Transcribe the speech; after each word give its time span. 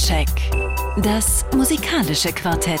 Soundcheck. 0.00 0.28
Das 1.02 1.44
musikalische 1.54 2.32
Quartett. 2.32 2.80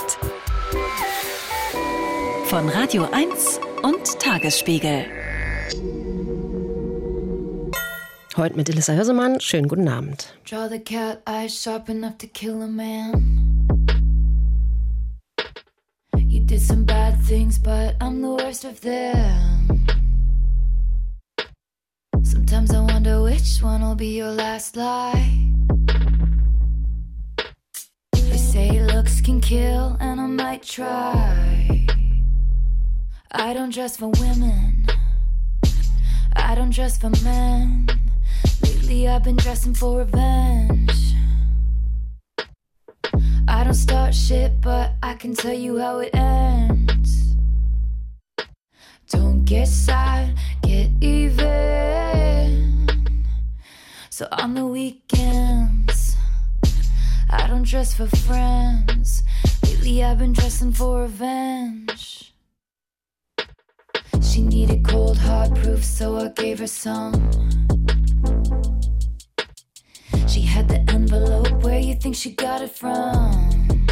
Von 2.46 2.68
Radio 2.70 3.06
1 3.12 3.60
und 3.82 4.18
Tagesspiegel. 4.18 5.04
Heute 8.36 8.56
mit 8.56 8.70
Elissa 8.70 8.94
Hörsemann. 8.94 9.38
Schönen 9.40 9.68
guten 9.68 9.88
Abend. 9.88 10.34
Draw 10.48 10.68
the 10.70 10.78
cat 10.78 11.20
eyes 11.28 11.54
sharp 11.62 11.90
enough 11.90 12.16
to 12.18 12.26
kill 12.26 12.62
a 12.62 12.66
man. 12.66 13.66
You 16.16 16.40
did 16.40 16.62
some 16.62 16.84
bad 16.84 17.20
things, 17.26 17.58
but 17.58 17.96
I'm 18.00 18.22
the 18.22 18.42
worst 18.42 18.64
of 18.64 18.80
them. 18.80 19.84
Sometimes 22.22 22.70
I 22.72 22.80
wonder 22.80 23.22
which 23.22 23.62
one 23.62 23.82
will 23.82 23.96
be 23.96 24.16
your 24.16 24.32
last 24.32 24.76
lie. 24.76 25.59
Say 28.70 28.82
looks 28.82 29.20
can 29.20 29.40
kill, 29.40 29.96
and 30.00 30.20
I 30.20 30.26
might 30.26 30.62
try. 30.62 31.86
I 33.32 33.52
don't 33.52 33.72
dress 33.72 33.96
for 33.96 34.08
women, 34.08 34.86
I 36.36 36.54
don't 36.54 36.70
dress 36.70 36.98
for 36.98 37.10
men. 37.22 37.86
Lately, 38.62 39.08
I've 39.08 39.22
been 39.22 39.36
dressing 39.36 39.74
for 39.74 39.98
revenge. 39.98 41.14
I 43.48 43.64
don't 43.64 43.74
start 43.74 44.14
shit, 44.14 44.60
but 44.60 44.92
I 45.02 45.14
can 45.14 45.34
tell 45.34 45.54
you 45.54 45.78
how 45.78 45.98
it 45.98 46.14
ends. 46.14 47.34
Don't 49.08 49.44
get 49.44 49.66
sad, 49.68 50.36
get 50.62 50.90
even. 51.00 51.46
So 54.10 54.28
on 54.32 54.54
the 54.54 54.66
weekends, 54.66 55.69
I 57.32 57.46
don't 57.46 57.62
dress 57.62 57.94
for 57.94 58.06
friends. 58.06 59.22
Lately, 59.64 60.02
I've 60.02 60.18
been 60.18 60.32
dressing 60.32 60.72
for 60.72 61.02
revenge. 61.02 62.34
She 64.20 64.42
needed 64.42 64.84
cold 64.84 65.16
hard 65.16 65.54
proof, 65.54 65.84
so 65.84 66.16
I 66.18 66.28
gave 66.28 66.58
her 66.58 66.66
some. 66.66 67.14
She 70.26 70.42
had 70.42 70.68
the 70.68 70.84
envelope, 70.88 71.62
where 71.62 71.78
you 71.78 71.94
think 71.94 72.16
she 72.16 72.32
got 72.32 72.62
it 72.62 72.70
from? 72.70 73.86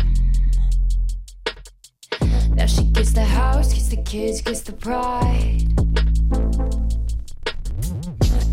Now 2.55 2.66
she 2.66 2.84
gets 2.84 3.12
the 3.12 3.25
house, 3.25 3.72
gets 3.72 3.89
the 3.89 4.03
kids, 4.03 4.41
gets 4.42 4.62
the 4.62 4.72
pride. 4.72 5.62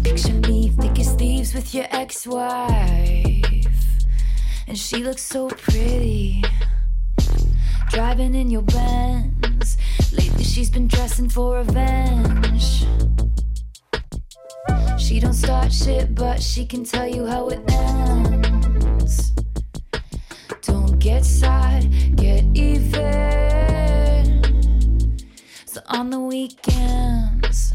Picture 0.03 0.33
me 0.47 0.69
thick 0.69 0.99
as 0.99 1.13
thieves 1.15 1.53
with 1.55 1.73
your 1.73 1.85
ex-wife, 1.89 3.54
and 4.67 4.77
she 4.77 4.97
looks 5.03 5.21
so 5.21 5.47
pretty. 5.47 6.43
Driving 7.89 8.35
in 8.35 8.49
your 8.49 8.63
Benz. 8.63 9.77
Lately 10.11 10.43
she's 10.43 10.69
been 10.69 10.87
dressing 10.87 11.29
for 11.29 11.57
revenge. 11.57 12.85
She 14.97 15.19
don't 15.19 15.33
start 15.33 15.71
shit, 15.71 16.15
but 16.15 16.41
she 16.41 16.65
can 16.65 16.83
tell 16.83 17.07
you 17.07 17.25
how 17.25 17.49
it 17.49 17.61
ends. 17.71 19.31
Don't 20.61 20.97
get 20.99 21.23
sad, 21.23 22.15
get 22.15 22.43
even. 22.53 23.05
So 25.65 25.81
on 25.87 26.09
the 26.09 26.19
weekends, 26.19 27.71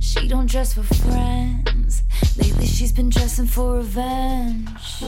she 0.00 0.28
don't 0.28 0.50
dress 0.50 0.74
for 0.74 0.82
friends. 0.82 2.02
Lately 2.36 2.66
she's 2.66 2.92
been 2.92 3.08
dressing 3.08 3.46
for 3.46 3.76
revenge. 3.76 5.04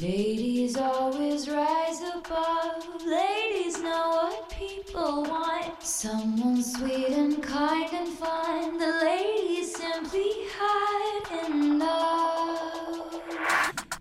Ladies 0.00 0.76
always 0.76 1.48
rise 1.48 2.02
above. 2.02 2.84
Ladies 3.06 3.80
know 3.80 4.30
what 4.30 4.50
people 4.50 5.22
want. 5.22 5.82
Someone 5.82 6.62
sweet 6.62 7.08
and 7.08 7.42
kind 7.42 7.88
and 7.94 8.08
fun. 8.08 8.76
The 8.76 9.00
ladies 9.02 9.74
simply 9.74 10.32
hide 10.54 11.46
in 11.46 11.78
love. 11.78 13.22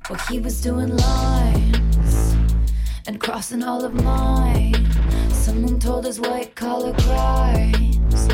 Well, 0.10 0.20
he 0.28 0.40
was 0.40 0.62
doing 0.62 0.98
lines 0.98 2.36
and 3.08 3.18
crossing 3.22 3.64
all 3.64 3.86
of 3.86 3.94
mine. 3.94 4.92
Someone 5.30 5.80
told 5.80 6.04
his 6.04 6.20
white 6.20 6.56
collar 6.56 6.94
crimes 7.04 8.28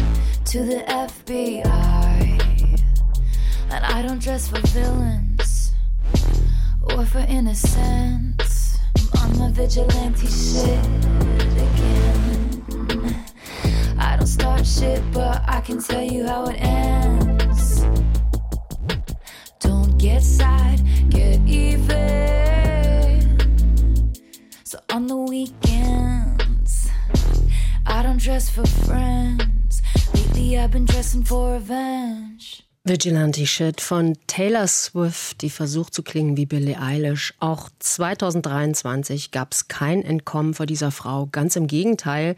to 0.45 0.63
the 0.63 0.83
FBI. 0.87 2.81
And 3.69 3.85
I 3.85 4.01
don't 4.01 4.19
dress 4.19 4.47
for 4.47 4.59
villains 4.69 5.50
or 6.83 7.05
for 7.05 7.19
innocence. 7.27 8.79
I'm 9.13 9.41
on 9.41 9.53
vigilante 9.53 10.27
shit 10.27 10.85
again. 11.67 13.25
I 13.97 14.17
don't 14.17 14.27
start 14.27 14.65
shit, 14.65 15.01
but 15.11 15.43
I 15.47 15.61
can 15.61 15.81
tell 15.81 16.03
you 16.03 16.25
how 16.25 16.45
it 16.45 16.57
ends. 16.59 17.85
Don't 19.59 19.97
get 19.97 20.23
sad, 20.23 20.81
get 21.09 21.39
even. 21.47 21.99
So 24.63 24.79
on 24.91 25.07
the 25.07 25.17
weekends, 25.17 26.89
I 27.85 28.01
don't 28.03 28.19
dress 28.19 28.49
for 28.49 28.65
friends. 28.65 29.81
Lately, 30.13 30.57
I've 30.57 30.71
been 30.71 30.85
dressing 30.85 31.23
for 31.23 31.53
revenge. 31.53 32.63
Vigilante 32.83 33.45
Shit 33.45 33.79
von 33.79 34.17
Taylor 34.25 34.65
Swift, 34.65 35.43
die 35.43 35.51
versucht 35.51 35.93
zu 35.93 36.01
klingen 36.01 36.35
wie 36.35 36.47
Billie 36.47 36.81
Eilish. 36.81 37.35
Auch 37.39 37.69
2023 37.77 39.29
gab 39.29 39.53
es 39.53 39.67
kein 39.67 40.01
Entkommen 40.01 40.55
vor 40.55 40.65
dieser 40.65 40.89
Frau. 40.89 41.27
Ganz 41.31 41.55
im 41.55 41.67
Gegenteil. 41.67 42.35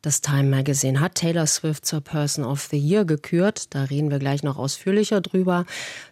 Das 0.00 0.20
Time 0.20 0.44
Magazine 0.44 1.00
hat 1.00 1.16
Taylor 1.16 1.48
Swift 1.48 1.84
zur 1.84 2.02
Person 2.02 2.44
of 2.44 2.68
the 2.70 2.78
Year 2.78 3.04
gekürt. 3.04 3.74
Da 3.74 3.82
reden 3.82 4.12
wir 4.12 4.20
gleich 4.20 4.44
noch 4.44 4.58
ausführlicher 4.58 5.20
drüber. 5.20 5.66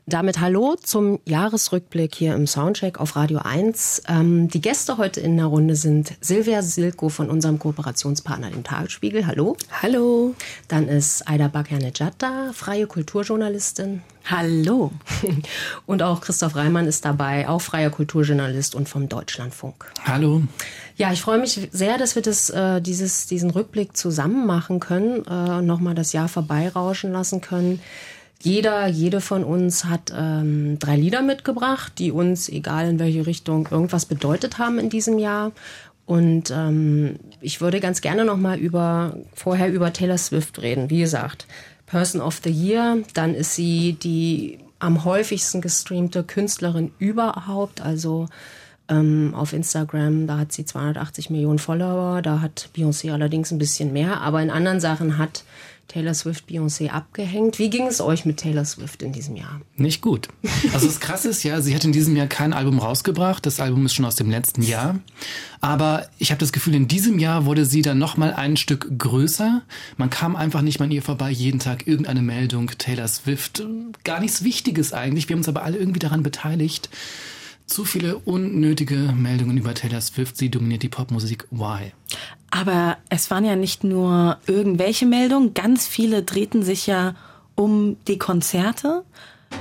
Damit 0.08 0.40
hallo 0.40 0.74
zum 0.82 1.20
Jahresrückblick 1.26 2.14
hier 2.14 2.34
im 2.34 2.46
Soundcheck 2.46 2.98
auf 2.98 3.14
Radio 3.14 3.40
1. 3.44 4.04
Ähm, 4.08 4.48
die 4.48 4.62
Gäste 4.62 4.96
heute 4.96 5.20
in 5.20 5.36
der 5.36 5.44
Runde 5.44 5.76
sind 5.76 6.14
Silvia 6.22 6.62
Silko 6.62 7.10
von 7.10 7.28
unserem 7.28 7.58
Kooperationspartner, 7.58 8.50
dem 8.50 8.64
Tagesspiegel. 8.64 9.26
Hallo. 9.26 9.58
Hallo. 9.82 10.34
Dann 10.66 10.88
ist 10.88 11.28
Aida 11.28 11.48
Bakanejad 11.48 12.14
da, 12.16 12.52
freie 12.54 12.86
Kulturjournalistin. 12.86 14.00
Hallo. 14.24 14.92
Und 15.86 16.02
auch 16.02 16.22
Christoph 16.22 16.56
Reimann 16.56 16.86
ist 16.86 17.04
dabei, 17.04 17.46
auch 17.46 17.60
freier 17.60 17.90
Kulturjournalist 17.90 18.74
und 18.74 18.88
vom 18.88 19.08
Deutschlandfunk. 19.08 19.92
Hallo. 20.04 20.42
Ja, 20.96 21.12
ich 21.12 21.20
freue 21.20 21.38
mich 21.38 21.68
sehr, 21.70 21.98
dass 21.98 22.14
wir 22.14 22.22
das, 22.22 22.48
äh, 22.50 22.80
dieses, 22.80 23.26
diesen 23.26 23.50
Rückblick 23.50 23.96
zusammen 23.96 24.46
machen 24.46 24.80
können, 24.80 25.24
äh, 25.26 25.60
nochmal 25.60 25.94
das 25.94 26.12
Jahr 26.14 26.28
vorbeirauschen 26.28 27.12
lassen 27.12 27.40
können. 27.42 27.80
Jeder, 28.40 28.86
jede 28.86 29.20
von 29.20 29.42
uns 29.42 29.84
hat 29.84 30.12
ähm, 30.16 30.78
drei 30.78 30.96
Lieder 30.96 31.22
mitgebracht, 31.22 31.94
die 31.98 32.12
uns, 32.12 32.48
egal 32.48 32.88
in 32.88 32.98
welche 33.00 33.26
Richtung, 33.26 33.68
irgendwas 33.70 34.06
bedeutet 34.06 34.58
haben 34.58 34.78
in 34.78 34.90
diesem 34.90 35.18
Jahr. 35.18 35.52
Und 36.06 36.50
ähm, 36.50 37.18
ich 37.40 37.60
würde 37.60 37.80
ganz 37.80 38.00
gerne 38.00 38.24
nochmal 38.24 38.58
über, 38.58 39.16
vorher 39.34 39.70
über 39.72 39.92
Taylor 39.92 40.18
Swift 40.18 40.62
reden. 40.62 40.88
Wie 40.88 41.00
gesagt, 41.00 41.46
Person 41.86 42.20
of 42.20 42.40
the 42.44 42.50
Year, 42.50 42.98
dann 43.14 43.34
ist 43.34 43.54
sie 43.54 43.94
die 43.94 44.58
am 44.78 45.04
häufigsten 45.04 45.60
gestreamte 45.60 46.22
Künstlerin 46.22 46.92
überhaupt, 46.98 47.80
also 47.80 48.28
ähm, 48.88 49.34
auf 49.34 49.52
Instagram, 49.52 50.26
da 50.26 50.38
hat 50.38 50.52
sie 50.52 50.64
280 50.64 51.30
Millionen 51.30 51.58
Follower, 51.58 52.22
da 52.22 52.40
hat 52.40 52.70
Beyoncé 52.76 53.12
allerdings 53.12 53.50
ein 53.50 53.58
bisschen 53.58 53.92
mehr, 53.92 54.20
aber 54.20 54.42
in 54.42 54.50
anderen 54.50 54.80
Sachen 54.80 55.18
hat 55.18 55.44
Taylor 55.88 56.12
Swift 56.12 56.48
Beyoncé 56.48 56.90
abgehängt. 56.90 57.58
Wie 57.58 57.70
ging 57.70 57.86
es 57.86 58.00
euch 58.00 58.26
mit 58.26 58.36
Taylor 58.36 58.66
Swift 58.66 59.02
in 59.02 59.12
diesem 59.12 59.36
Jahr? 59.36 59.62
Nicht 59.76 60.02
gut. 60.02 60.28
Also 60.74 60.86
das 60.86 61.00
Krasse 61.00 61.30
ist 61.30 61.42
ja, 61.42 61.62
sie 61.62 61.74
hat 61.74 61.84
in 61.84 61.92
diesem 61.92 62.14
Jahr 62.14 62.26
kein 62.26 62.52
Album 62.52 62.78
rausgebracht. 62.78 63.46
Das 63.46 63.58
Album 63.58 63.86
ist 63.86 63.94
schon 63.94 64.04
aus 64.04 64.14
dem 64.14 64.30
letzten 64.30 64.62
Jahr. 64.62 64.98
Aber 65.62 66.06
ich 66.18 66.30
habe 66.30 66.38
das 66.38 66.52
Gefühl, 66.52 66.74
in 66.74 66.88
diesem 66.88 67.18
Jahr 67.18 67.46
wurde 67.46 67.64
sie 67.64 67.80
dann 67.80 67.98
noch 67.98 68.18
mal 68.18 68.34
ein 68.34 68.58
Stück 68.58 68.98
größer. 68.98 69.62
Man 69.96 70.10
kam 70.10 70.36
einfach 70.36 70.60
nicht 70.60 70.78
mal 70.78 70.84
an 70.84 70.90
ihr 70.90 71.02
vorbei. 71.02 71.30
Jeden 71.30 71.58
Tag 71.58 71.86
irgendeine 71.86 72.22
Meldung, 72.22 72.70
Taylor 72.76 73.08
Swift. 73.08 73.64
Gar 74.04 74.20
nichts 74.20 74.44
Wichtiges 74.44 74.92
eigentlich. 74.92 75.28
Wir 75.28 75.34
haben 75.34 75.40
uns 75.40 75.48
aber 75.48 75.62
alle 75.62 75.78
irgendwie 75.78 76.00
daran 76.00 76.22
beteiligt. 76.22 76.90
Zu 77.68 77.84
viele 77.84 78.16
unnötige 78.18 78.96
Meldungen 79.16 79.56
über 79.58 79.74
Taylor 79.74 80.00
Swift. 80.00 80.36
Sie 80.36 80.50
dominiert 80.50 80.82
die 80.82 80.88
Popmusik. 80.88 81.46
Why? 81.50 81.92
Aber 82.50 82.96
es 83.10 83.30
waren 83.30 83.44
ja 83.44 83.56
nicht 83.56 83.84
nur 83.84 84.38
irgendwelche 84.46 85.04
Meldungen. 85.06 85.52
Ganz 85.54 85.86
viele 85.86 86.22
drehten 86.22 86.62
sich 86.62 86.86
ja 86.86 87.14
um 87.54 87.96
die 88.08 88.16
Konzerte 88.18 89.04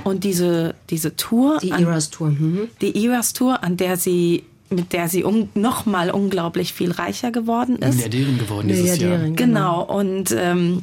und 0.04 0.24
diese, 0.24 0.74
diese 0.88 1.16
Tour. 1.16 1.58
Die 1.62 1.72
an- 1.72 1.82
Eras 1.84 2.08
Tour. 2.10 2.30
Mhm. 2.30 2.68
Die 2.80 3.04
Eras 3.06 3.34
Tour, 3.34 3.62
an 3.62 3.76
der 3.76 3.98
sie, 3.98 4.44
mit 4.70 4.94
der 4.94 5.08
sie 5.10 5.22
um, 5.22 5.50
noch 5.54 5.84
mal 5.84 6.10
unglaublich 6.10 6.72
viel 6.72 6.90
reicher 6.92 7.30
geworden 7.30 7.76
ist. 7.76 7.94
Milliardärin 7.96 8.38
geworden 8.38 8.68
dieses 8.68 8.86
Jahr. 8.86 8.96
Milliardärin, 9.10 9.36
Genau, 9.36 9.82
und 9.82 10.34
ähm, 10.36 10.82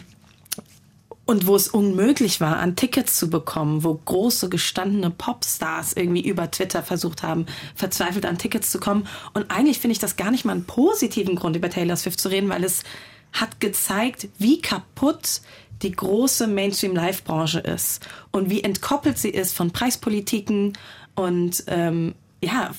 und 1.25 1.47
wo 1.47 1.55
es 1.55 1.67
unmöglich 1.67 2.39
war, 2.39 2.57
an 2.57 2.75
Tickets 2.75 3.17
zu 3.17 3.29
bekommen, 3.29 3.83
wo 3.83 3.95
große 3.95 4.49
gestandene 4.49 5.09
Popstars 5.09 5.93
irgendwie 5.93 6.27
über 6.27 6.51
Twitter 6.51 6.83
versucht 6.83 7.23
haben, 7.23 7.47
verzweifelt 7.73 8.25
an 8.25 8.37
Tickets 8.37 8.69
zu 8.69 8.79
kommen. 8.79 9.07
Und 9.33 9.49
eigentlich 9.49 9.79
finde 9.79 9.93
ich 9.93 9.99
das 9.99 10.17
gar 10.17 10.31
nicht 10.31 10.45
mal 10.45 10.53
einen 10.53 10.65
positiven 10.65 11.35
Grund, 11.35 11.55
über 11.55 11.69
Taylor 11.69 11.95
Swift 11.95 12.19
zu 12.19 12.29
reden, 12.29 12.49
weil 12.49 12.63
es 12.63 12.83
hat 13.33 13.59
gezeigt, 13.59 14.27
wie 14.37 14.61
kaputt 14.61 15.41
die 15.81 15.91
große 15.91 16.47
Mainstream-Live-Branche 16.47 17.59
ist 17.59 18.07
und 18.31 18.49
wie 18.49 18.63
entkoppelt 18.63 19.17
sie 19.17 19.29
ist 19.29 19.55
von 19.55 19.71
Preispolitiken 19.71 20.73
und 21.15 21.63
ähm, 21.67 22.15
ja, 22.41 22.71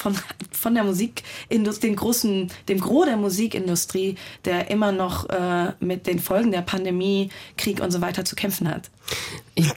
von, 0.00 0.16
von 0.50 0.74
der 0.74 0.84
Musikindustrie, 0.84 1.88
dem 1.88 1.96
großen, 1.96 2.50
dem 2.68 2.80
Gros 2.80 3.06
der 3.06 3.16
Musikindustrie, 3.16 4.16
der 4.44 4.70
immer 4.70 4.92
noch 4.92 5.28
äh, 5.28 5.72
mit 5.80 6.06
den 6.06 6.18
Folgen 6.18 6.50
der 6.50 6.62
Pandemie, 6.62 7.30
Krieg 7.56 7.80
und 7.80 7.90
so 7.90 8.00
weiter 8.00 8.24
zu 8.24 8.34
kämpfen 8.34 8.68
hat. 8.68 8.90
Ich 9.54 9.70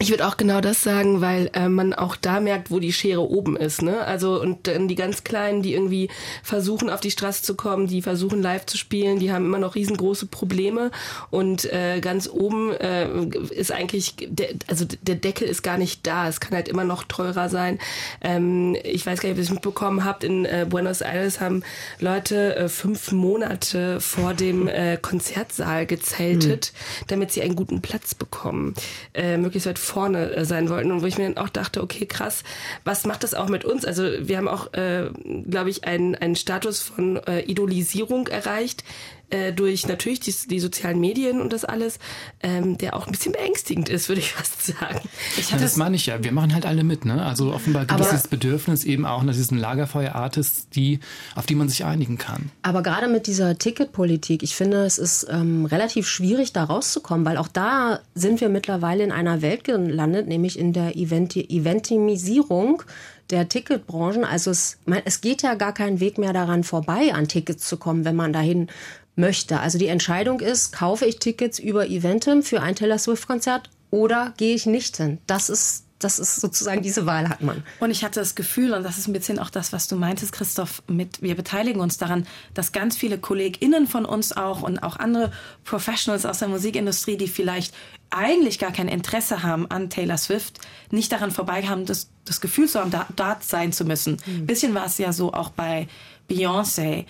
ich 0.00 0.08
würde 0.08 0.26
auch 0.26 0.38
genau 0.38 0.62
das 0.62 0.82
sagen, 0.82 1.20
weil 1.20 1.50
äh, 1.52 1.68
man 1.68 1.92
auch 1.92 2.16
da 2.16 2.40
merkt, 2.40 2.70
wo 2.70 2.78
die 2.78 2.92
Schere 2.92 3.20
oben 3.20 3.54
ist. 3.54 3.82
Ne? 3.82 4.00
Also 4.00 4.40
und 4.40 4.66
dann 4.66 4.88
die 4.88 4.94
ganz 4.94 5.24
Kleinen, 5.24 5.60
die 5.60 5.74
irgendwie 5.74 6.08
versuchen, 6.42 6.88
auf 6.88 7.02
die 7.02 7.10
Straße 7.10 7.42
zu 7.42 7.54
kommen, 7.54 7.86
die 7.86 8.00
versuchen 8.00 8.40
live 8.40 8.64
zu 8.64 8.78
spielen, 8.78 9.18
die 9.18 9.30
haben 9.30 9.44
immer 9.44 9.58
noch 9.58 9.74
riesengroße 9.74 10.24
Probleme. 10.24 10.90
Und 11.28 11.70
äh, 11.70 12.00
ganz 12.00 12.30
oben 12.30 12.72
äh, 12.72 13.08
ist 13.50 13.72
eigentlich, 13.72 14.14
der, 14.26 14.48
also 14.68 14.86
der 15.02 15.16
Deckel 15.16 15.46
ist 15.46 15.62
gar 15.62 15.76
nicht 15.76 16.06
da. 16.06 16.28
Es 16.28 16.40
kann 16.40 16.54
halt 16.54 16.68
immer 16.68 16.84
noch 16.84 17.04
teurer 17.04 17.50
sein. 17.50 17.78
Ähm, 18.22 18.78
ich 18.82 19.04
weiß 19.04 19.20
gar 19.20 19.28
nicht, 19.28 19.34
ob 19.34 19.38
ihr 19.38 19.44
es 19.44 19.50
mitbekommen 19.50 20.06
habt, 20.06 20.24
in 20.24 20.46
äh, 20.46 20.64
Buenos 20.66 21.02
Aires 21.02 21.42
haben 21.42 21.62
Leute 21.98 22.56
äh, 22.56 22.68
fünf 22.70 23.12
Monate 23.12 24.00
vor 24.00 24.32
dem 24.32 24.66
äh, 24.66 24.96
Konzertsaal 24.96 25.84
gezeltet, 25.84 26.72
mhm. 26.72 27.04
damit 27.08 27.32
sie 27.32 27.42
einen 27.42 27.54
guten 27.54 27.82
Platz 27.82 28.14
bekommen. 28.14 28.74
Äh, 29.12 29.36
möglichst 29.36 29.68
weit 29.68 29.78
vorne 29.90 30.34
äh, 30.34 30.44
sein 30.44 30.68
wollten 30.68 30.92
und 30.92 31.02
wo 31.02 31.06
ich 31.06 31.18
mir 31.18 31.24
dann 31.32 31.44
auch 31.44 31.48
dachte, 31.48 31.82
okay, 31.82 32.06
krass, 32.06 32.44
was 32.84 33.04
macht 33.04 33.24
das 33.24 33.34
auch 33.34 33.48
mit 33.48 33.64
uns? 33.64 33.84
Also 33.84 34.04
wir 34.20 34.36
haben 34.36 34.48
auch, 34.48 34.72
äh, 34.72 35.10
glaube 35.48 35.70
ich, 35.70 35.84
einen, 35.84 36.14
einen 36.14 36.36
Status 36.36 36.82
von 36.82 37.16
äh, 37.26 37.40
Idolisierung 37.50 38.28
erreicht, 38.28 38.84
äh, 39.30 39.52
durch 39.52 39.86
natürlich 39.86 40.20
die, 40.20 40.34
die 40.48 40.60
sozialen 40.60 41.00
Medien 41.00 41.40
und 41.40 41.52
das 41.52 41.64
alles, 41.64 41.98
ähm, 42.42 42.78
der 42.78 42.94
auch 42.94 43.06
ein 43.06 43.12
bisschen 43.12 43.32
beängstigend 43.32 43.88
ist, 43.88 44.08
würde 44.08 44.20
ich 44.20 44.32
fast 44.34 44.66
sagen. 44.66 45.00
Ich 45.38 45.50
ja, 45.50 45.58
das 45.58 45.76
meine 45.76 45.96
ich 45.96 46.06
ja. 46.06 46.22
Wir 46.22 46.32
machen 46.32 46.54
halt 46.54 46.66
alle 46.66 46.84
mit, 46.84 47.04
ne? 47.04 47.24
Also 47.24 47.52
offenbar 47.52 47.86
gibt 47.86 48.00
es 48.00 48.10
das 48.10 48.28
Bedürfnis 48.28 48.84
eben 48.84 49.06
auch 49.06 49.22
nach 49.22 49.34
diesen 49.34 49.58
Lagerfeuer-Artists, 49.58 50.68
die, 50.70 51.00
auf 51.34 51.46
die 51.46 51.54
man 51.54 51.68
sich 51.68 51.84
einigen 51.84 52.18
kann. 52.18 52.50
Aber 52.62 52.82
gerade 52.82 53.08
mit 53.08 53.26
dieser 53.26 53.58
Ticketpolitik, 53.58 54.42
ich 54.42 54.54
finde, 54.54 54.84
es 54.84 54.98
ist 54.98 55.26
ähm, 55.30 55.64
relativ 55.64 56.08
schwierig, 56.08 56.52
da 56.52 56.64
rauszukommen, 56.64 57.24
weil 57.24 57.36
auch 57.36 57.48
da 57.48 58.00
sind 58.14 58.40
wir 58.40 58.48
mittlerweile 58.48 59.04
in 59.04 59.12
einer 59.12 59.42
Welt 59.42 59.64
gelandet, 59.64 60.28
nämlich 60.28 60.58
in 60.58 60.72
der 60.72 60.96
Event 60.96 61.36
Eventimisierung 61.36 62.82
der 63.30 63.48
Ticketbranchen. 63.48 64.24
Also 64.24 64.50
es, 64.50 64.78
man, 64.86 65.02
es 65.04 65.20
geht 65.20 65.42
ja 65.42 65.54
gar 65.54 65.72
kein 65.72 66.00
Weg 66.00 66.18
mehr 66.18 66.32
daran 66.32 66.64
vorbei, 66.64 67.12
an 67.14 67.28
Tickets 67.28 67.66
zu 67.66 67.76
kommen, 67.76 68.04
wenn 68.04 68.16
man 68.16 68.32
dahin 68.32 68.68
möchte. 69.16 69.60
Also 69.60 69.78
die 69.78 69.88
Entscheidung 69.88 70.40
ist, 70.40 70.72
kaufe 70.72 71.06
ich 71.06 71.18
Tickets 71.18 71.58
über 71.58 71.88
Eventim 71.88 72.42
für 72.42 72.62
ein 72.62 72.74
Taylor 72.74 72.98
Swift-Konzert 72.98 73.70
oder 73.90 74.34
gehe 74.36 74.54
ich 74.54 74.66
nicht 74.66 74.96
hin? 74.96 75.18
Das 75.26 75.50
ist 75.50 75.84
das 76.00 76.18
ist 76.18 76.36
sozusagen 76.36 76.82
diese 76.82 77.06
Wahl 77.06 77.28
hat 77.28 77.42
man. 77.42 77.62
Und 77.78 77.90
ich 77.90 78.02
hatte 78.02 78.20
das 78.20 78.34
Gefühl, 78.34 78.72
und 78.72 78.82
das 78.82 78.98
ist 78.98 79.06
ein 79.06 79.12
bisschen 79.12 79.38
auch 79.38 79.50
das, 79.50 79.72
was 79.72 79.86
du 79.86 79.96
meintest, 79.96 80.32
Christoph, 80.32 80.82
mit, 80.88 81.22
wir 81.22 81.36
beteiligen 81.36 81.80
uns 81.80 81.98
daran, 81.98 82.26
dass 82.54 82.72
ganz 82.72 82.96
viele 82.96 83.18
KollegInnen 83.18 83.86
von 83.86 84.06
uns 84.06 84.34
auch 84.34 84.62
und 84.62 84.78
auch 84.82 84.96
andere 84.96 85.30
Professionals 85.64 86.24
aus 86.24 86.38
der 86.38 86.48
Musikindustrie, 86.48 87.18
die 87.18 87.28
vielleicht 87.28 87.74
eigentlich 88.08 88.58
gar 88.58 88.72
kein 88.72 88.88
Interesse 88.88 89.42
haben 89.42 89.70
an 89.70 89.90
Taylor 89.90 90.16
Swift, 90.16 90.58
nicht 90.90 91.12
daran 91.12 91.30
vorbei 91.30 91.62
haben, 91.62 91.84
das, 91.84 92.08
das 92.24 92.40
Gefühl 92.40 92.66
zu 92.66 92.80
haben, 92.80 92.90
da, 92.90 93.06
dort 93.14 93.44
sein 93.44 93.72
zu 93.72 93.84
müssen. 93.84 94.16
Mhm. 94.24 94.46
Bisschen 94.46 94.74
war 94.74 94.86
es 94.86 94.96
ja 94.96 95.12
so 95.12 95.34
auch 95.34 95.50
bei 95.50 95.86
Beyoncé. 96.30 97.04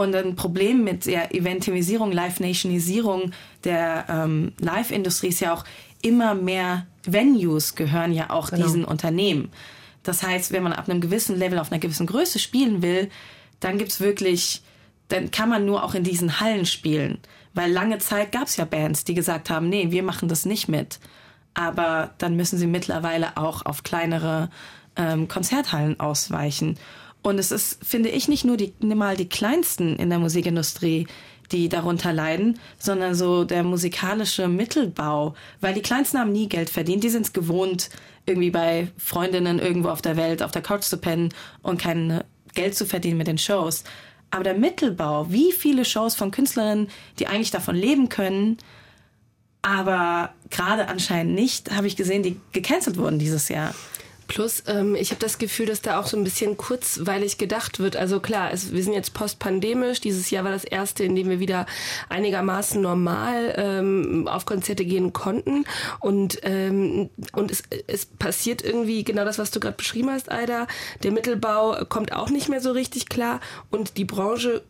Und 0.00 0.14
ein 0.14 0.34
Problem 0.34 0.82
mit 0.82 1.04
der 1.04 1.34
Eventimisierung, 1.34 2.10
Live-Nationisierung 2.10 3.32
der 3.64 4.06
ähm, 4.08 4.54
Live-Industrie 4.58 5.28
ist 5.28 5.40
ja 5.40 5.52
auch 5.52 5.64
immer 6.00 6.34
mehr 6.34 6.86
Venues 7.04 7.74
gehören 7.74 8.14
ja 8.14 8.30
auch 8.30 8.48
genau. 8.48 8.64
diesen 8.64 8.86
Unternehmen. 8.86 9.50
Das 10.02 10.22
heißt, 10.22 10.52
wenn 10.52 10.62
man 10.62 10.72
ab 10.72 10.88
einem 10.88 11.02
gewissen 11.02 11.36
Level, 11.36 11.58
auf 11.58 11.70
einer 11.70 11.80
gewissen 11.80 12.06
Größe 12.06 12.38
spielen 12.38 12.80
will, 12.80 13.10
dann 13.60 13.76
gibt's 13.76 14.00
wirklich, 14.00 14.62
dann 15.08 15.30
kann 15.30 15.50
man 15.50 15.66
nur 15.66 15.84
auch 15.84 15.94
in 15.94 16.02
diesen 16.02 16.40
Hallen 16.40 16.64
spielen. 16.64 17.18
Weil 17.52 17.70
lange 17.70 17.98
Zeit 17.98 18.32
gab's 18.32 18.56
ja 18.56 18.64
Bands, 18.64 19.04
die 19.04 19.12
gesagt 19.12 19.50
haben, 19.50 19.68
nee, 19.68 19.90
wir 19.90 20.02
machen 20.02 20.30
das 20.30 20.46
nicht 20.46 20.66
mit. 20.66 20.98
Aber 21.52 22.14
dann 22.16 22.36
müssen 22.36 22.58
sie 22.58 22.66
mittlerweile 22.66 23.36
auch 23.36 23.66
auf 23.66 23.82
kleinere 23.82 24.48
ähm, 24.96 25.28
Konzerthallen 25.28 26.00
ausweichen. 26.00 26.78
Und 27.22 27.38
es 27.38 27.50
ist, 27.50 27.84
finde 27.84 28.08
ich, 28.08 28.28
nicht 28.28 28.44
nur 28.44 28.56
die, 28.56 28.72
mal 28.80 29.16
die 29.16 29.28
kleinsten 29.28 29.96
in 29.96 30.10
der 30.10 30.18
Musikindustrie, 30.18 31.06
die 31.52 31.68
darunter 31.68 32.12
leiden, 32.12 32.58
sondern 32.78 33.14
so 33.14 33.44
der 33.44 33.62
musikalische 33.64 34.48
Mittelbau. 34.48 35.34
Weil 35.60 35.74
die 35.74 35.82
Kleinsten 35.82 36.18
haben 36.18 36.32
nie 36.32 36.48
Geld 36.48 36.70
verdient. 36.70 37.04
Die 37.04 37.10
sind 37.10 37.26
es 37.26 37.32
gewohnt, 37.32 37.90
irgendwie 38.26 38.50
bei 38.50 38.88
Freundinnen 38.96 39.58
irgendwo 39.58 39.88
auf 39.88 40.02
der 40.02 40.16
Welt 40.16 40.42
auf 40.42 40.52
der 40.52 40.62
Couch 40.62 40.84
zu 40.84 40.96
pennen 40.96 41.34
und 41.62 41.80
kein 41.80 42.22
Geld 42.54 42.74
zu 42.74 42.86
verdienen 42.86 43.18
mit 43.18 43.26
den 43.26 43.38
Shows. 43.38 43.84
Aber 44.30 44.44
der 44.44 44.54
Mittelbau, 44.54 45.30
wie 45.30 45.52
viele 45.52 45.84
Shows 45.84 46.14
von 46.14 46.30
Künstlerinnen, 46.30 46.88
die 47.18 47.26
eigentlich 47.26 47.50
davon 47.50 47.74
leben 47.74 48.08
können, 48.08 48.58
aber 49.62 50.32
gerade 50.50 50.88
anscheinend 50.88 51.34
nicht, 51.34 51.70
habe 51.72 51.86
ich 51.86 51.96
gesehen, 51.96 52.22
die 52.22 52.40
gecancelt 52.52 52.96
wurden 52.96 53.18
dieses 53.18 53.48
Jahr. 53.48 53.74
Plus, 54.30 54.62
ähm, 54.68 54.94
ich 54.94 55.10
habe 55.10 55.18
das 55.18 55.38
Gefühl, 55.38 55.66
dass 55.66 55.82
da 55.82 55.98
auch 55.98 56.06
so 56.06 56.16
ein 56.16 56.22
bisschen 56.22 56.56
kurzweilig 56.56 57.36
gedacht 57.36 57.80
wird. 57.80 57.96
Also 57.96 58.20
klar, 58.20 58.52
es, 58.52 58.72
wir 58.72 58.84
sind 58.84 58.92
jetzt 58.92 59.12
postpandemisch. 59.12 60.00
Dieses 60.00 60.30
Jahr 60.30 60.44
war 60.44 60.52
das 60.52 60.62
erste, 60.62 61.02
in 61.02 61.16
dem 61.16 61.28
wir 61.28 61.40
wieder 61.40 61.66
einigermaßen 62.08 62.80
normal 62.80 63.54
ähm, 63.56 64.28
auf 64.28 64.46
Konzerte 64.46 64.84
gehen 64.84 65.12
konnten. 65.12 65.64
Und, 65.98 66.38
ähm, 66.44 67.10
und 67.32 67.50
es, 67.50 67.64
es 67.88 68.06
passiert 68.06 68.62
irgendwie 68.62 69.02
genau 69.02 69.24
das, 69.24 69.40
was 69.40 69.50
du 69.50 69.58
gerade 69.58 69.76
beschrieben 69.76 70.10
hast, 70.10 70.30
Aida. 70.30 70.68
Der 71.02 71.10
Mittelbau 71.10 71.84
kommt 71.88 72.12
auch 72.12 72.30
nicht 72.30 72.48
mehr 72.48 72.60
so 72.60 72.70
richtig 72.70 73.08
klar 73.08 73.40
und 73.72 73.96
die 73.96 74.04
Branche 74.04 74.62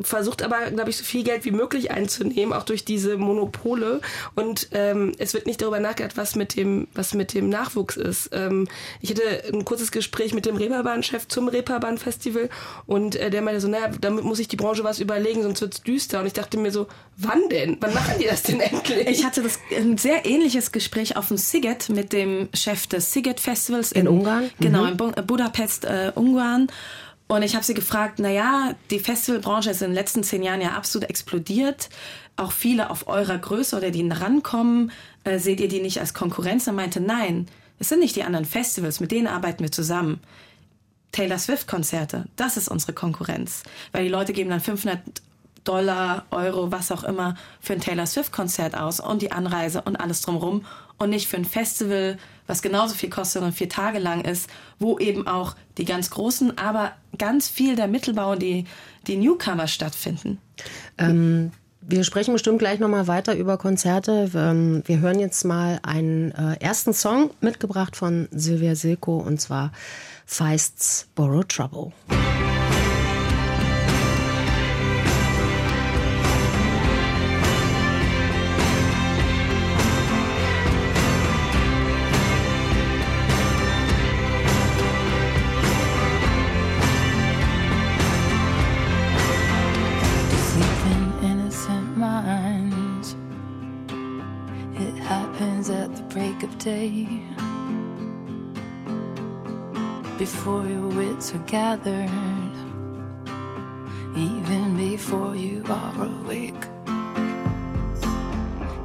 versucht 0.00 0.42
aber, 0.42 0.70
glaube 0.70 0.90
ich, 0.90 0.96
so 0.96 1.04
viel 1.04 1.24
Geld 1.24 1.44
wie 1.44 1.50
möglich 1.50 1.90
einzunehmen, 1.90 2.52
auch 2.52 2.64
durch 2.64 2.84
diese 2.84 3.16
Monopole. 3.16 4.00
Und 4.34 4.68
ähm, 4.72 5.12
es 5.18 5.34
wird 5.34 5.46
nicht 5.46 5.62
darüber 5.62 5.80
nachgedacht, 5.80 6.16
was 6.16 6.36
mit 6.36 6.56
dem, 6.56 6.88
was 6.94 7.14
mit 7.14 7.34
dem 7.34 7.48
Nachwuchs 7.48 7.96
ist. 7.96 8.30
Ähm, 8.32 8.68
ich 9.00 9.10
hatte 9.10 9.22
ein 9.52 9.64
kurzes 9.64 9.90
Gespräch 9.92 10.34
mit 10.34 10.46
dem 10.46 10.56
Reeperbahn-Chef 10.56 11.28
zum 11.28 11.48
Reeperbahn-Festival 11.48 12.48
und 12.86 13.16
äh, 13.16 13.30
der 13.30 13.42
meinte 13.42 13.60
so, 13.60 13.68
naja, 13.68 13.90
damit 14.00 14.24
muss 14.24 14.38
sich 14.38 14.48
die 14.48 14.56
Branche 14.56 14.84
was 14.84 15.00
überlegen, 15.00 15.42
sonst 15.42 15.60
wird's 15.60 15.82
düster. 15.82 16.20
Und 16.20 16.26
ich 16.26 16.32
dachte 16.32 16.58
mir 16.58 16.70
so, 16.70 16.86
wann 17.16 17.48
denn? 17.50 17.76
Wann 17.80 17.94
machen 17.94 18.14
die 18.20 18.26
das 18.26 18.42
denn 18.42 18.60
endlich? 18.60 19.06
Ich 19.08 19.24
hatte 19.24 19.42
das 19.42 19.58
ein 19.76 19.98
sehr 19.98 20.26
ähnliches 20.26 20.72
Gespräch 20.72 21.16
auf 21.16 21.28
dem 21.28 21.36
Siget 21.36 21.88
mit 21.88 22.12
dem 22.12 22.48
Chef 22.54 22.86
des 22.86 23.12
Siget 23.12 23.40
Festivals 23.40 23.92
in, 23.92 24.02
in 24.02 24.08
Ungarn. 24.08 24.50
Genau, 24.60 24.84
mhm. 24.84 25.14
in 25.16 25.26
Budapest, 25.26 25.84
äh, 25.84 26.12
Ungarn. 26.14 26.68
Und 27.28 27.42
ich 27.42 27.54
habe 27.54 27.64
sie 27.64 27.74
gefragt, 27.74 28.18
na 28.18 28.30
ja, 28.30 28.74
die 28.90 29.00
Festivalbranche 29.00 29.70
ist 29.70 29.82
in 29.82 29.88
den 29.88 29.94
letzten 29.94 30.22
zehn 30.22 30.42
Jahren 30.42 30.60
ja 30.60 30.72
absolut 30.72 31.10
explodiert. 31.10 31.88
Auch 32.36 32.52
viele 32.52 32.90
auf 32.90 33.08
eurer 33.08 33.38
Größe 33.38 33.76
oder 33.76 33.90
die 33.90 34.08
rankommen, 34.08 34.92
äh, 35.24 35.38
seht 35.38 35.60
ihr 35.60 35.68
die 35.68 35.80
nicht 35.80 35.98
als 36.00 36.14
Konkurrenz? 36.14 36.68
Und 36.68 36.76
meinte, 36.76 37.00
nein, 37.00 37.46
es 37.78 37.88
sind 37.88 38.00
nicht 38.00 38.14
die 38.14 38.22
anderen 38.22 38.44
Festivals, 38.44 39.00
mit 39.00 39.10
denen 39.10 39.26
arbeiten 39.26 39.62
wir 39.62 39.72
zusammen. 39.72 40.20
Taylor 41.12 41.38
Swift 41.38 41.66
Konzerte, 41.66 42.26
das 42.36 42.56
ist 42.56 42.68
unsere 42.68 42.92
Konkurrenz. 42.92 43.62
Weil 43.92 44.04
die 44.04 44.10
Leute 44.10 44.32
geben 44.32 44.50
dann 44.50 44.60
500 44.60 45.00
Dollar, 45.64 46.26
Euro, 46.30 46.70
was 46.70 46.92
auch 46.92 47.02
immer 47.02 47.36
für 47.60 47.72
ein 47.72 47.80
Taylor 47.80 48.06
Swift 48.06 48.32
Konzert 48.32 48.76
aus 48.76 49.00
und 49.00 49.22
die 49.22 49.32
Anreise 49.32 49.82
und 49.82 49.96
alles 49.96 50.20
drumherum 50.20 50.64
und 50.98 51.10
nicht 51.10 51.26
für 51.26 51.36
ein 51.36 51.44
Festival, 51.44 52.18
was 52.46 52.62
genauso 52.62 52.94
viel 52.94 53.10
kostet 53.10 53.42
und 53.42 53.52
vier 53.52 53.68
Tage 53.68 53.98
lang 53.98 54.24
ist, 54.24 54.48
wo 54.78 54.98
eben 54.98 55.26
auch 55.26 55.56
die 55.78 55.84
ganz 55.84 56.10
großen, 56.10 56.58
aber 56.58 56.92
ganz 57.18 57.48
viel 57.48 57.76
der 57.76 57.88
Mittelbau 57.88 58.32
und 58.32 58.42
die, 58.42 58.64
die 59.06 59.16
Newcomer 59.16 59.66
stattfinden. 59.66 60.38
Ähm, 60.98 61.52
wir 61.80 62.02
sprechen 62.04 62.32
bestimmt 62.32 62.58
gleich 62.58 62.80
nochmal 62.80 63.06
weiter 63.06 63.36
über 63.36 63.58
Konzerte. 63.58 64.30
Ähm, 64.34 64.82
wir 64.86 65.00
hören 65.00 65.20
jetzt 65.20 65.44
mal 65.44 65.78
einen 65.82 66.32
äh, 66.32 66.56
ersten 66.60 66.92
Song 66.92 67.30
mitgebracht 67.40 67.96
von 67.96 68.28
Sylvia 68.32 68.74
Silko 68.74 69.18
und 69.18 69.40
zwar 69.40 69.72
Feists 70.24 71.08
Borrow 71.14 71.44
Trouble. 71.44 71.92
before 100.18 100.66
your 100.66 100.88
wits 100.88 101.34
are 101.34 101.46
gathered, 101.46 102.10
even 104.16 104.76
before 104.76 105.34
you 105.34 105.64
are 105.68 106.04
awake. 106.04 106.64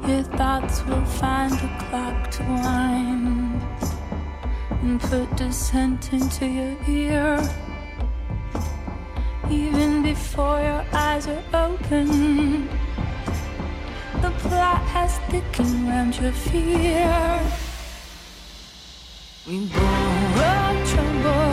Your 0.08 0.24
thoughts 0.38 0.84
will 0.86 1.05
find 1.05 1.53
a 1.53 1.86
clock 1.89 2.31
to 2.31 2.43
wind 2.43 3.62
and 4.81 5.00
put 5.00 5.36
dissent 5.38 6.12
into 6.12 6.46
your 6.48 6.75
ear, 6.88 7.39
even 9.50 10.01
before 10.01 10.60
your 10.60 10.86
eyes 10.91 11.27
are 11.27 11.43
open 11.53 12.67
the 14.22 14.29
plot 14.38 14.81
has 14.93 15.17
thickened 15.29 15.88
round 15.88 16.15
your 16.20 16.31
fear. 16.31 17.71
We 19.48 19.65
borrow 19.65 20.86
trouble, 20.86 21.50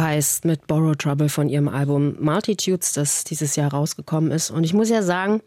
Feist 0.00 0.46
mit 0.46 0.66
Borrow 0.66 0.96
Trouble 0.96 1.28
von 1.28 1.50
ihrem 1.50 1.68
Album 1.68 2.16
Multitudes, 2.20 2.94
das 2.94 3.22
dieses 3.24 3.54
Jahr 3.56 3.70
rausgekommen 3.70 4.30
ist. 4.30 4.50
Und 4.50 4.64
ich 4.64 4.72
muss 4.72 4.88
ja 4.88 5.02
sagen, 5.02 5.42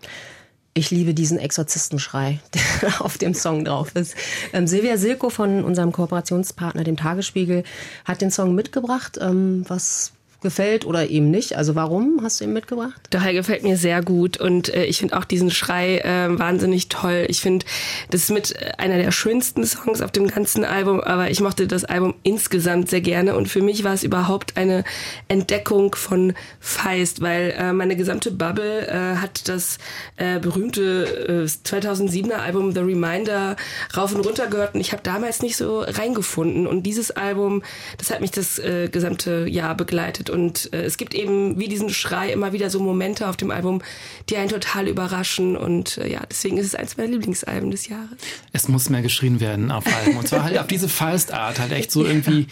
ich 0.75 0.91
liebe 0.91 1.15
diesen 1.15 1.39
Exorzistenschrei, 1.39 2.39
der 2.83 3.01
auf 3.03 3.17
dem 3.17 3.33
Song 3.33 3.65
drauf 3.65 3.95
ist. 3.95 4.13
Ähm, 4.53 4.67
Silvia 4.67 4.97
Silko 4.97 5.31
von 5.31 5.63
unserem 5.63 5.91
Kooperationspartner, 5.91 6.83
dem 6.83 6.97
Tagesspiegel, 6.97 7.63
hat 8.05 8.21
den 8.21 8.29
Song 8.29 8.53
mitgebracht. 8.53 9.17
Ähm, 9.19 9.65
was 9.67 10.11
gefällt 10.43 10.85
oder 10.85 11.09
eben 11.09 11.31
nicht? 11.31 11.57
Also 11.57 11.75
warum 11.75 12.19
hast 12.21 12.39
du 12.39 12.43
ihn 12.43 12.53
mitgebracht? 12.53 13.01
Daher 13.09 13.33
gefällt 13.33 13.63
mir 13.63 13.77
sehr 13.77 14.03
gut 14.03 14.37
und 14.37 14.73
äh, 14.73 14.85
ich 14.85 14.99
finde 14.99 15.17
auch 15.17 15.23
diesen 15.23 15.49
Schrei 15.49 15.97
äh, 15.99 16.37
wahnsinnig 16.37 16.89
toll. 16.89 17.25
Ich 17.29 17.41
finde, 17.41 17.65
das 18.11 18.23
ist 18.23 18.31
mit 18.31 18.55
äh, 18.55 18.73
einer 18.77 18.97
der 18.97 19.11
schönsten 19.11 19.65
Songs 19.65 20.01
auf 20.01 20.11
dem 20.11 20.27
ganzen 20.27 20.65
Album, 20.65 21.01
aber 21.01 21.31
ich 21.31 21.39
mochte 21.39 21.67
das 21.67 21.85
Album 21.85 22.13
insgesamt 22.23 22.89
sehr 22.89 23.01
gerne 23.01 23.35
und 23.35 23.47
für 23.47 23.61
mich 23.61 23.83
war 23.83 23.93
es 23.93 24.03
überhaupt 24.03 24.57
eine 24.57 24.83
Entdeckung 25.27 25.95
von 25.95 26.33
Feist, 26.59 27.21
weil 27.21 27.55
äh, 27.57 27.73
meine 27.73 27.95
gesamte 27.95 28.31
Bubble 28.31 28.87
äh, 28.87 29.17
hat 29.17 29.47
das 29.49 29.77
äh, 30.17 30.39
berühmte 30.39 31.45
äh, 31.45 31.67
2007er 31.67 32.33
Album 32.33 32.73
The 32.73 32.81
Reminder 32.81 33.55
rauf 33.95 34.13
und 34.13 34.25
runter 34.25 34.47
gehört 34.47 34.75
und 34.75 34.81
ich 34.81 34.91
habe 34.91 35.03
damals 35.03 35.41
nicht 35.41 35.55
so 35.55 35.81
reingefunden 35.81 36.67
und 36.67 36.83
dieses 36.83 37.11
Album, 37.11 37.63
das 37.97 38.11
hat 38.11 38.21
mich 38.21 38.31
das 38.31 38.59
äh, 38.59 38.89
gesamte 38.89 39.47
Jahr 39.47 39.75
begleitet 39.75 40.29
und 40.33 40.73
äh, 40.73 40.83
es 40.83 40.97
gibt 40.97 41.13
eben 41.13 41.57
wie 41.59 41.67
diesen 41.67 41.89
Schrei 41.89 42.31
immer 42.31 42.51
wieder 42.51 42.69
so 42.69 42.79
Momente 42.79 43.29
auf 43.29 43.37
dem 43.37 43.51
Album, 43.51 43.81
die 44.29 44.37
einen 44.37 44.49
total 44.49 44.87
überraschen 44.87 45.55
und 45.55 45.97
äh, 45.97 46.11
ja, 46.11 46.21
deswegen 46.29 46.57
ist 46.57 46.65
es 46.65 46.75
eins 46.75 46.97
meiner 46.97 47.11
Lieblingsalben 47.11 47.71
des 47.71 47.87
Jahres. 47.87 48.17
Es 48.51 48.67
muss 48.67 48.89
mehr 48.89 49.01
geschrien 49.01 49.39
werden 49.39 49.71
auf 49.71 49.85
Alben. 49.85 50.17
Und 50.17 50.27
zwar 50.27 50.43
halt 50.43 50.57
auf 50.57 50.67
diese 50.67 50.89
Falstart, 50.89 51.59
halt 51.59 51.71
echt 51.71 51.91
so 51.91 52.05
irgendwie 52.05 52.47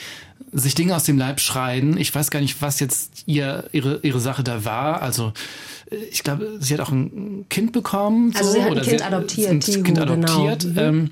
sich 0.54 0.76
Dinge 0.76 0.96
aus 0.96 1.04
dem 1.04 1.18
Leib 1.18 1.40
schreien. 1.40 1.98
Ich 1.98 2.14
weiß 2.14 2.32
gar 2.32 2.40
nicht, 2.40 2.62
was 2.62 2.80
jetzt 2.80 3.24
ihr, 3.26 3.66
ihre, 3.72 4.00
ihre 4.04 4.20
Sache 4.20 4.44
da 4.44 4.66
war. 4.66 5.02
Also 5.02 5.34
äh, 5.90 5.96
ich 6.12 6.24
glaube, 6.24 6.58
sie 6.60 6.74
hat 6.74 6.82
auch 6.82 6.92
ein 6.92 7.46
Kind 7.50 7.72
bekommen. 7.72 8.34
Also 8.36 8.52
so, 8.52 8.54
sie 8.54 8.62
hat 8.62 8.68
ein 8.68 8.78
oder 8.78 8.82
Kind 8.82 9.06
adoptiert, 9.06 9.52
Ein 9.52 9.60
Kind 9.60 9.86
genau. 9.86 10.02
adoptiert. 10.02 10.66
Mhm. 10.66 10.78
Ähm, 10.78 11.12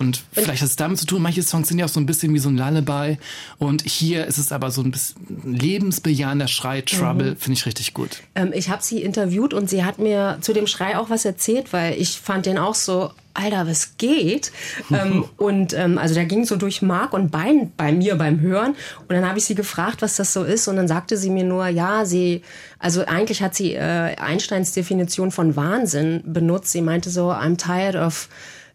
jedenf- 0.00 0.10
und 0.10 0.22
vielleicht 0.32 0.62
hat 0.62 0.68
es 0.68 0.76
damit 0.76 0.98
zu 0.98 1.06
tun, 1.06 1.22
manche 1.22 1.42
Songs 1.42 1.68
sind 1.68 1.78
ja 1.78 1.84
auch 1.84 1.90
so 1.90 2.00
ein 2.00 2.06
bisschen 2.06 2.32
wie 2.34 2.38
so 2.38 2.48
ein 2.48 2.56
Lullaby. 2.56 3.18
Und 3.58 3.82
hier 3.82 4.26
ist 4.26 4.38
es 4.38 4.52
aber 4.52 4.70
so 4.70 4.82
ein 4.82 4.90
bisschen 4.90 5.16
lebensbejahender 5.44 6.48
Schrei, 6.48 6.80
Trouble, 6.80 7.36
finde 7.36 7.58
ich 7.58 7.66
richtig 7.66 7.94
gut. 7.94 8.22
Ähm, 8.34 8.52
ich 8.54 8.70
habe 8.70 8.82
sie 8.82 9.02
interviewt 9.02 9.54
und 9.54 9.68
sie 9.68 9.84
hat 9.84 9.98
mir 9.98 10.38
zu 10.40 10.52
dem 10.52 10.66
Schrei 10.66 10.96
auch 10.96 11.10
was 11.10 11.24
erzählt, 11.24 11.72
weil 11.72 12.00
ich 12.00 12.18
fand 12.18 12.46
den 12.46 12.58
auch 12.58 12.74
so 12.74 13.10
Alter, 13.32 13.66
was 13.68 13.96
geht? 13.96 14.50
ähm, 14.90 15.24
und 15.36 15.72
ähm, 15.72 15.98
also 15.98 16.14
der 16.14 16.24
ging 16.24 16.44
so 16.44 16.56
durch 16.56 16.82
Mark 16.82 17.12
und 17.12 17.30
Bein 17.30 17.72
bei 17.76 17.92
mir 17.92 18.16
beim 18.16 18.40
Hören. 18.40 18.74
Und 19.00 19.10
dann 19.10 19.26
habe 19.26 19.38
ich 19.38 19.44
sie 19.44 19.54
gefragt, 19.54 20.02
was 20.02 20.16
das 20.16 20.32
so 20.32 20.42
ist. 20.42 20.66
Und 20.66 20.76
dann 20.76 20.88
sagte 20.88 21.16
sie 21.16 21.30
mir 21.30 21.44
nur, 21.44 21.68
ja, 21.68 22.04
sie, 22.04 22.42
also 22.78 23.04
eigentlich 23.04 23.40
hat 23.40 23.54
sie 23.54 23.74
äh, 23.74 24.16
Einsteins 24.16 24.72
Definition 24.72 25.30
von 25.30 25.54
Wahnsinn 25.54 26.22
benutzt. 26.24 26.72
Sie 26.72 26.82
meinte 26.82 27.08
so, 27.08 27.30
I'm 27.30 27.56
tired 27.56 27.94
of 27.94 28.28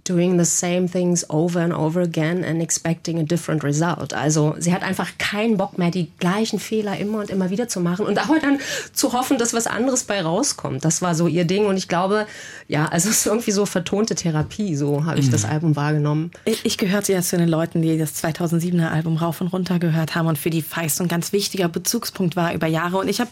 doing 0.08 0.38
the 0.38 0.46
same 0.46 0.88
things 0.88 1.26
over 1.30 1.60
and 1.60 1.74
over 1.74 2.02
again 2.02 2.44
and 2.44 2.62
expecting 2.62 3.20
a 3.20 3.24
different 3.24 3.64
result. 3.64 4.14
Also 4.14 4.56
sie 4.60 4.74
hat 4.74 4.84
einfach 4.84 5.18
keinen 5.18 5.58
Bock 5.58 5.78
mehr, 5.78 5.92
die 5.92 6.12
gleichen 6.20 6.60
Fehler 6.60 6.98
immer 6.98 7.20
und 7.20 7.30
immer 7.30 7.50
wieder 7.50 7.68
zu 7.68 7.80
machen 7.80 8.06
und 8.06 8.18
aber 8.18 8.40
dann 8.40 8.60
zu 8.94 9.14
hoffen, 9.14 9.38
dass 9.38 9.54
was 9.54 9.68
anderes 9.68 10.04
bei 10.04 10.22
rauskommt. 10.22 10.86
Das 10.86 11.02
war 11.02 11.16
so 11.16 11.28
ihr 11.28 11.46
Ding 11.46 11.66
und 11.66 11.78
ich 11.78 11.88
glaube, 11.88 12.28
ja, 12.68 12.86
also 12.86 13.10
es 13.10 13.18
ist 13.18 13.26
irgendwie 13.26 13.52
so 13.52 13.66
vertonte 13.66 14.16
Therapie, 14.16 14.76
so 14.76 15.06
habe 15.06 15.20
ich 15.20 15.28
mhm. 15.28 15.32
das 15.32 15.46
Album 15.46 15.76
wahrgenommen. 15.76 16.32
Ich, 16.46 16.66
ich 16.66 16.78
gehörte 16.78 17.12
ja 17.12 17.22
zu 17.22 17.38
den 17.38 17.50
Leuten, 17.50 17.82
die 17.82 17.98
das 17.98 18.24
2007er 18.24 18.90
Album 18.90 19.18
rauf 19.18 19.42
und 19.42 19.48
runter 19.48 19.80
gehört 19.80 20.16
haben 20.16 20.28
und 20.28 20.38
für 20.38 20.52
die 20.52 20.62
Feist 20.62 21.02
ein 21.02 21.08
ganz 21.08 21.34
wichtiger 21.34 21.68
Bezugspunkt 21.68 22.36
war 22.36 22.54
über 22.54 22.68
Jahre 22.68 22.98
und 22.98 23.08
ich 23.08 23.20
habe 23.20 23.32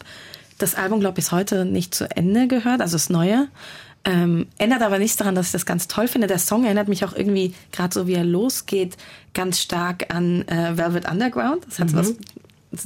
das 0.58 0.74
Album, 0.74 1.00
glaube 1.00 1.18
ich, 1.18 1.24
bis 1.24 1.32
heute 1.32 1.64
nicht 1.64 1.94
zu 1.94 2.08
Ende 2.16 2.46
gehört, 2.46 2.80
also 2.80 2.94
das 2.94 3.10
Neue. 3.10 3.48
Ähm, 4.06 4.46
ändert 4.58 4.82
aber 4.82 4.98
nichts 4.98 5.16
daran, 5.16 5.34
dass 5.34 5.46
ich 5.46 5.52
das 5.52 5.64
ganz 5.64 5.88
toll 5.88 6.08
finde. 6.08 6.26
Der 6.26 6.38
Song 6.38 6.64
erinnert 6.64 6.88
mich 6.88 7.04
auch 7.04 7.14
irgendwie, 7.14 7.54
gerade 7.72 7.94
so 7.94 8.06
wie 8.06 8.14
er 8.14 8.24
losgeht, 8.24 8.98
ganz 9.32 9.60
stark 9.60 10.14
an 10.14 10.46
äh, 10.48 10.76
Velvet 10.76 11.10
Underground. 11.10 11.64
Das 11.66 11.78
hat 11.78 11.92
mhm. 11.92 11.96
was 11.96 12.14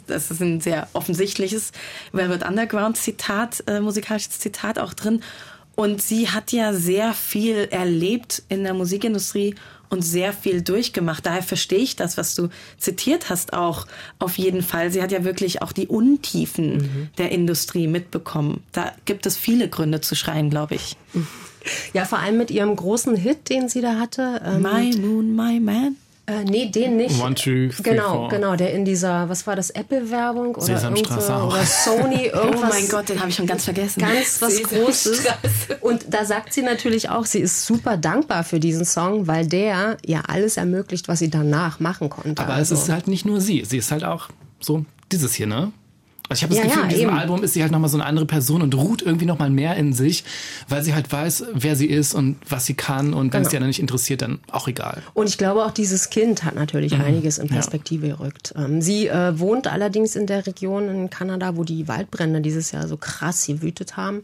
das 0.07 0.31
ist 0.31 0.43
ein 0.43 0.61
sehr 0.61 0.89
offensichtliches 0.93 1.73
Velvet 2.13 2.47
Underground 2.47 2.99
Zitat, 2.99 3.65
äh, 3.67 3.81
musikalisches 3.81 4.39
Zitat 4.39 4.79
auch 4.79 4.93
drin. 4.93 5.23
Und 5.75 6.03
sie 6.03 6.29
hat 6.29 6.53
ja 6.53 6.73
sehr 6.73 7.15
viel 7.15 7.69
erlebt 7.71 8.43
in 8.49 8.65
der 8.65 8.75
Musikindustrie 8.75 9.55
und 9.91 10.03
sehr 10.03 10.33
viel 10.33 10.63
durchgemacht. 10.63 11.27
Daher 11.27 11.43
verstehe 11.43 11.79
ich 11.79 11.97
das, 11.97 12.17
was 12.17 12.35
du 12.35 12.49
zitiert 12.79 13.31
hast, 13.31 13.53
auch 13.53 13.87
auf 14.19 14.39
jeden 14.39 14.63
Fall. 14.63 14.91
Sie 14.91 15.03
hat 15.03 15.13
ja 15.13 15.25
wirklich 15.25 15.63
auch 15.63 15.73
die 15.73 15.87
Untiefen 15.87 16.77
mhm. 16.77 17.09
der 17.19 17.31
Industrie 17.31 17.87
mitbekommen. 17.87 18.63
Da 18.73 18.93
gibt 19.05 19.27
es 19.27 19.37
viele 19.37 19.69
Gründe 19.69 20.01
zu 20.01 20.15
schreien, 20.15 20.51
glaube 20.51 20.75
ich. 20.75 20.97
Ja, 21.93 22.07
vor 22.07 22.19
allem 22.21 22.39
mit 22.39 22.51
ihrem 22.51 22.75
großen 22.75 23.15
Hit, 23.15 23.51
den 23.51 23.69
sie 23.69 23.83
da 23.83 23.99
hatte. 23.99 24.41
Ähm, 24.43 24.63
my 24.63 24.97
Moon, 24.97 25.37
My 25.37 25.61
Man. 25.61 25.97
Äh, 26.29 26.45
nee, 26.45 26.67
den 26.67 26.99
nicht. 26.99 27.19
One, 27.23 27.35
two, 27.35 27.69
three, 27.71 27.83
genau, 27.83 28.13
four. 28.13 28.29
genau, 28.29 28.55
der 28.55 28.75
in 28.75 28.85
dieser, 28.85 29.31
was 29.31 29.47
war 29.47 29.57
das, 29.57 29.71
Apple-Werbung 29.71 30.57
oder, 30.57 30.91
oder 30.91 31.65
Sony, 31.65 32.27
irgendwas. 32.33 32.61
Oh 32.63 32.67
mein 32.69 32.89
Gott, 32.89 33.09
den 33.09 33.19
habe 33.19 33.31
ich 33.31 33.37
schon 33.37 33.47
ganz 33.47 33.65
vergessen. 33.65 34.01
Ganz 34.01 34.43
was 34.43 34.63
Großes. 34.63 35.27
Und 35.81 36.05
da 36.11 36.27
sagt 36.27 36.53
sie 36.53 36.61
natürlich 36.61 37.09
auch, 37.09 37.25
sie 37.25 37.39
ist 37.39 37.65
super 37.65 37.97
dankbar 37.97 38.45
für 38.45 38.61
diesen 38.61 38.85
Song, 38.85 39.27
weil 39.27 39.47
der 39.47 39.97
ja 40.05 40.21
alles 40.29 40.59
ermöglicht, 40.59 41.09
was 41.09 41.21
sie 41.21 41.31
danach 41.31 41.81
machen 41.81 42.11
konnte. 42.11 42.43
Aber 42.43 42.53
also. 42.53 42.75
es 42.75 42.83
ist 42.83 42.89
halt 42.91 43.09
nicht 43.09 43.25
nur 43.25 43.41
sie. 43.41 43.65
Sie 43.65 43.79
ist 43.79 43.91
halt 43.91 44.05
auch 44.05 44.29
so 44.61 44.85
dieses 45.11 45.33
hier, 45.33 45.47
ne? 45.47 45.73
Also 46.29 46.41
ich 46.41 46.43
habe 46.45 46.55
das 46.55 46.59
Ja, 46.59 46.65
Gefühl, 46.65 46.79
ja, 46.79 46.83
in 46.85 46.89
diesem 46.91 47.09
eben. 47.09 47.19
Album 47.19 47.43
ist 47.43 47.55
sie 47.55 47.63
halt 47.63 47.73
nochmal 47.73 47.89
so 47.89 47.97
eine 47.97 48.05
andere 48.07 48.27
Person 48.27 48.61
und 48.63 48.75
ruht 48.75 49.01
irgendwie 49.03 49.25
nochmal 49.25 49.49
mehr 49.51 49.77
in 49.77 49.93
sich, 49.93 50.25
weil 50.69 50.83
sie 50.83 50.95
halt 50.95 51.11
weiß, 51.11 51.45
wer 51.55 51.75
sie 51.75 51.87
ist 51.87 52.15
und 52.15 52.37
was 52.49 52.67
sie 52.67 52.75
kann 52.75 53.15
und 53.15 53.33
wenn 53.33 53.43
es 53.43 53.49
Genau. 53.49 53.51
die 53.51 53.57
anderen 53.57 53.69
nicht 53.69 53.81
interessiert, 53.81 54.21
dann 54.23 54.39
auch 54.53 54.69
egal. 54.69 55.03
Und 55.15 55.29
ich 55.29 55.39
glaube, 55.39 55.65
auch 55.65 55.71
dieses 55.71 56.11
Kind 56.11 56.45
hat 56.45 56.55
natürlich 56.55 56.95
einiges 56.95 57.39
in 57.39 57.49
Perspektive 57.49 58.09
gerückt. 58.09 58.53
Ähm, 58.57 58.83
sie 58.83 59.09
äh, 59.09 59.39
wohnt 59.39 59.67
allerdings 59.67 60.17
in 60.17 60.27
der 60.27 60.47
Region 60.47 60.89
in 60.89 61.11
Kanada, 61.11 61.57
wo 61.57 61.65
die 61.65 61.89
Waldbrände 61.89 62.41
dieses 62.43 62.73
Jahr 62.73 62.87
so 62.89 62.97
krass 62.99 63.47
gewütet 63.47 63.97
haben. 63.97 64.23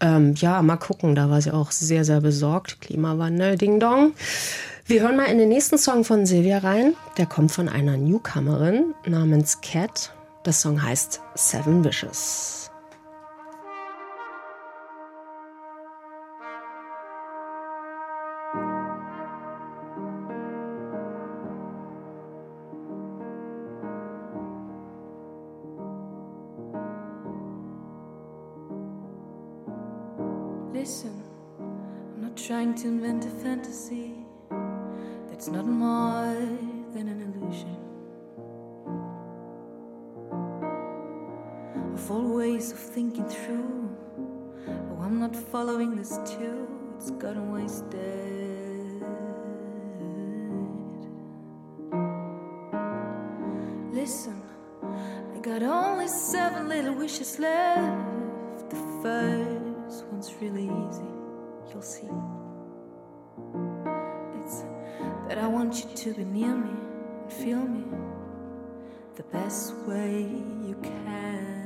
Ähm, 0.00 0.34
ja, 0.36 0.62
mal 0.62 0.76
gucken, 0.76 1.14
da 1.14 1.30
war 1.30 1.40
sie 1.40 1.52
auch 1.52 1.70
sehr, 1.70 2.04
sehr 2.04 2.20
besorgt. 2.20 2.80
Klimawandel, 2.80 3.56
Ding 3.56 3.80
Dong. 3.80 4.12
Wir 4.86 5.02
hören 5.02 5.16
mal 5.16 5.24
in 5.26 5.38
den 5.38 5.48
nächsten 5.48 5.78
Song 5.78 6.04
von 6.04 6.26
Silvia 6.26 6.58
rein. 6.58 6.94
Der 7.18 7.26
kommt 7.26 7.52
von 7.52 7.68
einer 7.68 7.96
Newcomerin 7.96 8.94
namens 9.06 9.60
Cat. 9.60 10.12
Der 10.44 10.52
Song 10.52 10.82
heißt 10.82 11.20
Seven 11.36 11.84
Wishes. 11.84 12.68
Listen, 30.72 31.22
I'm 31.60 32.22
not 32.22 32.36
trying 32.36 32.74
to 32.74 32.88
invent 32.88 33.24
a 33.26 33.30
fantasy 33.44 34.14
that's 35.30 35.46
not 35.46 35.66
more 35.66 36.34
than 36.92 37.06
an 37.06 37.32
illusion 37.32 37.91
of 41.94 42.10
all 42.10 42.36
ways 42.36 42.72
of 42.72 42.78
thinking 42.78 43.28
through. 43.28 43.88
Oh, 44.68 45.02
I'm 45.02 45.20
not 45.20 45.34
following 45.36 45.96
this 45.96 46.18
too, 46.24 46.66
it's 46.96 47.10
gotten 47.10 47.52
wasted. 47.52 49.02
Listen, 53.92 54.42
I 54.82 55.38
got 55.40 55.62
only 55.62 56.08
seven 56.08 56.68
little 56.68 56.94
wishes 56.94 57.38
left. 57.38 58.70
The 58.70 58.76
first 59.02 60.06
one's 60.06 60.32
really 60.40 60.64
easy, 60.64 61.12
you'll 61.70 61.82
see. 61.82 62.08
It's 64.40 64.64
that 65.28 65.38
I 65.38 65.46
want 65.46 65.84
you 65.84 65.94
to 65.94 66.14
be 66.14 66.24
near 66.24 66.54
me 66.54 66.70
and 67.22 67.32
feel 67.32 67.60
me 67.60 67.84
the 69.16 69.22
best 69.24 69.74
way 69.86 70.22
you 70.66 70.76
can. 70.82 71.61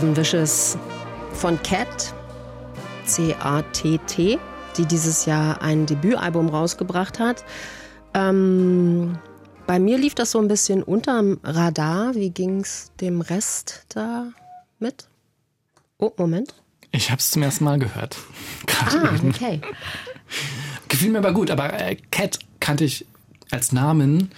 Seven 0.00 0.16
Wishes 0.16 0.78
von 1.34 1.62
Cat, 1.62 2.14
C-A-T-T, 3.04 4.38
die 4.78 4.86
dieses 4.86 5.26
Jahr 5.26 5.60
ein 5.60 5.84
Debütalbum 5.84 6.48
rausgebracht 6.48 7.18
hat. 7.18 7.44
Ähm, 8.14 9.18
bei 9.66 9.78
mir 9.78 9.98
lief 9.98 10.14
das 10.14 10.30
so 10.30 10.38
ein 10.38 10.48
bisschen 10.48 10.82
unterm 10.82 11.38
Radar. 11.44 12.14
Wie 12.14 12.30
ging's 12.30 12.92
dem 13.02 13.20
Rest 13.20 13.84
da 13.90 14.28
mit? 14.78 15.06
Oh, 15.98 16.12
Moment. 16.16 16.54
Ich 16.92 17.10
habe 17.10 17.18
es 17.18 17.30
zum 17.30 17.42
ersten 17.42 17.64
Mal 17.64 17.78
gehört. 17.78 18.16
Ah, 18.80 19.14
eben. 19.14 19.28
okay. 19.28 19.60
Gefiel 20.88 21.10
mir 21.10 21.18
aber 21.18 21.34
gut, 21.34 21.50
aber 21.50 21.78
äh, 21.78 21.96
Cat 22.10 22.38
kannte 22.58 22.84
ich 22.84 23.04
als 23.50 23.72
Namen 23.72 24.30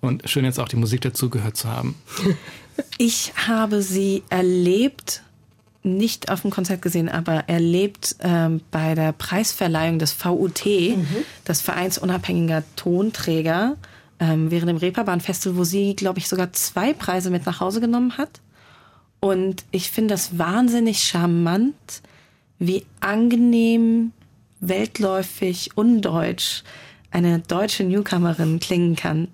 und 0.00 0.28
schön 0.28 0.44
jetzt 0.44 0.58
auch 0.58 0.68
die 0.68 0.74
Musik 0.74 1.02
dazu 1.02 1.30
gehört 1.30 1.56
zu 1.56 1.68
haben. 1.68 1.94
Ich 2.98 3.32
habe 3.48 3.82
sie 3.82 4.22
erlebt, 4.30 5.22
nicht 5.82 6.30
auf 6.30 6.42
dem 6.42 6.50
Konzert 6.50 6.80
gesehen, 6.80 7.08
aber 7.08 7.48
erlebt 7.48 8.16
ähm, 8.20 8.60
bei 8.70 8.94
der 8.94 9.12
Preisverleihung 9.12 9.98
des 9.98 10.12
VUT, 10.12 10.62
das 11.44 11.60
Vereinsunabhängiger 11.60 12.62
Tonträger, 12.76 13.76
ähm, 14.18 14.50
während 14.50 14.70
dem 14.70 14.76
Reeperbahn-Festival, 14.78 15.58
wo 15.58 15.64
sie, 15.64 15.94
glaube 15.94 16.18
ich, 16.18 16.28
sogar 16.28 16.52
zwei 16.52 16.94
Preise 16.94 17.30
mit 17.30 17.46
nach 17.46 17.60
Hause 17.60 17.80
genommen 17.80 18.16
hat. 18.16 18.40
Und 19.20 19.64
ich 19.70 19.90
finde 19.90 20.14
das 20.14 20.38
wahnsinnig 20.38 21.02
charmant, 21.04 21.74
wie 22.58 22.86
angenehm, 23.00 24.12
weltläufig, 24.60 25.76
undeutsch 25.76 26.62
eine 27.10 27.40
deutsche 27.40 27.84
Newcomerin 27.84 28.60
klingen 28.60 28.96
kann. 28.96 29.28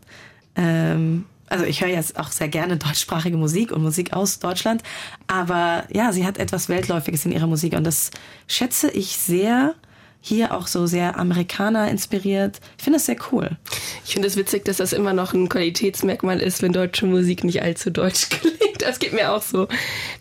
Ähm, 0.56 1.24
also 1.50 1.64
ich 1.64 1.82
höre 1.82 1.88
jetzt 1.88 2.18
auch 2.18 2.30
sehr 2.30 2.48
gerne 2.48 2.76
deutschsprachige 2.78 3.36
Musik 3.36 3.72
und 3.72 3.82
Musik 3.82 4.14
aus 4.14 4.38
Deutschland, 4.38 4.82
aber 5.26 5.84
ja, 5.92 6.12
sie 6.12 6.24
hat 6.24 6.38
etwas 6.38 6.68
Weltläufiges 6.68 7.26
in 7.26 7.32
ihrer 7.32 7.46
Musik 7.46 7.74
und 7.74 7.84
das 7.84 8.10
schätze 8.46 8.90
ich 8.90 9.18
sehr. 9.18 9.74
Hier 10.22 10.54
auch 10.54 10.66
so 10.66 10.86
sehr 10.86 11.18
Amerikaner 11.18 11.90
inspiriert. 11.90 12.60
Ich 12.76 12.84
finde 12.84 12.98
das 12.98 13.06
sehr 13.06 13.16
cool. 13.32 13.56
Ich 14.04 14.12
finde 14.12 14.28
es 14.28 14.36
witzig, 14.36 14.66
dass 14.66 14.76
das 14.76 14.92
immer 14.92 15.14
noch 15.14 15.32
ein 15.32 15.48
Qualitätsmerkmal 15.48 16.40
ist, 16.40 16.60
wenn 16.60 16.74
deutsche 16.74 17.06
Musik 17.06 17.42
nicht 17.42 17.62
allzu 17.62 17.90
deutsch 17.90 18.28
klingt. 18.28 18.69
Das 18.90 18.98
geht 18.98 19.12
mir 19.12 19.32
auch 19.32 19.42
so. 19.42 19.68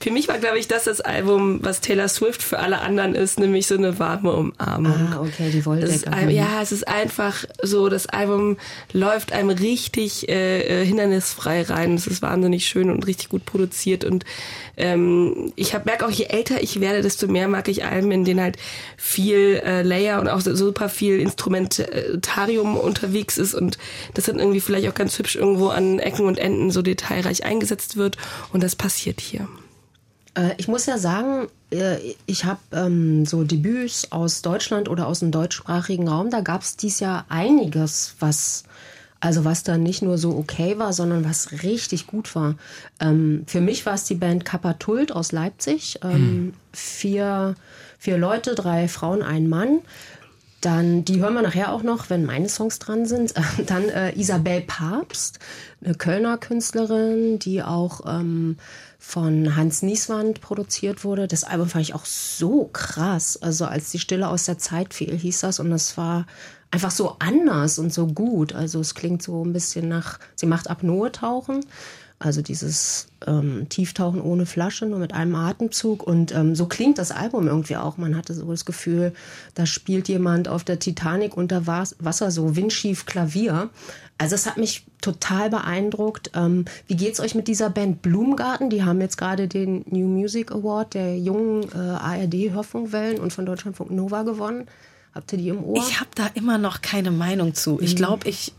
Für 0.01 0.11
mich 0.11 0.27
war, 0.27 0.37
glaube 0.37 0.59
ich, 0.59 0.67
das 0.67 0.83
das 0.83 1.01
Album, 1.01 1.59
was 1.63 1.81
Taylor 1.81 2.07
Swift 2.07 2.41
für 2.43 2.59
alle 2.59 2.79
anderen 2.81 3.15
ist, 3.15 3.39
nämlich 3.39 3.67
so 3.67 3.75
eine 3.75 3.99
warme 3.99 4.31
Umarmung. 4.31 5.09
Ah, 5.13 5.19
okay, 5.21 5.49
die 5.51 5.57
Das 5.57 5.65
Wolldecke. 5.65 6.11
ein- 6.13 6.29
ja, 6.29 6.61
es 6.61 6.71
ist 6.71 6.87
einfach 6.87 7.45
so, 7.63 7.89
das 7.89 8.05
Album 8.07 8.57
läuft 8.93 9.31
einem 9.33 9.49
richtig 9.49 10.29
äh, 10.29 10.81
äh, 10.81 10.85
hindernisfrei 10.85 11.63
rein. 11.63 11.95
Es 11.95 12.05
ist 12.07 12.21
wahnsinnig 12.21 12.65
schön 12.67 12.89
und 12.91 13.07
richtig 13.07 13.29
gut 13.29 13.45
produziert. 13.45 14.03
Und 14.03 14.25
ähm, 14.79 15.51
ich 15.55 15.73
merke 15.85 16.05
auch, 16.05 16.09
je 16.09 16.25
älter 16.25 16.63
ich 16.63 16.79
werde, 16.79 17.01
desto 17.01 17.27
mehr 17.27 17.47
mag 17.47 17.67
ich 17.67 17.85
Alben, 17.85 18.11
in 18.11 18.25
denen 18.25 18.41
halt 18.41 18.57
viel 18.97 19.61
äh, 19.63 19.83
Layer 19.83 20.19
und 20.19 20.29
auch 20.29 20.41
super 20.41 20.89
viel 20.89 21.19
Instrumentarium 21.19 22.77
unterwegs 22.77 23.37
ist 23.37 23.53
und 23.53 23.77
das 24.13 24.25
dann 24.25 24.39
irgendwie 24.39 24.61
vielleicht 24.61 24.87
auch 24.87 24.95
ganz 24.95 25.19
hübsch 25.19 25.35
irgendwo 25.35 25.67
an 25.67 25.99
Ecken 25.99 26.25
und 26.25 26.37
Enden 26.37 26.71
so 26.71 26.81
detailreich 26.81 27.43
eingesetzt 27.43 27.97
wird. 27.97 28.17
Und 28.53 28.63
das 28.63 28.75
passiert 28.75 29.19
hier. 29.21 29.47
Äh, 30.33 30.51
ich 30.57 30.67
muss 30.67 30.85
ja 30.85 30.97
sagen, 30.97 31.47
äh, 31.71 31.97
ich 32.25 32.45
habe 32.45 32.59
ähm, 32.71 33.25
so 33.25 33.43
Debüts 33.43 34.11
aus 34.11 34.41
Deutschland 34.41 34.89
oder 34.89 35.07
aus 35.07 35.19
dem 35.19 35.31
deutschsprachigen 35.31 36.07
Raum. 36.07 36.29
Da 36.29 36.41
gab 36.41 36.61
es 36.61 36.77
dies 36.77 36.99
Jahr 36.99 37.25
einiges, 37.29 38.15
was 38.19 38.63
also 39.19 39.43
was 39.43 39.63
dann 39.63 39.83
nicht 39.83 40.01
nur 40.01 40.17
so 40.17 40.37
okay 40.37 40.77
war, 40.77 40.93
sondern 40.93 41.25
was 41.25 41.63
richtig 41.63 42.07
gut 42.07 42.35
war. 42.35 42.55
Ähm, 42.99 43.43
für 43.47 43.61
mich 43.61 43.85
war 43.85 43.93
es 43.93 44.05
die 44.05 44.15
Band 44.15 44.45
Kapatult 44.45 45.11
aus 45.11 45.31
Leipzig. 45.31 45.99
Ähm, 46.03 46.53
vier, 46.71 47.55
vier 47.97 48.17
Leute, 48.17 48.55
drei 48.55 48.87
Frauen, 48.87 49.21
ein 49.21 49.49
Mann. 49.49 49.79
Dann, 50.61 51.05
die 51.05 51.21
hören 51.21 51.33
wir 51.33 51.41
nachher 51.41 51.71
auch 51.71 51.83
noch, 51.83 52.09
wenn 52.09 52.25
meine 52.25 52.49
Songs 52.49 52.79
dran 52.79 53.05
sind. 53.05 53.33
Dann 53.65 53.89
äh, 53.89 54.17
Isabel 54.17 54.61
Papst, 54.61 55.39
eine 55.83 55.95
Kölner 55.95 56.37
Künstlerin, 56.37 57.39
die 57.39 57.61
auch 57.61 58.01
ähm, 58.05 58.57
von 58.99 59.55
Hans 59.55 59.81
Nieswand 59.81 60.39
produziert 60.39 61.03
wurde. 61.03 61.27
Das 61.27 61.43
Album 61.43 61.67
fand 61.67 61.83
ich 61.83 61.93
auch 61.93 62.05
so 62.05 62.69
krass. 62.71 63.37
Also 63.41 63.65
als 63.65 63.91
die 63.91 63.99
Stille 63.99 64.27
aus 64.29 64.45
der 64.45 64.57
Zeit 64.57 64.93
fiel, 64.93 65.17
hieß 65.17 65.41
das. 65.41 65.59
Und 65.59 65.71
das 65.71 65.97
war 65.97 66.25
einfach 66.71 66.91
so 66.91 67.15
anders 67.19 67.79
und 67.79 67.93
so 67.93 68.07
gut. 68.07 68.53
Also 68.53 68.79
es 68.79 68.95
klingt 68.95 69.21
so 69.23 69.43
ein 69.43 69.53
bisschen 69.53 69.87
nach, 69.87 70.19
sie 70.35 70.45
macht 70.45 70.69
Apnoe-Tauchen. 70.69 71.65
Also 72.21 72.41
dieses 72.41 73.07
ähm, 73.25 73.67
Tieftauchen 73.69 74.19
ohne 74.21 74.45
Flasche, 74.45 74.85
nur 74.85 74.99
mit 74.99 75.13
einem 75.13 75.35
Atemzug. 75.35 76.03
Und 76.03 76.35
ähm, 76.35 76.53
so 76.53 76.65
klingt 76.65 76.97
das 76.97 77.11
Album 77.11 77.47
irgendwie 77.47 77.77
auch. 77.77 77.95
Man 77.95 78.17
hatte 78.17 78.33
so 78.33 78.51
das 78.51 78.65
Gefühl, 78.65 79.13
da 79.55 79.65
spielt 79.65 80.09
jemand 80.09 80.49
auf 80.49 80.65
der 80.65 80.79
Titanic 80.79 81.37
unter 81.37 81.65
Was- 81.65 81.95
Wasser 81.99 82.29
so 82.29 82.57
windschief 82.57 83.05
Klavier. 83.05 83.69
Also 84.17 84.35
es 84.35 84.45
hat 84.45 84.57
mich 84.57 84.85
total 84.99 85.49
beeindruckt. 85.49 86.31
Ähm, 86.35 86.65
wie 86.87 86.97
geht's 86.97 87.21
euch 87.21 87.35
mit 87.35 87.47
dieser 87.47 87.69
Band 87.69 88.01
Blumengarten? 88.01 88.69
Die 88.69 88.83
haben 88.83 88.99
jetzt 88.99 89.17
gerade 89.17 89.47
den 89.47 89.85
New 89.89 90.07
Music 90.07 90.51
Award 90.51 90.95
der 90.95 91.17
jungen 91.17 91.63
äh, 91.73 91.77
ARD-Hörfunkwellen 91.77 93.19
und 93.21 93.31
von 93.31 93.45
Deutschlandfunk 93.45 93.91
Nova 93.91 94.23
gewonnen. 94.23 94.67
Habt 95.13 95.31
ihr 95.33 95.39
die 95.39 95.49
im 95.49 95.63
Ohr? 95.63 95.77
Ich 95.77 95.99
habe 95.99 96.09
da 96.15 96.27
immer 96.33 96.57
noch 96.57 96.81
keine 96.81 97.11
Meinung 97.11 97.53
zu. 97.55 97.79
Ich 97.81 97.95
glaube, 97.95 98.29
ich 98.29 98.53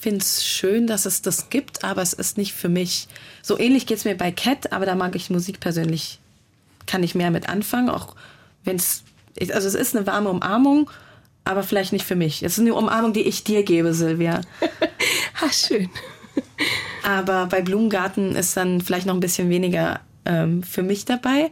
finde 0.00 0.18
es 0.18 0.46
schön, 0.46 0.86
dass 0.86 1.06
es 1.06 1.22
das 1.22 1.48
gibt, 1.48 1.82
aber 1.82 2.02
es 2.02 2.12
ist 2.12 2.36
nicht 2.36 2.52
für 2.52 2.68
mich. 2.68 3.08
So 3.42 3.58
ähnlich 3.58 3.86
geht 3.86 3.98
es 3.98 4.04
mir 4.04 4.16
bei 4.16 4.30
Cat, 4.32 4.72
aber 4.72 4.84
da 4.84 4.94
mag 4.94 5.16
ich 5.16 5.30
Musik 5.30 5.60
persönlich, 5.60 6.20
kann 6.86 7.02
ich 7.02 7.14
mehr 7.14 7.30
mit 7.30 7.48
anfangen, 7.48 7.88
auch 7.88 8.14
wenn 8.64 8.76
es, 8.76 9.02
also 9.40 9.66
es 9.66 9.74
ist 9.74 9.96
eine 9.96 10.06
warme 10.06 10.28
Umarmung, 10.28 10.90
aber 11.44 11.62
vielleicht 11.62 11.92
nicht 11.92 12.04
für 12.04 12.16
mich. 12.16 12.42
Es 12.42 12.54
ist 12.54 12.60
eine 12.60 12.74
Umarmung, 12.74 13.12
die 13.12 13.22
ich 13.22 13.44
dir 13.44 13.62
gebe, 13.62 13.94
Silvia. 13.94 14.40
Ah, 15.40 15.52
schön. 15.52 15.90
Aber 17.02 17.46
bei 17.46 17.60
Blumengarten 17.60 18.36
ist 18.36 18.56
dann 18.56 18.80
vielleicht 18.80 19.04
noch 19.04 19.14
ein 19.14 19.20
bisschen 19.20 19.50
weniger 19.50 20.00
ähm, 20.24 20.62
für 20.62 20.82
mich 20.82 21.04
dabei. 21.04 21.50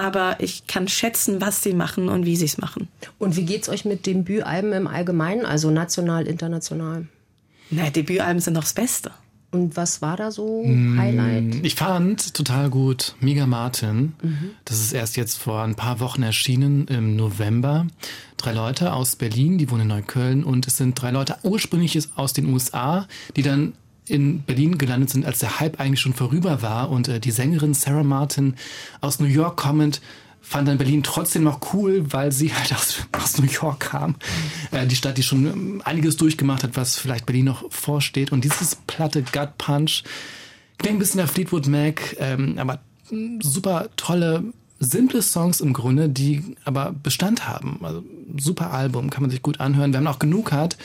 Aber 0.00 0.36
ich 0.38 0.66
kann 0.66 0.88
schätzen, 0.88 1.42
was 1.42 1.62
sie 1.62 1.74
machen 1.74 2.08
und 2.08 2.24
wie 2.24 2.34
sie 2.34 2.46
es 2.46 2.56
machen. 2.56 2.88
Und 3.18 3.36
wie 3.36 3.44
geht's 3.44 3.68
euch 3.68 3.84
mit 3.84 4.06
Debütalben 4.06 4.72
im 4.72 4.86
Allgemeinen, 4.86 5.44
also 5.44 5.70
national, 5.70 6.26
international? 6.26 7.06
Na, 7.70 7.90
Debütalben 7.90 8.40
sind 8.40 8.54
doch 8.54 8.62
das 8.62 8.72
Beste. 8.72 9.10
Und 9.50 9.76
was 9.76 10.00
war 10.00 10.16
da 10.16 10.30
so 10.30 10.62
Mm. 10.64 10.98
Highlight? 10.98 11.66
Ich 11.66 11.74
fand 11.74 12.32
total 12.32 12.70
gut 12.70 13.14
Miga 13.20 13.46
Martin. 13.46 14.14
Das 14.64 14.80
ist 14.80 14.92
erst 14.94 15.18
jetzt 15.18 15.36
vor 15.36 15.62
ein 15.64 15.74
paar 15.74 16.00
Wochen 16.00 16.22
erschienen 16.22 16.86
im 16.88 17.14
November. 17.16 17.86
Drei 18.38 18.52
Leute 18.54 18.94
aus 18.94 19.16
Berlin, 19.16 19.58
die 19.58 19.70
wohnen 19.70 19.82
in 19.82 19.88
Neukölln 19.88 20.44
und 20.44 20.66
es 20.66 20.78
sind 20.78 20.94
drei 20.94 21.10
Leute 21.10 21.36
ursprünglich 21.42 21.94
ist 21.94 22.16
aus 22.16 22.32
den 22.32 22.46
USA, 22.46 23.06
die 23.36 23.42
dann 23.42 23.74
in 24.06 24.42
Berlin 24.42 24.78
gelandet 24.78 25.10
sind, 25.10 25.24
als 25.24 25.38
der 25.38 25.60
Hype 25.60 25.78
eigentlich 25.80 26.00
schon 26.00 26.14
vorüber 26.14 26.62
war 26.62 26.90
und 26.90 27.08
äh, 27.08 27.20
die 27.20 27.30
Sängerin 27.30 27.74
Sarah 27.74 28.02
Martin 28.02 28.54
aus 29.00 29.20
New 29.20 29.26
York 29.26 29.56
kommend 29.56 30.00
fand 30.50 30.68
dann 30.68 30.78
Berlin 30.78 31.02
trotzdem 31.02 31.44
noch 31.44 31.72
cool, 31.72 32.12
weil 32.12 32.32
sie 32.32 32.52
halt 32.52 32.72
aus, 32.74 32.96
aus 33.12 33.38
New 33.38 33.46
York 33.46 33.80
kam. 33.80 34.16
Äh, 34.70 34.86
die 34.86 34.96
Stadt, 34.96 35.18
die 35.18 35.22
schon 35.22 35.46
ähm, 35.46 35.82
einiges 35.84 36.16
durchgemacht 36.16 36.64
hat, 36.64 36.76
was 36.76 36.98
vielleicht 36.98 37.26
Berlin 37.26 37.44
noch 37.46 37.70
vorsteht. 37.70 38.32
Und 38.32 38.44
dieses 38.44 38.74
platte 38.74 39.22
Gut 39.22 39.58
Punch 39.58 40.02
klingt 40.78 40.96
ein 40.96 40.98
bisschen 40.98 41.20
nach 41.20 41.30
Fleetwood 41.30 41.66
Mac, 41.68 42.16
ähm, 42.18 42.58
aber 42.58 42.80
super 43.40 43.88
tolle, 43.96 44.44
simple 44.78 45.22
Songs 45.22 45.60
im 45.60 45.72
Grunde, 45.72 46.08
die 46.08 46.56
aber 46.64 46.94
Bestand 47.00 47.46
haben. 47.46 47.80
Also 47.82 48.02
super 48.38 48.72
Album, 48.72 49.10
kann 49.10 49.22
man 49.22 49.30
sich 49.30 49.42
gut 49.42 49.60
anhören. 49.60 49.92
Wir 49.92 49.98
haben 49.98 50.06
auch 50.06 50.18
genug 50.18 50.52
hat 50.52 50.76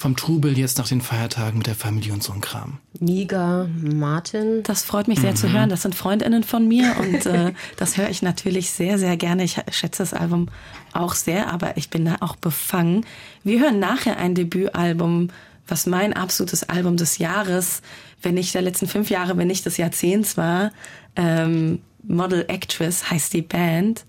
vom 0.00 0.16
Trubel 0.16 0.56
jetzt 0.56 0.78
nach 0.78 0.88
den 0.88 1.02
Feiertagen 1.02 1.58
mit 1.58 1.66
der 1.66 1.74
Familie 1.74 2.14
und 2.14 2.22
so 2.22 2.32
ein 2.32 2.40
Kram. 2.40 2.78
Miga, 3.00 3.68
Martin. 3.82 4.62
Das 4.62 4.82
freut 4.82 5.08
mich 5.08 5.20
sehr 5.20 5.32
Mhm. 5.32 5.36
zu 5.36 5.52
hören. 5.52 5.68
Das 5.68 5.82
sind 5.82 5.94
Freundinnen 5.94 6.42
von 6.42 6.66
mir 6.66 6.96
und 6.98 7.26
äh, 7.26 7.52
das 7.76 7.98
höre 7.98 8.08
ich 8.08 8.22
natürlich 8.22 8.70
sehr, 8.70 8.98
sehr 8.98 9.18
gerne. 9.18 9.44
Ich 9.44 9.60
schätze 9.70 10.02
das 10.02 10.14
Album 10.14 10.48
auch 10.94 11.14
sehr, 11.14 11.52
aber 11.52 11.76
ich 11.76 11.90
bin 11.90 12.06
da 12.06 12.16
auch 12.20 12.36
befangen. 12.36 13.04
Wir 13.44 13.60
hören 13.60 13.78
nachher 13.78 14.16
ein 14.16 14.34
Debütalbum, 14.34 15.28
was 15.68 15.84
mein 15.84 16.14
absolutes 16.14 16.66
Album 16.70 16.96
des 16.96 17.18
Jahres, 17.18 17.82
wenn 18.22 18.34
nicht 18.34 18.54
der 18.54 18.62
letzten 18.62 18.86
fünf 18.88 19.10
Jahre, 19.10 19.36
wenn 19.36 19.48
nicht 19.48 19.66
des 19.66 19.76
Jahrzehnts 19.76 20.38
war. 20.38 20.72
Ähm, 21.14 21.80
Model 22.02 22.46
Actress 22.48 23.10
heißt 23.10 23.34
die 23.34 23.42
Band. 23.42 24.06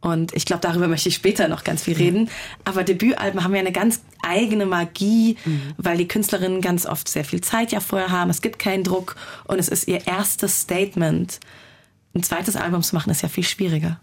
Und 0.00 0.34
ich 0.34 0.46
glaube, 0.46 0.62
darüber 0.62 0.88
möchte 0.88 1.10
ich 1.10 1.14
später 1.14 1.48
noch 1.48 1.62
ganz 1.62 1.82
viel 1.82 1.94
reden. 1.96 2.30
Aber 2.64 2.84
Debütalben 2.84 3.44
haben 3.44 3.54
ja 3.54 3.60
eine 3.60 3.72
ganz 3.72 4.00
eigene 4.22 4.64
Magie, 4.64 5.36
weil 5.76 5.98
die 5.98 6.08
Künstlerinnen 6.08 6.62
ganz 6.62 6.86
oft 6.86 7.08
sehr 7.08 7.24
viel 7.24 7.42
Zeit 7.42 7.72
ja 7.72 7.80
vorher 7.80 8.10
haben. 8.10 8.30
Es 8.30 8.40
gibt 8.40 8.58
keinen 8.58 8.82
Druck 8.82 9.16
und 9.44 9.58
es 9.58 9.68
ist 9.68 9.88
ihr 9.88 10.06
erstes 10.06 10.62
Statement. 10.62 11.38
Ein 12.14 12.22
zweites 12.22 12.56
Album 12.56 12.82
zu 12.82 12.94
machen 12.94 13.10
ist 13.10 13.22
ja 13.22 13.28
viel 13.28 13.44
schwieriger. 13.44 14.00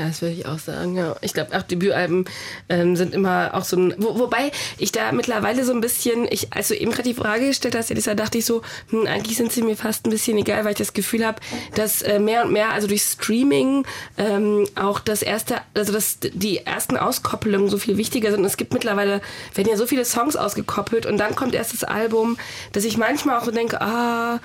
Ja, 0.00 0.06
das 0.06 0.22
würde 0.22 0.34
ich 0.34 0.46
auch 0.46 0.58
sagen, 0.58 0.96
ja. 0.96 1.14
Ich 1.20 1.34
glaube, 1.34 1.54
auch 1.54 1.60
Debütalben 1.60 2.24
ähm, 2.70 2.96
sind 2.96 3.12
immer 3.12 3.50
auch 3.52 3.64
so 3.64 3.76
ein. 3.76 3.94
Wo, 3.98 4.18
wobei 4.18 4.50
ich 4.78 4.92
da 4.92 5.12
mittlerweile 5.12 5.62
so 5.62 5.74
ein 5.74 5.82
bisschen, 5.82 6.26
ich, 6.30 6.54
als 6.54 6.68
du 6.68 6.74
eben 6.74 6.90
gerade 6.90 7.10
die 7.10 7.14
Frage 7.14 7.48
gestellt 7.48 7.74
hast, 7.74 7.90
Elisa, 7.90 8.14
dachte 8.14 8.38
ich 8.38 8.46
so, 8.46 8.62
hm, 8.88 9.06
eigentlich 9.06 9.36
sind 9.36 9.52
sie 9.52 9.60
mir 9.60 9.76
fast 9.76 10.06
ein 10.06 10.10
bisschen 10.10 10.38
egal, 10.38 10.64
weil 10.64 10.72
ich 10.72 10.78
das 10.78 10.94
Gefühl 10.94 11.26
habe, 11.26 11.42
dass 11.74 12.00
äh, 12.00 12.18
mehr 12.18 12.46
und 12.46 12.52
mehr, 12.52 12.70
also 12.70 12.86
durch 12.86 13.02
Streaming, 13.02 13.84
ähm, 14.16 14.66
auch 14.74 15.00
das 15.00 15.20
erste, 15.20 15.56
also 15.74 15.92
dass 15.92 16.16
die 16.20 16.64
ersten 16.64 16.96
Auskoppelungen 16.96 17.68
so 17.68 17.76
viel 17.76 17.98
wichtiger 17.98 18.30
sind. 18.30 18.42
Es 18.46 18.56
gibt 18.56 18.72
mittlerweile, 18.72 19.20
werden 19.54 19.68
ja 19.68 19.76
so 19.76 19.86
viele 19.86 20.06
Songs 20.06 20.34
ausgekoppelt 20.34 21.04
und 21.04 21.18
dann 21.18 21.36
kommt 21.36 21.54
erst 21.54 21.74
das 21.74 21.84
Album, 21.84 22.38
dass 22.72 22.84
ich 22.84 22.96
manchmal 22.96 23.38
auch 23.38 23.44
so 23.44 23.50
denke, 23.50 23.82
ah, 23.82 24.40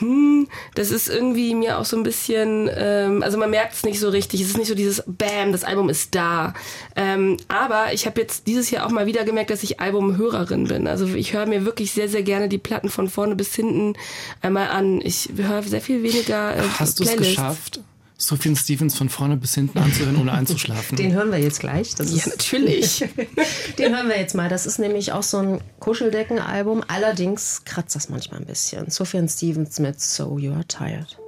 hm, 0.00 0.48
das 0.74 0.90
ist 0.90 1.08
irgendwie 1.08 1.54
mir 1.54 1.78
auch 1.78 1.84
so 1.84 1.96
ein 1.96 2.02
bisschen, 2.02 2.70
ähm, 2.74 3.22
also 3.22 3.38
man 3.38 3.50
merkt 3.50 3.74
es 3.74 3.84
nicht 3.84 4.00
so 4.00 4.08
richtig. 4.08 4.40
Es 4.40 4.48
ist 4.48 4.58
nicht 4.58 4.68
so 4.68 4.74
dieses 4.74 5.02
Bam, 5.06 5.52
das 5.52 5.62
Album 5.62 5.88
ist 5.88 6.14
da. 6.14 6.54
Ähm, 6.96 7.36
aber 7.48 7.92
ich 7.92 8.06
habe 8.06 8.20
jetzt 8.20 8.46
dieses 8.46 8.70
Jahr 8.70 8.86
auch 8.86 8.90
mal 8.90 9.06
wieder 9.06 9.24
gemerkt, 9.24 9.50
dass 9.50 9.62
ich 9.62 9.80
Albumhörerin 9.80 10.64
bin. 10.64 10.86
Also 10.86 11.06
ich 11.06 11.34
höre 11.34 11.46
mir 11.46 11.64
wirklich 11.64 11.92
sehr, 11.92 12.08
sehr 12.08 12.22
gerne 12.22 12.48
die 12.48 12.58
Platten 12.58 12.88
von 12.88 13.08
vorne 13.08 13.36
bis 13.36 13.54
hinten 13.54 13.94
einmal 14.40 14.68
an. 14.68 15.00
Ich 15.02 15.28
höre 15.36 15.62
sehr 15.62 15.80
viel 15.80 16.02
weniger 16.02 16.56
äh, 16.56 16.62
Hast 16.78 16.98
du 16.98 17.04
es 17.04 17.16
geschafft, 17.16 17.80
Sophie 18.20 18.54
Stevens 18.54 18.96
von 18.96 19.08
vorne 19.08 19.36
bis 19.36 19.54
hinten 19.54 19.78
anzuhören, 19.78 20.16
ohne 20.16 20.32
einzuschlafen? 20.32 20.96
Den 20.96 21.12
hören 21.12 21.30
wir 21.32 21.38
jetzt 21.38 21.60
gleich. 21.60 21.94
Das 21.94 22.10
Ja, 22.10 22.18
ist, 22.18 22.26
natürlich. 22.26 22.98
den 23.78 23.96
hören 23.96 24.08
wir 24.08 24.18
jetzt 24.18 24.34
mal. 24.34 24.48
Das 24.48 24.66
ist 24.66 24.78
nämlich 24.78 25.12
auch 25.12 25.22
so 25.22 25.38
ein 25.38 25.60
Kuscheldeckenalbum. 25.78 26.84
Allerdings 26.86 27.62
kratzt 27.64 27.96
das 27.96 28.08
manchmal 28.08 28.40
ein 28.40 28.46
bisschen. 28.46 28.90
Sufjan 28.90 29.28
Stevens 29.28 29.78
mit 29.78 30.00
So 30.00 30.38
You 30.38 30.52
Are 30.52 30.64
Tired. 30.66 31.19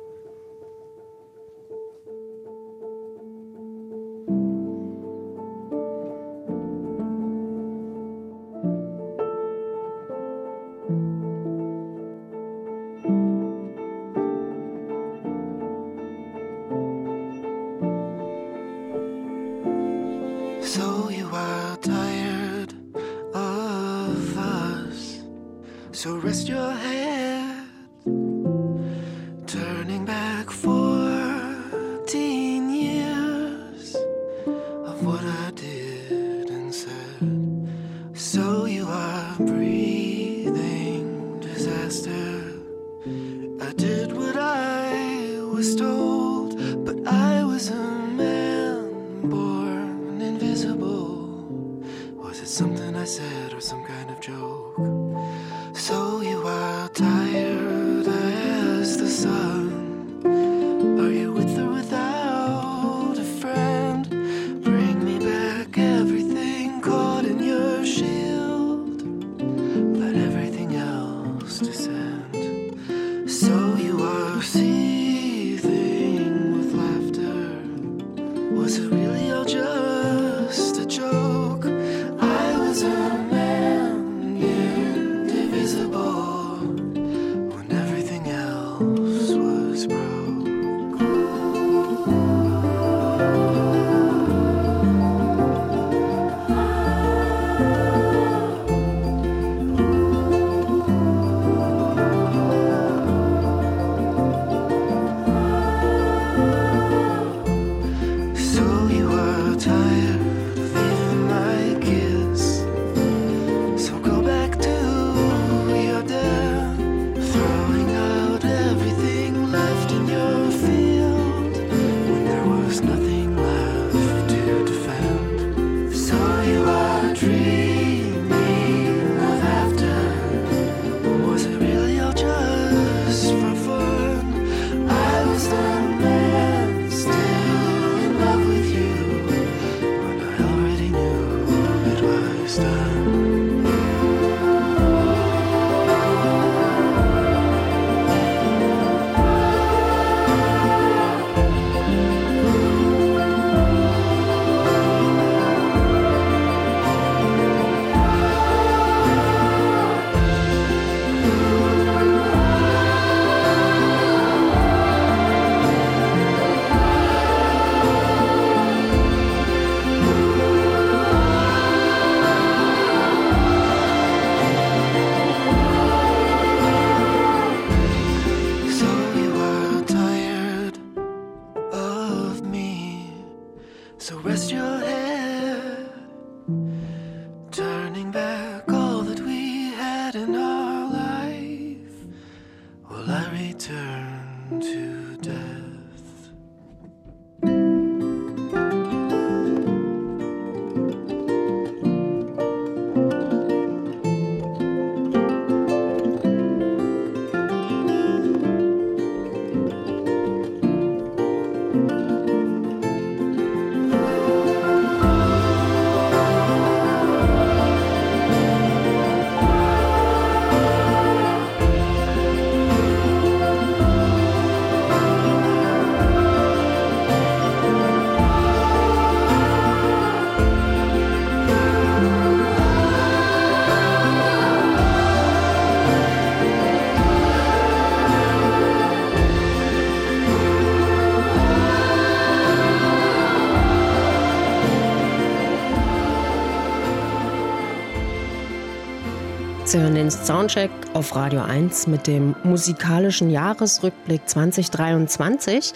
Sie 249.73 249.81
hören 249.81 249.95
den 249.95 250.11
Soundcheck 250.11 250.71
auf 250.93 251.17
Radio 251.17 251.41
1 251.41 251.87
mit 251.87 252.07
dem 252.07 252.35
musikalischen 252.45 253.31
Jahresrückblick 253.31 254.29
2023. 254.29 255.73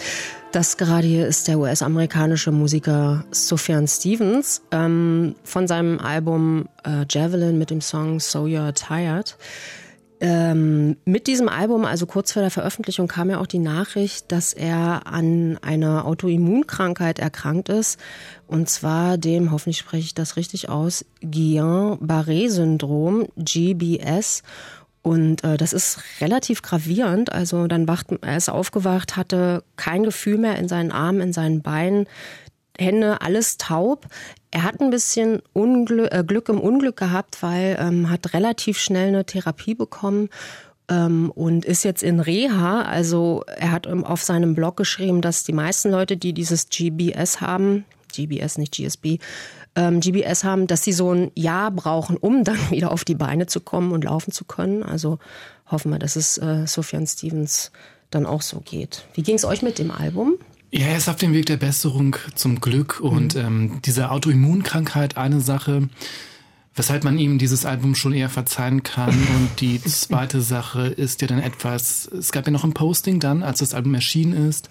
Das 0.53 0.77
gerade 0.77 1.07
hier 1.07 1.27
ist 1.27 1.49
der 1.49 1.59
US-amerikanische 1.59 2.53
Musiker 2.53 3.25
Sufjan 3.31 3.89
Stevens 3.89 4.61
ähm, 4.71 5.35
von 5.45 5.67
seinem 5.67 5.99
Album 5.99 6.69
äh, 6.85 7.07
Javelin 7.09 7.57
mit 7.57 7.71
dem 7.71 7.81
Song 7.81 8.21
So 8.21 8.45
You're 8.45 8.75
Tired. 8.75 9.35
Ähm, 10.19 10.97
mit 11.05 11.27
diesem 11.27 11.49
Album, 11.49 11.85
also 11.85 12.07
kurz 12.07 12.33
vor 12.33 12.41
der 12.41 12.51
Veröffentlichung, 12.51 13.07
kam 13.07 13.29
ja 13.29 13.39
auch 13.39 13.47
die 13.47 13.59
Nachricht, 13.59 14.33
dass 14.33 14.55
er 14.55 15.07
an 15.07 15.59
einer 15.61 16.07
Autoimmunkrankheit 16.07 17.19
erkrankt 17.19 17.69
ist. 17.69 18.01
Und 18.47 18.71
zwar 18.71 19.19
dem, 19.19 19.51
hoffentlich 19.51 19.79
spreche 19.79 20.05
ich 20.05 20.15
das 20.15 20.37
richtig 20.37 20.71
aus, 20.71 21.05
Guillain-Barré-Syndrom, 21.21 23.27
GBS. 23.37 24.43
Und 25.03 25.45
äh, 25.45 25.59
das 25.59 25.73
ist 25.73 26.01
relativ 26.21 26.63
gravierend. 26.63 27.31
Also 27.31 27.67
dann 27.67 27.87
wacht 27.87 28.07
er 28.23 28.37
ist 28.37 28.49
aufgewacht, 28.49 29.17
hatte 29.17 29.65
kein 29.77 30.03
Gefühl 30.03 30.39
mehr 30.39 30.57
in 30.57 30.69
seinen 30.69 30.93
Armen, 30.93 31.21
in 31.21 31.33
seinen 31.35 31.63
Beinen, 31.63 32.07
Hände, 32.79 33.21
alles 33.21 33.59
taub. 33.59 34.07
Er 34.57 34.63
hat 34.63 34.81
ein 34.81 34.89
bisschen 34.89 35.43
Unglück, 35.53 36.15
äh, 36.15 36.25
Glück 36.27 36.49
im 36.49 36.59
Unglück 36.59 36.97
gehabt, 36.97 37.43
weil 37.43 37.77
ähm, 37.79 38.09
hat 38.09 38.33
relativ 38.33 38.79
schnell 38.79 39.09
eine 39.09 39.27
Therapie 39.27 39.75
bekommen 39.75 40.31
ähm, 40.89 41.31
und 41.31 41.67
ist 41.67 41.85
jetzt 41.85 42.03
in 42.03 42.21
Reha. 42.21 42.81
Also 42.81 43.45
er 43.59 43.71
hat 43.71 43.87
auf 43.87 44.23
seinem 44.23 44.55
Blog 44.55 44.79
geschrieben, 44.79 45.21
dass 45.21 45.45
die 45.45 45.53
meisten 45.53 45.91
Leute, 45.91 46.17
die 46.17 46.33
dieses 46.33 46.71
GBS 46.71 47.43
haben, 47.43 47.85
GBS 48.15 48.57
nicht 48.57 48.73
GSB, 48.73 49.19
ähm, 49.75 50.01
GBS 50.01 50.43
haben, 50.43 50.67
dass 50.67 50.83
sie 50.83 50.95
so 50.95 51.13
ein 51.13 51.33
Jahr 51.35 51.71
brauchen, 51.71 52.17
um 52.17 52.43
dann 52.45 52.71
wieder 52.71 52.93
auf 52.93 53.05
die 53.05 53.15
Beine 53.15 53.47
zu 53.47 53.61
kommen 53.61 53.93
und 53.93 54.05
laufen 54.05 54.33
zu 54.33 54.47
können. 54.47 54.83
Also 54.83 55.19
hoffen 55.71 55.93
wir, 55.93 55.99
dass 55.99 56.17
es 56.17 56.39
äh, 56.39 56.67
Sufjan 56.67 57.07
Stevens 57.07 57.73
dann 58.09 58.25
auch 58.25 58.41
so 58.41 58.61
geht. 58.61 59.05
Wie 59.13 59.23
ging 59.23 59.35
es 59.35 59.45
euch 59.45 59.61
mit 59.61 59.79
dem 59.79 59.91
Album? 59.91 60.39
Ja, 60.71 60.87
er 60.87 60.97
ist 60.97 61.09
auf 61.09 61.17
dem 61.17 61.33
Weg 61.33 61.47
der 61.47 61.57
Besserung 61.57 62.17
zum 62.35 62.61
Glück 62.61 63.01
und 63.01 63.35
mhm. 63.35 63.41
ähm, 63.41 63.81
diese 63.85 64.11
Autoimmunkrankheit 64.11 65.17
eine 65.17 65.41
Sache, 65.41 65.89
weshalb 66.75 67.05
man 67.05 67.19
ihm 67.19 67.39
dieses 67.39 67.65
Album 67.65 67.95
schon 67.95 68.13
eher 68.13 68.29
verzeihen 68.29 68.83
kann. 68.83 69.11
Und 69.37 69.61
die 69.61 69.81
zweite 69.83 70.43
Sache 70.43 70.89
ist 70.89 71.23
ja 71.23 71.29
dann 71.29 71.39
etwas, 71.39 72.07
es 72.07 72.33
gab 72.33 72.47
ja 72.47 72.53
noch 72.53 72.65
ein 72.65 72.75
Posting 72.75 73.21
dann, 73.21 73.43
als 73.43 73.61
das 73.61 73.73
Album 73.73 73.95
erschienen 73.95 74.49
ist. 74.49 74.69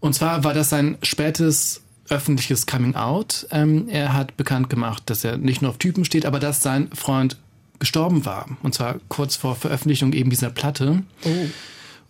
Und 0.00 0.14
zwar 0.14 0.42
war 0.44 0.54
das 0.54 0.70
sein 0.70 0.98
spätes 1.02 1.82
öffentliches 2.08 2.66
Coming 2.66 2.96
Out. 2.96 3.46
Ähm, 3.50 3.88
er 3.88 4.14
hat 4.14 4.36
bekannt 4.36 4.70
gemacht, 4.70 5.04
dass 5.06 5.24
er 5.24 5.36
nicht 5.36 5.62
nur 5.62 5.70
auf 5.70 5.78
Typen 5.78 6.04
steht, 6.04 6.26
aber 6.26 6.40
dass 6.40 6.62
sein 6.62 6.88
Freund 6.92 7.36
gestorben 7.78 8.24
war. 8.24 8.48
Und 8.62 8.74
zwar 8.74 8.96
kurz 9.08 9.36
vor 9.36 9.54
Veröffentlichung 9.54 10.12
eben 10.12 10.30
dieser 10.30 10.50
Platte. 10.50 11.02
Oh. 11.24 11.46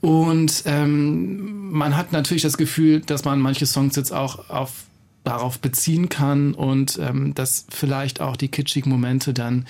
Und 0.01 0.63
ähm, 0.67 1.73
man 1.73 1.97
hat 1.97 2.13
natürlich 2.13 2.43
das 2.43 2.57
Gefühl, 2.57 3.01
dass 3.01 3.25
man 3.25 3.41
manche 3.41 3.67
Songs 3.67 3.97
jetzt 3.97 4.13
auch 4.13 4.49
auf, 4.49 4.85
darauf 5.25 5.59
beziehen 5.59 6.09
kann 6.09 6.55
und 6.55 6.99
ähm, 7.03 7.35
dass 7.35 7.67
vielleicht 7.69 8.21
auch 8.21 8.37
die 8.37 8.49
kitschigen 8.49 8.91
Momente 8.91 9.35
dann 9.35 9.67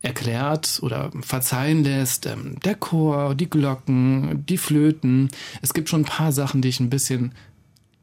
erklärt 0.00 0.80
oder 0.82 1.10
verzeihen 1.20 1.84
lässt. 1.84 2.26
Ähm, 2.26 2.58
der 2.64 2.74
Chor, 2.74 3.34
die 3.34 3.48
Glocken, 3.48 4.44
die 4.46 4.58
Flöten. 4.58 5.30
Es 5.60 5.74
gibt 5.74 5.88
schon 5.88 6.02
ein 6.02 6.06
paar 6.06 6.32
Sachen, 6.32 6.62
die 6.62 6.68
ich 6.68 6.80
ein 6.80 6.90
bisschen 6.90 7.32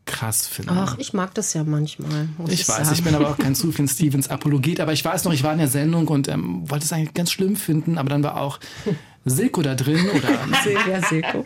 krass 0.05 0.47
finde. 0.47 0.73
Ach, 0.75 0.97
ich 0.97 1.13
mag 1.13 1.33
das 1.35 1.53
ja 1.53 1.63
manchmal. 1.63 2.27
ich, 2.47 2.61
ich 2.61 2.69
weiß, 2.69 2.77
sagen. 2.77 2.89
ich 2.93 3.03
bin 3.03 3.15
aber 3.15 3.29
auch 3.29 3.37
kein 3.37 3.53
Sufjan 3.53 3.87
Stevens 3.87 4.27
Apologet, 4.27 4.79
aber 4.79 4.91
ich 4.91 5.05
weiß 5.05 5.23
noch, 5.25 5.33
ich 5.33 5.43
war 5.43 5.53
in 5.53 5.59
der 5.59 5.67
Sendung 5.67 6.07
und 6.07 6.27
ähm, 6.27 6.69
wollte 6.69 6.85
es 6.85 6.93
eigentlich 6.93 7.13
ganz 7.13 7.31
schlimm 7.31 7.55
finden, 7.55 7.97
aber 7.97 8.09
dann 8.09 8.23
war 8.23 8.41
auch 8.41 8.59
Silko 9.25 9.61
da 9.61 9.75
drin 9.75 10.09
oder 10.09 10.29
Silvia 10.63 11.01
Silko. 11.01 11.45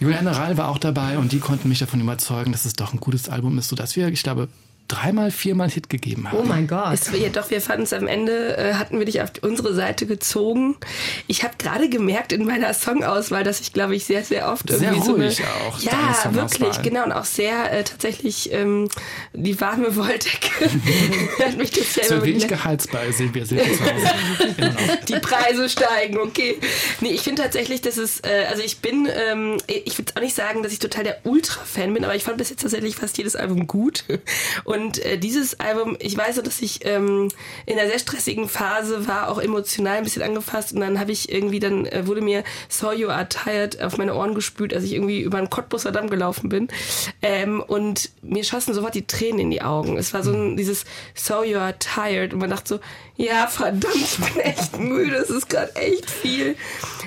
Juliane 0.00 0.36
Rahl 0.36 0.56
war 0.56 0.68
auch 0.68 0.78
dabei 0.78 1.18
und 1.18 1.32
die 1.32 1.38
konnten 1.38 1.68
mich 1.68 1.78
davon 1.78 2.00
überzeugen, 2.00 2.52
dass 2.52 2.64
es 2.64 2.72
doch 2.72 2.92
ein 2.92 3.00
gutes 3.00 3.28
Album 3.28 3.56
ist, 3.58 3.68
sodass 3.68 3.94
wir, 3.94 4.08
ich 4.08 4.22
glaube, 4.22 4.48
dreimal, 4.88 5.30
viermal 5.30 5.70
Hit 5.70 5.88
gegeben 5.88 6.30
haben. 6.30 6.38
Oh 6.38 6.44
mein 6.44 6.66
Gott. 6.66 6.92
Es, 6.92 7.10
ja, 7.12 7.28
doch, 7.28 7.50
wir 7.50 7.60
fanden 7.60 7.82
es 7.82 7.92
am 7.92 8.06
Ende, 8.06 8.56
äh, 8.56 8.74
hatten 8.74 8.98
wir 8.98 9.06
dich 9.06 9.22
auf 9.22 9.30
unsere 9.42 9.74
Seite 9.74 10.06
gezogen. 10.06 10.76
Ich 11.26 11.44
habe 11.44 11.54
gerade 11.58 11.88
gemerkt 11.88 12.32
in 12.32 12.44
meiner 12.44 12.74
Songauswahl, 12.74 13.44
dass 13.44 13.60
ich, 13.60 13.72
glaube 13.72 13.96
ich, 13.96 14.04
sehr, 14.04 14.24
sehr 14.24 14.50
oft 14.50 14.70
irgendwie 14.70 15.00
sehr 15.00 15.14
ruhig 15.14 15.36
so 15.36 15.42
eine, 15.42 15.52
auch. 15.68 15.80
Ja, 15.80 16.34
wirklich, 16.34 16.82
genau. 16.82 17.04
Und 17.04 17.12
auch 17.12 17.24
sehr 17.24 17.72
äh, 17.72 17.84
tatsächlich 17.84 18.52
ähm, 18.52 18.88
die 19.32 19.60
warme 19.60 19.96
Wolldecke. 19.96 20.70
hat 21.38 21.56
mich 21.56 21.70
das 21.70 21.94
selber 21.94 22.20
so 22.20 22.26
wenig 22.26 22.48
Gehalt 22.48 22.90
bei 22.90 23.10
Silvia 23.10 23.44
Silvia 23.44 23.64
zu 23.64 23.80
Hause. 23.80 24.96
die 25.08 25.18
Preise 25.20 25.68
steigen, 25.68 26.18
okay. 26.18 26.58
Nee, 27.00 27.10
ich 27.10 27.22
finde 27.22 27.42
tatsächlich, 27.42 27.80
dass 27.80 27.96
es, 27.96 28.20
äh, 28.20 28.46
also 28.48 28.62
ich 28.62 28.78
bin, 28.78 29.08
ähm, 29.10 29.58
ich 29.66 29.98
würde 29.98 30.12
auch 30.16 30.20
nicht 30.20 30.34
sagen, 30.34 30.62
dass 30.62 30.72
ich 30.72 30.78
total 30.78 31.04
der 31.04 31.20
Ultra-Fan 31.24 31.94
bin, 31.94 32.04
aber 32.04 32.14
ich 32.14 32.24
fand 32.24 32.38
bis 32.38 32.50
jetzt 32.50 32.62
tatsächlich 32.62 32.96
fast 32.96 33.18
jedes 33.18 33.36
Album 33.36 33.66
gut. 33.66 34.04
Und 34.64 34.71
und 34.72 35.04
äh, 35.04 35.18
dieses 35.18 35.60
Album, 35.60 35.96
ich 36.00 36.16
weiß 36.16 36.36
so, 36.36 36.42
dass 36.42 36.62
ich 36.62 36.86
ähm, 36.86 37.28
in 37.66 37.78
einer 37.78 37.88
sehr 37.88 37.98
stressigen 37.98 38.48
Phase 38.48 39.06
war, 39.06 39.28
auch 39.28 39.38
emotional 39.38 39.98
ein 39.98 40.04
bisschen 40.04 40.22
angefasst. 40.22 40.72
Und 40.72 40.80
dann 40.80 40.98
habe 40.98 41.12
ich 41.12 41.30
irgendwie, 41.30 41.60
dann 41.60 41.84
äh, 41.84 42.06
wurde 42.06 42.22
mir 42.22 42.42
Saw 42.70 42.94
You 42.94 43.08
Are 43.08 43.28
Tired 43.28 43.82
auf 43.82 43.98
meine 43.98 44.14
Ohren 44.14 44.34
gespült, 44.34 44.72
als 44.72 44.84
ich 44.84 44.94
irgendwie 44.94 45.20
über 45.20 45.36
einen 45.36 45.50
Cottbusser 45.50 45.92
Damm 45.92 46.08
gelaufen 46.08 46.48
bin. 46.48 46.68
Ähm, 47.20 47.60
und 47.60 48.12
mir 48.22 48.44
schossen 48.44 48.72
sofort 48.72 48.94
die 48.94 49.06
Tränen 49.06 49.40
in 49.40 49.50
die 49.50 49.60
Augen. 49.60 49.98
Es 49.98 50.14
war 50.14 50.22
so 50.22 50.32
ein, 50.32 50.56
dieses 50.56 50.84
Saw 51.14 51.44
You 51.44 51.58
Are 51.58 51.74
Tired. 51.78 52.32
Und 52.32 52.40
man 52.40 52.48
dachte 52.48 52.76
so, 52.76 52.80
ja, 53.16 53.46
verdammt, 53.46 53.94
ich 53.94 54.16
bin 54.18 54.42
echt 54.42 54.78
müde, 54.78 55.16
es 55.16 55.30
ist 55.30 55.48
gerade 55.48 55.74
echt 55.76 56.10
viel. 56.10 56.56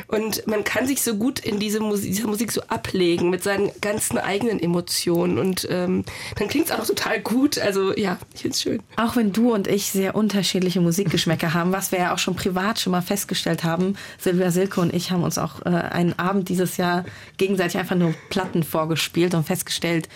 Und 0.07 0.45
man 0.45 0.63
kann 0.63 0.85
sich 0.85 1.01
so 1.01 1.15
gut 1.15 1.39
in 1.39 1.59
diese 1.59 1.79
Musik, 1.79 2.11
dieser 2.11 2.27
Musik 2.27 2.51
so 2.51 2.61
ablegen 2.67 3.29
mit 3.29 3.43
seinen 3.43 3.71
ganzen 3.81 4.17
eigenen 4.17 4.59
Emotionen. 4.59 5.39
Und 5.39 5.67
ähm, 5.71 6.05
dann 6.37 6.47
klingt 6.47 6.67
es 6.67 6.71
auch 6.71 6.85
total 6.85 7.19
gut. 7.21 7.57
Also 7.57 7.95
ja, 7.95 8.19
ich 8.33 8.41
finde 8.41 8.55
es 8.55 8.61
schön. 8.61 8.83
Auch 8.97 9.15
wenn 9.15 9.33
du 9.33 9.53
und 9.53 9.67
ich 9.67 9.87
sehr 9.87 10.15
unterschiedliche 10.15 10.79
Musikgeschmäcker 10.79 11.53
haben, 11.53 11.71
was 11.71 11.91
wir 11.91 11.99
ja 11.99 12.13
auch 12.13 12.19
schon 12.19 12.35
privat 12.35 12.79
schon 12.79 12.91
mal 12.91 13.01
festgestellt 13.01 13.63
haben. 13.63 13.95
Silvia 14.19 14.51
Silke 14.51 14.79
und 14.79 14.93
ich 14.93 15.11
haben 15.11 15.23
uns 15.23 15.37
auch 15.37 15.65
äh, 15.65 15.69
einen 15.69 16.17
Abend 16.19 16.49
dieses 16.49 16.77
Jahr 16.77 17.05
gegenseitig 17.37 17.77
einfach 17.77 17.95
nur 17.95 18.13
Platten 18.29 18.63
vorgespielt 18.63 19.33
und 19.33 19.45
festgestellt, 19.45 20.07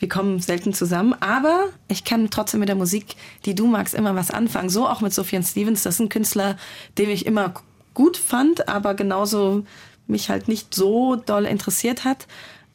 wir 0.00 0.08
kommen 0.08 0.40
selten 0.40 0.72
zusammen, 0.72 1.14
aber 1.20 1.68
ich 1.86 2.04
kann 2.04 2.30
trotzdem 2.30 2.60
mit 2.60 2.68
der 2.70 2.76
Musik, 2.76 3.16
die 3.44 3.54
du 3.54 3.66
magst, 3.66 3.94
immer 3.94 4.16
was 4.16 4.30
anfangen. 4.30 4.70
So 4.70 4.88
auch 4.88 5.02
mit 5.02 5.12
Sophian 5.12 5.44
Stevens. 5.44 5.82
Das 5.82 5.94
ist 5.94 6.00
ein 6.00 6.08
Künstler, 6.08 6.56
den 6.98 7.10
ich 7.10 7.26
immer 7.26 7.54
gut 7.94 8.16
fand, 8.16 8.68
aber 8.68 8.94
genauso 8.94 9.64
mich 10.06 10.30
halt 10.30 10.48
nicht 10.48 10.74
so 10.74 11.16
doll 11.16 11.44
interessiert 11.44 12.04
hat. 12.04 12.26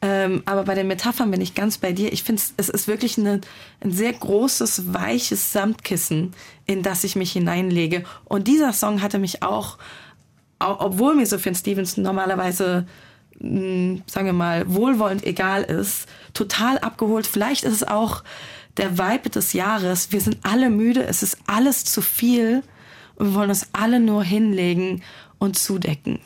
Ähm, 0.02 0.42
aber 0.44 0.62
bei 0.62 0.74
den 0.74 0.86
Metaphern 0.86 1.32
bin 1.32 1.40
ich 1.40 1.54
ganz 1.54 1.78
bei 1.78 1.92
dir. 1.92 2.12
Ich 2.12 2.22
finde, 2.22 2.42
es 2.56 2.68
ist 2.68 2.86
wirklich 2.86 3.18
eine, 3.18 3.40
ein 3.80 3.90
sehr 3.90 4.12
großes, 4.12 4.94
weiches 4.94 5.52
Samtkissen, 5.52 6.32
in 6.64 6.82
das 6.82 7.02
ich 7.02 7.16
mich 7.16 7.32
hineinlege. 7.32 8.04
Und 8.24 8.46
dieser 8.46 8.72
Song 8.72 9.02
hatte 9.02 9.18
mich 9.18 9.42
auch, 9.42 9.78
auch 10.60 10.78
obwohl 10.80 11.16
mir 11.16 11.26
Sophian 11.26 11.56
Stevens 11.56 11.96
normalerweise 11.96 12.86
sagen 13.38 14.26
wir 14.26 14.32
mal, 14.32 14.64
wohlwollend 14.72 15.24
egal 15.24 15.62
ist, 15.62 16.06
total 16.34 16.78
abgeholt. 16.78 17.26
Vielleicht 17.26 17.64
ist 17.64 17.74
es 17.74 17.82
auch 17.82 18.22
der 18.76 18.98
Vibe 18.98 19.30
des 19.30 19.52
Jahres. 19.52 20.12
Wir 20.12 20.20
sind 20.20 20.38
alle 20.42 20.70
müde, 20.70 21.04
es 21.04 21.22
ist 21.22 21.38
alles 21.46 21.84
zu 21.84 22.00
viel 22.02 22.62
und 23.16 23.28
wir 23.28 23.34
wollen 23.34 23.50
uns 23.50 23.68
alle 23.72 24.00
nur 24.00 24.22
hinlegen 24.22 25.02
und 25.38 25.58
zudecken. 25.58 26.18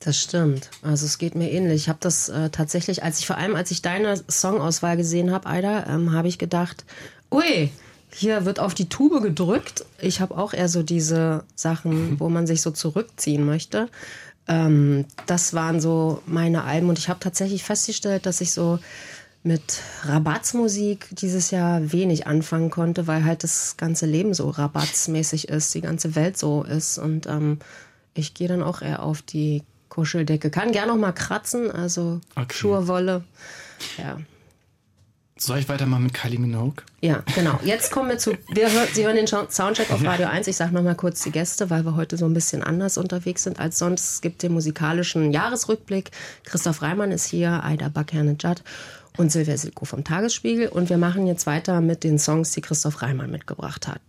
Das 0.00 0.18
stimmt. 0.18 0.70
Also 0.82 1.04
es 1.04 1.18
geht 1.18 1.34
mir 1.34 1.50
ähnlich. 1.50 1.82
Ich 1.82 1.88
habe 1.90 1.98
das 2.00 2.30
äh, 2.30 2.48
tatsächlich, 2.48 3.02
als 3.02 3.18
ich 3.18 3.26
vor 3.26 3.36
allem, 3.36 3.54
als 3.54 3.70
ich 3.70 3.82
deine 3.82 4.22
Songauswahl 4.28 4.96
gesehen 4.96 5.30
habe, 5.30 5.46
Aida, 5.46 5.86
ähm, 5.86 6.12
habe 6.12 6.28
ich 6.28 6.38
gedacht, 6.38 6.86
ui, 7.30 7.70
hier 8.10 8.46
wird 8.46 8.60
auf 8.60 8.72
die 8.72 8.88
Tube 8.88 9.22
gedrückt. 9.22 9.84
Ich 10.00 10.22
habe 10.22 10.36
auch 10.38 10.54
eher 10.54 10.68
so 10.68 10.82
diese 10.82 11.44
Sachen, 11.54 12.18
wo 12.18 12.30
man 12.30 12.46
sich 12.46 12.62
so 12.62 12.70
zurückziehen 12.70 13.44
möchte. 13.44 13.88
Ähm, 14.50 15.06
das 15.26 15.54
waren 15.54 15.80
so 15.80 16.22
meine 16.26 16.64
Alben 16.64 16.88
und 16.88 16.98
ich 16.98 17.08
habe 17.08 17.20
tatsächlich 17.20 17.62
festgestellt, 17.62 18.26
dass 18.26 18.40
ich 18.40 18.50
so 18.50 18.80
mit 19.44 19.80
Rabatzmusik 20.02 21.08
dieses 21.12 21.50
Jahr 21.50 21.92
wenig 21.92 22.26
anfangen 22.26 22.68
konnte, 22.68 23.06
weil 23.06 23.24
halt 23.24 23.44
das 23.44 23.76
ganze 23.76 24.04
Leben 24.04 24.34
so 24.34 24.50
rabatzmäßig 24.50 25.48
ist, 25.48 25.74
die 25.74 25.80
ganze 25.80 26.14
Welt 26.16 26.36
so 26.36 26.64
ist 26.64 26.98
und 26.98 27.26
ähm, 27.26 27.60
ich 28.12 28.34
gehe 28.34 28.48
dann 28.48 28.62
auch 28.62 28.82
eher 28.82 29.02
auf 29.02 29.22
die 29.22 29.62
Kuscheldecke. 29.88 30.50
Kann 30.50 30.72
gerne 30.72 30.92
noch 30.92 30.98
mal 30.98 31.12
kratzen, 31.12 31.70
also 31.70 32.20
okay. 32.34 32.52
Schurwolle. 32.52 33.24
Ja. 33.96 34.18
Soll 35.42 35.58
ich 35.58 35.70
weitermachen 35.70 36.02
mit 36.02 36.12
Kylie 36.12 36.38
Minogue? 36.38 36.84
Ja, 37.00 37.22
genau. 37.34 37.58
Jetzt 37.64 37.90
kommen 37.90 38.10
wir 38.10 38.18
zu. 38.18 38.36
Wir 38.52 38.70
hör, 38.70 38.86
Sie 38.92 39.06
hören 39.06 39.16
den 39.16 39.26
Soundcheck 39.26 39.90
auf 39.90 40.04
Radio 40.04 40.26
1. 40.26 40.46
Ich 40.48 40.56
sage 40.56 40.74
nochmal 40.74 40.96
kurz 40.96 41.22
die 41.22 41.30
Gäste, 41.30 41.70
weil 41.70 41.82
wir 41.86 41.96
heute 41.96 42.18
so 42.18 42.26
ein 42.26 42.34
bisschen 42.34 42.62
anders 42.62 42.98
unterwegs 42.98 43.44
sind 43.44 43.58
als 43.58 43.78
sonst. 43.78 44.12
Es 44.12 44.20
gibt 44.20 44.42
den 44.42 44.52
musikalischen 44.52 45.32
Jahresrückblick. 45.32 46.10
Christoph 46.44 46.82
Reimann 46.82 47.10
ist 47.10 47.24
hier, 47.24 47.64
Aida 47.64 47.88
Bakerne-Judd 47.88 48.62
und 49.16 49.32
Silvia 49.32 49.56
Silko 49.56 49.86
vom 49.86 50.04
Tagesspiegel. 50.04 50.68
Und 50.68 50.90
wir 50.90 50.98
machen 50.98 51.26
jetzt 51.26 51.46
weiter 51.46 51.80
mit 51.80 52.04
den 52.04 52.18
Songs, 52.18 52.50
die 52.50 52.60
Christoph 52.60 53.00
Reimann 53.00 53.30
mitgebracht 53.30 53.88
hat. 53.88 54.02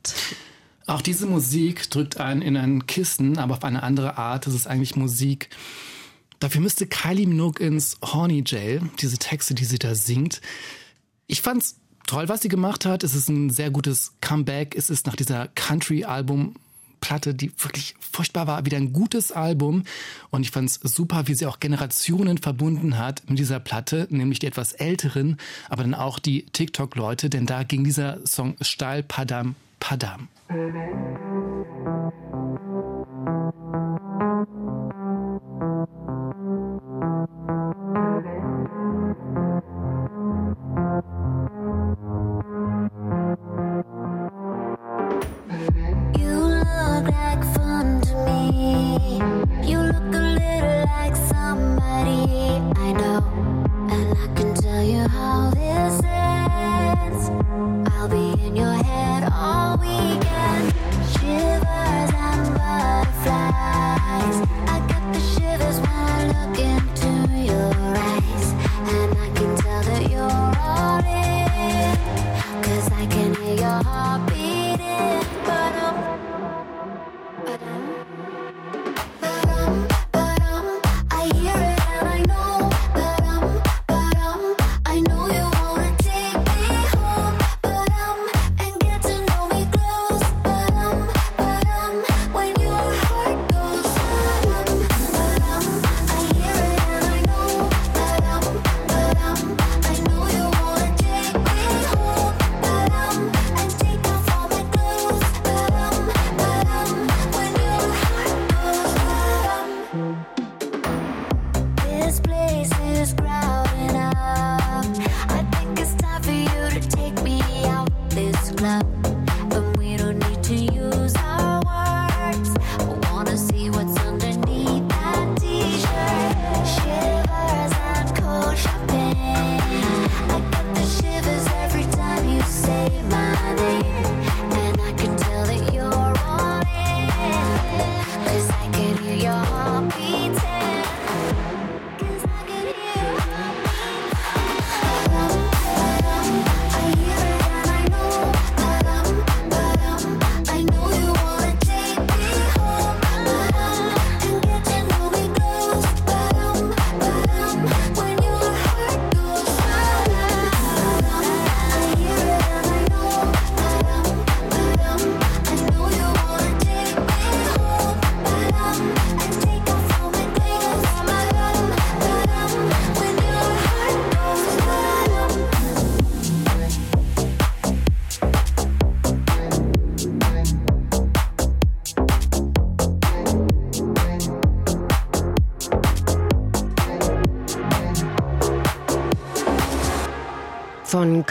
Auch 0.86 1.02
diese 1.02 1.28
Musik 1.28 1.90
drückt 1.90 2.20
einen 2.20 2.42
in 2.42 2.58
ein 2.58 2.88
Kissen, 2.88 3.38
aber 3.38 3.54
auf 3.54 3.64
eine 3.64 3.84
andere 3.84 4.18
Art. 4.18 4.48
Das 4.48 4.54
ist 4.54 4.68
eigentlich 4.68 4.98
Musik. 4.98 5.48
Dafür 6.42 6.60
müsste 6.60 6.88
Kylie 6.88 7.26
Minogue 7.26 7.66
ins 7.66 7.98
Horny 8.04 8.44
Jail, 8.46 8.82
diese 9.00 9.18
Texte, 9.18 9.54
die 9.54 9.64
sie 9.64 9.80
da 9.80 9.96
singt. 9.96 10.42
Ich 11.32 11.42
fand's 11.42 11.78
toll, 12.08 12.28
was 12.28 12.42
sie 12.42 12.50
gemacht 12.50 12.86
hat. 12.86 13.06
Es 13.06 13.16
ist 13.16 13.30
ein 13.30 13.52
sehr 13.52 13.72
gutes 13.72 14.12
Comeback. 14.20 14.76
Es 14.76 14.90
ist 14.90 15.08
nach 15.08 15.16
dieser 15.16 15.48
Country-Album 15.56 16.58
Platte, 17.00 17.34
die 17.34 17.54
wirklich 17.58 17.96
furchtbar 18.02 18.48
war, 18.48 18.66
wieder 18.66 18.76
ein 18.76 18.92
gutes 18.92 19.32
Album. 19.32 19.86
Und 20.30 20.42
ich 20.42 20.52
fand 20.52 20.70
es 20.70 20.76
super, 20.84 21.30
wie 21.30 21.34
sie 21.34 21.46
auch 21.46 21.62
Generationen 21.62 22.38
verbunden 22.38 22.98
hat 22.98 23.30
mit 23.30 23.40
dieser 23.40 23.62
Platte, 23.62 24.08
nämlich 24.10 24.40
die 24.40 24.48
etwas 24.48 24.74
älteren, 24.74 25.38
aber 25.70 25.84
dann 25.84 25.94
auch 25.94 26.20
die 26.20 26.44
TikTok-Leute, 26.48 27.30
denn 27.30 27.46
da 27.46 27.64
ging 27.64 27.86
dieser 27.86 28.20
Song 28.28 28.58
steil 28.60 29.02
Padam 29.02 29.56
Padam. 29.80 30.28
You 34.20 34.31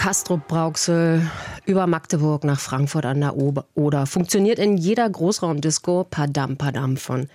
Von 0.01 0.07
Kastrup 0.07 0.49
Brauxel 0.49 1.31
über 1.67 1.87
Magdeburg 1.87 2.45
nach 2.45 2.59
Frankfurt 2.59 3.05
an 3.05 3.21
der 3.21 3.37
Ober- 3.37 3.67
Oder 3.75 4.07
funktioniert 4.07 4.59
in 4.59 4.79
jeder 4.79 5.09
Großraumdisco 5.09 6.07
Padam 6.11 6.57
Padam 6.57 6.97
von 6.97 7.29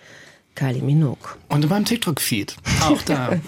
Kylie 0.56 0.82
Minogue. 0.82 1.30
Und 1.50 1.64
in 1.64 1.70
meinem 1.70 1.86
TikTok-Feed. 1.86 2.56
Auch 2.82 3.02
da. 3.04 3.34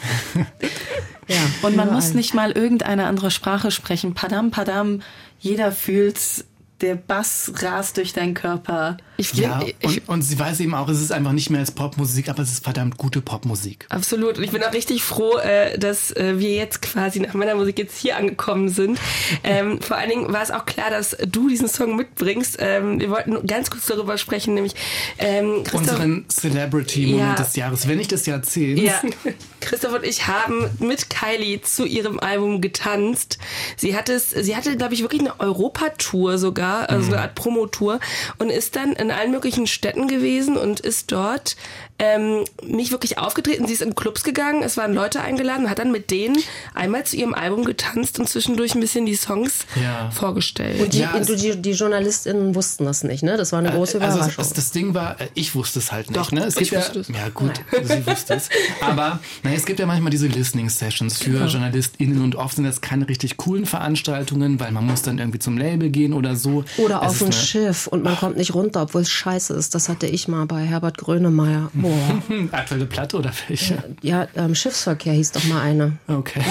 Ja, 1.29 1.35
Und 1.61 1.75
man 1.75 1.87
überall. 1.87 1.91
muss 1.91 2.13
nicht 2.13 2.33
mal 2.33 2.51
irgendeine 2.51 3.05
andere 3.05 3.31
Sprache 3.31 3.69
sprechen. 3.69 4.13
Padam, 4.13 4.49
padam, 4.49 5.01
jeder 5.39 5.73
fühlt's. 5.73 6.45
Der 6.79 6.95
Bass 6.95 7.51
rast 7.61 7.97
durch 7.97 8.13
deinen 8.13 8.33
Körper. 8.33 8.95
Ich 9.17 9.29
finde, 9.29 9.43
ja, 9.43 9.61
ich, 9.79 9.83
und, 10.07 10.09
und 10.09 10.21
sie 10.21 10.37
weiß 10.39 10.59
eben 10.59 10.73
auch, 10.75 10.87
es 10.89 11.01
ist 11.01 11.11
einfach 11.11 11.31
nicht 11.31 11.49
mehr 11.49 11.59
als 11.59 11.71
Popmusik, 11.71 12.29
aber 12.29 12.43
es 12.43 12.51
ist 12.51 12.63
verdammt 12.63 12.97
gute 12.97 13.21
Popmusik. 13.21 13.85
Absolut. 13.89 14.37
Und 14.37 14.43
ich 14.43 14.51
bin 14.51 14.63
auch 14.63 14.73
richtig 14.73 15.01
froh, 15.03 15.37
äh, 15.37 15.77
dass 15.77 16.11
äh, 16.11 16.39
wir 16.39 16.53
jetzt 16.53 16.81
quasi 16.81 17.19
nach 17.19 17.33
meiner 17.33 17.55
Musik 17.55 17.79
jetzt 17.79 17.97
hier 17.97 18.17
angekommen 18.17 18.69
sind. 18.69 18.99
Ähm, 19.43 19.81
vor 19.81 19.97
allen 19.97 20.09
Dingen 20.09 20.31
war 20.33 20.43
es 20.43 20.51
auch 20.51 20.65
klar, 20.65 20.89
dass 20.89 21.17
du 21.27 21.49
diesen 21.49 21.67
Song 21.67 21.95
mitbringst. 21.95 22.57
Ähm, 22.59 22.99
wir 22.99 23.09
wollten 23.09 23.45
ganz 23.47 23.69
kurz 23.71 23.87
darüber 23.87 24.17
sprechen, 24.17 24.53
nämlich 24.53 24.75
ähm, 25.17 25.63
Unseren 25.73 26.25
Celebrity-Moment 26.29 27.37
Ja. 27.39 27.43
des 27.43 27.55
Jahres, 27.55 27.87
wenn 27.87 27.97
nicht 27.97 28.11
des 28.11 28.25
Jahrzehnts. 28.25 28.81
ja, 28.81 29.01
Christoph 29.61 29.93
und 29.95 30.03
ich 30.05 30.27
haben 30.27 30.69
mit 30.79 31.09
Kylie 31.09 31.61
zu 31.61 31.85
ihrem 31.85 32.19
Album 32.19 32.61
getanzt. 32.61 33.37
Sie 33.75 33.95
hatte 33.95 34.13
es, 34.13 34.29
sie 34.29 34.55
hatte, 34.55 34.77
glaube 34.77 34.93
ich, 34.93 35.01
wirklich 35.01 35.21
eine 35.21 35.39
Europatour 35.39 36.37
sogar, 36.37 36.89
also 36.89 37.11
eine 37.13 37.21
Art 37.21 37.35
Promotour 37.35 37.99
und 38.37 38.49
ist 38.49 38.75
dann 38.75 38.93
in 39.07 39.11
allen 39.11 39.31
möglichen 39.31 39.67
Städten 39.67 40.07
gewesen 40.07 40.57
und 40.57 40.81
ist 40.81 41.11
dort 41.13 41.55
ähm, 41.99 42.43
nicht 42.63 42.91
wirklich 42.91 43.17
aufgetreten. 43.17 43.65
Sie 43.67 43.73
ist 43.73 43.81
in 43.81 43.95
Clubs 43.95 44.23
gegangen, 44.23 44.61
es 44.63 44.77
waren 44.77 44.93
Leute 44.93 45.21
eingeladen, 45.21 45.69
hat 45.69 45.79
dann 45.79 45.91
mit 45.91 46.11
denen 46.11 46.37
einmal 46.75 47.03
zu 47.05 47.15
ihrem 47.15 47.33
Album 47.33 47.65
getanzt 47.65 48.19
und 48.19 48.29
zwischendurch 48.29 48.75
ein 48.75 48.81
bisschen 48.81 49.05
die 49.07 49.15
Songs 49.15 49.65
Ja. 49.81 50.11
vorgestellt. 50.11 50.79
Und 50.79 50.93
die, 50.93 50.99
Ja, 50.99 51.19
die, 51.19 51.55
die 51.61 51.71
JournalistInnen 51.71 52.53
wussten 52.53 52.85
das 52.85 53.03
nicht, 53.03 53.23
ne? 53.23 53.35
Das 53.37 53.51
war 53.51 53.59
eine 53.59 53.71
große 53.71 53.99
Also 53.99 54.17
Überraschung. 54.17 54.43
das, 54.43 54.53
das 54.53 54.71
Ding 54.71 54.93
war, 54.93 55.19
äh, 55.19 55.27
ich 55.33 55.55
wusste 55.55 55.79
es 55.79 55.91
halt 55.91 56.09
nicht. 56.09 56.19
Doch, 56.19 56.31
ne? 56.31 56.43
es 56.45 56.55
ich 56.57 56.69
gibt 56.69 56.81
wusste 56.83 56.95
ja, 56.95 57.01
es. 57.01 57.07
ja 57.09 57.29
gut, 57.29 57.53
sie 57.83 58.05
wusste 58.05 58.33
es. 58.35 58.49
Aber 58.81 59.19
naja, 59.43 59.55
es 59.55 59.65
gibt 59.65 59.79
ja 59.79 59.85
manchmal 59.87 60.11
diese 60.11 60.27
Listening 60.27 60.69
Sessions 60.69 61.17
für 61.17 61.45
JournalistInnen 61.45 62.21
und 62.21 62.35
oft 62.35 62.55
sind 62.55 62.65
das 62.65 62.81
keine 62.81 63.07
richtig 63.09 63.37
coolen 63.37 63.65
Veranstaltungen, 63.65 64.59
weil 64.59 64.71
man 64.71 64.85
muss 64.85 65.01
dann 65.01 65.17
irgendwie 65.17 65.39
zum 65.39 65.57
Label 65.57 65.89
gehen 65.89 66.13
oder 66.13 66.35
so. 66.35 66.63
Oder 66.77 67.01
Es 67.03 67.09
auf 67.09 67.21
ein 67.23 67.31
Schiff 67.33 67.87
und 67.87 68.03
man 68.03 68.15
kommt 68.17 68.37
nicht 68.37 68.53
runter, 68.53 68.83
obwohl 68.83 69.01
es 69.01 69.09
scheiße 69.09 69.53
ist. 69.55 69.73
Das 69.73 69.89
hatte 69.89 70.05
ich 70.07 70.27
mal 70.27 70.45
bei 70.45 70.63
Herbert 70.63 70.97
Grönemeyer. 70.99 71.71
Boah. 71.87 72.21
Aktuelle 72.51 72.85
Platte 72.85 73.17
oder 73.17 73.31
welche? 73.47 73.83
Ja, 74.01 74.27
ähm, 74.35 74.55
Schiffsverkehr 74.55 75.13
hieß 75.13 75.31
doch 75.31 75.43
mal 75.45 75.61
eine. 75.61 75.97
Okay. 76.07 76.41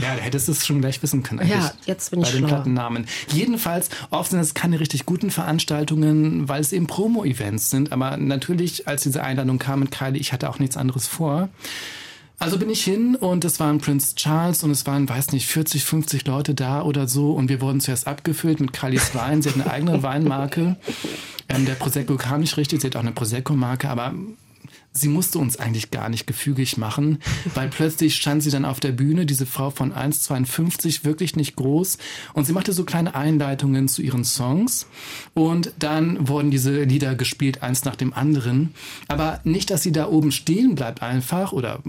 Ja, 0.00 0.16
da 0.16 0.22
hättest 0.22 0.48
du 0.48 0.52
es 0.52 0.66
schon 0.66 0.80
gleich 0.80 1.02
wissen 1.02 1.22
können. 1.22 1.46
Ja, 1.48 1.72
jetzt 1.86 2.10
bin 2.10 2.20
ich 2.20 2.26
Bei 2.26 2.32
den 2.32 2.38
schlauer. 2.38 2.48
Plattennamen. 2.50 3.06
Jedenfalls, 3.32 3.90
oft 4.10 4.30
sind 4.30 4.40
es 4.40 4.54
keine 4.54 4.80
richtig 4.80 5.06
guten 5.06 5.30
Veranstaltungen, 5.30 6.48
weil 6.48 6.60
es 6.60 6.72
eben 6.72 6.86
Promo-Events 6.86 7.70
sind. 7.70 7.92
Aber 7.92 8.16
natürlich, 8.16 8.88
als 8.88 9.02
diese 9.02 9.22
Einladung 9.22 9.58
kam 9.58 9.80
mit 9.80 9.90
Kylie, 9.90 10.20
ich 10.20 10.32
hatte 10.32 10.48
auch 10.48 10.58
nichts 10.58 10.76
anderes 10.76 11.06
vor. 11.06 11.48
Also 12.40 12.58
bin 12.58 12.68
ich 12.68 12.82
hin 12.82 13.14
und 13.14 13.44
es 13.44 13.60
waren 13.60 13.78
Prince 13.78 14.16
Charles 14.16 14.64
und 14.64 14.72
es 14.72 14.86
waren, 14.86 15.08
weiß 15.08 15.32
nicht, 15.32 15.46
40, 15.46 15.84
50 15.84 16.26
Leute 16.26 16.54
da 16.54 16.82
oder 16.82 17.06
so 17.06 17.32
und 17.32 17.48
wir 17.48 17.60
wurden 17.60 17.80
zuerst 17.80 18.08
abgefüllt 18.08 18.60
mit 18.60 18.72
Kali's 18.72 19.14
Wein. 19.14 19.40
Sie 19.40 19.50
hat 19.50 19.54
eine 19.54 19.70
eigene 19.70 20.02
Weinmarke. 20.02 20.76
Ähm, 21.48 21.64
der 21.64 21.74
Prosecco 21.74 22.16
kam 22.16 22.40
nicht 22.40 22.56
richtig, 22.56 22.80
sie 22.80 22.88
hat 22.88 22.96
auch 22.96 23.00
eine 23.00 23.12
Prosecco-Marke, 23.12 23.88
aber 23.88 24.14
sie 24.94 25.08
musste 25.08 25.38
uns 25.38 25.56
eigentlich 25.58 25.90
gar 25.90 26.08
nicht 26.08 26.26
gefügig 26.26 26.76
machen, 26.76 27.18
weil 27.54 27.68
plötzlich 27.68 28.16
stand 28.16 28.42
sie 28.42 28.50
dann 28.50 28.64
auf 28.64 28.80
der 28.80 28.92
Bühne, 28.92 29.26
diese 29.26 29.44
Frau 29.44 29.70
von 29.70 29.92
1,52, 29.92 31.04
wirklich 31.04 31.36
nicht 31.36 31.56
groß, 31.56 31.98
und 32.32 32.46
sie 32.46 32.52
machte 32.52 32.72
so 32.72 32.84
kleine 32.84 33.14
Einleitungen 33.14 33.88
zu 33.88 34.02
ihren 34.02 34.24
Songs 34.24 34.86
und 35.34 35.72
dann 35.78 36.28
wurden 36.28 36.50
diese 36.50 36.84
Lieder 36.84 37.14
gespielt, 37.14 37.62
eins 37.62 37.84
nach 37.84 37.96
dem 37.96 38.14
anderen. 38.14 38.74
Aber 39.08 39.40
nicht, 39.44 39.70
dass 39.70 39.82
sie 39.82 39.92
da 39.92 40.08
oben 40.08 40.32
stehen 40.32 40.74
bleibt 40.76 41.02
einfach 41.02 41.52
oder 41.52 41.80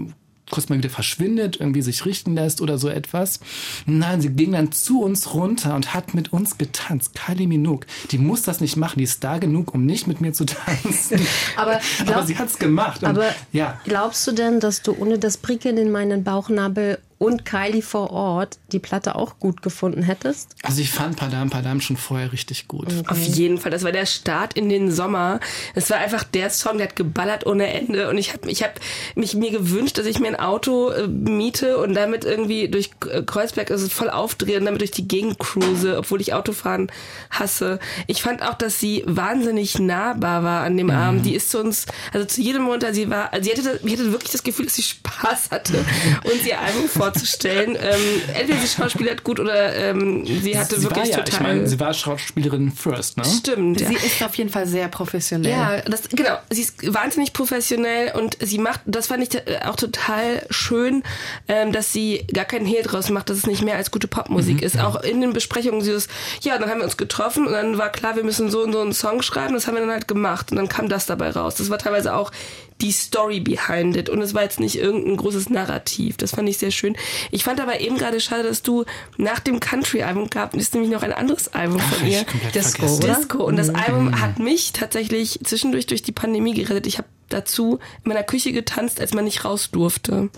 kurz 0.50 0.68
mal 0.68 0.78
wieder 0.78 0.90
verschwindet, 0.90 1.58
irgendwie 1.58 1.82
sich 1.82 2.04
richten 2.04 2.34
lässt 2.34 2.60
oder 2.60 2.78
so 2.78 2.88
etwas. 2.88 3.40
Nein, 3.84 4.20
sie 4.20 4.30
ging 4.30 4.52
dann 4.52 4.72
zu 4.72 5.02
uns 5.02 5.34
runter 5.34 5.74
und 5.74 5.94
hat 5.94 6.14
mit 6.14 6.32
uns 6.32 6.58
getanzt. 6.58 7.14
Kylie 7.14 7.48
Minogue, 7.48 7.86
die 8.10 8.18
muss 8.18 8.42
das 8.42 8.60
nicht 8.60 8.76
machen, 8.76 8.98
die 8.98 9.04
ist 9.04 9.24
da 9.24 9.38
genug, 9.38 9.74
um 9.74 9.84
nicht 9.84 10.06
mit 10.06 10.20
mir 10.20 10.32
zu 10.32 10.44
tanzen. 10.46 11.20
Aber, 11.56 11.80
glaub, 11.98 12.16
aber 12.16 12.26
sie 12.26 12.38
hat's 12.38 12.58
gemacht. 12.58 13.02
Und, 13.02 13.08
aber 13.08 13.34
ja. 13.52 13.80
glaubst 13.84 14.26
du 14.26 14.32
denn, 14.32 14.60
dass 14.60 14.82
du 14.82 14.94
ohne 14.98 15.18
das 15.18 15.36
Prickeln 15.36 15.78
in 15.78 15.90
meinen 15.90 16.24
Bauchnabel 16.24 16.98
und 17.18 17.44
Kylie 17.44 17.82
vor 17.82 18.10
Ort 18.10 18.58
die 18.72 18.78
Platte 18.78 19.14
auch 19.14 19.38
gut 19.38 19.62
gefunden 19.62 20.02
hättest? 20.02 20.54
Also 20.62 20.82
ich 20.82 20.90
fand 20.90 21.16
Padam 21.16 21.50
Padam 21.50 21.80
schon 21.80 21.96
vorher 21.96 22.32
richtig 22.32 22.68
gut. 22.68 22.88
Auf 23.08 23.22
jeden 23.22 23.58
Fall. 23.58 23.70
Das 23.70 23.84
war 23.84 23.92
der 23.92 24.06
Start 24.06 24.54
in 24.54 24.68
den 24.68 24.90
Sommer. 24.90 25.40
Es 25.74 25.88
war 25.90 25.98
einfach 25.98 26.24
der 26.24 26.50
Song, 26.50 26.78
der 26.78 26.88
hat 26.88 26.96
geballert 26.96 27.46
ohne 27.46 27.72
Ende. 27.72 28.10
Und 28.10 28.18
ich 28.18 28.32
habe 28.32 28.50
ich 28.50 28.62
hab 28.62 28.78
mich 29.14 29.34
mir 29.34 29.50
gewünscht, 29.50 29.98
dass 29.98 30.06
ich 30.06 30.20
mir 30.20 30.28
ein 30.28 30.38
Auto 30.38 30.90
äh, 30.90 31.06
miete 31.06 31.78
und 31.78 31.94
damit 31.94 32.24
irgendwie 32.24 32.68
durch 32.68 32.90
äh, 33.10 33.22
Kreuzberg 33.22 33.70
also 33.70 33.88
voll 33.88 34.10
aufdrehe 34.10 34.58
und 34.58 34.66
damit 34.66 34.80
durch 34.80 34.90
die 34.90 35.08
Gegend 35.08 35.38
cruise, 35.38 35.96
obwohl 35.96 36.20
ich 36.20 36.34
Autofahren 36.34 36.90
hasse. 37.30 37.78
Ich 38.06 38.22
fand 38.22 38.42
auch, 38.42 38.54
dass 38.54 38.78
sie 38.78 39.02
wahnsinnig 39.06 39.78
nahbar 39.78 40.42
war 40.42 40.62
an 40.64 40.76
dem 40.76 40.90
Abend. 40.90 41.24
Die 41.24 41.34
ist 41.34 41.50
zu 41.50 41.60
uns, 41.60 41.86
also 42.12 42.26
zu 42.26 42.40
jedem 42.40 42.66
runter, 42.66 42.92
sie 42.92 43.08
war, 43.10 43.32
also 43.32 43.44
sie 43.50 43.56
hatte, 43.56 43.80
ich 43.82 43.92
hatte 43.92 44.12
wirklich 44.12 44.32
das 44.32 44.42
Gefühl, 44.42 44.66
dass 44.66 44.74
sie 44.74 44.82
Spaß 44.82 45.50
hatte 45.50 45.84
und 46.24 46.46
ihr 46.46 46.60
Album 46.60 46.88
vorzustellen. 47.12 47.76
ähm, 47.80 48.22
entweder 48.34 48.60
sie 48.60 48.68
schauspielert 48.68 49.24
gut 49.24 49.40
oder 49.40 49.74
ähm, 49.74 50.24
sie 50.26 50.58
hatte 50.58 50.76
sie 50.76 50.84
wirklich 50.84 51.04
war 51.04 51.06
ja, 51.06 51.16
total. 51.18 51.34
ich 51.34 51.40
meine, 51.40 51.66
sie 51.66 51.80
war 51.80 51.92
Schauspielerin 51.94 52.72
first, 52.72 53.16
ne? 53.16 53.24
Stimmt. 53.24 53.80
Ja. 53.80 53.88
Sie 53.88 53.94
ist 53.94 54.22
auf 54.22 54.34
jeden 54.34 54.50
Fall 54.50 54.66
sehr 54.66 54.88
professionell. 54.88 55.50
Ja, 55.50 55.80
das, 55.82 56.08
genau. 56.08 56.38
Sie 56.50 56.62
ist 56.62 56.92
wahnsinnig 56.92 57.32
professionell 57.32 58.12
und 58.16 58.36
sie 58.40 58.58
macht, 58.58 58.80
das 58.86 59.08
fand 59.08 59.22
ich 59.22 59.34
äh, 59.34 59.60
auch 59.64 59.76
total 59.76 60.44
schön, 60.50 61.02
ähm, 61.48 61.72
dass 61.72 61.92
sie 61.92 62.26
gar 62.32 62.44
keinen 62.44 62.66
Hehl 62.66 62.82
draus 62.82 63.10
macht, 63.10 63.30
dass 63.30 63.38
es 63.38 63.46
nicht 63.46 63.62
mehr 63.62 63.76
als 63.76 63.90
gute 63.90 64.08
Popmusik 64.08 64.62
ist. 64.62 64.78
Auch 64.78 65.02
in 65.02 65.20
den 65.20 65.32
Besprechungen 65.32 65.80
sie 65.80 65.92
ist, 65.92 66.10
ja, 66.42 66.58
dann 66.58 66.70
haben 66.70 66.78
wir 66.78 66.84
uns 66.84 66.96
getroffen 66.96 67.46
und 67.46 67.52
dann 67.52 67.78
war 67.78 67.90
klar, 67.90 68.16
wir 68.16 68.24
müssen 68.24 68.50
so 68.50 68.62
und 68.62 68.72
so 68.72 68.80
einen 68.80 68.92
Song 68.92 69.22
schreiben. 69.22 69.54
Das 69.54 69.66
haben 69.66 69.74
wir 69.74 69.80
dann 69.80 69.90
halt 69.90 70.08
gemacht 70.08 70.50
und 70.50 70.56
dann 70.56 70.68
kam 70.68 70.88
das 70.88 71.06
dabei 71.06 71.30
raus. 71.30 71.56
Das 71.56 71.70
war 71.70 71.78
teilweise 71.78 72.14
auch 72.14 72.32
die 72.80 72.92
Story 72.92 73.40
behind 73.40 73.96
it 73.96 74.10
und 74.10 74.20
es 74.20 74.34
war 74.34 74.42
jetzt 74.42 74.60
nicht 74.60 74.76
irgendein 74.76 75.16
großes 75.16 75.48
Narrativ. 75.48 76.16
Das 76.18 76.32
fand 76.32 76.48
ich 76.48 76.58
sehr 76.58 76.70
schön. 76.70 76.96
Ich 77.30 77.44
fand 77.44 77.60
aber 77.60 77.80
eben 77.80 77.96
gerade 77.96 78.20
schade, 78.20 78.42
dass 78.42 78.62
du 78.62 78.84
nach 79.16 79.40
dem 79.40 79.60
Country-Album 79.60 80.28
gab, 80.28 80.54
ist 80.54 80.74
nämlich 80.74 80.90
noch 80.90 81.02
ein 81.02 81.12
anderes 81.12 81.48
Album 81.48 81.80
von 81.80 82.00
Hab 82.00 82.06
ihr. 82.06 82.24
Disco, 82.54 82.86
vergessen. 82.86 83.04
oder? 83.04 83.14
Disco. 83.14 83.44
Und 83.44 83.56
das 83.56 83.70
Album 83.70 84.20
hat 84.20 84.38
mich 84.38 84.72
tatsächlich 84.72 85.40
zwischendurch 85.42 85.86
durch 85.86 86.02
die 86.02 86.12
Pandemie 86.12 86.52
gerettet. 86.52 86.86
Ich 86.86 86.98
habe 86.98 87.08
dazu 87.28 87.78
in 88.04 88.10
meiner 88.10 88.22
Küche 88.22 88.52
getanzt, 88.52 89.00
als 89.00 89.14
man 89.14 89.24
nicht 89.24 89.44
raus 89.44 89.70
durfte. 89.70 90.28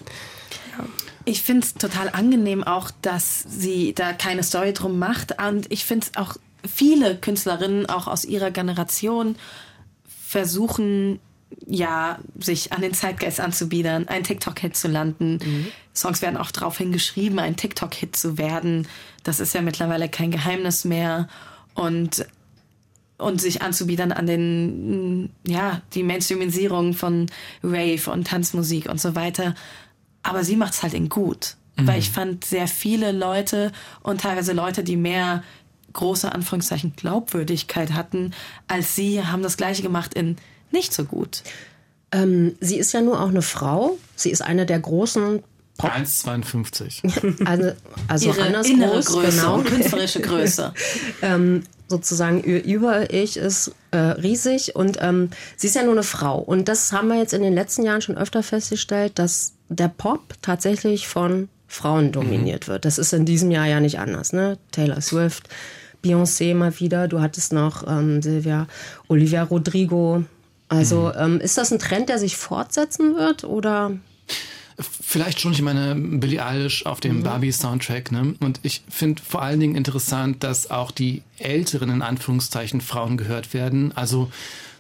Ich 1.25 1.43
finde 1.43 1.67
es 1.67 1.75
total 1.75 2.09
angenehm 2.09 2.65
auch, 2.65 2.91
dass 3.03 3.45
sie 3.49 3.95
da 3.95 4.13
keine 4.13 4.43
Story 4.43 4.73
drum 4.73 4.99
macht. 4.99 5.43
Und 5.43 5.71
ich 5.71 5.85
finde 5.85 6.07
es 6.07 6.17
auch 6.17 6.37
viele 6.67 7.17
Künstlerinnen, 7.17 7.87
auch 7.87 8.07
aus 8.07 8.25
ihrer 8.25 8.51
Generation, 8.51 9.37
versuchen 10.27 11.21
ja, 11.67 12.19
sich 12.39 12.73
an 12.73 12.83
den 12.83 12.95
Zeitgeist 12.95 13.41
anzubiedern, 13.41 14.09
ein 14.09 14.25
TikTok-Hit 14.25 14.77
zu 14.77 14.89
landen. 14.89 15.39
Songs 15.95 16.23
werden 16.23 16.37
auch 16.37 16.51
darauf 16.51 16.79
hingeschrieben, 16.79 17.39
ein 17.39 17.57
TikTok-Hit 17.57 18.17
zu 18.17 18.39
werden. 18.39 18.87
Das 19.23 19.41
ist 19.41 19.55
ja 19.55 19.63
mittlerweile 19.63 20.09
kein 20.09 20.31
Geheimnis 20.31 20.85
mehr. 20.85 21.29
Und, 21.75 22.27
und 23.19 23.41
sich 23.41 23.63
anzubiedern 23.63 24.13
an 24.13 24.27
den, 24.27 25.31
ja, 25.47 25.83
die 25.95 26.03
Mainstreamisierung 26.03 26.95
von 26.95 27.27
Rave 27.63 28.11
und 28.11 28.27
Tanzmusik 28.27 28.89
und 28.89 29.01
so 29.01 29.15
weiter. 29.15 29.55
Aber 30.23 30.45
sie 30.45 30.57
macht's 30.57 30.83
halt 30.83 30.95
in 30.95 31.09
gut. 31.09 31.57
Weil 31.81 32.01
ich 32.01 32.11
fand 32.11 32.45
sehr 32.45 32.67
viele 32.67 33.13
Leute 33.13 33.71
und 34.03 34.23
teilweise 34.23 34.53
Leute, 34.53 34.83
die 34.83 34.97
mehr 34.97 35.45
große 35.93 36.33
Anführungszeichen 36.33 36.95
Glaubwürdigkeit 36.97 37.93
hatten, 37.93 38.33
als 38.67 38.97
sie, 38.97 39.25
haben 39.25 39.45
das 39.45 39.57
gleiche 39.57 39.83
gemacht 39.83 40.15
in 40.15 40.37
nicht 40.73 40.93
so 40.93 41.05
gut. 41.05 41.43
Ähm, 42.11 42.57
sie 42.61 42.79
ist 42.79 42.93
ja 42.93 43.01
nur 43.01 43.21
auch 43.21 43.29
eine 43.29 43.43
Frau. 43.43 43.99
Sie 44.17 44.31
ist 44.31 44.41
eine 44.41 44.67
der 44.67 44.81
großen 44.81 45.43
Pop 45.79 45.93
1,52. 45.93 47.47
Also, 47.47 47.73
also 48.09 48.29
Ihre 48.29 48.43
anders 48.43 48.69
innere 48.69 48.91
groß, 48.95 49.07
Größe 49.07 49.31
genau. 49.31 49.59
künstlerische 49.65 50.21
Größe. 50.21 50.75
ähm, 51.23 51.63
sozusagen 51.87 52.43
ihr 52.45 52.65
Über-Ich 52.65 53.37
ist 53.37 53.73
äh, 53.93 53.97
riesig 53.97 54.75
und 54.75 54.99
ähm, 55.01 55.31
sie 55.57 55.69
ist 55.69 55.77
ja 55.77 55.85
nur 55.85 55.93
eine 55.93 56.03
Frau. 56.03 56.39
Und 56.39 56.69
das 56.69 56.93
haben 56.93 57.09
wir 57.09 57.17
jetzt 57.17 57.33
in 57.33 57.43
den 57.43 57.55
letzten 57.55 57.85
Jahren 57.85 58.03
schon 58.03 58.19
öfter 58.19 58.43
festgestellt, 58.43 59.19
dass 59.19 59.55
der 59.69 59.89
Pop 59.89 60.35
tatsächlich 60.43 61.07
von 61.07 61.49
Frauen 61.69 62.13
dominiert 62.13 62.67
wird. 62.67 62.85
Das 62.85 62.99
ist 62.99 63.13
in 63.13 63.25
diesem 63.25 63.51
Jahr 63.51 63.67
ja 63.67 63.81
nicht 63.81 64.01
anders. 64.01 64.33
Ne? 64.33 64.59
Taylor 64.73 65.01
Swift, 65.01 65.49
Beyoncé 66.05 66.55
mal 66.55 66.79
wieder, 66.81 67.09
du 67.09 67.21
hattest 67.21 67.53
noch 67.53 67.87
ähm, 67.87 68.21
Silvia, 68.21 68.67
Olivia 69.07 69.45
Rodrigo. 69.45 70.25
Also 70.69 71.13
ähm, 71.15 71.41
ist 71.41 71.57
das 71.57 71.73
ein 71.73 71.79
Trend, 71.79 72.09
der 72.09 72.19
sich 72.19 72.37
fortsetzen 72.37 73.17
wird 73.17 73.45
oder 73.45 73.93
Vielleicht 74.81 75.41
schon, 75.41 75.53
ich 75.53 75.63
meine, 75.63 75.97
Billie 75.97 76.45
Eilish 76.45 76.87
auf 76.87 77.01
dem 77.01 77.25
Barbie-Soundtrack, 77.25 78.13
ne? 78.13 78.37
Und 78.39 78.61
ich 78.63 78.85
finde 78.89 79.21
vor 79.21 79.43
allen 79.43 79.59
Dingen 79.59 79.75
interessant, 79.75 80.45
dass 80.45 80.71
auch 80.71 80.93
die 80.93 81.23
älteren, 81.39 81.91
in 81.91 82.01
Anführungszeichen, 82.01 82.81
Frauen 82.81 83.17
gehört 83.17 83.55
werden. 83.55 83.91
Also 83.97 84.31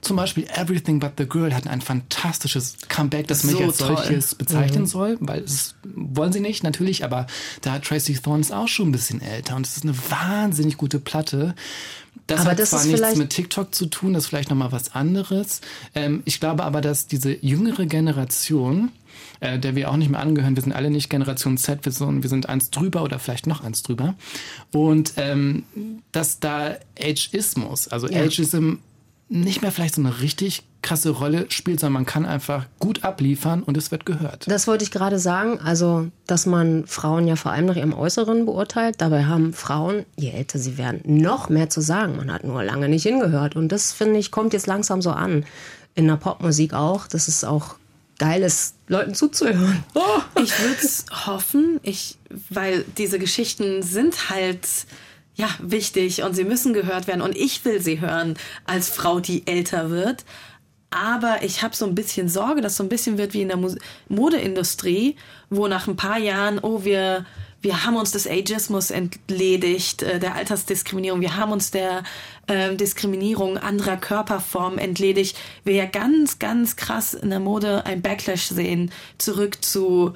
zum 0.08 0.16
Beispiel 0.16 0.46
Everything 0.54 0.98
But 0.98 1.12
the 1.18 1.26
Girl 1.26 1.54
hat 1.54 1.66
ein 1.66 1.80
fantastisches 1.80 2.76
Comeback, 2.88 3.28
das 3.28 3.44
man 3.44 3.54
So 3.54 3.62
als 3.62 3.76
toll. 3.76 3.96
solches 3.96 4.34
bezeichnen 4.34 4.86
soll, 4.86 5.16
weil 5.20 5.42
es 5.42 5.74
wollen 5.84 6.32
sie 6.32 6.40
nicht, 6.40 6.64
natürlich, 6.64 7.04
aber 7.04 7.26
da 7.60 7.72
hat 7.72 7.84
Tracy 7.84 8.14
Thorns 8.14 8.50
auch 8.50 8.68
schon 8.68 8.88
ein 8.88 8.92
bisschen 8.92 9.20
älter 9.22 9.54
und 9.54 9.66
es 9.66 9.76
ist 9.76 9.84
eine 9.84 9.94
wahnsinnig 9.96 10.76
gute 10.76 10.98
Platte. 10.98 11.54
Das 12.26 12.40
Aber 12.40 12.50
hat 12.50 12.58
das 12.58 12.70
zwar 12.70 12.80
ist 12.84 12.86
nichts 12.90 13.16
mit 13.16 13.30
TikTok 13.30 13.74
zu 13.74 13.86
tun, 13.86 14.12
das 14.12 14.24
ist 14.24 14.28
vielleicht 14.28 14.50
nochmal 14.50 14.72
was 14.72 14.94
anderes. 14.94 15.60
Ähm, 15.94 16.22
ich 16.24 16.40
glaube 16.40 16.64
aber, 16.64 16.80
dass 16.80 17.06
diese 17.06 17.32
jüngere 17.44 17.86
Generation, 17.86 18.90
äh, 19.40 19.58
der 19.58 19.76
wir 19.76 19.90
auch 19.90 19.96
nicht 19.96 20.10
mehr 20.10 20.20
angehören, 20.20 20.56
wir 20.56 20.62
sind 20.62 20.72
alle 20.72 20.90
nicht 20.90 21.08
Generation 21.08 21.56
Z, 21.56 21.84
wir 21.84 21.92
sind, 21.92 22.22
wir 22.22 22.28
sind 22.28 22.48
eins 22.48 22.70
drüber 22.70 23.02
oder 23.02 23.18
vielleicht 23.18 23.46
noch 23.46 23.62
eins 23.62 23.82
drüber. 23.82 24.14
Und 24.72 25.12
ähm, 25.16 25.62
dass 26.12 26.38
da 26.40 26.76
Ageismus, 26.98 27.88
also 27.88 28.08
Ageism 28.08 28.74
nicht 29.28 29.62
mehr 29.62 29.72
vielleicht 29.72 29.94
so 29.94 30.00
eine 30.00 30.20
richtig 30.20 30.62
krasse 30.80 31.10
Rolle 31.10 31.46
spielt, 31.50 31.80
sondern 31.80 31.94
man 31.94 32.06
kann 32.06 32.24
einfach 32.24 32.66
gut 32.78 33.04
abliefern 33.04 33.62
und 33.62 33.76
es 33.76 33.90
wird 33.90 34.06
gehört. 34.06 34.46
Das 34.48 34.66
wollte 34.66 34.84
ich 34.84 34.90
gerade 34.90 35.18
sagen. 35.18 35.58
Also, 35.60 36.08
dass 36.26 36.46
man 36.46 36.86
Frauen 36.86 37.26
ja 37.26 37.36
vor 37.36 37.52
allem 37.52 37.66
nach 37.66 37.76
ihrem 37.76 37.92
Äußeren 37.92 38.46
beurteilt. 38.46 38.96
Dabei 38.98 39.24
haben 39.24 39.52
Frauen, 39.52 40.06
je 40.16 40.30
älter 40.30 40.58
sie 40.58 40.78
werden, 40.78 41.02
noch 41.04 41.48
mehr 41.48 41.68
zu 41.68 41.80
sagen. 41.80 42.16
Man 42.16 42.32
hat 42.32 42.44
nur 42.44 42.62
lange 42.62 42.88
nicht 42.88 43.02
hingehört. 43.02 43.56
Und 43.56 43.70
das, 43.70 43.92
finde 43.92 44.18
ich, 44.18 44.30
kommt 44.30 44.52
jetzt 44.52 44.66
langsam 44.66 45.02
so 45.02 45.10
an. 45.10 45.44
In 45.94 46.06
der 46.06 46.16
Popmusik 46.16 46.74
auch. 46.74 47.08
Das 47.08 47.26
ist 47.28 47.44
auch 47.44 47.74
geil 48.18 48.42
ist, 48.42 48.74
Leuten 48.88 49.14
zuzuhören. 49.14 49.84
Oh. 49.94 50.40
Ich 50.42 50.58
würde 50.60 50.76
es 50.80 51.06
hoffen, 51.26 51.80
ich, 51.82 52.18
weil 52.50 52.84
diese 52.96 53.18
Geschichten 53.18 53.82
sind 53.82 54.30
halt 54.30 54.66
ja 55.38 55.48
wichtig 55.60 56.22
und 56.22 56.34
sie 56.34 56.44
müssen 56.44 56.74
gehört 56.74 57.06
werden 57.06 57.22
und 57.22 57.36
ich 57.36 57.64
will 57.64 57.80
sie 57.80 58.00
hören 58.00 58.36
als 58.66 58.90
Frau, 58.90 59.20
die 59.20 59.46
älter 59.46 59.88
wird. 59.88 60.24
Aber 60.90 61.42
ich 61.42 61.62
habe 61.62 61.76
so 61.76 61.86
ein 61.86 61.94
bisschen 61.94 62.28
Sorge, 62.28 62.60
dass 62.60 62.76
so 62.76 62.82
ein 62.82 62.88
bisschen 62.88 63.18
wird 63.18 63.34
wie 63.34 63.42
in 63.42 63.48
der 63.48 63.56
Mus 63.56 63.76
Modeindustrie, 64.08 65.16
wo 65.48 65.68
nach 65.68 65.86
ein 65.86 65.96
paar 65.96 66.18
Jahren, 66.18 66.58
oh, 66.58 66.82
wir, 66.82 67.26
wir 67.60 67.84
haben 67.84 67.96
uns 67.96 68.10
des 68.10 68.26
Ageismus 68.26 68.90
entledigt, 68.90 70.02
äh, 70.02 70.18
der 70.18 70.34
Altersdiskriminierung, 70.34 71.20
wir 71.20 71.36
haben 71.36 71.52
uns 71.52 71.70
der 71.70 72.04
ähm, 72.48 72.78
Diskriminierung 72.78 73.58
anderer 73.58 73.98
Körperformen 73.98 74.78
entledigt. 74.78 75.36
Wir 75.62 75.74
ja 75.74 75.84
ganz, 75.84 76.38
ganz 76.38 76.76
krass 76.76 77.12
in 77.14 77.30
der 77.30 77.40
Mode 77.40 77.84
ein 77.84 78.00
Backlash 78.00 78.46
sehen, 78.46 78.90
zurück 79.18 79.62
zu 79.62 80.14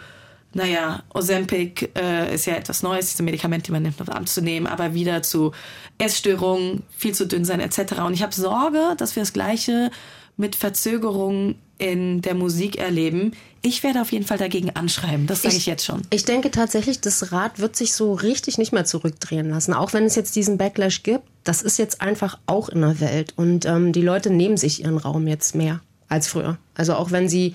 naja, 0.55 1.03
Ozempic 1.15 1.91
äh, 1.97 2.35
ist 2.35 2.47
ja 2.47 2.55
etwas 2.55 2.83
Neues, 2.83 3.11
diese 3.11 3.23
Medikamente, 3.23 3.67
die 3.67 3.73
man 3.73 3.83
nimmt, 3.83 4.01
um 4.01 4.09
anzunehmen, 4.09 4.67
aber 4.67 4.95
wieder 4.95 5.23
zu 5.23 5.53
Essstörungen, 5.99 6.83
viel 6.97 7.15
zu 7.15 7.27
dünn 7.27 7.45
sein 7.45 7.61
etc. 7.61 8.01
Und 8.05 8.15
ich 8.15 8.23
habe 8.23 8.35
Sorge, 8.35 8.95
dass 8.99 9.17
wir 9.17 9.23
das 9.23 9.33
Gleiche 9.33 9.91
mit 10.37 10.57
Verzögerungen 10.57 11.57
in 11.79 12.23
der 12.23 12.35
Musik 12.35 12.77
erleben. 12.77 13.33
Ich 13.61 13.83
werde 13.83 14.01
auf 14.01 14.13
jeden 14.13 14.25
Fall 14.25 14.39
dagegen 14.39 14.71
anschreiben, 14.71 15.27
das 15.27 15.43
sage 15.43 15.57
ich, 15.57 15.67
jetzt 15.67 15.85
schon. 15.85 16.03
Ich 16.11 16.25
denke 16.25 16.51
tatsächlich, 16.51 17.01
das 17.01 17.33
Rad 17.33 17.59
wird 17.59 17.77
sich 17.77 17.95
so 17.95 18.13
richtig 18.13 18.59
nicht 18.59 18.73
mehr 18.73 18.85
zurückdrehen 18.85 19.51
lassen. 19.51 19.75
Auch 19.75 19.93
wenn 19.93 20.05
es 20.05 20.15
jetzt 20.15 20.37
diesen 20.37 20.59
Backlash 20.59 21.03
gibt, 21.03 21.25
das 21.45 21.63
ist 21.63 21.79
jetzt 21.79 22.01
einfach 22.01 22.39
auch 22.47 22.69
in 22.69 22.81
der 22.81 23.01
Welt. 23.01 23.35
Und 23.37 23.67
ähm, 23.67 23.93
die 23.93 24.03
Leute 24.03 24.31
nehmen 24.31 24.57
sich 24.57 24.83
ihren 24.83 24.99
Raum 24.99 25.27
jetzt 25.27 25.55
mehr 25.55 25.81
als 26.09 26.29
früher. 26.29 26.59
Also 26.75 26.95
auch 26.95 27.11
wenn 27.11 27.29
sie, 27.29 27.55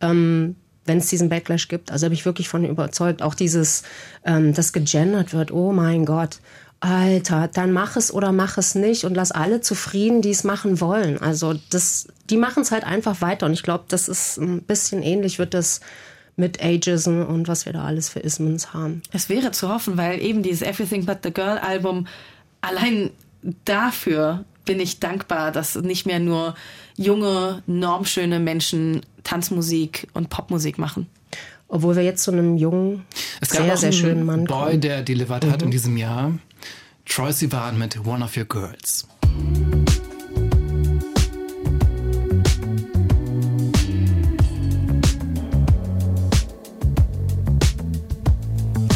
ähm, 0.00 0.56
wenn 0.88 0.98
es 0.98 1.06
diesen 1.06 1.28
Backlash 1.28 1.68
gibt, 1.68 1.92
also 1.92 2.06
bin 2.06 2.14
ich 2.14 2.24
wirklich 2.24 2.48
von 2.48 2.64
überzeugt, 2.64 3.22
auch 3.22 3.34
dieses, 3.34 3.82
ähm, 4.24 4.54
das 4.54 4.72
gegendert 4.72 5.32
wird, 5.32 5.52
oh 5.52 5.72
mein 5.72 6.04
Gott. 6.04 6.38
Alter, 6.80 7.48
dann 7.48 7.72
mach 7.72 7.96
es 7.96 8.12
oder 8.12 8.30
mach 8.30 8.56
es 8.56 8.76
nicht 8.76 9.04
und 9.04 9.14
lass 9.14 9.32
alle 9.32 9.60
zufrieden, 9.60 10.22
die 10.22 10.30
es 10.30 10.44
machen 10.44 10.80
wollen. 10.80 11.20
Also 11.20 11.54
das, 11.70 12.06
die 12.30 12.36
machen 12.36 12.62
es 12.62 12.70
halt 12.70 12.84
einfach 12.84 13.20
weiter 13.20 13.46
und 13.46 13.52
ich 13.52 13.64
glaube, 13.64 13.84
das 13.88 14.08
ist 14.08 14.38
ein 14.38 14.62
bisschen 14.62 15.02
ähnlich 15.02 15.38
wird 15.40 15.54
das 15.54 15.80
mit 16.36 16.62
Ageism 16.62 17.22
und 17.22 17.48
was 17.48 17.66
wir 17.66 17.72
da 17.72 17.84
alles 17.84 18.08
für 18.08 18.20
Ismens 18.20 18.72
haben. 18.72 19.02
Es 19.12 19.28
wäre 19.28 19.50
zu 19.50 19.68
hoffen, 19.68 19.96
weil 19.96 20.22
eben 20.22 20.44
dieses 20.44 20.62
Everything 20.62 21.04
But 21.04 21.18
the 21.24 21.32
Girl 21.32 21.58
Album 21.58 22.06
allein 22.60 23.10
dafür 23.64 24.44
bin 24.64 24.80
ich 24.80 25.00
dankbar, 25.00 25.50
dass 25.50 25.74
nicht 25.76 26.06
mehr 26.06 26.20
nur 26.20 26.54
junge, 26.96 27.62
normschöne 27.66 28.38
Menschen 28.38 29.00
Tanzmusik 29.28 30.08
und 30.14 30.30
Popmusik 30.30 30.78
machen. 30.78 31.06
Obwohl 31.68 31.96
wir 31.96 32.02
jetzt 32.02 32.22
zu 32.22 32.30
einem 32.32 32.56
jungen, 32.56 33.04
Es 33.42 33.50
gab 33.50 33.62
sehr, 33.64 33.74
auch 33.74 33.76
sehr 33.76 33.88
einen 33.90 33.98
schönen 33.98 34.24
Mann 34.24 34.44
Boy, 34.44 34.68
kommen. 34.70 34.80
der 34.80 35.02
delivered 35.02 35.44
hat 35.50 35.62
in 35.62 35.70
diesem 35.70 35.98
Jahr. 35.98 36.32
Troy 37.04 37.30
Sivan 37.32 37.76
mit 37.78 38.06
One 38.06 38.24
of 38.24 38.34
Your 38.38 38.46
Girls. 38.46 39.06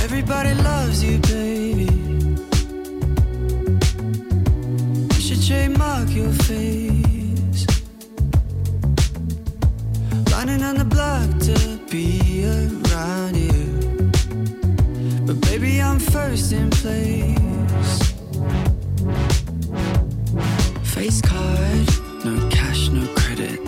Everybody 0.05 0.55
loves 0.55 1.03
you, 1.03 1.19
baby. 1.19 1.89
You 5.15 5.21
should 5.21 5.43
trademark 5.47 6.09
your 6.11 6.33
face. 6.33 6.92
Lining 10.45 10.65
on 10.65 10.75
the 10.75 10.85
block 10.85 11.29
to 11.47 11.79
be 11.89 12.45
around 12.45 13.37
you. 13.37 14.11
But 15.25 15.41
baby, 15.43 15.81
I'm 15.81 16.01
first 16.01 16.51
in 16.53 16.69
place. 16.69 18.03
Face 20.83 21.21
card, 21.21 21.87
no 22.25 22.49
cash, 22.51 22.89
no 22.89 23.07
credit. 23.15 23.61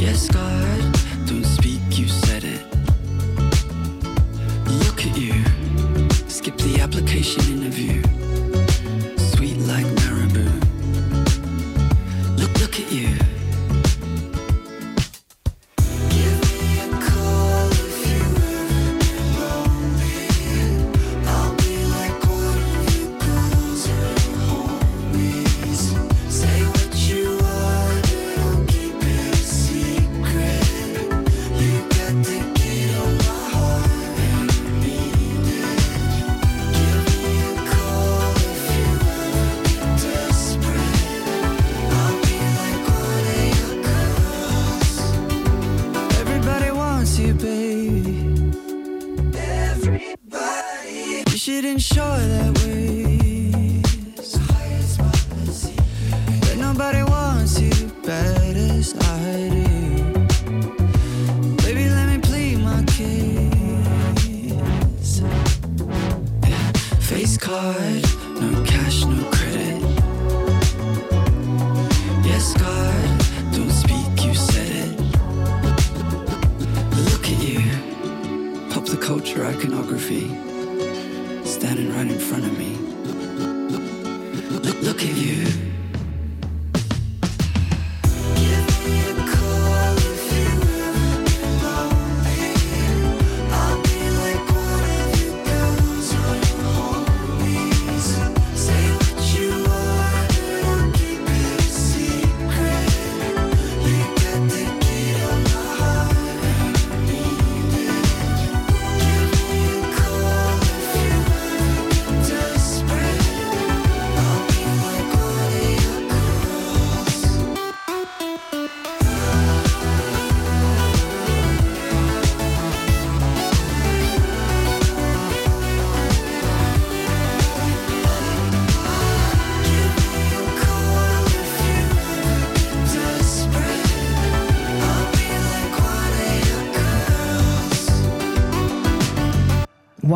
Yes, 0.00 0.28
God, 0.28 0.80
don't 1.26 1.44
speak, 1.44 1.82
you 1.98 2.08
said 2.08 2.44
it. 2.44 2.64
Look 4.82 5.04
at 5.04 5.14
you. 5.14 5.44
Skip 6.26 6.56
the 6.56 6.80
application 6.80 7.42
interview. 7.52 8.01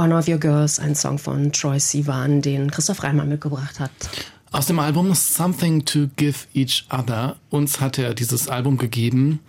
One 0.07 0.15
of 0.15 0.29
Your 0.29 0.39
Girls, 0.39 0.79
ein 0.79 0.95
Song 0.95 1.19
von 1.19 1.51
Troy 1.51 1.81
Sivan, 1.81 2.41
den 2.41 2.71
Christoph 2.71 3.03
Reimann 3.03 3.29
mitgebracht 3.29 3.81
hat. 3.81 3.91
Aus 4.53 4.67
dem 4.67 4.79
Album 4.79 5.13
Something 5.15 5.85
to 5.85 6.07
Give 6.15 6.37
Each 6.55 6.87
Other. 6.91 7.35
Uns 7.51 7.81
hat 7.81 7.99
er 7.99 8.15
dieses 8.15 8.47
Album 8.47 8.79
gegeben. 8.79 9.41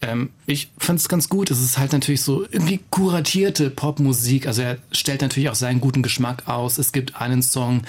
Ähm, 0.00 0.30
ich 0.46 0.70
fand 0.78 1.00
es 1.00 1.10
ganz 1.10 1.28
gut. 1.28 1.50
Es 1.50 1.60
ist 1.60 1.76
halt 1.76 1.92
natürlich 1.92 2.22
so 2.22 2.44
irgendwie 2.50 2.80
kuratierte 2.88 3.68
Popmusik. 3.68 4.46
Also 4.46 4.62
er 4.62 4.78
stellt 4.90 5.20
natürlich 5.20 5.50
auch 5.50 5.54
seinen 5.54 5.82
guten 5.82 6.00
Geschmack 6.02 6.48
aus. 6.48 6.78
Es 6.78 6.92
gibt 6.92 7.20
einen 7.20 7.42
Song, 7.42 7.82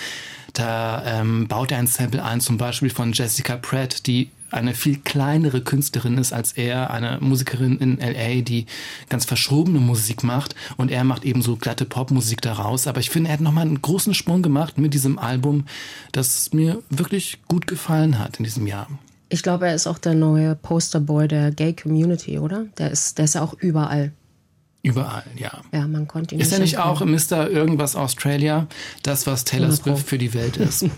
da 0.52 1.04
ähm, 1.06 1.48
baut 1.48 1.72
er 1.72 1.78
ein 1.78 1.88
Sample 1.88 2.22
ein, 2.22 2.42
zum 2.42 2.58
Beispiel 2.58 2.90
von 2.90 3.14
Jessica 3.14 3.56
Pratt, 3.56 4.06
die 4.06 4.30
eine 4.52 4.74
viel 4.74 4.98
kleinere 4.98 5.62
Künstlerin 5.62 6.18
ist 6.18 6.34
als 6.34 6.54
er, 6.54 6.92
eine 6.92 7.20
Musikerin 7.22 7.78
in 7.80 7.98
LA, 8.00 8.42
die 8.42 8.66
ganz 9.10 9.26
verschobene 9.26 9.80
Musik 9.80 10.24
macht 10.24 10.56
und 10.78 10.92
er 10.92 11.04
macht 11.04 11.26
eben 11.26 11.42
so 11.42 11.56
glatte 11.56 11.86
Popmusik 11.86 12.42
daraus. 12.42 12.88
Aber 12.88 13.00
ich 13.00 13.10
finde, 13.10 13.30
er 13.30 13.34
hat 13.34 13.42
nochmal 13.42 13.66
einen 13.66 13.82
großen 13.82 14.14
Sprung 14.14 14.42
gemacht 14.42 14.78
mit 14.78 14.94
diesem 14.94 15.20
Album, 15.20 15.66
das 16.12 16.54
mir 16.54 16.82
wirklich 16.90 17.40
gut 17.48 17.68
gefallen 17.68 18.20
hat 18.20 18.38
in 18.38 18.44
diesem 18.44 18.68
Jahr. 18.68 18.88
Ich 19.30 19.44
glaube, 19.44 19.68
er 19.68 19.76
ist 19.76 19.88
auch 19.88 19.98
der 19.98 20.14
neue 20.14 20.56
Posterboy 20.56 21.28
der 21.28 21.52
Gay 21.52 21.74
Community, 21.74 22.40
oder? 22.40 22.66
Der 22.78 22.92
ist, 22.92 23.18
der 23.18 23.26
ist 23.26 23.36
ja 23.36 23.42
auch 23.42 23.54
überall. 23.54 24.14
Überall, 24.88 25.24
ja. 25.36 25.52
Ja, 25.72 25.88
man 25.88 26.08
konnte 26.08 26.36
ihn 26.36 26.42
Ist 26.42 26.54
er 26.54 26.60
nicht 26.60 26.78
auch 26.78 27.02
Mr. 27.02 27.50
Irgendwas 27.50 27.96
Australia, 27.96 28.68
das, 29.04 29.28
was 29.28 29.44
Taylor 29.44 29.66
100 29.66 29.84
Pro. 29.84 29.96
Swift 29.96 30.10
für 30.10 30.18
die 30.18 30.34
Welt 30.34 30.58
ist? 30.58 30.86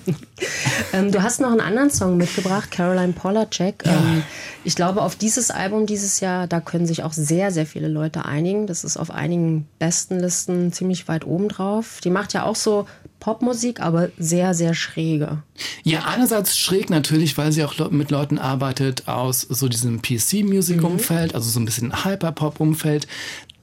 Ähm, 0.93 1.11
du 1.11 1.21
hast 1.21 1.41
noch 1.41 1.51
einen 1.51 1.59
anderen 1.59 1.91
Song 1.91 2.17
mitgebracht, 2.17 2.71
Caroline 2.71 3.13
Polacek. 3.13 3.83
Ähm, 3.85 4.23
ich 4.63 4.75
glaube, 4.75 5.01
auf 5.01 5.15
dieses 5.15 5.51
Album 5.51 5.85
dieses 5.85 6.19
Jahr, 6.21 6.47
da 6.47 6.61
können 6.61 6.85
sich 6.85 7.03
auch 7.03 7.13
sehr, 7.13 7.51
sehr 7.51 7.65
viele 7.65 7.87
Leute 7.87 8.25
einigen. 8.25 8.65
Das 8.65 8.83
ist 8.83 8.97
auf 8.97 9.11
einigen 9.11 9.67
besten 9.79 10.19
Listen 10.19 10.71
ziemlich 10.71 11.07
weit 11.07 11.25
oben 11.25 11.49
drauf. 11.49 11.99
Die 12.03 12.09
macht 12.09 12.33
ja 12.33 12.43
auch 12.43 12.55
so 12.55 12.87
Popmusik, 13.19 13.81
aber 13.81 14.09
sehr, 14.17 14.53
sehr 14.53 14.73
schräge. 14.73 15.43
Ja, 15.83 16.05
einerseits 16.05 16.57
schräg 16.57 16.89
natürlich, 16.89 17.37
weil 17.37 17.51
sie 17.51 17.63
auch 17.63 17.91
mit 17.91 18.11
Leuten 18.11 18.37
arbeitet 18.37 19.07
aus 19.07 19.41
so 19.41 19.67
diesem 19.67 20.01
PC-Music-Umfeld, 20.01 21.35
also 21.35 21.49
so 21.49 21.59
ein 21.59 21.65
bisschen 21.65 22.05
Hyperpop-Umfeld. 22.05 23.07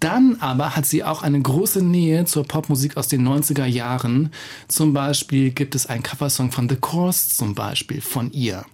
Dann 0.00 0.36
aber 0.40 0.76
hat 0.76 0.86
sie 0.86 1.04
auch 1.04 1.22
eine 1.22 1.40
große 1.40 1.82
Nähe 1.82 2.24
zur 2.26 2.44
Popmusik 2.44 2.96
aus 2.96 3.08
den 3.08 3.26
90er 3.26 3.64
Jahren. 3.64 4.30
Zum 4.68 4.92
Beispiel 4.92 5.50
gibt 5.50 5.74
es 5.74 5.86
einen 5.86 6.02
Coversong 6.02 6.52
von 6.52 6.68
The 6.68 6.76
Course 6.76 7.34
zum 7.34 7.54
Beispiel 7.54 8.00
von 8.00 8.30
ihr. 8.32 8.64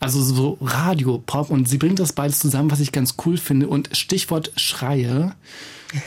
Also 0.00 0.22
so 0.22 0.58
Radio-Pop 0.60 1.50
und 1.50 1.68
sie 1.68 1.78
bringt 1.78 1.98
das 1.98 2.12
beides 2.12 2.38
zusammen, 2.38 2.70
was 2.70 2.80
ich 2.80 2.92
ganz 2.92 3.14
cool 3.24 3.38
finde. 3.38 3.68
Und 3.68 3.96
Stichwort 3.96 4.52
Schreie. 4.56 5.34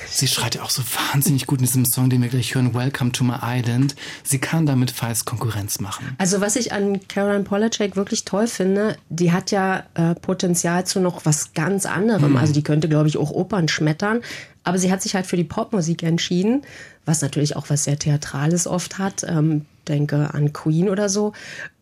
Sie 0.08 0.28
schreit 0.28 0.56
ja 0.56 0.64
auch 0.64 0.70
so 0.70 0.82
wahnsinnig 1.12 1.48
gut 1.48 1.60
in 1.60 1.66
diesem 1.66 1.86
Song, 1.86 2.10
den 2.10 2.22
wir 2.22 2.30
gleich 2.30 2.54
hören, 2.54 2.74
Welcome 2.74 3.12
to 3.12 3.24
my 3.24 3.36
Island. 3.42 3.96
Sie 4.24 4.40
kann 4.40 4.66
damit 4.66 4.92
Feist 4.92 5.26
Konkurrenz 5.26 5.80
machen. 5.80 6.16
Also 6.18 6.42
was 6.42 6.56
ich 6.56 6.74
an 6.74 7.08
Caroline 7.08 7.44
Polachek 7.44 7.96
wirklich 7.96 8.26
toll 8.26 8.48
finde, 8.48 8.98
die 9.10 9.32
hat 9.32 9.52
ja 9.52 9.84
äh, 9.94 10.16
Potenzial 10.16 10.86
zu 10.86 11.00
noch 11.00 11.26
was 11.26 11.54
ganz 11.54 11.86
anderem. 11.86 12.36
Also 12.36 12.54
die 12.54 12.64
könnte, 12.64 12.90
glaube 12.90 13.08
ich, 13.08 13.18
auch 13.18 13.32
Opern 13.32 13.68
schmettern. 13.68 14.22
Aber 14.64 14.78
sie 14.78 14.92
hat 14.92 15.02
sich 15.02 15.16
halt 15.16 15.26
für 15.26 15.38
die 15.38 15.44
Popmusik 15.44 16.04
entschieden, 16.04 16.64
was 17.06 17.22
natürlich 17.22 17.56
auch 17.56 17.70
was 17.70 17.86
sehr 17.86 17.98
Theatrales 17.98 18.68
oft 18.68 18.98
hat. 18.98 19.24
Ähm, 19.28 19.66
denke 19.88 20.34
an 20.34 20.54
Queen 20.54 20.90
oder 20.90 21.10
so. 21.10 21.34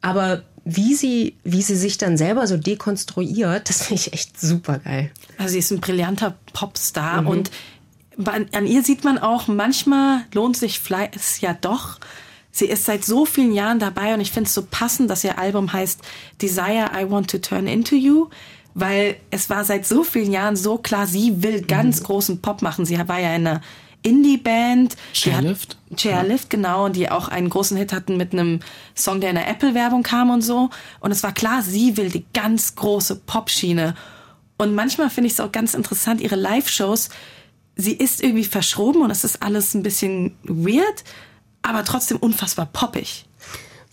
Aber 0.02 0.44
wie 0.66 0.96
sie, 0.96 1.36
wie 1.44 1.62
sie 1.62 1.76
sich 1.76 1.98
dann 1.98 2.18
selber 2.18 2.48
so 2.48 2.58
dekonstruiert, 2.58 3.70
das 3.70 3.86
finde 3.86 4.02
ich 4.02 4.14
echt 4.14 4.40
super 4.40 4.80
geil. 4.80 5.12
Also 5.38 5.54
sie 5.54 5.60
ist 5.60 5.72
ein 5.72 5.80
brillanter 5.80 6.36
Popstar 6.54 7.26
und 7.26 7.52
an, 8.26 8.48
an 8.52 8.66
ihr 8.66 8.84
sieht 8.84 9.04
man 9.04 9.18
auch, 9.18 9.48
manchmal 9.48 10.22
lohnt 10.34 10.58
sich 10.58 10.80
Fleiß 10.80 11.42
ja 11.42 11.54
doch. 11.54 12.00
Sie 12.52 12.66
ist 12.66 12.86
seit 12.86 13.06
so 13.06 13.26
vielen 13.26 13.54
Jahren 13.54 13.78
dabei 13.78 14.16
und 14.16 14.22
ich 14.22 14.32
finde 14.32 14.48
es 14.48 14.54
so 14.56 14.66
passend, 14.70 15.12
dass 15.12 15.24
ihr 15.24 15.38
Album 15.38 15.72
heißt 15.72 16.02
Desire 16.42 16.90
I 16.96 17.10
Want 17.10 17.30
to 17.30 17.38
Turn 17.38 17.68
Into 17.68 17.96
You, 17.96 18.30
weil 18.80 19.16
es 19.32 19.50
war 19.50 19.64
seit 19.66 19.88
so 19.88 20.04
vielen 20.04 20.32
Jahren 20.32 20.56
so 20.56 20.78
klar, 20.78 21.08
sie 21.08 21.42
will 21.42 21.62
ganz 21.62 22.04
großen 22.04 22.42
Pop 22.42 22.62
machen. 22.62 22.86
Sie 22.86 22.96
war 23.08 23.20
ja 23.20 23.36
in 23.36 23.48
einer 23.48 23.62
Indie-Band. 24.04 24.94
Die 24.94 25.34
hat- 25.34 25.42
Chairlift? 25.42 25.78
Chairlift, 25.96 26.50
genau, 26.52 26.86
und 26.86 26.96
die 26.96 27.10
auch 27.10 27.28
einen 27.28 27.50
großen 27.50 27.76
Hit 27.76 27.92
hatten 27.92 28.18
mit 28.18 28.34
einem 28.34 28.60
Song, 28.96 29.20
der 29.20 29.32
in 29.32 29.36
der 29.36 29.48
Apple-Werbung 29.50 30.04
kam 30.04 30.30
und 30.30 30.42
so. 30.42 30.70
Und 31.00 31.12
es 31.12 31.24
war 31.24 31.34
klar, 31.34 31.64
sie 31.64 31.98
will 31.98 32.10
die 32.10 32.26
ganz 32.36 32.76
große 32.76 33.16
Popschiene. 33.26 33.96
Und 34.60 34.76
manchmal 34.76 35.10
finde 35.10 35.28
ich 35.28 35.34
es 35.34 35.40
auch 35.40 35.52
ganz 35.52 35.74
interessant, 35.74 36.22
ihre 36.22 36.36
Live-Shows, 36.36 37.10
sie 37.76 37.94
ist 37.94 38.22
irgendwie 38.24 38.44
verschroben 38.46 39.02
und 39.02 39.10
es 39.10 39.24
ist 39.24 39.42
alles 39.42 39.74
ein 39.74 39.82
bisschen 39.82 40.36
weird, 40.44 41.04
aber 41.64 41.84
trotzdem 41.84 42.18
unfassbar 42.18 42.68
poppig. 42.68 43.26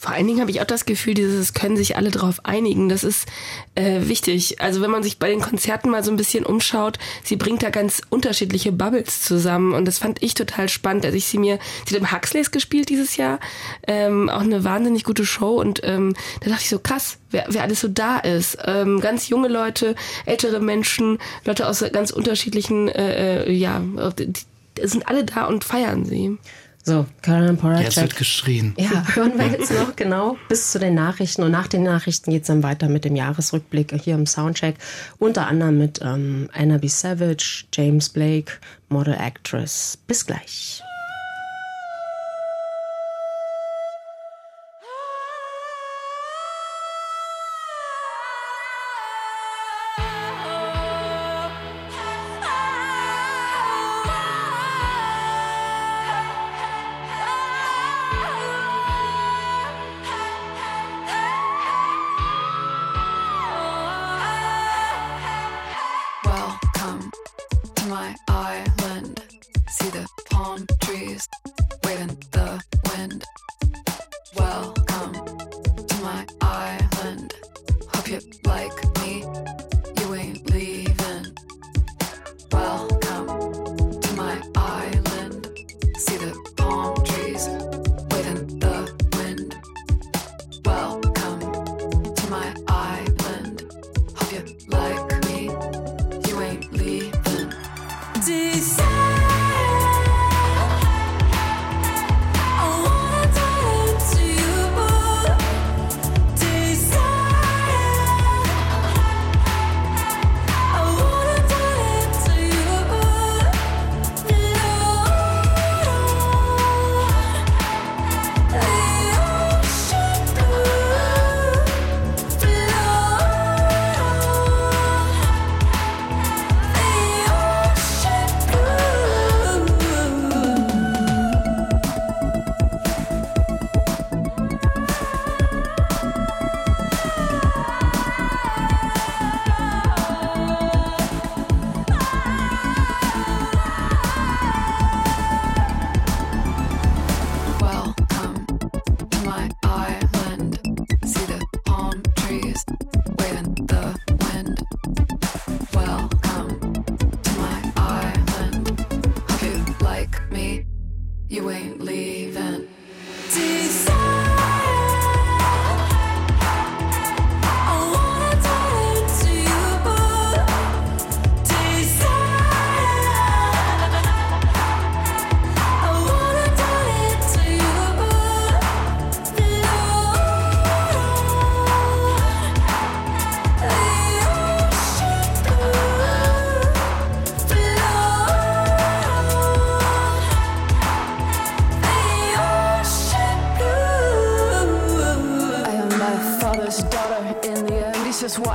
Vor 0.04 0.12
allen 0.12 0.26
Dingen 0.26 0.42
habe 0.42 0.50
ich 0.50 0.60
auch 0.60 0.66
das 0.66 0.84
Gefühl, 0.84 1.14
dieses 1.14 1.54
können 1.54 1.78
sich 1.78 1.96
alle 1.96 2.10
drauf 2.10 2.44
einigen. 2.44 2.90
Das 2.90 3.04
ist 3.04 3.26
äh, 3.74 4.02
wichtig. 4.02 4.60
Also 4.60 4.82
wenn 4.82 4.90
man 4.90 5.02
sich 5.02 5.18
bei 5.18 5.30
den 5.30 5.40
Konzerten 5.40 5.88
mal 5.88 6.04
so 6.04 6.10
ein 6.10 6.18
bisschen 6.18 6.44
umschaut, 6.44 6.98
sie 7.22 7.36
bringt 7.36 7.62
da 7.62 7.70
ganz 7.70 8.02
unterschiedliche 8.10 8.70
Bubbles 8.70 9.22
zusammen 9.22 9.72
und 9.72 9.86
das 9.86 9.96
fand 9.96 10.22
ich 10.22 10.34
total 10.34 10.68
spannend, 10.68 11.06
als 11.06 11.14
ich 11.14 11.24
sie 11.24 11.38
mir, 11.38 11.58
sie 11.86 11.94
hat 11.94 12.02
im 12.02 12.12
Huxleys 12.12 12.50
gespielt 12.50 12.90
dieses 12.90 13.16
Jahr, 13.16 13.40
ähm, 13.86 14.28
auch 14.28 14.42
eine 14.42 14.62
wahnsinnig 14.62 15.04
gute 15.04 15.24
Show 15.24 15.58
und 15.58 15.80
ähm, 15.84 16.14
da 16.40 16.50
dachte 16.50 16.64
ich 16.64 16.68
so 16.68 16.80
krass, 16.80 17.16
wer, 17.30 17.46
wer 17.48 17.62
alles 17.62 17.80
so 17.80 17.88
da 17.88 18.18
ist. 18.18 18.58
Ähm, 18.66 19.00
ganz 19.00 19.30
junge 19.30 19.48
Leute, 19.48 19.94
ältere 20.26 20.60
Menschen, 20.60 21.16
Leute 21.46 21.66
aus 21.66 21.82
ganz 21.92 22.10
unterschiedlichen, 22.10 22.90
äh, 22.90 23.44
äh, 23.44 23.52
ja, 23.52 23.80
die, 24.18 24.34
sind 24.82 25.08
alle 25.08 25.24
da 25.24 25.46
und 25.46 25.64
feiern 25.64 26.04
sie. 26.04 26.36
So, 26.86 27.06
Caroline 27.22 27.58
Jetzt 27.80 27.96
wird 27.96 28.14
geschrien. 28.14 28.74
Ja, 28.76 29.04
hören 29.14 29.38
wir 29.38 29.46
jetzt 29.46 29.72
noch 29.72 29.96
genau 29.96 30.36
bis 30.50 30.70
zu 30.70 30.78
den 30.78 30.94
Nachrichten. 30.94 31.42
Und 31.42 31.50
nach 31.50 31.66
den 31.66 31.82
Nachrichten 31.82 32.30
geht's 32.30 32.48
dann 32.48 32.62
weiter 32.62 32.90
mit 32.90 33.06
dem 33.06 33.16
Jahresrückblick 33.16 33.98
hier 34.02 34.14
im 34.14 34.26
Soundcheck. 34.26 34.76
Unter 35.18 35.46
anderem 35.46 35.78
mit 35.78 36.00
ähm, 36.02 36.50
Anna 36.52 36.76
B. 36.76 36.88
Savage, 36.88 37.64
James 37.72 38.10
Blake, 38.10 38.52
Model 38.90 39.14
Actress. 39.14 39.98
Bis 40.06 40.26
gleich. 40.26 40.82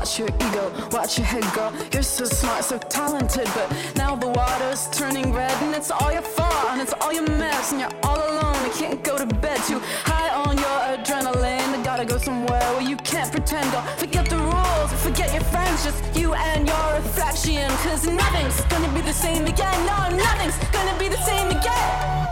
Watch 0.10 0.18
your 0.18 0.30
ego, 0.49 0.72
watch 0.91 1.18
your 1.20 1.28
head 1.28 1.43
go. 1.53 1.72
You're 1.93 2.01
so 2.01 2.26
smart, 2.26 2.64
so 2.64 2.80
talented, 2.80 3.47
but 3.53 3.72
now 3.95 4.16
the 4.16 4.28
water's 4.28 4.89
turning 4.89 5.32
red, 5.32 5.51
and 5.62 5.76
it's 5.76 5.91
all 5.91 6.12
your 6.12 6.24
fault, 6.24 6.72
and 6.72 6.82
it's 6.82 6.93
all 6.93 7.14
your 7.14 7.30
mess, 7.38 7.72
and 7.72 7.82
you're 7.82 7.93
all 8.01 8.18
alone. 8.18 8.55
You 8.66 8.72
can't 8.72 9.03
go 9.03 9.20
to 9.20 9.28
bed 9.28 9.62
too 9.68 9.80
high 10.05 10.34
on 10.34 10.57
your 10.57 10.80
adrenaline. 10.97 11.78
You 11.78 11.84
gotta 11.84 12.05
go 12.05 12.18
somewhere 12.18 12.60
where 12.74 12.82
you 12.82 12.97
can't 12.97 13.32
pretend. 13.32 13.72
Or 13.76 13.82
forget 13.97 14.28
the 14.28 14.38
rules, 14.38 14.91
forget 15.03 15.32
your 15.32 15.43
friends, 15.43 15.84
just 15.84 16.01
you 16.18 16.34
and 16.34 16.68
your 16.68 16.93
reflection. 16.95 17.70
Cause 17.84 18.07
nothing's 18.07 18.62
gonna 18.62 18.91
be 18.95 19.01
the 19.01 19.14
same 19.14 19.45
again. 19.45 19.86
No, 19.86 20.18
nothing's 20.18 20.57
gonna 20.72 20.97
be 20.97 21.07
the 21.07 21.22
same 21.22 21.49
again. 21.51 22.28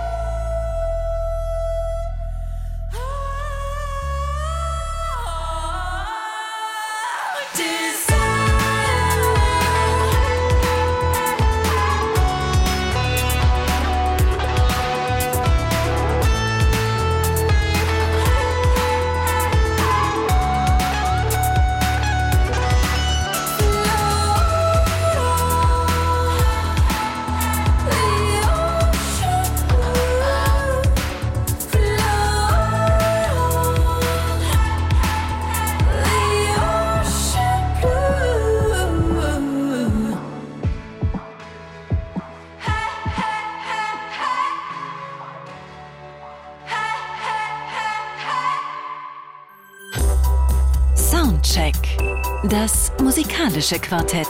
Musikalische 53.48 53.80
Quartett. 53.80 54.28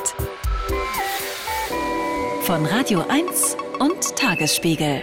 Von 2.44 2.68
Radio 2.68 3.04
1 3.10 3.58
und 3.80 4.16
Tagesspiegel. 4.16 5.02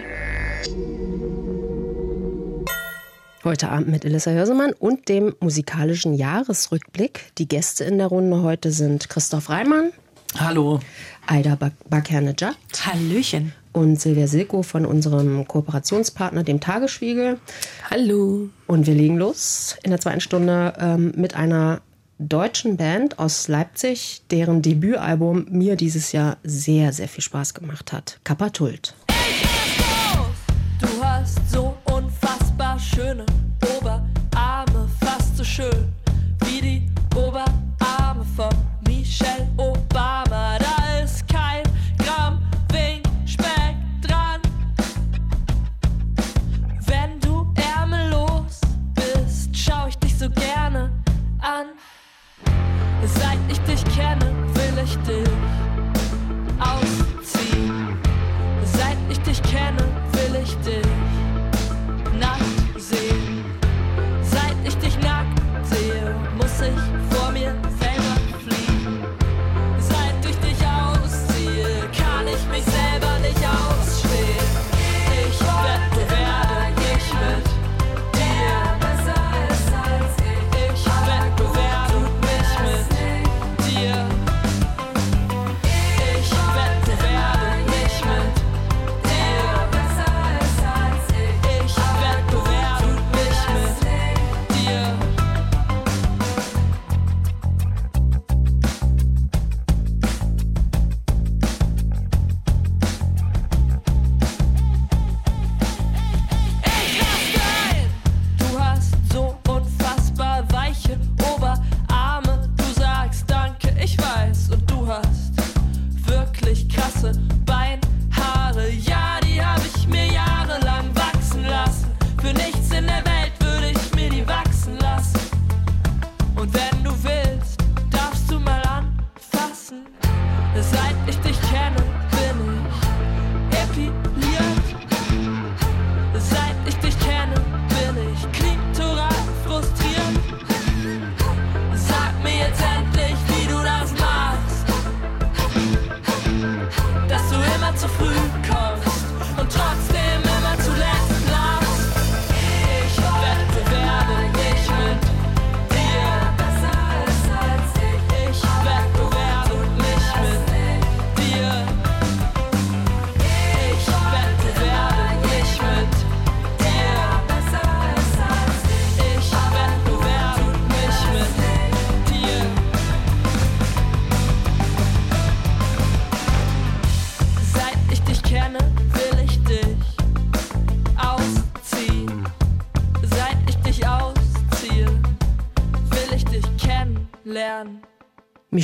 Heute 3.42 3.70
Abend 3.70 3.88
mit 3.88 4.04
Elissa 4.04 4.30
Hörsemann 4.30 4.72
und 4.72 5.08
dem 5.08 5.34
musikalischen 5.40 6.14
Jahresrückblick. 6.14 7.32
Die 7.38 7.48
Gäste 7.48 7.82
in 7.82 7.98
der 7.98 8.06
Runde 8.06 8.42
heute 8.42 8.70
sind 8.70 9.08
Christoph 9.08 9.50
Reimann, 9.50 9.90
Hallo. 10.38 10.78
Aida 11.26 11.58
Bakernejad 11.88 12.56
Hallöchen. 12.86 13.52
und 13.72 14.00
Silvia 14.00 14.28
Silko 14.28 14.62
von 14.62 14.86
unserem 14.86 15.48
Kooperationspartner, 15.48 16.44
dem 16.44 16.60
Tagesspiegel. 16.60 17.40
Hallo. 17.90 18.48
Und 18.68 18.86
wir 18.86 18.94
legen 18.94 19.16
los 19.16 19.76
in 19.82 19.90
der 19.90 19.98
zweiten 19.98 20.20
Stunde 20.20 20.72
ähm, 20.78 21.12
mit 21.16 21.34
einer 21.34 21.80
deutschen 22.28 22.76
Band 22.76 23.18
aus 23.18 23.48
Leipzig, 23.48 24.22
deren 24.30 24.62
Debütalbum 24.62 25.46
mir 25.50 25.76
dieses 25.76 26.12
Jahr 26.12 26.38
sehr, 26.42 26.92
sehr 26.92 27.08
viel 27.08 27.22
Spaß 27.22 27.54
gemacht 27.54 27.92
hat. 27.92 28.20
Kapatult. 28.24 28.94
Du 30.80 30.86
hast 31.02 31.38
so 31.50 31.76
unfassbar 31.84 32.78
schöne 32.78 33.24
Oberarme, 33.78 34.88
fast 35.00 35.36
so 35.36 35.44
schön 35.44 35.92
wie 36.46 36.60
die 36.60 36.90
Oberarme 37.16 38.24
von 38.36 38.50
Michelle 38.86 39.48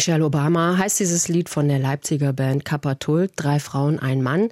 Michelle 0.01 0.24
Obama 0.24 0.78
heißt 0.78 0.98
dieses 0.98 1.28
Lied 1.28 1.51
von 1.51 1.68
der 1.68 1.78
Leipziger 1.78 2.32
Band 2.32 2.64
Kapatult, 2.64 3.32
Drei 3.36 3.61
Frauen, 3.61 3.98
ein 3.98 4.22
Mann. 4.22 4.48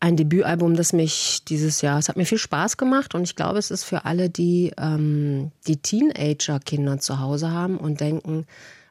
Ein 0.00 0.16
Debütalbum, 0.16 0.76
das 0.76 0.94
mich 0.94 1.44
dieses 1.46 1.82
Jahr, 1.82 1.98
es 1.98 2.08
hat 2.08 2.16
mir 2.16 2.24
viel 2.24 2.38
Spaß 2.38 2.78
gemacht 2.78 3.14
und 3.14 3.24
ich 3.24 3.36
glaube, 3.36 3.58
es 3.58 3.70
ist 3.70 3.84
für 3.84 4.06
alle, 4.06 4.30
die 4.30 4.72
ähm, 4.78 5.50
die 5.66 5.76
Teenager-Kinder 5.76 7.00
zu 7.00 7.20
Hause 7.20 7.50
haben 7.50 7.76
und 7.76 8.00
denken, 8.00 8.46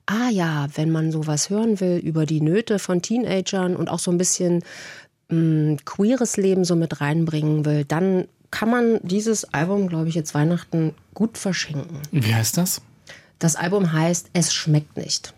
ah 0.06 0.30
ja, 0.30 0.68
wenn 0.76 0.92
man 0.92 1.12
sowas 1.12 1.50
hören 1.50 1.80
will 1.80 1.98
über 1.98 2.28
die 2.28 2.42
Nöte 2.42 2.78
von 2.78 3.02
Teenagern 3.02 3.76
und 3.76 3.90
auch 3.90 3.98
so 3.98 4.12
ein 4.12 4.20
bisschen 4.20 4.64
mh, 5.30 5.78
queeres 5.84 6.38
Leben 6.38 6.64
so 6.64 6.76
mit 6.76 7.02
reinbringen 7.02 7.66
will, 7.66 7.86
dann 7.86 8.28
kann 8.52 8.70
man 8.70 9.00
dieses 9.02 9.52
Album, 9.52 9.88
glaube 9.88 10.10
ich, 10.10 10.14
jetzt 10.14 10.36
Weihnachten 10.36 10.94
gut 11.16 11.40
verschenken. 11.40 11.98
Wie 12.12 12.36
heißt 12.36 12.56
das? 12.56 12.84
Das 13.40 13.56
Album 13.56 13.94
heißt 13.94 14.30
Es 14.34 14.54
schmeckt 14.54 14.96
nicht. 14.96 15.34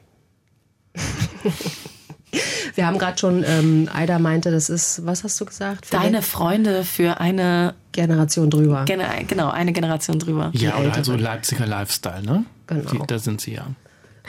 Wir 2.76 2.86
haben 2.86 2.98
gerade 3.00 3.18
schon, 3.18 3.44
ähm, 3.46 3.90
Aida 3.92 4.20
meinte, 4.20 4.52
das 4.52 4.70
ist, 4.70 5.06
was 5.06 5.24
hast 5.24 5.42
du 5.42 5.46
gesagt? 5.46 5.88
Für 5.88 5.98
Deine 5.98 6.22
Freunde 6.22 6.84
für 6.84 7.20
eine 7.20 7.74
Generation 7.92 8.50
drüber. 8.50 8.86
Gene 8.86 9.06
genau, 9.28 9.50
eine 9.50 9.74
Generation 9.74 10.20
drüber. 10.20 10.52
Ja, 10.54 10.72
oder 10.72 10.78
Ältere. 10.78 10.96
halt 10.96 11.06
so 11.06 11.16
Leipziger 11.16 11.66
Lifestyle, 11.66 12.24
ne? 12.24 12.46
Genau. 12.68 12.92
Die, 12.92 13.00
da 13.08 13.20
sind 13.20 13.42
sie 13.42 13.56
ja. 13.56 13.66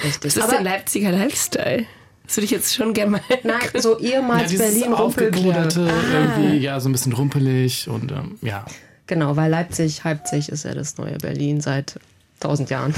Richtig. 0.03 0.35
Das 0.35 0.45
ist 0.45 0.51
der 0.51 0.63
Leipziger 0.63 1.13
Lifestyle. 1.13 1.87
Das 2.25 2.37
würde 2.37 2.45
ich 2.45 2.51
jetzt 2.51 2.75
schon 2.75 2.95
gerne 2.95 3.11
mal. 3.13 3.21
Nein, 3.43 3.61
so 3.81 3.99
ehemals 3.99 4.53
ja, 4.53 4.59
Berlin 4.59 4.93
Rumpelbude. 4.93 5.03
aufgegliederte, 5.03 5.91
irgendwie, 6.13 6.59
ja, 6.59 6.81
so 6.81 6.89
ein 6.89 6.93
bisschen 6.93 7.13
rumpelig 7.13 7.89
und 7.89 8.13
ähm, 8.13 8.39
ja. 8.41 8.65
Genau, 9.07 9.37
weil 9.37 9.51
Leipzig, 9.51 10.03
Leipzig 10.05 10.49
ist 10.49 10.65
ja 10.65 10.73
das 10.73 10.97
neue 10.97 11.19
Berlin 11.19 11.61
seit 11.61 11.99
tausend 12.41 12.71
Jahren. 12.71 12.95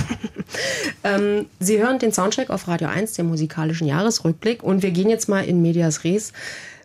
ähm, 1.05 1.47
Sie 1.61 1.83
hören 1.83 1.99
den 1.99 2.13
Soundcheck 2.13 2.51
auf 2.51 2.69
Radio 2.69 2.89
1, 2.89 3.15
den 3.15 3.27
musikalischen 3.27 3.87
Jahresrückblick. 3.87 4.63
Und 4.63 4.83
wir 4.83 4.91
gehen 4.91 5.11
jetzt 5.11 5.29
mal 5.29 5.45
in 5.45 5.61
Medias 5.61 6.05
Res 6.05 6.33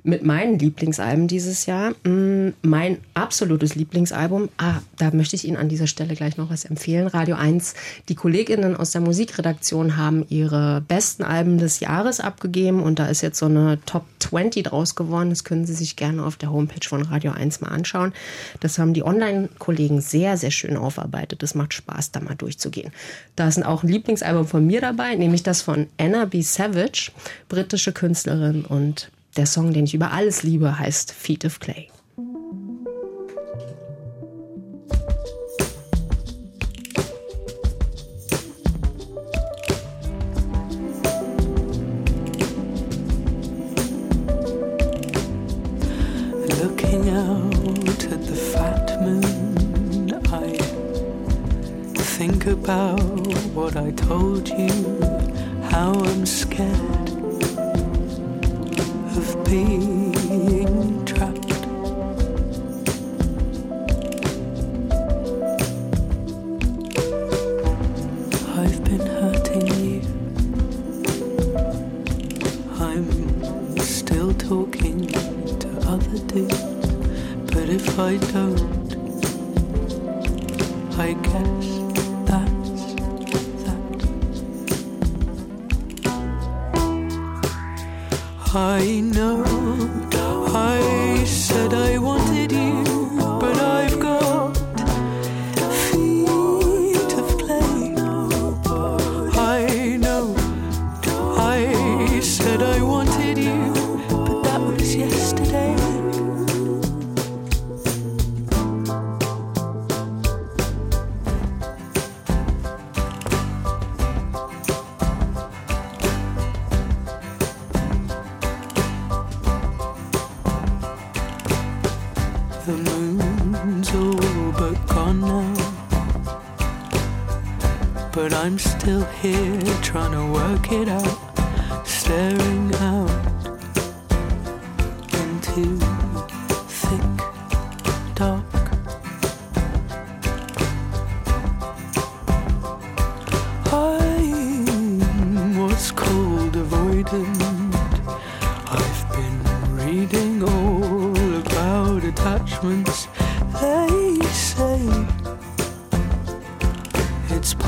mit 0.08 0.24
meinen 0.24 0.58
Lieblingsalben 0.58 1.28
dieses 1.28 1.66
Jahr. 1.66 1.92
Mm, 2.04 2.54
Mein 2.62 2.98
absolutes 3.14 3.76
Lieblingsalbum, 3.76 4.48
ah, 4.58 4.80
da 4.98 5.12
möchte 5.12 5.36
ich 5.36 5.46
Ihnen 5.46 5.58
an 5.58 5.68
dieser 5.68 5.86
Stelle 5.86 6.16
gleich 6.16 6.38
noch 6.38 6.50
was 6.50 6.64
empfehlen. 6.64 7.08
Radio 7.08 7.36
1, 7.36 7.74
die 8.08 8.16
KollegInnen 8.16 8.78
aus 8.78 8.92
der 8.92 9.02
Musikredaktion 9.02 9.98
haben 9.98 10.26
ihre 10.30 10.82
besten 10.88 11.24
Alben 11.24 11.58
des 11.58 11.82
Jahres 11.82 12.22
abgegeben 12.22 12.82
und 12.82 13.00
da 13.00 13.08
ist 13.08 13.22
jetzt 13.22 13.38
so 13.38 13.48
eine 13.48 13.80
Top 13.86 14.06
20 14.20 14.64
draus 14.64 14.96
geworden. 14.96 15.30
Das 15.30 15.44
können 15.44 15.66
Sie 15.66 15.74
sich 15.74 15.98
gerne 15.98 16.24
auf 16.24 16.38
der 16.38 16.52
Homepage 16.52 16.88
von 16.88 17.02
Radio 17.02 17.34
1 17.34 17.60
mal 17.60 17.70
anschauen. 17.70 18.14
Das 18.62 18.80
haben 18.80 18.94
die 18.94 19.04
Online-Kollegen 19.04 20.00
sehr, 20.00 20.38
sehr 20.38 20.52
schön 20.52 20.78
aufarbeitet. 20.78 21.44
Das 21.44 21.54
macht 21.54 21.74
Spaß, 21.74 22.12
da 22.12 22.22
mal 22.22 22.36
durchzugehen. 22.36 22.94
Da 23.36 23.48
ist 23.50 23.58
auch 23.66 23.84
ein 23.84 23.90
Lieblingsalbum 23.90 24.48
von 24.48 24.66
mir 24.66 24.80
dabei, 24.80 25.16
nämlich 25.16 25.44
das 25.44 25.62
von 25.62 25.88
Anna 25.98 26.26
B. 26.26 26.42
Savage, 26.42 27.12
britische 27.50 27.92
Künstlerin 27.92 28.64
und 28.64 29.10
der 29.38 29.46
Song, 29.46 29.72
den 29.72 29.86
ich 29.86 29.94
über 29.94 30.12
alles 30.12 30.44
liebe, 30.44 30.80
heißt 30.80 31.12
Feet 31.12 31.46
of 31.46 31.60
Clay. 31.60 31.90
About 52.64 53.00
what 53.54 53.76
I 53.76 53.92
told 53.92 54.48
you, 54.48 54.70
how 55.70 55.92
I'm 55.94 56.26
scared 56.26 56.97
being 59.50 61.06
trapped. 61.06 61.52
I've 68.58 68.84
been 68.84 69.06
hurting 69.20 69.68
you. 69.86 70.02
I'm 72.80 73.78
still 73.80 74.34
talking 74.34 75.08
to 75.08 75.70
other 75.88 76.18
dudes, 76.28 76.88
but 77.54 77.70
if 77.70 77.98
I 77.98 78.18
don't, 78.18 78.96
I 81.00 81.14
guess 81.14 81.57
I 88.80 89.00
know 89.00 89.57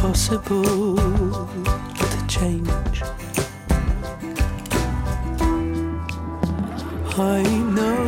possible 0.10 0.96
to 0.96 2.26
change. 2.28 3.04
I 7.16 7.44
know 7.76 7.99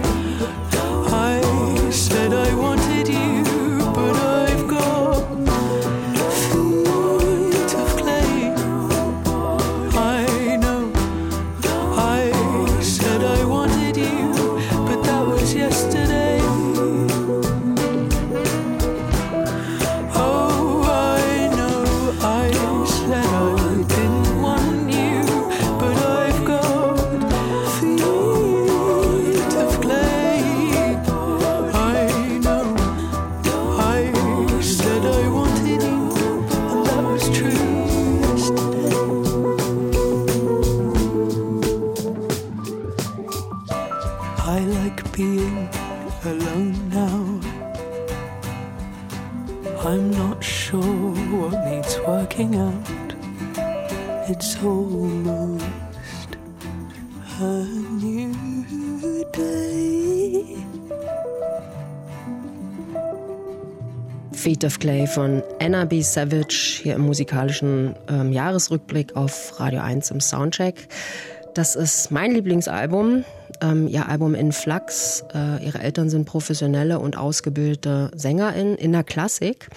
von 65.11 65.43
Anna 65.59 65.83
B. 65.83 66.01
Savage 66.01 66.79
hier 66.83 66.95
im 66.95 67.01
musikalischen 67.01 67.95
ähm, 68.07 68.31
Jahresrückblick 68.31 69.17
auf 69.17 69.59
Radio 69.59 69.81
1 69.81 70.09
im 70.09 70.21
Soundcheck. 70.21 70.87
Das 71.53 71.75
ist 71.75 72.11
mein 72.11 72.31
Lieblingsalbum, 72.31 73.25
ähm, 73.59 73.87
ihr 73.89 74.07
Album 74.07 74.35
in 74.35 74.53
Flux. 74.53 75.25
Äh, 75.33 75.65
ihre 75.65 75.79
Eltern 75.79 76.09
sind 76.09 76.23
professionelle 76.23 76.99
und 76.99 77.17
ausgebildete 77.17 78.09
SängerInnen 78.15 78.77
in 78.77 78.93
der 78.93 79.03
Klassik. 79.03 79.67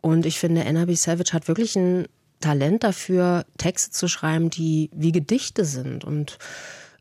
Und 0.00 0.26
ich 0.26 0.40
finde, 0.40 0.66
Anna 0.66 0.86
B. 0.86 0.94
Savage 0.94 1.32
hat 1.34 1.46
wirklich 1.46 1.76
ein 1.76 2.08
Talent 2.40 2.82
dafür, 2.82 3.44
Texte 3.58 3.92
zu 3.92 4.08
schreiben, 4.08 4.50
die 4.50 4.90
wie 4.92 5.12
Gedichte 5.12 5.64
sind 5.64 6.04
und 6.04 6.38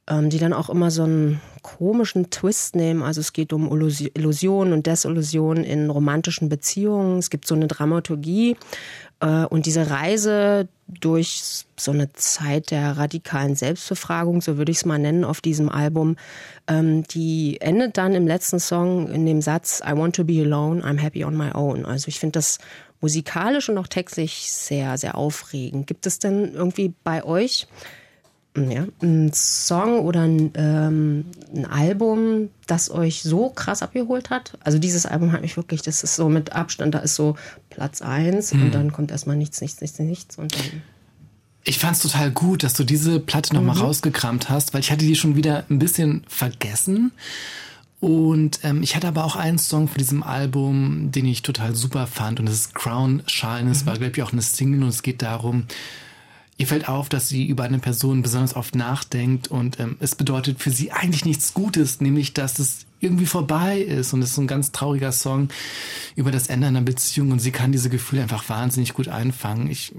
ähm, 0.09 0.29
die 0.29 0.39
dann 0.39 0.53
auch 0.53 0.69
immer 0.69 0.91
so 0.91 1.03
einen 1.03 1.39
komischen 1.61 2.29
Twist 2.29 2.75
nehmen. 2.75 3.03
Also 3.03 3.21
es 3.21 3.33
geht 3.33 3.53
um 3.53 3.69
Illus- 3.71 4.09
Illusionen 4.13 4.73
und 4.73 4.87
Desillusionen 4.87 5.63
in 5.63 5.89
romantischen 5.89 6.49
Beziehungen. 6.49 7.19
Es 7.19 7.29
gibt 7.29 7.47
so 7.47 7.55
eine 7.55 7.67
Dramaturgie 7.67 8.57
äh, 9.19 9.45
und 9.45 9.65
diese 9.65 9.89
Reise 9.89 10.67
durch 10.87 11.65
so 11.77 11.91
eine 11.91 12.11
Zeit 12.13 12.71
der 12.71 12.97
radikalen 12.97 13.55
Selbstbefragung, 13.55 14.41
so 14.41 14.57
würde 14.57 14.71
ich 14.71 14.79
es 14.79 14.85
mal 14.85 14.97
nennen, 14.97 15.23
auf 15.23 15.41
diesem 15.41 15.69
Album, 15.69 16.15
ähm, 16.67 17.03
die 17.03 17.61
endet 17.61 17.97
dann 17.97 18.15
im 18.15 18.25
letzten 18.25 18.59
Song 18.59 19.07
in 19.09 19.25
dem 19.25 19.41
Satz 19.41 19.81
I 19.85 19.95
want 19.95 20.15
to 20.15 20.23
be 20.23 20.41
alone, 20.41 20.83
I'm 20.83 20.99
happy 20.99 21.23
on 21.23 21.37
my 21.37 21.51
own. 21.53 21.85
Also 21.85 22.07
ich 22.07 22.19
finde 22.19 22.33
das 22.33 22.57
musikalisch 23.01 23.69
und 23.69 23.77
auch 23.77 23.87
textlich 23.87 24.51
sehr, 24.51 24.97
sehr 24.97 25.15
aufregend. 25.15 25.87
Gibt 25.87 26.05
es 26.05 26.19
denn 26.19 26.53
irgendwie 26.53 26.93
bei 27.03 27.23
euch 27.23 27.67
ja, 28.55 28.85
ein 29.01 29.31
Song 29.33 29.99
oder 29.99 30.21
ein, 30.21 30.51
ähm, 30.55 31.25
ein 31.55 31.65
Album, 31.65 32.49
das 32.67 32.89
euch 32.89 33.21
so 33.21 33.49
krass 33.49 33.81
abgeholt 33.83 34.29
hat? 34.29 34.57
Also 34.63 34.79
dieses 34.79 35.05
Album 35.05 35.31
hat 35.31 35.41
mich 35.41 35.55
wirklich, 35.55 35.81
das 35.81 36.03
ist 36.03 36.15
so 36.15 36.29
mit 36.29 36.53
Abstand, 36.53 36.95
da 36.95 36.99
ist 36.99 37.15
so 37.15 37.35
Platz 37.69 38.01
eins 38.01 38.51
und 38.51 38.71
dann 38.71 38.91
kommt 38.91 39.11
erstmal 39.11 39.35
nichts, 39.35 39.61
nichts, 39.61 39.81
nichts, 39.81 39.99
nichts 39.99 40.37
und 40.37 40.53
dann. 40.55 40.81
Ich 41.63 41.77
fand's 41.77 41.99
total 42.01 42.31
gut, 42.31 42.63
dass 42.63 42.73
du 42.73 42.83
diese 42.83 43.19
Platte 43.19 43.53
nochmal 43.53 43.75
Mhm. 43.75 43.81
rausgekramt 43.81 44.49
hast, 44.49 44.73
weil 44.73 44.81
ich 44.81 44.91
hatte 44.91 45.05
die 45.05 45.15
schon 45.15 45.35
wieder 45.35 45.65
ein 45.69 45.77
bisschen 45.77 46.23
vergessen. 46.27 47.11
Und 47.99 48.61
ähm, 48.63 48.81
ich 48.81 48.95
hatte 48.95 49.09
aber 49.09 49.25
auch 49.25 49.35
einen 49.35 49.57
Song 49.57 49.89
von 49.89 49.97
diesem 49.97 50.23
Album, 50.23 51.11
den 51.11 51.25
ich 51.25 51.41
total 51.41 51.75
super 51.75 52.07
fand. 52.07 52.39
Und 52.39 52.45
das 52.45 52.55
ist 52.55 52.75
Crown 52.75 53.23
Shine. 53.27 53.69
Es 53.69 53.85
war, 53.85 53.97
glaube 53.97 54.13
ich, 54.15 54.23
auch 54.23 54.31
eine 54.31 54.41
Single 54.41 54.81
und 54.83 54.87
es 54.89 55.03
geht 55.03 55.21
darum, 55.21 55.65
ihr 56.59 56.67
fällt 56.67 56.87
auf, 56.89 57.09
dass 57.09 57.29
sie 57.29 57.47
über 57.47 57.63
eine 57.63 57.79
Person 57.79 58.21
besonders 58.21 58.55
oft 58.55 58.75
nachdenkt 58.75 59.47
und 59.47 59.79
ähm, 59.79 59.95
es 60.01 60.13
bedeutet 60.13 60.59
für 60.59 60.69
sie 60.69 60.91
eigentlich 60.91 61.23
nichts 61.25 61.53
Gutes, 61.53 62.01
nämlich 62.01 62.33
dass 62.33 62.59
es 62.59 62.85
irgendwie 62.99 63.25
vorbei 63.25 63.79
ist 63.79 64.13
und 64.13 64.21
es 64.21 64.29
ist 64.29 64.35
so 64.35 64.41
ein 64.41 64.47
ganz 64.47 64.73
trauriger 64.73 65.13
Song 65.13 65.47
über 66.17 66.31
das 66.31 66.47
Ende 66.47 66.67
einer 66.67 66.81
Beziehung 66.81 67.31
und 67.31 67.39
sie 67.39 67.51
kann 67.51 67.71
diese 67.71 67.89
Gefühle 67.89 68.21
einfach 68.21 68.49
wahnsinnig 68.49 68.93
gut 68.93 69.07
einfangen. 69.07 69.71
Ich 69.71 69.93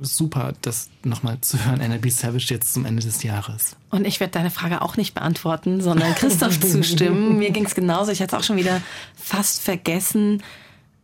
super, 0.00 0.54
das 0.60 0.90
nochmal 1.04 1.40
zu 1.40 1.64
hören, 1.64 1.78
NLB 1.78 2.10
Savage 2.10 2.46
jetzt 2.48 2.74
zum 2.74 2.84
Ende 2.84 3.00
des 3.00 3.22
Jahres. 3.22 3.76
Und 3.90 4.04
ich 4.04 4.18
werde 4.18 4.32
deine 4.32 4.50
Frage 4.50 4.82
auch 4.82 4.96
nicht 4.96 5.14
beantworten, 5.14 5.80
sondern 5.80 6.16
Christoph 6.16 6.58
zustimmen. 6.68 7.38
Mir 7.38 7.52
ging 7.52 7.64
es 7.64 7.76
genauso. 7.76 8.10
Ich 8.10 8.20
hatte 8.20 8.34
es 8.34 8.42
auch 8.42 8.44
schon 8.44 8.56
wieder 8.56 8.82
fast 9.14 9.62
vergessen. 9.62 10.42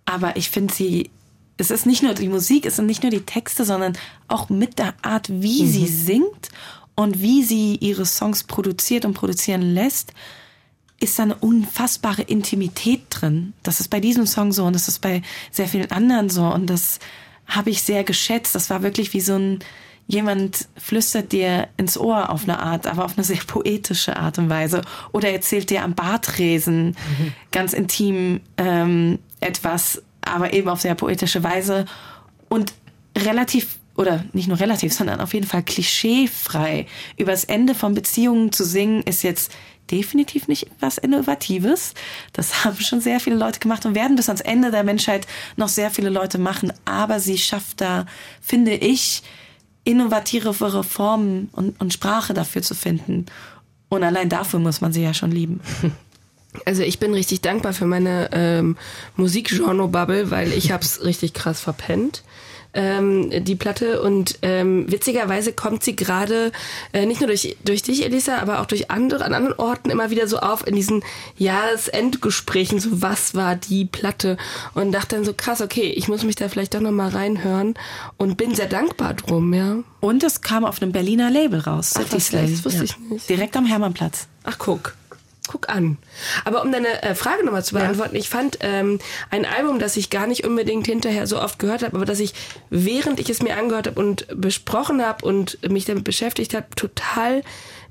Aber 0.04 0.34
ich 0.36 0.50
finde 0.50 0.74
sie, 0.74 1.10
es 1.58 1.70
ist 1.70 1.86
nicht 1.86 2.02
nur 2.02 2.14
die 2.14 2.28
Musik, 2.28 2.64
es 2.64 2.76
sind 2.76 2.86
nicht 2.86 3.02
nur 3.02 3.10
die 3.10 3.20
Texte, 3.26 3.64
sondern 3.64 3.98
auch 4.28 4.48
mit 4.48 4.78
der 4.78 4.94
Art, 5.02 5.28
wie 5.28 5.66
sie 5.66 5.88
singt 5.88 6.48
und 6.94 7.20
wie 7.20 7.42
sie 7.42 7.76
ihre 7.76 8.06
Songs 8.06 8.44
produziert 8.44 9.04
und 9.04 9.14
produzieren 9.14 9.62
lässt, 9.62 10.12
ist 11.00 11.18
da 11.18 11.24
eine 11.24 11.34
unfassbare 11.34 12.22
Intimität 12.22 13.02
drin. 13.10 13.52
Das 13.62 13.80
ist 13.80 13.88
bei 13.88 14.00
diesem 14.00 14.26
Song 14.26 14.52
so 14.52 14.64
und 14.64 14.72
das 14.72 14.88
ist 14.88 15.00
bei 15.00 15.22
sehr 15.50 15.68
vielen 15.68 15.90
anderen 15.90 16.30
so. 16.30 16.44
Und 16.46 16.66
das 16.66 16.98
habe 17.46 17.70
ich 17.70 17.82
sehr 17.82 18.04
geschätzt. 18.04 18.54
Das 18.54 18.70
war 18.70 18.82
wirklich 18.82 19.12
wie 19.12 19.20
so 19.20 19.36
ein, 19.36 19.60
jemand 20.08 20.68
flüstert 20.76 21.32
dir 21.32 21.68
ins 21.76 21.96
Ohr 21.96 22.30
auf 22.30 22.44
eine 22.44 22.58
Art, 22.58 22.86
aber 22.86 23.04
auf 23.04 23.16
eine 23.16 23.24
sehr 23.24 23.42
poetische 23.46 24.16
Art 24.16 24.38
und 24.38 24.50
Weise. 24.50 24.82
Oder 25.12 25.30
erzählt 25.30 25.70
dir 25.70 25.84
am 25.84 25.94
Bartresen 25.94 26.96
ganz 27.52 27.74
intim 27.74 28.40
ähm, 28.56 29.20
etwas, 29.40 30.02
aber 30.20 30.52
eben 30.52 30.68
auf 30.68 30.80
sehr 30.80 30.94
poetische 30.94 31.42
Weise. 31.42 31.86
Und 32.48 32.72
relativ, 33.16 33.78
oder 33.96 34.24
nicht 34.32 34.48
nur 34.48 34.60
relativ, 34.60 34.92
sondern 34.92 35.20
auf 35.20 35.34
jeden 35.34 35.46
Fall 35.46 35.62
klischeefrei 35.62 36.86
über 37.16 37.32
das 37.32 37.44
Ende 37.44 37.74
von 37.74 37.94
Beziehungen 37.94 38.52
zu 38.52 38.64
singen, 38.64 39.02
ist 39.02 39.22
jetzt 39.22 39.52
definitiv 39.90 40.48
nicht 40.48 40.66
was 40.80 40.98
Innovatives. 40.98 41.94
Das 42.32 42.64
haben 42.64 42.76
schon 42.76 43.00
sehr 43.00 43.20
viele 43.20 43.36
Leute 43.36 43.60
gemacht 43.60 43.86
und 43.86 43.94
werden 43.94 44.16
bis 44.16 44.28
ans 44.28 44.40
Ende 44.40 44.70
der 44.70 44.84
Menschheit 44.84 45.26
noch 45.56 45.68
sehr 45.68 45.90
viele 45.90 46.10
Leute 46.10 46.38
machen. 46.38 46.72
Aber 46.84 47.20
sie 47.20 47.38
schafft 47.38 47.80
da, 47.80 48.06
finde 48.40 48.74
ich, 48.74 49.22
innovativere 49.84 50.84
Formen 50.84 51.48
und, 51.52 51.80
und 51.80 51.92
Sprache 51.92 52.34
dafür 52.34 52.62
zu 52.62 52.74
finden. 52.74 53.26
Und 53.88 54.02
allein 54.02 54.28
dafür 54.28 54.60
muss 54.60 54.80
man 54.80 54.92
sie 54.92 55.02
ja 55.02 55.14
schon 55.14 55.30
lieben. 55.30 55.60
Also 56.64 56.82
ich 56.82 56.98
bin 56.98 57.12
richtig 57.14 57.40
dankbar 57.40 57.72
für 57.72 57.86
meine 57.86 58.30
ähm, 58.32 58.76
Musikgenre-Bubble, 59.16 60.30
weil 60.30 60.52
ich 60.52 60.72
hab's 60.72 61.00
richtig 61.04 61.34
krass 61.34 61.60
verpennt. 61.60 62.22
Ähm, 62.74 63.30
die 63.44 63.54
Platte 63.54 64.02
und 64.02 64.38
ähm, 64.42 64.84
witzigerweise 64.92 65.54
kommt 65.54 65.82
sie 65.82 65.96
gerade 65.96 66.52
äh, 66.92 67.06
nicht 67.06 67.20
nur 67.20 67.28
durch, 67.28 67.56
durch 67.64 67.82
dich, 67.82 68.04
Elisa, 68.04 68.38
aber 68.38 68.60
auch 68.60 68.66
durch 68.66 68.90
andere, 68.90 69.24
an 69.24 69.32
anderen 69.32 69.58
Orten 69.58 69.88
immer 69.88 70.10
wieder 70.10 70.28
so 70.28 70.38
auf 70.38 70.66
in 70.66 70.76
diesen 70.76 71.02
Jahresendgesprächen, 71.38 72.78
so 72.78 73.00
was 73.00 73.34
war 73.34 73.56
die 73.56 73.86
Platte 73.86 74.36
und 74.74 74.92
dachte 74.92 75.16
dann 75.16 75.24
so 75.24 75.32
krass, 75.32 75.62
okay, 75.62 75.90
ich 75.90 76.08
muss 76.08 76.24
mich 76.24 76.36
da 76.36 76.50
vielleicht 76.50 76.74
doch 76.74 76.80
nochmal 76.80 77.08
reinhören 77.08 77.72
und 78.18 78.36
bin 78.36 78.54
sehr 78.54 78.68
dankbar 78.68 79.14
drum, 79.14 79.54
ja. 79.54 79.78
Und 80.00 80.22
es 80.22 80.42
kam 80.42 80.66
auf 80.66 80.82
einem 80.82 80.92
Berliner 80.92 81.30
Label 81.30 81.60
raus, 81.60 81.94
Ach, 81.96 82.04
was, 82.10 82.30
das 82.30 82.64
wusste 82.66 82.84
ich 82.84 82.98
nicht. 82.98 83.30
Direkt 83.30 83.56
am 83.56 83.64
Hermannplatz. 83.64 84.28
Ach, 84.44 84.58
guck. 84.58 84.94
Guck 85.48 85.68
an. 85.68 85.98
Aber 86.44 86.62
um 86.62 86.70
deine 86.70 87.02
äh, 87.02 87.14
Frage 87.14 87.44
nochmal 87.44 87.64
zu 87.64 87.74
beantworten, 87.74 88.14
ich 88.14 88.28
fand 88.28 88.58
ähm, 88.60 89.00
ein 89.30 89.44
Album, 89.44 89.78
das 89.78 89.96
ich 89.96 90.10
gar 90.10 90.26
nicht 90.26 90.46
unbedingt 90.46 90.86
hinterher 90.86 91.26
so 91.26 91.40
oft 91.40 91.58
gehört 91.58 91.82
habe, 91.82 91.96
aber 91.96 92.04
das 92.04 92.20
ich, 92.20 92.34
während 92.70 93.18
ich 93.18 93.30
es 93.30 93.42
mir 93.42 93.56
angehört 93.56 93.88
habe 93.88 93.98
und 93.98 94.26
besprochen 94.34 95.04
habe 95.04 95.24
und 95.24 95.58
mich 95.68 95.86
damit 95.86 96.04
beschäftigt 96.04 96.54
habe, 96.54 96.66
total 96.76 97.42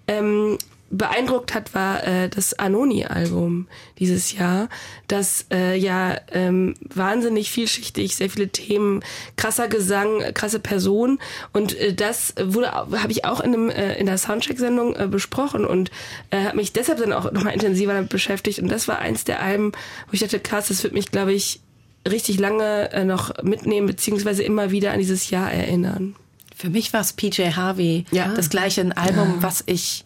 ähm, 0.08 0.58
beeindruckt 0.90 1.54
hat, 1.54 1.74
war 1.74 2.06
äh, 2.08 2.30
das 2.30 2.58
Anoni-Album 2.58 3.68
dieses 4.00 4.34
Jahr, 4.34 4.70
das 5.08 5.46
äh, 5.52 5.78
ja 5.78 6.16
ähm, 6.32 6.76
wahnsinnig 6.82 7.52
vielschichtig, 7.52 8.16
sehr 8.16 8.30
viele 8.30 8.50
Themen, 8.50 9.04
krasser 9.36 9.68
Gesang, 9.68 10.22
krasse 10.34 10.60
Person 10.60 11.20
und 11.54 11.78
äh, 11.78 11.94
das 11.94 12.34
wurde 12.42 12.72
habe 12.72 13.12
ich 13.12 13.26
auch 13.26 13.40
in 13.42 13.54
einem 13.54 13.70
äh, 13.70 13.96
in 14.00 14.06
der 14.06 14.18
Soundcheck-Sendung 14.18 14.96
äh, 14.96 15.08
besprochen 15.08 15.66
und 15.66 15.92
äh, 16.32 16.44
habe 16.46 16.58
mich 16.58 16.74
deshalb 16.74 17.00
dann 17.00 17.14
auch 17.14 17.32
nochmal 17.32 17.54
intensiver 17.54 17.94
damit 17.94 18.10
beschäftigt 18.10 18.60
und 18.60 18.70
das 18.70 18.88
war 18.88 19.00
eins 19.00 19.24
der 19.24 19.42
Alben, 19.42 19.72
wo 20.08 20.14
ich 20.14 20.20
dachte, 20.22 20.40
krass, 20.40 20.68
das 20.70 20.84
wird 20.84 20.94
mich, 20.94 21.12
glaube 21.12 21.34
ich, 21.34 21.60
richtig 22.08 22.40
lange 22.40 22.92
äh, 22.94 23.04
noch 23.04 23.44
mitnehmen 23.44 23.88
beziehungsweise 23.88 24.42
immer 24.44 24.72
wieder 24.72 24.92
an 24.94 25.00
dieses 25.00 25.30
Jahr 25.30 25.52
erinnern. 25.52 26.16
Für 26.56 26.70
mich 26.70 26.92
war 26.94 27.02
es 27.02 27.14
PJ 27.14 27.52
Harvey, 27.56 28.06
Ja. 28.12 28.34
das 28.34 28.50
gleiche 28.50 28.82
ein 28.82 28.92
Album, 28.94 29.36
was 29.42 29.64
ich, 29.68 30.06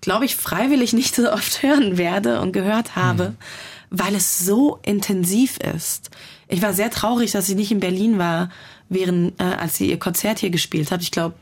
glaube 0.00 0.24
ich, 0.24 0.36
freiwillig 0.36 0.92
nicht 0.92 1.14
so 1.14 1.30
oft 1.32 1.62
hören 1.62 1.98
werde 1.98 2.40
und 2.40 2.52
gehört 2.52 2.96
habe, 2.96 3.34
weil 3.90 4.14
es 4.14 4.40
so 4.40 4.78
intensiv 4.82 5.58
ist. 5.58 6.10
Ich 6.48 6.62
war 6.62 6.72
sehr 6.72 6.90
traurig, 6.90 7.32
dass 7.32 7.46
sie 7.46 7.54
nicht 7.54 7.72
in 7.72 7.80
Berlin 7.80 8.18
war, 8.18 8.50
während, 8.88 9.40
äh, 9.40 9.44
als 9.44 9.76
sie 9.76 9.90
ihr 9.90 9.98
Konzert 9.98 10.38
hier 10.38 10.50
gespielt 10.50 10.90
hat. 10.90 11.02
Ich 11.02 11.10
glaube, 11.10 11.36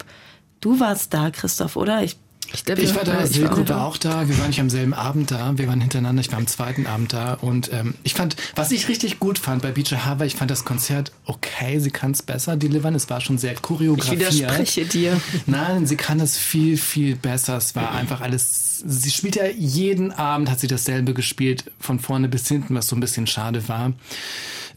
du 0.60 0.80
warst 0.80 1.12
da, 1.12 1.30
Christoph, 1.30 1.76
oder? 1.76 2.02
Ich, 2.02 2.16
Ich, 2.54 2.64
glaub, 2.64 2.78
Ich 2.78 2.94
war 2.94 3.04
da, 3.04 3.18
auch 3.18 3.68
war 3.68 3.86
auch 3.86 3.96
da, 3.96 4.28
wir 4.28 4.38
waren 4.38 4.48
nicht 4.48 4.60
am 4.60 4.70
selben 4.70 4.94
Abend 4.94 5.30
da, 5.30 5.58
wir 5.58 5.66
waren 5.68 5.80
hintereinander, 5.80 6.20
ich 6.20 6.30
war 6.30 6.38
am 6.38 6.46
zweiten 6.46 6.86
Abend 6.86 7.12
da 7.12 7.34
und 7.34 7.72
ähm, 7.72 7.94
ich 8.04 8.14
fand, 8.14 8.36
was 8.54 8.70
ich 8.70 8.88
richtig 8.88 9.18
gut 9.18 9.38
fand 9.38 9.62
bei 9.62 9.72
Beecher 9.72 10.04
Harbor, 10.04 10.26
ich 10.26 10.36
fand 10.36 10.50
das 10.50 10.64
Konzert 10.64 11.12
okay, 11.26 11.78
sie 11.78 11.90
kann 11.90 12.12
es 12.12 12.22
besser 12.22 12.56
delivern, 12.56 12.94
es 12.94 13.08
war 13.10 13.20
schon 13.20 13.38
sehr 13.38 13.52
Ich 13.52 13.62
choreografiert. 13.62 14.34
widerspreche 14.34 14.84
dir. 14.84 15.20
Nein, 15.46 15.86
sie 15.86 15.96
kann 15.96 16.20
es 16.20 16.36
viel, 16.36 16.76
viel 16.76 17.16
besser. 17.16 17.56
Es 17.56 17.74
war 17.74 17.92
einfach 17.92 18.20
alles. 18.20 18.82
Sie 18.86 19.10
spielt 19.10 19.36
ja 19.36 19.46
jeden 19.46 20.12
Abend, 20.12 20.50
hat 20.50 20.60
sie 20.60 20.66
dasselbe 20.66 21.14
gespielt, 21.14 21.70
von 21.80 21.98
vorne 21.98 22.28
bis 22.28 22.48
hinten, 22.48 22.74
was 22.74 22.88
so 22.88 22.96
ein 22.96 23.00
bisschen 23.00 23.26
schade 23.26 23.66
war. 23.68 23.92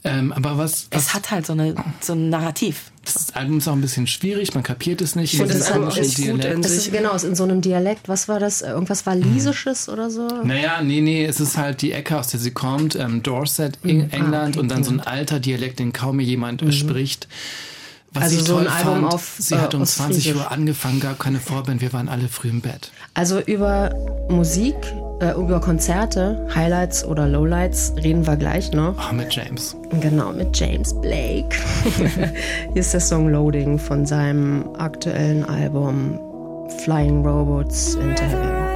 Ähm, 0.04 0.32
aber 0.32 0.58
was, 0.58 0.86
was 0.90 1.06
es 1.06 1.14
hat 1.14 1.30
halt 1.30 1.46
so, 1.46 1.54
eine, 1.54 1.74
so 2.00 2.12
ein 2.12 2.28
Narrativ. 2.28 2.92
das 3.04 3.34
Album 3.34 3.58
ist 3.58 3.66
auch 3.66 3.72
ein 3.72 3.80
bisschen 3.80 4.06
schwierig, 4.06 4.54
man 4.54 4.62
kapiert 4.62 5.00
es 5.00 5.16
nicht. 5.16 5.32
Ich 5.32 5.38
finde 5.38 5.54
in 5.54 5.58
das 5.58 5.72
Album 5.72 5.88
echt 5.88 6.16
gut 6.24 6.44
Das 6.44 6.70
sich. 6.72 6.86
ist 6.86 6.92
genau, 6.92 7.14
ist 7.14 7.24
in 7.24 7.34
so 7.34 7.44
einem 7.44 7.60
Dialekt. 7.60 8.08
Was 8.08 8.28
war 8.28 8.38
das? 8.38 8.62
Irgendwas 8.62 9.06
Walisisches 9.06 9.88
oder 9.88 10.10
so? 10.10 10.28
Naja, 10.44 10.82
nee, 10.82 11.00
nee, 11.00 11.24
es 11.24 11.40
ist 11.40 11.56
halt 11.56 11.82
die 11.82 11.92
Ecke, 11.92 12.18
aus 12.18 12.28
der 12.28 12.38
sie 12.38 12.52
kommt, 12.52 12.94
ähm, 12.94 13.22
Dorset, 13.22 13.78
in 13.82 14.10
England 14.12 14.56
und 14.56 14.68
dann 14.70 14.84
so 14.84 14.92
ein 14.92 15.00
alter 15.00 15.40
Dialekt, 15.40 15.80
den 15.80 15.92
kaum 15.92 16.16
mehr 16.16 16.26
jemand 16.26 16.62
äh, 16.62 16.70
spricht. 16.72 17.26
Was 18.12 18.22
Also 18.24 18.36
ich 18.36 18.44
so 18.44 18.54
toll 18.54 18.66
ein 18.66 18.72
Album 18.72 19.02
fand, 19.02 19.14
auf, 19.14 19.36
sie 19.38 19.54
äh, 19.54 19.58
hat 19.58 19.74
um 19.74 19.82
aus 19.82 19.96
20 19.96 20.22
Friesisch. 20.24 20.36
Uhr 20.40 20.50
angefangen, 20.50 21.00
gab 21.00 21.18
keine 21.18 21.40
Vorband, 21.40 21.80
wir 21.80 21.92
waren 21.92 22.08
alle 22.08 22.28
früh 22.28 22.48
im 22.48 22.60
Bett. 22.60 22.90
Also 23.14 23.38
über 23.40 23.90
Musik, 24.30 24.74
äh, 25.20 25.32
über 25.32 25.60
Konzerte, 25.60 26.46
Highlights 26.54 27.04
oder 27.04 27.28
Lowlights 27.28 27.92
reden 27.96 28.26
wir 28.26 28.36
gleich 28.36 28.72
noch. 28.72 28.94
Oh, 29.10 29.14
mit 29.14 29.34
James. 29.34 29.76
Genau, 30.00 30.32
mit 30.32 30.56
James 30.58 30.94
Blake. 31.00 31.54
Hier 32.72 32.80
ist 32.80 32.94
der 32.94 33.00
Song 33.00 33.28
Loading 33.30 33.78
von 33.78 34.06
seinem 34.06 34.74
aktuellen 34.78 35.44
Album 35.44 36.18
Flying 36.84 37.24
Robots 37.26 37.94
into 37.94 38.22
Heaven. 38.22 38.67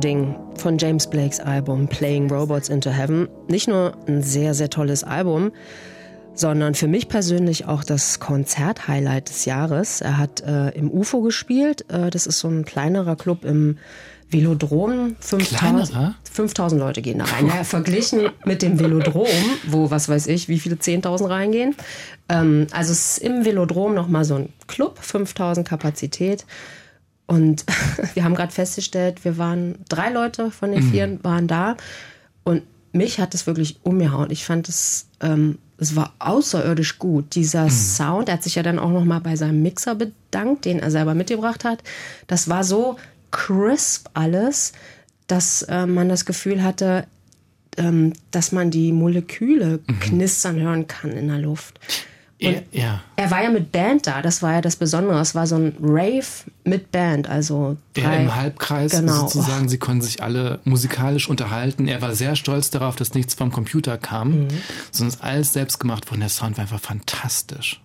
Loading 0.00 0.34
von 0.56 0.78
James 0.78 1.06
Blakes 1.06 1.40
Album 1.40 1.86
Playing 1.86 2.30
Robots 2.30 2.70
into 2.70 2.88
Heaven. 2.88 3.28
Nicht 3.48 3.68
nur 3.68 3.92
ein 4.08 4.22
sehr, 4.22 4.54
sehr 4.54 4.70
tolles 4.70 5.04
Album, 5.04 5.52
sondern 6.32 6.74
für 6.74 6.88
mich 6.88 7.06
persönlich 7.06 7.66
auch 7.66 7.84
das 7.84 8.18
Konzert-Highlight 8.18 9.28
des 9.28 9.44
Jahres. 9.44 10.00
Er 10.00 10.16
hat 10.16 10.40
äh, 10.40 10.70
im 10.70 10.90
UFO 10.90 11.20
gespielt. 11.20 11.84
Äh, 11.90 12.08
das 12.08 12.26
ist 12.26 12.38
so 12.38 12.48
ein 12.48 12.64
kleinerer 12.64 13.14
Club 13.14 13.44
im 13.44 13.76
Velodrom. 14.30 15.16
5000 15.20 15.58
Kleinerer? 15.58 16.14
5000 16.32 16.80
Leute 16.80 17.02
gehen 17.02 17.18
da 17.18 17.26
rein. 17.26 17.48
Naja, 17.48 17.64
verglichen 17.64 18.30
mit 18.46 18.62
dem 18.62 18.80
Velodrom, 18.80 19.26
wo, 19.66 19.90
was 19.90 20.08
weiß 20.08 20.28
ich, 20.28 20.48
wie 20.48 20.60
viele 20.60 20.76
10.000 20.76 21.28
reingehen. 21.28 21.76
Ähm, 22.30 22.68
also 22.70 22.92
es 22.92 23.18
ist 23.18 23.22
im 23.22 23.44
Velodrom 23.44 23.92
nochmal 23.92 24.24
so 24.24 24.36
ein 24.36 24.48
Club, 24.66 24.98
5000 24.98 25.68
Kapazität. 25.68 26.46
Und 27.30 27.64
wir 28.14 28.24
haben 28.24 28.34
gerade 28.34 28.52
festgestellt, 28.52 29.24
wir 29.24 29.38
waren 29.38 29.76
drei 29.88 30.10
Leute 30.10 30.50
von 30.50 30.72
den 30.72 30.82
vier 30.82 31.22
waren 31.22 31.46
da 31.46 31.76
und 32.42 32.64
mich 32.92 33.20
hat 33.20 33.34
es 33.34 33.46
wirklich 33.46 33.78
umgehauen. 33.84 34.32
Ich 34.32 34.44
fand 34.44 34.68
es, 34.68 35.06
ähm, 35.20 35.58
es 35.78 35.94
war 35.94 36.12
außerirdisch 36.18 36.98
gut. 36.98 37.36
Dieser 37.36 37.70
Sound, 37.70 38.28
er 38.28 38.34
hat 38.34 38.42
sich 38.42 38.56
ja 38.56 38.64
dann 38.64 38.80
auch 38.80 38.90
noch 38.90 39.04
mal 39.04 39.20
bei 39.20 39.36
seinem 39.36 39.62
Mixer 39.62 39.94
bedankt, 39.94 40.64
den 40.64 40.80
er 40.80 40.90
selber 40.90 41.14
mitgebracht 41.14 41.62
hat. 41.62 41.84
Das 42.26 42.48
war 42.48 42.64
so 42.64 42.96
crisp 43.30 44.08
alles, 44.14 44.72
dass 45.28 45.62
äh, 45.62 45.86
man 45.86 46.08
das 46.08 46.24
Gefühl 46.24 46.64
hatte, 46.64 47.06
ähm, 47.76 48.12
dass 48.32 48.50
man 48.50 48.72
die 48.72 48.90
Moleküle 48.90 49.78
knistern 50.00 50.58
hören 50.58 50.88
kann 50.88 51.12
in 51.12 51.28
der 51.28 51.38
Luft. 51.38 51.78
Er, 52.40 52.62
ja. 52.72 53.00
Er 53.16 53.30
war 53.30 53.42
ja 53.42 53.50
mit 53.50 53.70
Band 53.70 54.06
da, 54.06 54.22
das 54.22 54.42
war 54.42 54.54
ja 54.54 54.60
das 54.62 54.76
Besondere. 54.76 55.20
Es 55.20 55.34
war 55.34 55.46
so 55.46 55.56
ein 55.56 55.74
Rave 55.82 56.24
mit 56.64 56.90
Band, 56.90 57.28
also 57.28 57.76
drei, 57.94 58.22
im 58.22 58.34
Halbkreis 58.34 58.92
Genau. 58.92 59.12
sozusagen. 59.28 59.68
Sie 59.68 59.76
konnten 59.78 60.00
sich 60.02 60.22
alle 60.22 60.58
musikalisch 60.64 61.28
unterhalten. 61.28 61.86
Er 61.86 62.00
war 62.00 62.14
sehr 62.14 62.36
stolz 62.36 62.70
darauf, 62.70 62.96
dass 62.96 63.12
nichts 63.14 63.34
vom 63.34 63.52
Computer 63.52 63.98
kam, 63.98 64.44
Mhm. 64.44 64.48
sondern 64.90 65.14
es 65.16 65.20
alles 65.20 65.52
selbst 65.52 65.78
gemacht 65.80 66.06
wurde. 66.06 66.14
Und 66.14 66.20
der 66.20 66.28
Sound 66.30 66.56
war 66.56 66.62
einfach 66.62 66.80
fantastisch. 66.80 67.80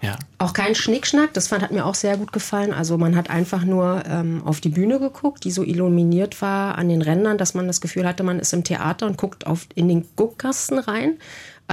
Ja. 0.00 0.16
Auch 0.38 0.52
kein 0.52 0.74
Schnickschnack, 0.74 1.32
das 1.32 1.46
fand, 1.46 1.62
hat 1.62 1.70
mir 1.70 1.86
auch 1.86 1.94
sehr 1.94 2.16
gut 2.16 2.32
gefallen. 2.32 2.72
Also 2.74 2.98
man 2.98 3.14
hat 3.14 3.30
einfach 3.30 3.62
nur 3.64 4.02
ähm, 4.08 4.42
auf 4.44 4.60
die 4.60 4.68
Bühne 4.70 4.98
geguckt, 4.98 5.44
die 5.44 5.52
so 5.52 5.62
illuminiert 5.62 6.42
war 6.42 6.76
an 6.76 6.88
den 6.88 7.02
Rändern, 7.02 7.38
dass 7.38 7.54
man 7.54 7.68
das 7.68 7.80
Gefühl 7.80 8.04
hatte, 8.04 8.24
man 8.24 8.40
ist 8.40 8.52
im 8.52 8.64
Theater 8.64 9.06
und 9.06 9.16
guckt 9.16 9.46
auf, 9.46 9.66
in 9.76 9.86
den 9.86 10.04
Guckkasten 10.16 10.80
rein. 10.80 11.18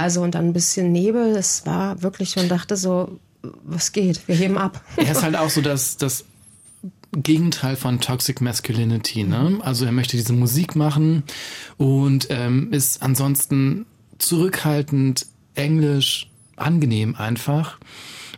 Also 0.00 0.22
und 0.22 0.34
dann 0.34 0.46
ein 0.46 0.52
bisschen 0.52 0.92
Nebel. 0.92 1.36
Es 1.36 1.66
war 1.66 2.02
wirklich 2.02 2.30
schon, 2.30 2.48
dachte 2.48 2.76
so, 2.76 3.18
was 3.42 3.92
geht? 3.92 4.26
Wir 4.28 4.34
heben 4.34 4.58
ab. 4.58 4.82
Er 4.96 5.12
ist 5.12 5.22
halt 5.22 5.36
auch 5.36 5.50
so 5.50 5.60
das, 5.60 5.96
das 5.96 6.24
Gegenteil 7.12 7.76
von 7.76 8.00
Toxic 8.00 8.40
Masculinity. 8.40 9.24
Ne? 9.24 9.58
Also 9.62 9.84
er 9.84 9.92
möchte 9.92 10.16
diese 10.16 10.32
Musik 10.32 10.76
machen 10.76 11.24
und 11.76 12.28
ähm, 12.30 12.72
ist 12.72 13.02
ansonsten 13.02 13.86
zurückhaltend, 14.18 15.26
englisch, 15.54 16.30
angenehm 16.56 17.16
einfach. 17.16 17.78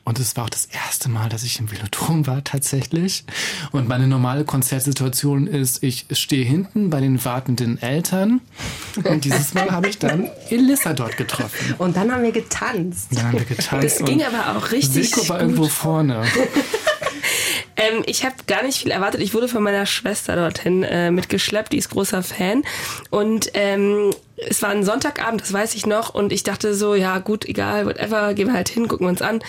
Und 0.05 0.19
es 0.19 0.37
war 0.37 0.45
auch 0.45 0.51
das 0.51 0.67
erste 0.67 1.09
Mal, 1.09 1.29
dass 1.29 1.45
ich 1.45 1.61
im 1.61 1.71
Velodrom 1.71 2.27
war 2.27 2.43
tatsächlich. 2.43 3.25
Und 3.71 3.89
meine 3.89 4.09
normale 4.09 4.45
Konzertsituation 4.45 5.47
ist, 5.47 5.83
ich 5.83 6.07
stehe 6.11 6.45
hinten 6.45 6.91
bei 6.91 7.01
den 7.01 7.25
wartenden 7.25 7.81
Eltern. 7.81 8.41
Und 9.05 9.25
dieses 9.25 9.55
Mal 9.55 9.71
habe 9.71 9.89
ich 9.89 9.99
dann 9.99 10.29
Elissa 10.51 10.93
dort 10.93 11.17
getroffen. 11.17 11.75
Und 11.79 11.97
dann 11.97 12.11
haben 12.11 12.25
wir 12.25 12.33
getanzt. 12.33 13.09
Dann 13.13 13.25
haben 13.29 13.39
wir 13.39 13.45
getanzt. 13.45 14.01
Das 14.01 14.05
ging 14.05 14.23
aber 14.25 14.57
auch 14.57 14.73
richtig 14.73 15.11
Silko 15.11 15.29
war 15.29 15.39
gut. 15.39 15.49
irgendwo 15.49 15.69
vorne. 15.69 16.25
Ähm, 17.75 18.03
ich 18.07 18.25
habe 18.25 18.35
gar 18.47 18.63
nicht 18.63 18.83
viel 18.83 18.91
erwartet. 18.91 19.21
Ich 19.23 19.35
wurde 19.35 19.49
von 19.49 19.63
meiner 19.63 19.87
Schwester 19.87 20.37
dorthin 20.37 20.83
äh, 20.83 21.11
mitgeschleppt. 21.11 21.73
Die 21.73 21.79
ist 21.79 21.91
großer 21.91 22.23
Fan. 22.23 22.65
Und 23.11 23.51
ähm, 23.55 24.13
es 24.49 24.63
war 24.63 24.71
ein 24.71 24.85
Sonntagabend, 24.85 25.41
das 25.41 25.53
weiß 25.53 25.75
ich 25.75 25.87
noch. 25.87 26.15
Und 26.15 26.33
ich 26.33 26.43
dachte 26.43 26.75
so, 26.75 26.95
ja 26.95 27.19
gut, 27.19 27.45
egal, 27.45 27.87
whatever, 27.87 28.35
gehen 28.35 28.49
wir 28.49 28.55
halt 28.55 28.69
hin, 28.69 28.89
gucken 28.89 29.07
wir 29.07 29.11
uns 29.11 29.23
an. 29.23 29.41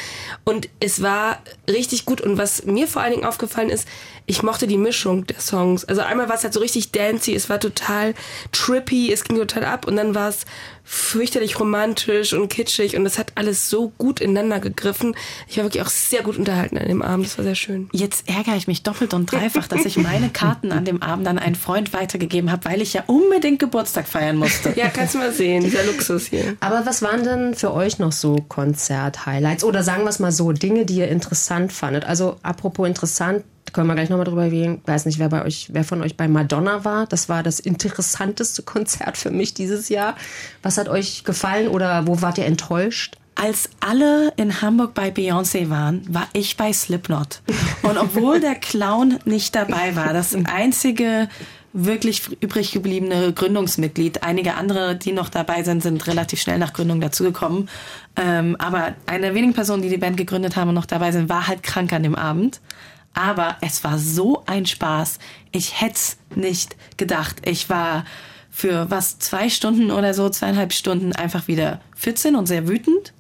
Und 0.44 0.70
es 0.80 1.02
war 1.02 1.40
richtig 1.70 2.06
gut. 2.06 2.22
Und 2.22 2.38
was 2.38 2.66
mir 2.66 2.88
vor 2.88 3.02
allen 3.02 3.14
Dingen 3.14 3.26
aufgefallen 3.26 3.70
ist, 3.70 3.88
ich 4.26 4.44
mochte 4.44 4.68
die 4.68 4.78
Mischung 4.78 5.28
der 5.28 5.40
Songs. 5.40 5.84
Also 5.86 6.02
einmal 6.02 6.30
war 6.30 6.36
es 6.36 6.44
halt 6.44 6.54
so 6.54 6.60
richtig 6.60 6.92
dancey, 6.92 7.36
es 7.36 7.50
war 7.50 7.60
total 7.60 8.14
trippy, 8.52 9.12
es 9.12 9.24
ging 9.24 9.38
total 9.38 9.66
ab. 9.66 9.86
Und 9.86 9.96
dann 9.96 10.16
war 10.16 10.30
es 10.30 10.46
fürchterlich 10.84 11.60
romantisch 11.60 12.34
und 12.34 12.50
kitschig. 12.50 12.96
Und 12.96 13.06
es 13.06 13.18
hat 13.18 13.34
alles 13.36 13.70
so 13.70 13.90
gut 13.98 14.20
ineinander 14.20 14.60
gegriffen. 14.60 15.16
Ich 15.48 15.58
war 15.58 15.66
wirklich 15.66 15.84
auch 15.84 15.90
sehr 15.90 16.22
gut 16.22 16.38
unterhalten 16.38 16.78
an 16.78 16.88
dem 16.88 17.02
Abend. 17.02 17.26
Das 17.26 17.38
war 17.38 17.46
sehr 17.46 17.56
schön. 17.56 17.90
Jetzt 17.94 18.28
ärgere 18.28 18.56
ich 18.56 18.68
mich 18.68 18.84
doppelt 18.84 19.14
und 19.14 19.32
dreifach, 19.32 19.68
dass 19.68 19.86
ich 19.86 19.98
meine 19.98 20.30
Karten 20.30 20.72
an 20.72 20.86
dem 20.86 21.02
Abend 21.02 21.28
an 21.28 21.40
einen 21.40 21.56
Freund 21.56 21.94
weitergegeben 21.94 22.52
habe, 22.52 22.66
weil 22.66 22.82
ich 22.82 22.94
ja 22.94 23.04
unbedingt 23.08 23.60
Geburtstag 23.60 24.08
feiern 24.08 24.36
musste. 24.36 24.74
Ja, 24.76 24.90
kannst 24.90 25.16
du 25.16 25.20
mal 25.20 25.32
sehen, 25.32 25.64
dieser 25.64 25.84
Luxus 25.84 26.28
hier. 26.28 26.56
Aber 26.60 26.86
was 26.86 27.02
waren 27.02 27.24
denn 27.24 27.56
für 27.56 27.74
euch 27.74 28.00
noch 28.00 28.12
so 28.12 28.38
Konzert-Highlights? 28.48 29.64
Oder 29.64 29.84
sagen 29.84 30.04
wir 30.04 30.10
es 30.10 30.20
mal 30.20 30.32
so, 30.32 30.52
Dinge, 30.52 30.86
die 30.86 30.96
ihr 30.96 31.08
interessant 31.08 31.72
fandet? 31.72 32.06
Also 32.06 32.38
apropos 32.44 32.88
interessant, 32.88 33.44
können 33.74 33.88
wir 33.88 33.96
gleich 33.96 34.10
nochmal 34.10 34.26
drüber 34.26 34.44
reden. 34.44 34.82
Weiß 34.86 35.06
nicht, 35.06 35.20
wer 35.20 35.30
bei 35.30 35.44
euch, 35.44 35.68
wer 35.72 35.84
von 35.84 36.02
euch 36.02 36.16
bei 36.16 36.28
Madonna 36.28 36.86
war. 36.86 37.06
Das 37.08 37.30
war 37.30 37.44
das 37.44 37.60
interessanteste 37.60 38.62
Konzert 38.64 39.18
für 39.18 39.32
mich 39.32 39.54
dieses 39.54 39.90
Jahr. 39.90 40.16
Was 40.62 40.78
hat 40.78 40.88
euch 40.88 41.24
gefallen 41.24 41.68
oder 41.68 42.08
wo 42.08 42.22
wart 42.22 42.38
ihr 42.38 42.46
enttäuscht? 42.46 43.18
Als 43.36 43.70
alle 43.80 44.32
in 44.38 44.62
Hamburg 44.62 44.94
bei 44.94 45.10
Beyoncé 45.10 45.70
waren, 45.70 46.04
war 46.08 46.28
ich 46.34 46.56
bei 46.56 46.72
Slipknot. 46.72 47.42
Und 47.82 47.98
obwohl 47.98 48.40
der 48.40 48.54
Clown 48.56 49.18
nicht 49.26 49.56
dabei 49.56 49.96
war, 49.96 50.14
das 50.14 50.36
einzige 50.46 51.28
wirklich 51.74 52.22
übrig 52.40 52.72
gebliebene 52.72 53.34
Gründungsmitglied. 53.34 54.24
Einige 54.24 54.54
andere, 54.54 54.96
die 54.96 55.12
noch 55.12 55.30
dabei 55.30 55.64
sind, 55.64 55.82
sind 55.82 56.06
relativ 56.08 56.40
schnell 56.40 56.60
nach 56.60 56.74
Gründung 56.74 57.02
dazugekommen. 57.02 57.68
Ähm, 58.16 58.56
aber 58.60 58.94
eine 59.08 59.24
der 59.24 59.36
wenigen 59.36 59.54
Personen, 59.54 59.82
die 59.82 59.90
die 59.90 59.98
Band 59.98 60.16
gegründet 60.16 60.56
haben 60.56 60.70
und 60.70 60.76
noch 60.76 60.86
dabei 60.86 61.12
sind, 61.12 61.30
war 61.30 61.48
halt 61.48 61.64
krank 61.64 61.92
an 61.92 62.04
dem 62.04 62.16
Abend. 62.16 62.62
Aber 63.14 63.58
es 63.62 63.84
war 63.84 63.98
so 64.00 64.44
ein 64.46 64.66
Spaß. 64.66 65.20
Ich 65.52 65.82
hätte 65.82 65.96
es 65.96 66.18
nicht 66.36 66.76
gedacht. 66.98 67.38
Ich 67.48 67.70
war 67.70 68.06
für 68.50 68.90
was 68.90 69.20
zwei 69.20 69.50
Stunden 69.50 69.92
oder 69.92 70.14
so, 70.14 70.30
zweieinhalb 70.30 70.74
Stunden 70.74 71.14
einfach 71.14 71.48
wieder 71.48 71.80
14 71.96 72.36
und 72.36 72.48
sehr 72.48 72.68
wütend. 72.68 73.14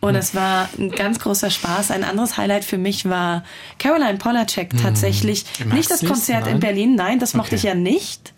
Und 0.00 0.16
es 0.16 0.34
war 0.34 0.68
ein 0.78 0.90
ganz 0.90 1.20
großer 1.20 1.48
Spaß. 1.50 1.92
Ein 1.92 2.02
anderes 2.02 2.36
Highlight 2.36 2.64
für 2.64 2.76
mich 2.78 3.08
war 3.08 3.44
Caroline 3.78 4.18
Polacek 4.18 4.76
tatsächlich. 4.82 5.44
Magst 5.60 5.72
Nicht 5.74 5.90
das? 5.92 6.04
Konzert 6.04 6.46
in 6.46 6.54
Nein? 6.54 6.60
Berlin, 6.60 6.94
nein, 6.96 7.18
das 7.20 7.34
mochte 7.34 7.50
Okay. 7.50 7.56
ich 7.56 7.62
ja 7.62 7.74
nicht. 7.76 8.32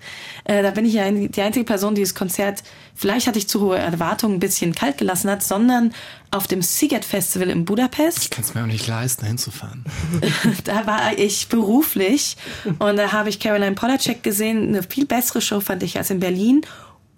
Äh, 0.44 0.62
da 0.62 0.70
bin 0.70 0.84
ich 0.84 0.94
ja 0.94 1.10
die 1.10 1.42
einzige 1.42 1.64
Person, 1.64 1.94
die 1.94 2.02
das 2.02 2.14
Konzert, 2.14 2.62
vielleicht 2.94 3.26
hatte 3.26 3.38
ich 3.38 3.48
zu 3.48 3.60
hohe 3.60 3.78
Erwartungen, 3.78 4.36
ein 4.36 4.40
bisschen 4.40 4.74
kalt 4.74 4.98
gelassen 4.98 5.30
hat, 5.30 5.42
sondern 5.42 5.94
auf 6.30 6.46
dem 6.46 6.60
Siget 6.60 7.04
Festival 7.04 7.48
in 7.48 7.64
Budapest. 7.64 8.24
Ich 8.24 8.30
kann 8.30 8.44
es 8.44 8.54
mir 8.54 8.62
auch 8.62 8.66
nicht 8.66 8.86
leisten, 8.86 9.24
hinzufahren. 9.24 9.84
da 10.64 10.86
war 10.86 11.18
ich 11.18 11.48
beruflich 11.48 12.36
und 12.78 12.96
da 12.96 13.12
habe 13.12 13.30
ich 13.30 13.40
Caroline 13.40 13.74
Polacek 13.74 14.22
gesehen. 14.22 14.68
Eine 14.68 14.82
viel 14.82 15.06
bessere 15.06 15.40
Show 15.40 15.60
fand 15.60 15.82
ich 15.82 15.96
als 15.96 16.10
in 16.10 16.20
Berlin, 16.20 16.60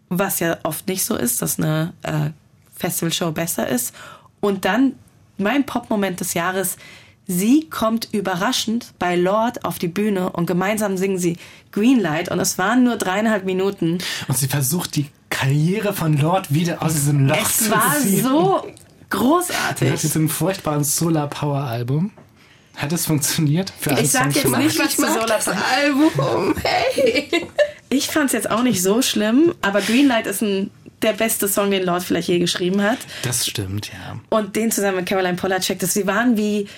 was 0.09 0.39
ja 0.39 0.59
oft 0.63 0.87
nicht 0.87 1.05
so 1.05 1.17
ist, 1.17 1.43
dass 1.43 1.59
eine 1.59 1.93
äh, 2.03 2.31
Festivalshow 2.77 3.33
besser 3.33 3.69
ist. 3.69 3.93
Und 4.41 4.65
dann 4.65 4.93
mein 5.39 5.67
Pop-Moment 5.67 6.21
des 6.21 6.35
Jahres. 6.35 6.77
Sie 7.29 7.69
kommt 7.69 8.09
überraschend 8.13 8.93
bei 8.99 9.17
Lord 9.17 9.65
auf 9.65 9.79
die 9.79 9.89
Bühne 9.89 10.31
und 10.31 10.47
gemeinsam 10.47 10.97
singen 10.97 11.19
sie 11.19 11.37
Greenlight 11.73 12.31
und 12.31 12.39
es 12.39 12.57
waren 12.59 12.85
nur 12.85 12.97
dreieinhalb 12.97 13.45
Minuten. 13.45 13.99
Und 14.29 14.39
sie 14.39 14.47
versucht 14.47 14.95
die 14.97 15.07
Karriere 15.29 15.93
von 15.93 16.17
Lord 16.17 16.55
wieder 16.55 16.83
aus 16.83 16.95
diesem 16.95 17.27
Loch 17.27 17.37
Es 17.43 17.59
zu 17.65 17.71
war 17.71 17.97
ziehen. 18.01 18.23
so 18.23 18.57
Nach 18.65 18.65
großartig. 19.11 20.01
diesem 20.01 20.29
furchtbaren 20.29 20.85
Solar 20.85 21.29
Power 21.29 21.59
Album. 21.63 22.13
Hat 22.77 22.93
es 22.93 23.07
funktioniert? 23.07 23.73
Für 23.81 23.93
Ich 23.99 24.11
sag 24.11 24.25
Song 24.25 24.31
jetzt 24.33 24.41
vielleicht? 24.43 24.65
nicht, 24.65 24.79
was 24.79 24.93
Ich 24.93 24.99
mag 24.99 25.11
Solar 25.13 25.27
das 25.27 25.49
Album. 25.49 26.55
Hey. 26.63 27.47
Ich 27.89 28.07
fand 28.09 28.27
es 28.27 28.33
jetzt 28.33 28.51
auch 28.51 28.63
nicht 28.63 28.83
so 28.83 29.01
schlimm, 29.03 29.55
aber 29.63 29.81
Greenlight 29.81 30.27
ist 30.27 30.43
ein, 30.43 30.71
der 31.03 31.13
beste 31.15 31.49
Song, 31.49 31.71
den 31.71 31.85
Lord 31.85 32.03
vielleicht 32.03 32.29
je 32.29 32.39
geschrieben 32.39 32.83
hat. 32.83 32.99
Das 33.23 33.47
stimmt, 33.47 33.89
ja. 33.89 34.19
Und 34.29 34.57
den 34.57 34.71
zusammen 34.71 34.99
mit 34.99 35.07
Caroline 35.07 35.37
Polacek, 35.37 35.79
das, 35.79 35.95
sie 35.95 36.07
waren 36.07 36.37
wie 36.37 36.69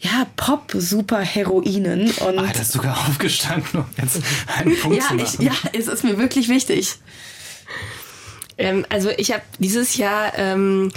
ja, 0.00 0.26
Pop-Super-Heroinen. 0.36 2.10
Und 2.10 2.38
Ah, 2.38 2.46
das 2.52 2.62
ist 2.62 2.72
sogar 2.72 2.96
aufgestanden, 3.08 3.80
um 3.80 3.86
jetzt 4.00 4.20
einen 4.58 4.78
Punkt 4.78 4.96
ja, 4.98 5.08
zu 5.08 5.16
ich, 5.16 5.22
machen. 5.22 5.42
ja, 5.46 5.52
es 5.78 5.88
ist 5.88 6.04
mir 6.04 6.18
wirklich 6.18 6.48
wichtig. 6.48 6.96
Ähm, 8.56 8.84
also 8.90 9.08
ich 9.16 9.32
habe 9.32 9.42
dieses 9.58 9.96
Jahr 9.96 10.32
ähm, 10.36 10.92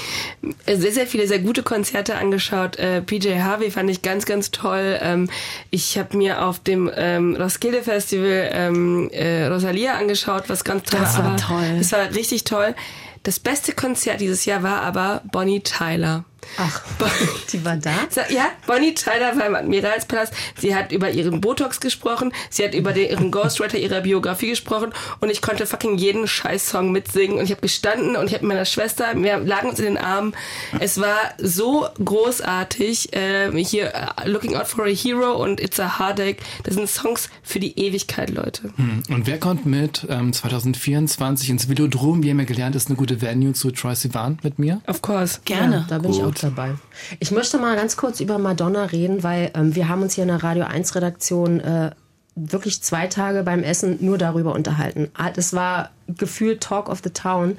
sehr, 0.68 0.92
sehr 0.92 1.08
viele 1.08 1.28
sehr 1.28 1.40
gute 1.40 1.64
Konzerte 1.64 2.16
angeschaut. 2.16 2.78
Äh, 2.78 3.02
PJ 3.02 3.40
Harvey 3.40 3.72
fand 3.72 3.90
ich 3.90 4.02
ganz, 4.02 4.26
ganz 4.26 4.52
toll. 4.52 5.00
Ähm, 5.02 5.30
ich 5.70 5.98
habe 5.98 6.18
mir 6.18 6.44
auf 6.46 6.60
dem 6.60 6.92
ähm, 6.94 7.36
Roskilde 7.38 7.82
Festival 7.84 8.50
ähm, 8.52 9.10
äh, 9.12 9.46
Rosalia 9.48 9.94
angeschaut, 9.94 10.46
was 10.48 10.64
ganz 10.66 10.84
toll 10.90 11.00
Das 11.00 11.18
war 11.18 11.26
war. 11.26 11.38
toll. 11.38 11.76
Das 11.78 11.92
war 11.94 12.14
richtig 12.14 12.44
toll. 12.44 12.76
Das 13.24 13.40
beste 13.40 13.72
Konzert 13.72 14.20
dieses 14.20 14.44
Jahr 14.44 14.64
war 14.64 14.82
aber 14.82 15.22
Bonnie 15.32 15.62
Tyler. 15.62 16.26
Ach, 16.58 16.82
die 17.52 17.64
war 17.66 17.78
da? 17.78 17.92
Ja, 18.30 18.50
Bonnie 18.68 18.94
Tyler 18.94 19.38
war 19.38 19.46
im 19.48 19.56
Admiralspalast. 19.56 20.34
Sie 20.60 20.76
hat 20.76 20.92
über 20.92 21.10
ihren 21.12 21.42
Botox 21.42 21.80
gesprochen. 21.80 22.34
Sie 22.50 22.64
hat 22.64 22.74
über 22.74 22.94
den, 22.94 23.10
ihren 23.10 23.32
Ghostwriter 23.32 23.78
ihrer 23.78 24.02
Biografie 24.02 24.50
gesprochen. 24.50 24.94
Und 25.20 25.30
ich 25.30 25.42
konnte 25.42 25.66
fucking 25.66 25.98
jeden 25.98 26.28
Scheiß-Song 26.28 26.92
mitsingen. 26.92 27.38
Und 27.38 27.46
ich 27.46 27.52
habe 27.52 27.62
gestanden 27.62 28.16
und 28.16 28.28
ich 28.28 28.34
habe 28.34 28.46
mit 28.46 28.56
meiner 28.56 28.66
Schwester, 28.66 29.06
wir 29.16 29.38
lagen 29.40 29.70
uns 29.70 29.80
in 29.80 29.86
den 29.86 29.98
Armen. 29.98 30.34
Es 30.80 31.00
war 31.00 31.18
so 31.38 31.88
großartig. 32.04 33.14
Äh, 33.14 33.52
hier, 33.64 33.92
Looking 34.26 34.56
Out 34.56 34.68
for 34.68 34.86
a 34.86 34.90
Hero 34.90 35.42
und 35.42 35.60
It's 35.60 35.80
a 35.80 36.00
Heartache. 36.00 36.38
Das 36.64 36.76
sind 36.76 36.88
Songs 36.90 37.30
für 37.42 37.60
die 37.60 37.78
Ewigkeit, 37.80 38.30
Leute. 38.30 38.74
Hm, 38.76 39.04
Und 39.10 39.28
wer 39.28 39.40
kommt 39.40 39.66
mit 39.66 40.06
ähm, 40.10 40.34
2024 40.34 41.50
ins 41.50 41.70
Velodrom? 41.70 42.24
Wir 42.24 42.32
haben 42.32 42.40
ja 42.40 42.46
gelernt, 42.46 42.76
ist 42.76 42.88
eine 42.88 42.96
gute 42.98 43.22
Venue 43.22 43.54
zu 43.54 43.72
Troy 43.72 43.96
Sivan 43.96 44.40
mit 44.44 44.60
mir. 44.60 44.82
Of 44.88 45.02
course. 45.02 45.40
Gerne. 45.46 45.76
Ja, 45.78 45.86
da 45.90 45.98
bin 46.00 46.12
ich 46.12 46.22
auch 46.24 46.33
dabei. 46.40 46.76
Ich 47.20 47.32
möchte 47.32 47.58
mal 47.58 47.76
ganz 47.76 47.98
kurz 47.98 48.20
über 48.20 48.38
Madonna 48.38 48.86
reden, 48.86 49.24
weil 49.24 49.52
ähm, 49.56 49.76
wir 49.76 49.90
haben 49.90 50.02
uns 50.02 50.14
hier 50.14 50.24
in 50.24 50.30
der 50.30 50.44
Radio 50.44 50.66
1 50.66 50.96
Redaktion 50.96 51.60
äh, 51.60 51.92
wirklich 52.36 52.82
zwei 52.82 53.08
Tage 53.08 53.44
beim 53.44 53.64
Essen 53.64 53.98
nur 54.02 54.18
darüber 54.18 54.54
unterhalten. 54.54 55.10
Ah, 55.14 55.30
Das 55.30 55.54
war 55.54 55.92
gefühlt 56.08 56.62
Talk 56.62 56.90
of 56.90 57.02
the 57.04 57.12
Town. 57.12 57.58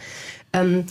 Ähm, 0.53 0.87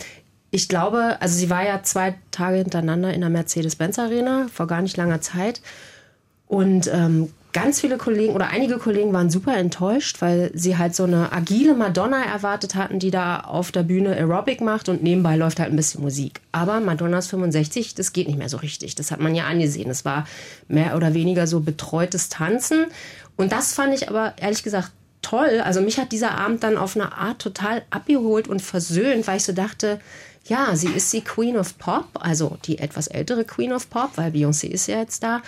ich 0.50 0.68
glaube, 0.68 1.16
also 1.20 1.36
sie 1.36 1.50
war 1.50 1.64
ja 1.64 1.82
zwei 1.82 2.14
Tage 2.30 2.58
hintereinander 2.58 3.12
in 3.12 3.20
der 3.20 3.30
Mercedes-Benz 3.30 3.98
Arena 3.98 4.46
vor 4.52 4.66
gar 4.66 4.82
nicht 4.82 4.96
langer 4.96 5.20
Zeit. 5.20 5.60
Und 6.46 6.88
ähm, 6.92 7.32
ganz 7.54 7.80
viele 7.80 7.96
Kollegen 7.96 8.34
oder 8.34 8.48
einige 8.48 8.78
Kollegen 8.78 9.12
waren 9.14 9.30
super 9.30 9.56
enttäuscht, 9.56 10.20
weil 10.20 10.50
sie 10.54 10.76
halt 10.76 10.94
so 10.94 11.04
eine 11.04 11.32
agile 11.32 11.74
Madonna 11.74 12.22
erwartet 12.22 12.74
hatten, 12.74 12.98
die 12.98 13.10
da 13.10 13.40
auf 13.40 13.72
der 13.72 13.84
Bühne 13.84 14.10
Aerobic 14.10 14.60
macht 14.60 14.90
und 14.90 15.02
nebenbei 15.02 15.36
läuft 15.36 15.60
halt 15.60 15.70
ein 15.72 15.76
bisschen 15.76 16.02
Musik. 16.02 16.40
Aber 16.52 16.80
Madonna 16.80 17.18
ist 17.18 17.28
65, 17.28 17.94
das 17.94 18.12
geht 18.12 18.26
nicht 18.26 18.38
mehr 18.38 18.48
so 18.48 18.58
richtig. 18.58 18.96
Das 18.96 19.12
hat 19.12 19.20
man 19.20 19.34
ja 19.34 19.44
angesehen. 19.44 19.88
Es 19.88 20.04
war 20.04 20.26
mehr 20.68 20.96
oder 20.96 21.14
weniger 21.14 21.46
so 21.46 21.60
betreutes 21.60 22.28
Tanzen. 22.28 22.86
Und 23.36 23.52
das 23.52 23.72
fand 23.72 23.94
ich 23.94 24.08
aber 24.08 24.34
ehrlich 24.36 24.64
gesagt 24.64 24.90
toll. 25.22 25.62
Also 25.64 25.80
mich 25.80 25.98
hat 25.98 26.10
dieser 26.10 26.32
Abend 26.32 26.64
dann 26.64 26.76
auf 26.76 26.96
eine 26.96 27.16
Art 27.16 27.40
total 27.40 27.82
abgeholt 27.90 28.48
und 28.48 28.62
versöhnt, 28.62 29.26
weil 29.28 29.36
ich 29.36 29.44
so 29.44 29.52
dachte, 29.52 30.00
ja, 30.46 30.74
sie 30.74 30.88
ist 30.88 31.12
die 31.12 31.22
Queen 31.22 31.56
of 31.56 31.78
Pop, 31.78 32.06
also 32.14 32.58
die 32.64 32.78
etwas 32.78 33.06
ältere 33.06 33.44
Queen 33.44 33.72
of 33.72 33.88
Pop, 33.88 34.10
weil 34.16 34.32
Beyoncé 34.32 34.66
ist 34.66 34.88
ja 34.88 34.98
jetzt 34.98 35.22
da. 35.22 35.40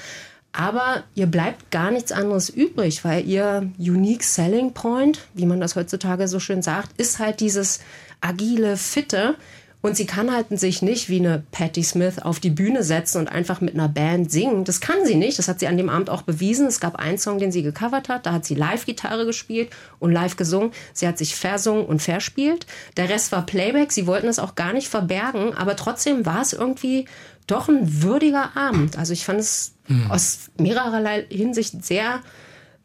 Aber 0.58 1.04
ihr 1.14 1.26
bleibt 1.26 1.70
gar 1.70 1.90
nichts 1.90 2.12
anderes 2.12 2.48
übrig, 2.48 3.04
weil 3.04 3.26
ihr 3.28 3.70
Unique 3.78 4.24
Selling 4.24 4.72
Point, 4.72 5.20
wie 5.34 5.44
man 5.44 5.60
das 5.60 5.76
heutzutage 5.76 6.28
so 6.28 6.40
schön 6.40 6.62
sagt, 6.62 6.98
ist 6.98 7.18
halt 7.18 7.40
dieses 7.40 7.80
agile, 8.22 8.78
fitte. 8.78 9.34
Und 9.82 9.98
sie 9.98 10.06
kann 10.06 10.32
halt 10.32 10.46
sich 10.58 10.80
nicht 10.80 11.10
wie 11.10 11.18
eine 11.18 11.44
Patti 11.52 11.84
Smith 11.84 12.18
auf 12.18 12.40
die 12.40 12.50
Bühne 12.50 12.82
setzen 12.82 13.18
und 13.18 13.28
einfach 13.28 13.60
mit 13.60 13.74
einer 13.74 13.90
Band 13.90 14.32
singen. 14.32 14.64
Das 14.64 14.80
kann 14.80 15.04
sie 15.04 15.14
nicht. 15.14 15.38
Das 15.38 15.46
hat 15.46 15.60
sie 15.60 15.68
an 15.68 15.76
dem 15.76 15.90
Abend 15.90 16.08
auch 16.08 16.22
bewiesen. 16.22 16.66
Es 16.66 16.80
gab 16.80 16.96
einen 16.96 17.18
Song, 17.18 17.38
den 17.38 17.52
sie 17.52 17.62
gecovert 17.62 18.08
hat. 18.08 18.24
Da 18.24 18.32
hat 18.32 18.46
sie 18.46 18.54
Live-Gitarre 18.54 19.26
gespielt 19.26 19.68
und 19.98 20.10
live 20.10 20.36
gesungen. 20.36 20.72
Sie 20.94 21.06
hat 21.06 21.18
sich 21.18 21.36
versungen 21.36 21.84
und 21.84 22.00
verspielt. 22.00 22.66
Der 22.96 23.10
Rest 23.10 23.30
war 23.30 23.44
Playback. 23.44 23.92
Sie 23.92 24.06
wollten 24.06 24.26
es 24.26 24.38
auch 24.38 24.54
gar 24.54 24.72
nicht 24.72 24.88
verbergen. 24.88 25.54
Aber 25.54 25.76
trotzdem 25.76 26.24
war 26.24 26.40
es 26.40 26.54
irgendwie 26.54 27.04
doch 27.46 27.68
ein 27.68 28.02
würdiger 28.02 28.56
Abend. 28.56 28.98
Also 28.98 29.12
ich 29.12 29.24
fand 29.24 29.40
es 29.40 29.74
aus 30.08 30.50
mehrererlei 30.58 31.26
Hinsicht 31.30 31.84
sehr 31.84 32.20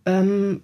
ähm, 0.06 0.62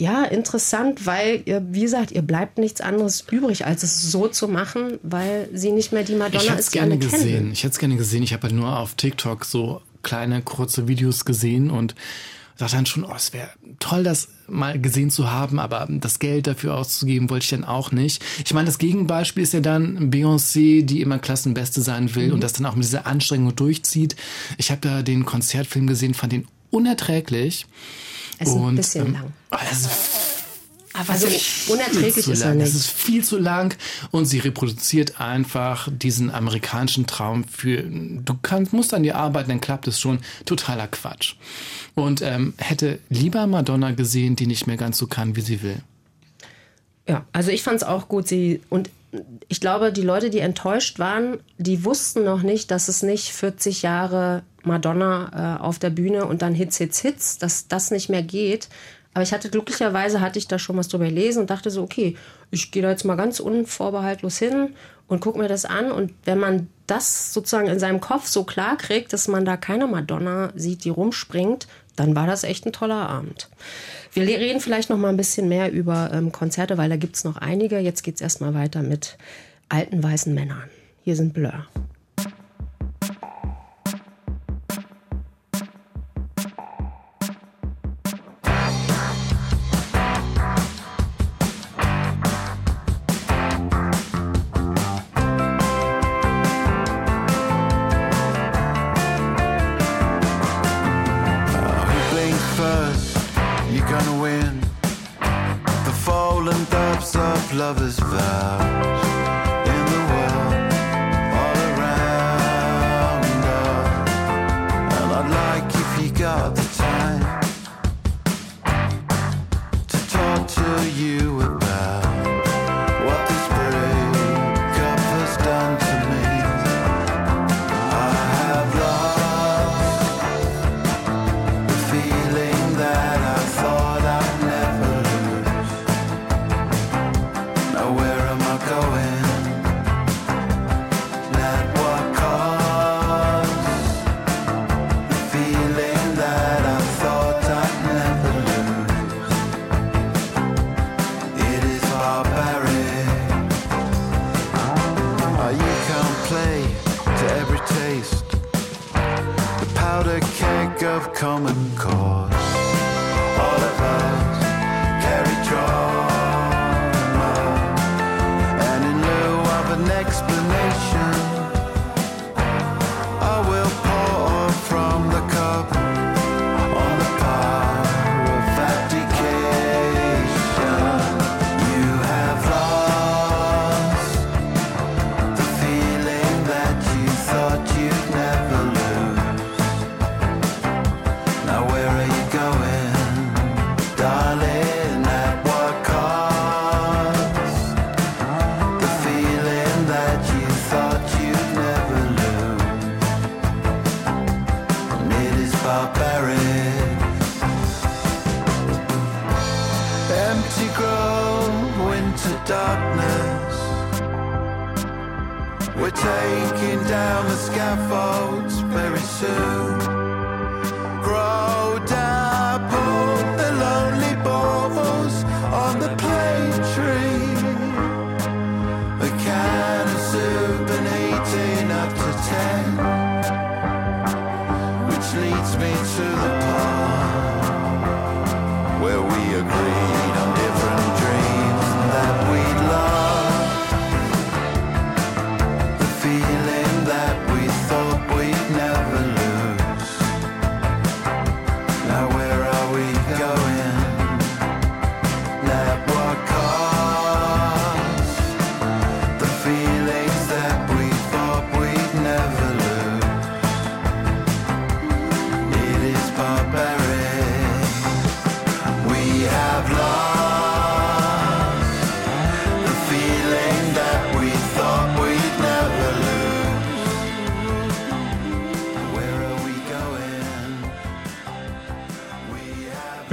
ja, 0.00 0.24
interessant, 0.24 1.06
weil 1.06 1.42
ihr, 1.44 1.66
wie 1.70 1.80
gesagt, 1.80 2.12
ihr 2.12 2.22
bleibt 2.22 2.58
nichts 2.58 2.80
anderes 2.80 3.24
übrig, 3.32 3.66
als 3.66 3.82
es 3.82 4.10
so 4.12 4.28
zu 4.28 4.46
machen, 4.46 5.00
weil 5.02 5.48
sie 5.52 5.72
nicht 5.72 5.92
mehr 5.92 6.04
die 6.04 6.14
Madonna 6.14 6.40
ich 6.40 6.50
hätte 6.50 6.60
ist, 6.60 6.66
es 6.66 6.72
die 6.72 6.78
gerne 6.78 6.92
alle 6.92 7.00
kennen. 7.00 7.12
gesehen. 7.12 7.52
Ich 7.52 7.64
hätte 7.64 7.72
es 7.72 7.78
gerne 7.80 7.96
gesehen. 7.96 8.22
Ich 8.22 8.32
habe 8.32 8.44
halt 8.44 8.54
nur 8.54 8.78
auf 8.78 8.94
TikTok 8.94 9.44
so 9.44 9.82
kleine, 10.04 10.40
kurze 10.42 10.86
Videos 10.86 11.24
gesehen 11.24 11.70
und 11.70 11.96
dachte 12.58 12.76
dann 12.76 12.86
schon, 12.86 13.04
oh, 13.04 13.14
es 13.16 13.32
wäre 13.32 13.48
toll, 13.78 14.02
das 14.04 14.28
mal 14.48 14.80
gesehen 14.80 15.10
zu 15.10 15.30
haben, 15.30 15.58
aber 15.58 15.86
das 15.90 16.18
Geld 16.18 16.46
dafür 16.46 16.76
auszugeben, 16.76 17.30
wollte 17.30 17.44
ich 17.44 17.50
dann 17.50 17.64
auch 17.64 17.90
nicht. 17.92 18.22
Ich 18.44 18.52
meine, 18.52 18.66
das 18.66 18.78
Gegenbeispiel 18.78 19.42
ist 19.42 19.52
ja 19.54 19.60
dann 19.60 20.10
Beyoncé, 20.10 20.84
die 20.84 21.00
immer 21.00 21.18
Klassenbeste 21.18 21.80
sein 21.82 22.14
will 22.14 22.28
Mhm. 22.28 22.34
und 22.34 22.40
das 22.42 22.52
dann 22.54 22.66
auch 22.66 22.74
mit 22.74 22.84
dieser 22.84 23.06
Anstrengung 23.06 23.54
durchzieht. 23.56 24.16
Ich 24.56 24.70
habe 24.70 24.80
da 24.82 25.02
den 25.02 25.24
Konzertfilm 25.24 25.86
gesehen, 25.86 26.14
fand 26.14 26.32
den 26.32 26.46
unerträglich. 26.70 27.66
Es 28.38 28.48
ist 28.48 28.54
ein 28.54 28.60
Und, 28.60 28.76
bisschen 28.76 29.06
ähm, 29.06 29.12
lang. 29.14 29.32
Oh, 29.50 29.56
Aber 30.98 31.10
Also 31.10 31.26
viel 31.28 31.72
unerträglich 31.74 32.16
ist 32.16 32.40
er 32.40 32.48
lang. 32.48 32.58
nicht. 32.58 32.68
Es 32.68 32.74
ist 32.74 32.90
viel 32.90 33.24
zu 33.24 33.38
lang 33.38 33.76
und 34.10 34.24
sie 34.26 34.38
reproduziert 34.38 35.20
einfach 35.20 35.88
diesen 35.90 36.30
amerikanischen 36.30 37.06
Traum 37.06 37.44
für 37.44 37.82
du 37.82 38.34
kannst 38.42 38.72
musst 38.72 38.92
an 38.94 39.02
dir 39.02 39.16
arbeiten, 39.16 39.48
dann 39.48 39.60
klappt 39.60 39.86
es 39.86 40.00
schon. 40.00 40.18
Totaler 40.44 40.88
Quatsch. 40.88 41.34
Und 41.94 42.22
ähm, 42.22 42.54
hätte 42.58 42.98
lieber 43.08 43.46
Madonna 43.46 43.92
gesehen, 43.92 44.36
die 44.36 44.46
nicht 44.46 44.66
mehr 44.66 44.76
ganz 44.76 44.98
so 44.98 45.06
kann, 45.06 45.36
wie 45.36 45.40
sie 45.40 45.62
will. 45.62 45.80
Ja, 47.08 47.24
also 47.32 47.50
ich 47.50 47.62
fand 47.62 47.78
es 47.78 47.82
auch 47.84 48.08
gut. 48.08 48.28
Sie 48.28 48.60
und 48.68 48.90
ich 49.48 49.60
glaube, 49.60 49.92
die 49.92 50.02
Leute, 50.02 50.28
die 50.28 50.40
enttäuscht 50.40 50.98
waren, 50.98 51.38
die 51.56 51.84
wussten 51.84 52.24
noch 52.24 52.42
nicht, 52.42 52.70
dass 52.70 52.88
es 52.88 53.02
nicht 53.02 53.32
40 53.32 53.82
Jahre 53.82 54.42
Madonna 54.64 55.56
äh, 55.58 55.62
auf 55.62 55.78
der 55.78 55.90
Bühne 55.90 56.26
und 56.26 56.42
dann 56.42 56.54
Hits, 56.54 56.76
Hits, 56.76 57.00
Hits, 57.00 57.38
dass 57.38 57.68
das 57.68 57.90
nicht 57.90 58.10
mehr 58.10 58.22
geht. 58.22 58.68
Aber 59.18 59.24
ich 59.24 59.32
hatte 59.32 59.50
glücklicherweise 59.50 60.20
hatte 60.20 60.38
ich 60.38 60.46
da 60.46 60.60
schon 60.60 60.76
was 60.76 60.86
drüber 60.86 61.06
gelesen 61.06 61.40
und 61.40 61.50
dachte 61.50 61.72
so, 61.72 61.82
okay, 61.82 62.16
ich 62.52 62.70
gehe 62.70 62.84
da 62.84 62.90
jetzt 62.90 63.04
mal 63.04 63.16
ganz 63.16 63.40
unvorbehaltlos 63.40 64.38
hin 64.38 64.76
und 65.08 65.18
guck 65.18 65.36
mir 65.36 65.48
das 65.48 65.64
an. 65.64 65.90
Und 65.90 66.12
wenn 66.24 66.38
man 66.38 66.68
das 66.86 67.34
sozusagen 67.34 67.66
in 67.66 67.80
seinem 67.80 68.00
Kopf 68.00 68.28
so 68.28 68.44
klar 68.44 68.76
kriegt, 68.76 69.12
dass 69.12 69.26
man 69.26 69.44
da 69.44 69.56
keine 69.56 69.88
Madonna 69.88 70.52
sieht, 70.54 70.84
die 70.84 70.90
rumspringt, 70.90 71.66
dann 71.96 72.14
war 72.14 72.28
das 72.28 72.44
echt 72.44 72.64
ein 72.64 72.72
toller 72.72 73.08
Abend. 73.08 73.48
Wir 74.12 74.22
reden 74.22 74.60
vielleicht 74.60 74.88
noch 74.88 74.98
mal 74.98 75.08
ein 75.08 75.16
bisschen 75.16 75.48
mehr 75.48 75.72
über 75.72 76.12
ähm, 76.12 76.30
Konzerte, 76.30 76.78
weil 76.78 76.88
da 76.88 76.94
gibt's 76.94 77.24
noch 77.24 77.38
einige. 77.38 77.80
Jetzt 77.80 78.04
geht's 78.04 78.20
erstmal 78.20 78.54
weiter 78.54 78.84
mit 78.84 79.18
alten 79.68 80.00
weißen 80.00 80.32
Männern. 80.32 80.70
Hier 81.02 81.16
sind 81.16 81.34
Blur. 81.34 81.66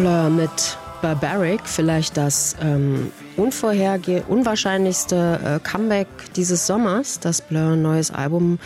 Blur 0.05 0.29
mit 0.29 0.77
Barbaric, 1.01 1.61
vielleicht 1.65 2.15
das 2.15 2.55
ähm, 2.61 3.11
unwahrscheinlichste 3.37 5.39
äh, 5.43 5.59
Comeback 5.67 6.05
dieses 6.35 6.67
Sommers, 6.67 7.19
dass 7.19 7.41
Blur 7.41 7.71
ein 7.71 7.81
neues 7.81 8.11
Album 8.11 8.59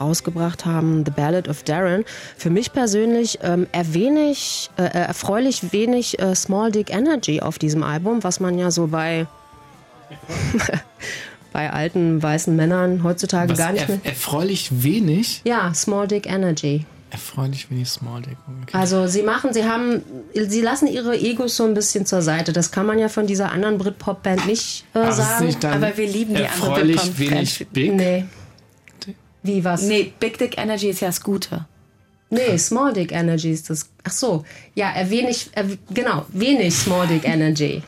rausgebracht 0.00 0.64
haben, 0.64 1.04
The 1.04 1.10
Ballad 1.10 1.46
of 1.46 1.62
Darren. 1.64 2.06
Für 2.38 2.48
mich 2.48 2.72
persönlich 2.72 3.38
ähm, 3.42 3.66
erwenig, 3.70 4.70
äh, 4.78 4.84
erfreulich 4.84 5.74
wenig 5.74 6.18
äh, 6.20 6.34
Small 6.34 6.72
Dick 6.72 6.90
Energy 6.90 7.42
auf 7.42 7.58
diesem 7.58 7.82
Album, 7.82 8.24
was 8.24 8.40
man 8.40 8.58
ja 8.58 8.70
so 8.70 8.86
bei 8.86 9.26
bei 11.52 11.70
alten 11.70 12.22
weißen 12.22 12.56
Männern 12.56 13.04
heutzutage 13.04 13.50
Was 13.50 13.58
gar 13.58 13.72
nicht 13.72 13.90
mehr. 13.90 14.00
erfreulich 14.04 14.82
wenig. 14.82 15.42
Ja, 15.44 15.74
Small 15.74 16.08
Dick 16.08 16.26
Energy. 16.26 16.86
Erfreulich 17.10 17.70
wenig 17.70 17.88
Small 17.88 18.20
Dick. 18.22 18.36
Okay. 18.64 18.76
Also 18.76 19.06
sie 19.06 19.22
machen, 19.22 19.52
sie 19.54 19.64
haben, 19.64 20.02
sie 20.34 20.60
lassen 20.60 20.86
ihre 20.86 21.16
Egos 21.18 21.56
so 21.56 21.64
ein 21.64 21.72
bisschen 21.74 22.04
zur 22.04 22.20
Seite. 22.22 22.52
Das 22.52 22.70
kann 22.70 22.84
man 22.86 22.98
ja 22.98 23.08
von 23.08 23.26
dieser 23.26 23.50
anderen 23.50 23.78
Britpop-Band 23.78 24.46
nicht 24.46 24.84
äh, 24.94 24.98
Aber 24.98 25.12
sagen. 25.12 25.46
nicht 25.46 25.64
Aber 25.64 25.96
wir 25.96 26.06
lieben 26.06 26.34
die 26.34 26.46
andere 26.46 26.70
erfreulich 26.70 27.00
Britpop- 27.00 27.18
wenig 27.18 27.66
Big. 27.72 27.92
Nee. 27.94 28.24
Wie 29.42 29.64
was? 29.64 29.82
Nee, 29.82 30.12
Big 30.20 30.36
Dick 30.38 30.58
Energy 30.58 30.88
ist 30.90 31.00
ja 31.00 31.08
das 31.08 31.22
Gute. 31.22 31.64
Nee, 32.30 32.58
Small 32.58 32.92
Dick 32.92 33.12
Energy 33.12 33.52
ist 33.52 33.70
das. 33.70 33.88
Ach 34.04 34.10
so. 34.12 34.44
Ja, 34.74 34.90
er 34.90 35.08
wenig, 35.08 35.48
genau, 35.94 36.26
wenig 36.28 36.74
Small 36.74 37.06
Dick 37.06 37.24
Energy. 37.26 37.82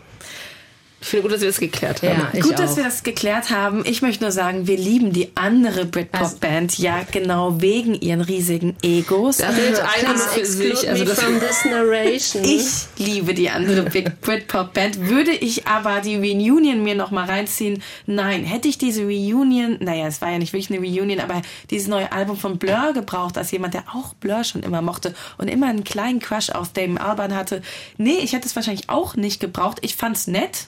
Ich 1.02 1.08
finde 1.08 1.22
gut, 1.22 1.32
dass 1.32 1.40
wir 1.40 1.48
das 1.48 1.60
geklärt 1.60 2.02
haben. 2.02 2.10
Ja, 2.10 2.28
ich 2.34 2.42
Gut, 2.42 2.54
auch. 2.54 2.58
dass 2.58 2.76
wir 2.76 2.84
das 2.84 3.02
geklärt 3.02 3.48
haben. 3.50 3.84
Ich 3.86 4.02
möchte 4.02 4.22
nur 4.22 4.32
sagen, 4.32 4.66
wir 4.66 4.76
lieben 4.76 5.14
die 5.14 5.34
andere 5.34 5.86
Britpop-Band, 5.86 6.78
ja 6.78 7.00
genau 7.10 7.60
wegen 7.62 7.94
ihren 7.94 8.20
riesigen 8.20 8.76
Egos. 8.82 9.38
Das 9.38 9.56
ist 9.56 9.80
eine 9.80 10.14
Please 10.14 10.28
für 10.28 10.44
sich. 10.44 10.88
Also 10.88 11.04
das 11.06 11.20
from 11.20 11.40
this 11.40 11.64
narration. 11.64 12.44
Ich 12.44 12.66
liebe 12.98 13.32
die 13.32 13.48
andere 13.48 13.84
Big 13.84 14.20
Britpop-Band. 14.20 15.08
Würde 15.08 15.30
ich 15.30 15.66
aber 15.66 16.02
die 16.02 16.16
Reunion 16.16 16.82
mir 16.82 16.94
noch 16.94 17.10
mal 17.10 17.24
reinziehen? 17.24 17.82
Nein. 18.04 18.44
Hätte 18.44 18.68
ich 18.68 18.76
diese 18.76 19.04
Reunion, 19.04 19.78
naja, 19.80 20.06
es 20.06 20.20
war 20.20 20.30
ja 20.30 20.38
nicht 20.38 20.52
wirklich 20.52 20.70
eine 20.70 20.86
Reunion, 20.86 21.20
aber 21.20 21.40
dieses 21.70 21.88
neue 21.88 22.12
Album 22.12 22.36
von 22.36 22.58
Blur 22.58 22.92
gebraucht, 22.92 23.38
als 23.38 23.50
jemand, 23.52 23.72
der 23.72 23.84
auch 23.94 24.12
Blur 24.14 24.44
schon 24.44 24.62
immer 24.62 24.82
mochte 24.82 25.14
und 25.38 25.48
immer 25.48 25.68
einen 25.68 25.84
kleinen 25.84 26.20
Crush 26.20 26.50
auf 26.50 26.74
Damon 26.74 26.98
Albarn 26.98 27.34
hatte? 27.34 27.62
Nee, 27.96 28.18
ich 28.22 28.34
hätte 28.34 28.46
es 28.46 28.54
wahrscheinlich 28.54 28.90
auch 28.90 29.16
nicht 29.16 29.40
gebraucht. 29.40 29.78
Ich 29.80 29.96
fand's 29.96 30.26
nett. 30.26 30.66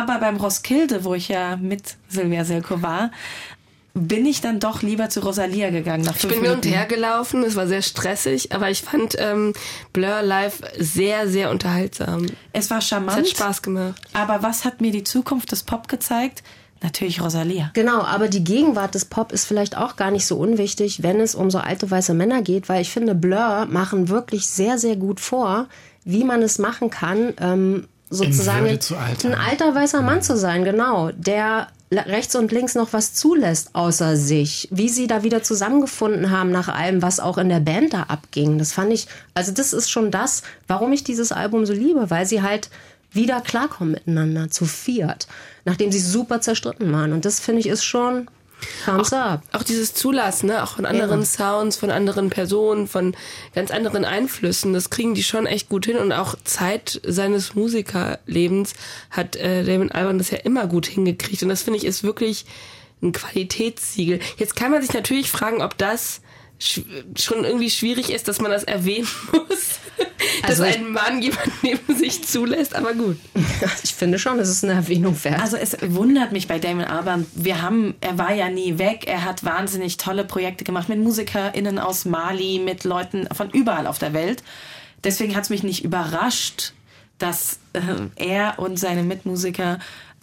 Aber 0.00 0.18
beim 0.18 0.36
Roskilde, 0.36 1.04
wo 1.04 1.14
ich 1.14 1.28
ja 1.28 1.56
mit 1.56 1.96
Silvia 2.08 2.44
Silko 2.44 2.80
war, 2.82 3.10
bin 3.94 4.24
ich 4.24 4.40
dann 4.40 4.58
doch 4.58 4.80
lieber 4.80 5.10
zu 5.10 5.20
Rosalia 5.20 5.68
gegangen 5.68 6.02
nach 6.04 6.16
Ich 6.16 6.22
bin 6.22 6.30
mir 6.40 6.52
und 6.52 6.64
Minuten. 6.64 6.68
her 6.70 6.86
gelaufen, 6.86 7.42
es 7.44 7.56
war 7.56 7.66
sehr 7.66 7.82
stressig, 7.82 8.50
aber 8.52 8.70
ich 8.70 8.80
fand 8.82 9.16
ähm, 9.18 9.52
Blur 9.92 10.22
live 10.22 10.62
sehr, 10.78 11.28
sehr 11.28 11.50
unterhaltsam. 11.50 12.26
Es 12.54 12.70
war 12.70 12.78
Es 12.78 12.88
charmant. 12.88 13.18
hat 13.18 13.28
Spaß 13.28 13.60
gemacht. 13.60 14.00
Aber 14.14 14.42
was 14.42 14.64
hat 14.64 14.80
mir 14.80 14.92
die 14.92 15.04
Zukunft 15.04 15.52
des 15.52 15.62
Pop 15.64 15.88
gezeigt? 15.88 16.42
Natürlich 16.82 17.20
Rosalia. 17.20 17.70
Genau, 17.74 18.00
aber 18.00 18.28
die 18.28 18.42
Gegenwart 18.42 18.94
des 18.94 19.04
Pop 19.04 19.30
ist 19.30 19.44
vielleicht 19.44 19.76
auch 19.76 19.96
gar 19.96 20.10
nicht 20.10 20.26
so 20.26 20.36
unwichtig, 20.38 21.02
wenn 21.02 21.20
es 21.20 21.34
um 21.34 21.50
so 21.50 21.58
alte 21.58 21.88
weiße 21.90 22.14
Männer 22.14 22.40
geht, 22.40 22.68
weil 22.70 22.80
ich 22.80 22.90
finde, 22.90 23.14
Blur 23.14 23.66
machen 23.70 24.08
wirklich 24.08 24.46
sehr, 24.46 24.78
sehr 24.78 24.96
gut 24.96 25.20
vor, 25.20 25.66
wie 26.04 26.24
man 26.24 26.40
es 26.42 26.58
machen 26.58 26.88
kann, 26.90 27.34
ähm, 27.38 27.86
sozusagen 28.12 28.66
ein 28.66 29.34
alter 29.34 29.74
weißer 29.74 30.02
Mann 30.02 30.22
zu 30.22 30.36
sein, 30.36 30.64
genau, 30.64 31.10
der 31.12 31.68
rechts 31.90 32.34
und 32.34 32.52
links 32.52 32.74
noch 32.74 32.92
was 32.92 33.14
zulässt 33.14 33.70
außer 33.74 34.16
sich, 34.16 34.68
wie 34.70 34.88
sie 34.88 35.06
da 35.06 35.22
wieder 35.22 35.42
zusammengefunden 35.42 36.30
haben 36.30 36.50
nach 36.50 36.68
allem, 36.68 37.02
was 37.02 37.20
auch 37.20 37.38
in 37.38 37.48
der 37.48 37.60
Band 37.60 37.92
da 37.92 38.04
abging. 38.04 38.58
Das 38.58 38.72
fand 38.72 38.92
ich, 38.92 39.06
also 39.34 39.52
das 39.52 39.72
ist 39.72 39.90
schon 39.90 40.10
das, 40.10 40.42
warum 40.68 40.92
ich 40.92 41.04
dieses 41.04 41.32
Album 41.32 41.66
so 41.66 41.72
liebe, 41.72 42.10
weil 42.10 42.26
sie 42.26 42.42
halt 42.42 42.70
wieder 43.12 43.40
klarkommen 43.40 43.92
miteinander, 43.92 44.50
zu 44.50 44.64
viert, 44.64 45.26
nachdem 45.64 45.92
sie 45.92 46.00
super 46.00 46.40
zerstritten 46.40 46.90
waren. 46.92 47.12
Und 47.12 47.24
das 47.24 47.40
finde 47.40 47.60
ich 47.60 47.66
ist 47.66 47.84
schon 47.84 48.28
Thumbs 48.84 49.12
up. 49.12 49.42
Auch 49.52 49.62
dieses 49.62 49.94
Zulassen, 49.94 50.46
ne? 50.46 50.62
auch 50.62 50.76
von 50.76 50.86
anderen 50.86 51.20
Ja. 51.20 51.26
Sounds, 51.26 51.76
von 51.76 51.90
anderen 51.90 52.30
Personen, 52.30 52.88
von 52.88 53.14
ganz 53.54 53.70
anderen 53.70 54.04
Einflüssen, 54.04 54.72
das 54.72 54.90
kriegen 54.90 55.14
die 55.14 55.22
schon 55.22 55.46
echt 55.46 55.68
gut 55.68 55.86
hin. 55.86 55.96
Und 55.96 56.12
auch 56.12 56.34
Zeit 56.44 57.00
seines 57.04 57.54
Musikerlebens 57.54 58.74
hat 59.10 59.36
äh, 59.36 59.64
Damon 59.64 59.90
Albarn 59.90 60.18
das 60.18 60.30
ja 60.30 60.38
immer 60.38 60.66
gut 60.66 60.86
hingekriegt. 60.86 61.42
Und 61.42 61.48
das 61.48 61.62
finde 61.62 61.78
ich 61.78 61.84
ist 61.84 62.02
wirklich 62.02 62.46
ein 63.02 63.12
Qualitätssiegel. 63.12 64.20
Jetzt 64.38 64.56
kann 64.56 64.70
man 64.70 64.80
sich 64.80 64.94
natürlich 64.94 65.30
fragen, 65.30 65.60
ob 65.60 65.76
das 65.76 66.21
schon 66.64 67.44
irgendwie 67.44 67.70
schwierig 67.70 68.10
ist, 68.10 68.28
dass 68.28 68.40
man 68.40 68.50
das 68.50 68.64
erwähnen 68.64 69.08
muss, 69.32 69.80
Also 70.42 70.62
dass 70.64 70.74
ich- 70.74 70.80
ein 70.80 70.92
Mann 70.92 71.20
jemanden 71.22 71.52
neben 71.62 71.96
sich 71.96 72.24
zulässt, 72.24 72.74
aber 72.74 72.94
gut. 72.94 73.16
Ich 73.84 73.94
finde 73.94 74.18
schon, 74.18 74.38
es 74.40 74.48
ist 74.48 74.64
eine 74.64 74.72
Erwähnung 74.74 75.16
wert. 75.22 75.40
Also 75.40 75.56
es 75.56 75.76
wundert 75.82 76.32
mich 76.32 76.48
bei 76.48 76.58
Damon 76.58 76.84
Albarn. 76.84 77.26
Wir 77.34 77.62
haben, 77.62 77.94
er 78.00 78.18
war 78.18 78.34
ja 78.34 78.48
nie 78.48 78.78
weg. 78.78 79.04
Er 79.06 79.24
hat 79.24 79.44
wahnsinnig 79.44 79.96
tolle 79.98 80.24
Projekte 80.24 80.64
gemacht 80.64 80.88
mit 80.88 80.98
MusikerInnen 80.98 81.78
aus 81.78 82.04
Mali, 82.04 82.60
mit 82.64 82.82
Leuten 82.84 83.28
von 83.32 83.50
überall 83.50 83.86
auf 83.86 83.98
der 83.98 84.12
Welt. 84.12 84.42
Deswegen 85.04 85.34
hat 85.36 85.44
es 85.44 85.50
mich 85.50 85.62
nicht 85.62 85.84
überrascht, 85.84 86.72
dass 87.18 87.60
äh, 87.72 87.80
er 88.16 88.58
und 88.58 88.78
seine 88.80 89.02
Mitmusiker 89.04 89.78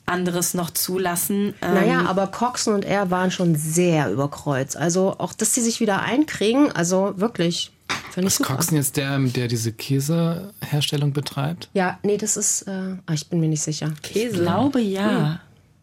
anderes 0.09 0.53
noch 0.53 0.69
zulassen. 0.71 1.53
Ähm, 1.61 1.73
Naja, 1.73 2.05
aber 2.07 2.27
Coxon 2.27 2.73
und 2.75 2.85
er 2.85 3.09
waren 3.11 3.31
schon 3.31 3.55
sehr 3.55 4.11
überkreuzt. 4.11 4.75
Also 4.77 5.15
auch, 5.19 5.33
dass 5.33 5.53
sie 5.53 5.61
sich 5.61 5.79
wieder 5.79 6.01
einkriegen, 6.01 6.71
also 6.71 7.13
wirklich, 7.17 7.71
Ist 8.15 8.37
super. 8.37 8.55
Coxen 8.55 8.75
jetzt 8.77 8.97
der, 8.97 9.17
der 9.19 9.47
diese 9.47 9.71
Käseherstellung 9.71 11.13
betreibt? 11.13 11.69
Ja, 11.73 11.97
nee, 12.03 12.17
das 12.17 12.37
ist, 12.37 12.63
äh, 12.63 12.71
ah, 13.05 13.13
ich 13.13 13.27
bin 13.29 13.39
mir 13.39 13.47
nicht 13.49 13.61
sicher. 13.63 13.93
ich 14.13 14.31
glaube 14.33 14.81
ja. 14.81 15.39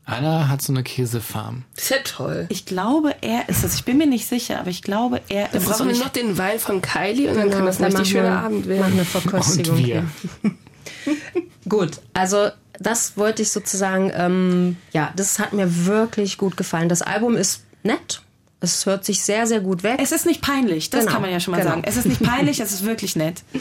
Einer 0.08 0.48
hat 0.48 0.62
so 0.62 0.72
eine 0.72 0.84
Käsefarm. 0.84 1.64
Ist 1.76 1.90
ja 1.90 1.96
toll. 2.04 2.46
Ich 2.48 2.64
glaube, 2.64 3.16
er 3.22 3.48
ist 3.48 3.64
es. 3.64 3.74
Ich 3.74 3.84
bin 3.84 3.98
mir 3.98 4.06
nicht 4.06 4.28
sicher, 4.28 4.60
aber 4.60 4.70
ich 4.70 4.82
glaube, 4.82 5.20
er 5.28 5.48
Dann 5.48 5.56
ist 5.56 5.64
es. 5.64 5.68
brauchen 5.72 5.86
wir 5.88 5.94
ich- 5.96 5.98
noch 6.00 6.10
den 6.10 6.38
Wein 6.38 6.60
von 6.60 6.80
Kylie 6.80 7.28
und 7.30 7.36
dann 7.36 7.50
kann 7.50 7.66
das 7.66 7.80
ein 7.82 7.90
Dann 7.90 7.96
richtig 8.00 8.14
machen 8.14 8.24
wir- 8.24 8.30
schöner 8.30 8.40
Abend 8.44 8.58
machen 8.60 8.68
werden. 8.68 8.92
eine 8.92 9.04
Verköstigung. 9.04 9.76
Und 9.78 9.84
wir. 9.86 10.04
Gut, 11.68 12.00
also 12.14 12.50
das 12.78 13.16
wollte 13.16 13.42
ich 13.42 13.50
sozusagen, 13.50 14.10
ähm, 14.14 14.76
ja, 14.92 15.12
das 15.16 15.38
hat 15.38 15.52
mir 15.52 15.86
wirklich 15.86 16.38
gut 16.38 16.56
gefallen. 16.56 16.88
Das 16.88 17.02
Album 17.02 17.36
ist 17.36 17.64
nett. 17.82 18.22
Es 18.60 18.86
hört 18.86 19.04
sich 19.04 19.22
sehr, 19.22 19.46
sehr 19.46 19.60
gut 19.60 19.82
weg. 19.82 19.98
Es 20.02 20.12
ist 20.12 20.26
nicht 20.26 20.40
peinlich, 20.42 20.90
das 20.90 21.00
Genau, 21.00 21.12
kann 21.12 21.22
man 21.22 21.30
ja 21.30 21.40
schon 21.40 21.52
mal 21.52 21.58
genau. 21.58 21.70
sagen. 21.70 21.82
Es 21.84 21.96
ist 21.96 22.06
nicht 22.06 22.22
peinlich, 22.22 22.60
es 22.60 22.72
ist 22.72 22.84
wirklich 22.84 23.16
nett. 23.16 23.42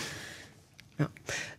Ja. 0.97 1.09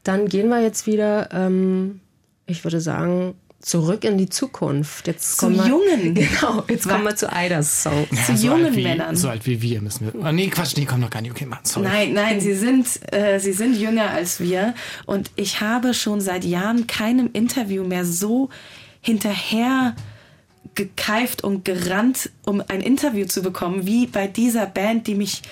Dann 0.03 0.29
gehen 0.29 0.49
wir 0.49 0.63
jetzt 0.63 0.87
wieder, 0.87 1.29
ähm, 1.31 2.01
ich 2.47 2.65
würde 2.65 2.81
sagen, 2.81 3.35
zurück 3.67 4.05
in 4.05 4.17
die 4.17 4.29
Zukunft. 4.29 5.09
Jetzt 5.09 5.39
Zu 5.39 5.47
kommen 5.47 5.57
wir, 5.57 5.67
Jungen. 5.67 6.15
Genau, 6.15 6.65
jetzt 6.69 6.89
kommen 6.89 7.03
wir 7.03 7.17
zu 7.17 7.27
Idas 7.27 7.83
Song. 7.83 8.07
Zu 8.25 8.37
so 8.37 8.47
jungen 8.47 8.77
wie, 8.77 8.85
Männern. 8.85 9.17
So 9.17 9.29
alt 9.29 9.45
wie 9.45 9.61
wir 9.61 9.83
müssen 9.83 10.07
wir. 10.07 10.25
Oh, 10.25 10.31
nee, 10.31 10.47
Quatsch, 10.47 10.77
nee, 10.77 10.85
komm 10.85 11.01
noch 11.01 11.11
gar 11.11 11.21
nicht. 11.21 11.33
Okay, 11.33 11.47
Mann, 11.47 11.59
sorry. 11.65 11.89
Nein, 11.89 12.13
nein, 12.13 12.41
sie 12.41 12.55
sind, 12.55 12.87
äh, 13.13 13.41
sie 13.41 13.53
sind 13.53 13.77
jünger 13.77 14.11
als 14.11 14.39
wir. 14.39 14.75
Und 15.05 15.33
ich 15.35 15.61
habe 15.61 15.95
schon 15.95 16.21
seit 16.21 16.45
Jahren 16.45 16.87
keinem 16.87 17.29
Interview 17.33 17.83
mehr 17.83 18.05
so 18.05 18.51
hinterher 19.01 19.97
gekeift 20.77 21.43
und 21.43 21.65
gerannt, 21.65 22.31
um 22.45 22.63
ein 22.69 22.81
Interview 22.81 23.27
zu 23.27 23.43
bekommen, 23.43 23.85
wie 23.85 24.07
bei 24.07 24.29
dieser 24.29 24.67
Band, 24.67 25.09
die 25.09 25.17
mich 25.17 25.43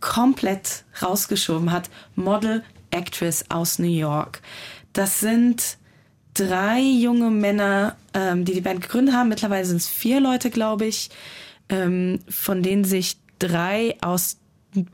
komplett 0.00 0.84
rausgeschoben 1.00 1.72
hat. 1.72 1.88
Model 2.16 2.62
Actress 2.90 3.46
aus 3.48 3.78
New 3.78 3.86
York. 3.86 4.42
Das 4.92 5.20
sind 5.20 5.78
drei 6.34 6.80
junge 6.80 7.30
Männer, 7.30 7.96
ähm, 8.14 8.44
die 8.44 8.54
die 8.54 8.60
Band 8.60 8.80
gegründet 8.82 9.14
haben. 9.14 9.28
Mittlerweile 9.28 9.64
sind 9.64 9.76
es 9.76 9.88
vier 9.88 10.20
Leute, 10.20 10.50
glaube 10.50 10.86
ich, 10.86 11.10
ähm, 11.68 12.20
von 12.28 12.62
denen 12.62 12.84
sich 12.84 13.18
drei 13.38 13.96
aus 14.00 14.38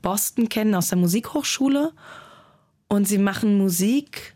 Boston 0.02 0.48
kennen, 0.48 0.74
aus 0.74 0.89
der 0.89 0.98
Musikhochschule. 0.98 1.93
Und 2.89 3.06
sie 3.06 3.19
machen 3.19 3.59
Musik, 3.59 4.35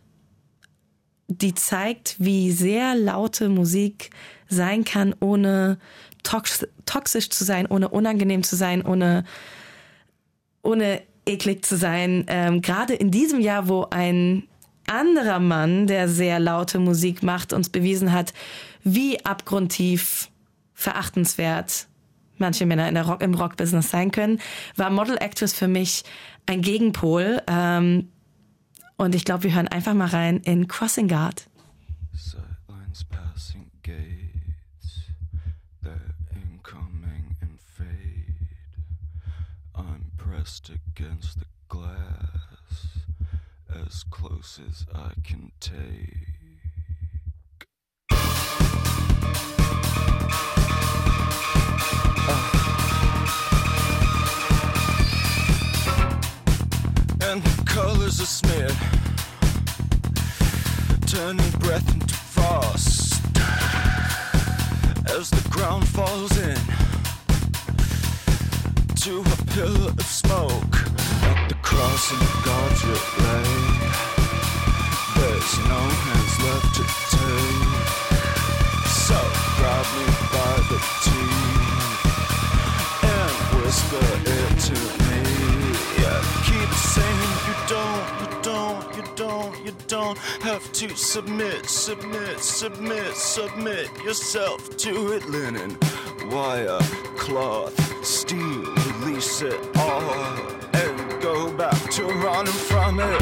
die 1.28 1.54
zeigt, 1.54 2.16
wie 2.18 2.52
sehr 2.52 2.94
laute 2.94 3.48
Musik 3.48 4.10
sein 4.48 4.84
kann, 4.84 5.14
ohne 5.20 5.78
tox 6.22 6.66
toxisch 6.84 7.30
zu 7.30 7.44
sein, 7.44 7.66
ohne 7.66 7.88
unangenehm 7.88 8.42
zu 8.42 8.54
sein, 8.54 8.84
ohne, 8.84 9.24
ohne 10.62 11.02
eklig 11.24 11.64
zu 11.64 11.76
sein. 11.76 12.24
Ähm, 12.28 12.60
Gerade 12.60 12.94
in 12.94 13.10
diesem 13.10 13.40
Jahr, 13.40 13.68
wo 13.68 13.86
ein 13.90 14.46
anderer 14.86 15.38
Mann, 15.38 15.86
der 15.86 16.08
sehr 16.08 16.40
laute 16.40 16.78
Musik 16.78 17.22
macht, 17.22 17.52
uns 17.52 17.68
bewiesen 17.68 18.12
hat, 18.12 18.32
wie 18.82 19.24
abgrundtief 19.24 20.30
verachtenswert 20.74 21.86
manche 22.38 22.66
Männer 22.66 22.88
in 22.88 22.94
der 22.94 23.06
Rock, 23.06 23.22
im 23.22 23.34
Rock-Business 23.34 23.90
sein 23.90 24.10
können, 24.10 24.40
war 24.76 24.90
Model 24.90 25.16
Actress 25.16 25.54
für 25.54 25.68
mich 25.68 26.04
ein 26.46 26.60
Gegenpol. 26.60 27.40
Ähm, 27.46 28.08
und 28.96 29.14
ich 29.14 29.24
glaube, 29.24 29.44
wir 29.44 29.54
hören 29.54 29.68
einfach 29.68 29.94
mal 29.94 30.08
rein 30.08 30.38
in 30.38 30.68
Crossing 30.68 31.08
Guard. 31.08 31.48
Sightlines 32.12 33.04
passing 33.04 33.70
gates, 33.82 35.06
they're 35.82 36.14
incoming 36.34 37.36
and 37.40 37.58
fade. 37.60 37.86
I'm 39.74 40.10
pressed 40.18 40.70
against 40.70 41.38
the 41.38 41.46
glass 41.68 42.41
as 43.86 44.04
close 44.04 44.60
as 44.68 44.86
I 44.94 45.12
can 45.24 45.52
take. 45.60 46.32
and 57.24 57.42
the 57.42 57.62
colors 57.64 58.20
are 58.20 58.26
smeared, 58.26 58.76
turning 61.06 61.50
breath 61.60 61.88
into 61.94 62.14
frost. 62.14 63.24
As 65.08 65.30
the 65.30 65.48
ground 65.50 65.86
falls 65.88 66.36
in 66.36 66.58
to 68.96 69.20
a 69.20 69.36
pillar 69.54 69.90
of 69.90 70.02
smoke 70.02 71.11
the 71.48 71.54
crossing 71.62 72.18
God's 72.44 72.84
lay. 72.84 73.52
There's 75.16 75.54
no 75.68 75.82
hands 76.06 76.34
left 76.44 76.70
to 76.76 76.84
take, 77.14 77.72
so 78.88 79.18
grab 79.56 79.86
me 79.98 80.06
by 80.34 80.54
the 80.70 80.78
teeth 81.04 82.02
and 83.16 83.34
whisper 83.56 84.06
it 84.30 84.52
to 84.68 84.76
me. 85.04 85.20
Keep 86.48 86.70
saying 86.74 87.34
you 87.48 87.56
don't, 87.68 88.06
you 88.20 88.28
don't, 88.42 88.82
you 88.96 89.04
don't, 89.16 89.52
you 89.66 89.72
don't 89.88 90.18
have 90.42 90.64
to 90.72 90.88
submit, 90.96 91.68
submit, 91.68 92.40
submit, 92.40 93.14
submit 93.14 93.88
yourself 94.04 94.76
to 94.78 95.12
it. 95.12 95.24
Linen, 95.28 95.78
wire, 96.30 96.80
cloth, 97.16 97.74
steel, 98.04 98.64
release 99.00 99.42
it 99.42 99.60
all 99.76 100.62
and 100.74 101.01
back 101.50 101.90
to 101.90 102.04
running 102.04 102.52
from 102.52 103.00
it. 103.00 103.20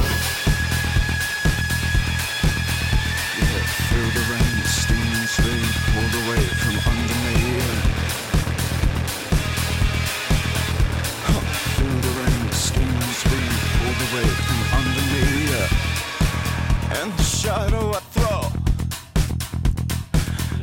Yeah, 3.39 3.65
feel 3.89 4.11
the 4.17 4.25
rain, 4.31 4.57
steaming 4.67 5.27
sleep 5.27 5.75
pulled 5.91 6.15
away 6.25 6.45
from 6.61 6.77
under 6.91 7.19
me. 7.25 7.39
Huh, 11.27 11.43
Feel 11.77 11.99
the 12.07 12.13
rain, 12.21 12.53
steaming 12.53 13.15
sleep 13.23 13.55
pulled 13.79 14.03
away 14.09 14.29
from 14.47 14.61
under 14.79 15.05
me. 15.13 15.27
And 17.01 17.09
the 17.13 17.23
shadow 17.23 17.85
I 17.93 18.01
throw, 18.15 18.41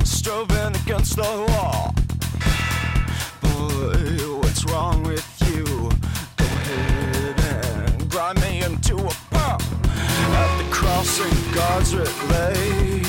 strobing 0.04 0.76
against 0.84 1.16
the 1.16 1.30
wall. 1.50 1.94
Boy, 3.42 4.38
what's 4.42 4.64
wrong 4.66 5.04
with 5.04 5.37
crossing 10.88 11.54
God's 11.54 11.94
lay. 11.94 13.02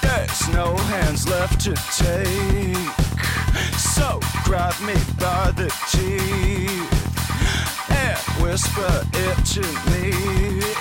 There's 0.00 0.48
no 0.48 0.74
hands 0.92 1.28
left 1.28 1.60
to 1.66 1.74
take, 2.02 2.94
so 3.76 4.18
grab 4.44 4.74
me 4.80 4.96
by 5.20 5.52
the 5.60 5.68
teeth 5.92 6.90
and 7.90 8.18
whisper 8.42 8.94
it 9.12 9.38
to 9.56 9.64
me. 9.90 10.04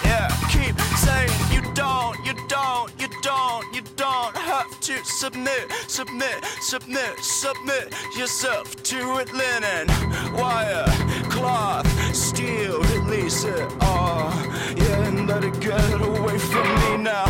Yeah, 0.06 0.30
keep 0.50 0.80
saying 1.04 1.36
you 1.52 1.62
don't, 1.74 2.16
you 2.26 2.34
don't, 2.48 2.90
you 3.02 3.03
don't, 3.24 3.74
you 3.74 3.82
don't 3.96 4.36
have 4.36 4.80
to 4.82 4.94
submit, 5.06 5.72
submit, 5.88 6.44
submit, 6.60 7.18
submit 7.20 7.94
yourself 8.18 8.76
to 8.84 9.18
it. 9.20 9.32
Linen, 9.34 9.88
wire, 10.34 10.86
cloth, 11.30 11.88
steel, 12.14 12.82
release 12.82 13.46
it 13.46 13.72
all. 13.80 14.34
Yeah, 14.76 15.08
and 15.08 15.28
let 15.28 15.44
it 15.46 15.58
get 15.62 16.02
away 16.02 16.38
from 16.38 16.68
me 16.82 16.98
now. 16.98 17.26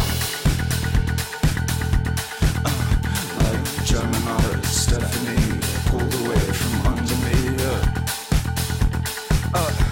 Uh, 2.65 2.71
like 3.37 3.85
German 3.85 4.23
artist 4.27 4.87
Stephanie 4.87 5.59
pulled 5.85 6.13
away 6.25 6.39
from 6.39 6.87
under 6.91 7.15
me. 7.25 7.55
Yeah. 7.61 7.93
Uh, 9.53 9.82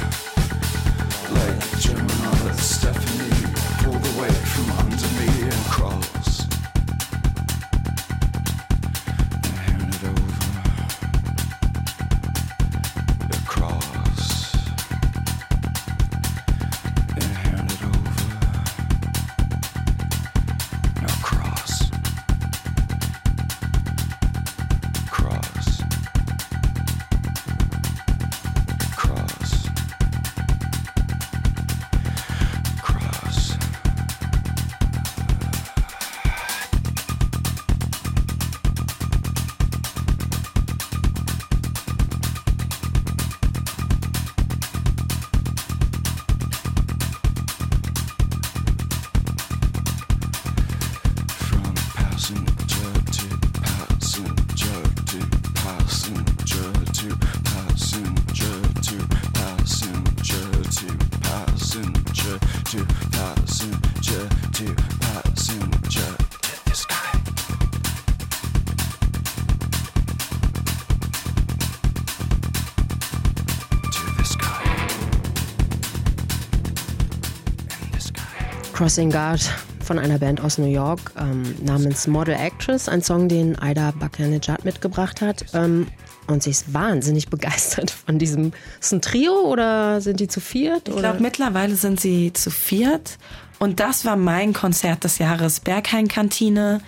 Crossing 78.81 79.11
Guard 79.11 79.41
von 79.83 79.99
einer 79.99 80.17
Band 80.17 80.41
aus 80.41 80.57
New 80.57 80.65
York 80.65 81.11
ähm, 81.15 81.53
namens 81.63 82.07
Model 82.07 82.33
Actress, 82.33 82.89
ein 82.89 83.03
Song, 83.03 83.27
den 83.27 83.55
Aida 83.59 83.91
Bakanejad 83.91 84.65
mitgebracht 84.65 85.21
hat. 85.21 85.45
Ähm, 85.53 85.85
und 86.25 86.41
sie 86.41 86.49
ist 86.49 86.73
wahnsinnig 86.73 87.27
begeistert 87.29 87.91
von 87.91 88.17
diesem. 88.17 88.53
Ist 88.79 88.91
ein 88.91 89.03
Trio 89.03 89.41
oder 89.41 90.01
sind 90.01 90.19
die 90.19 90.27
zu 90.27 90.39
viert? 90.39 90.87
Ich 90.87 90.95
oder? 90.95 91.09
glaube, 91.09 91.21
mittlerweile 91.21 91.75
sind 91.75 91.99
sie 91.99 92.33
zu 92.33 92.49
viert. 92.49 93.19
Und 93.59 93.79
das 93.79 94.03
war 94.03 94.15
mein 94.15 94.51
Konzert 94.51 95.03
des 95.03 95.19
Jahres. 95.19 95.59
Berghain-Kantine. 95.59 96.81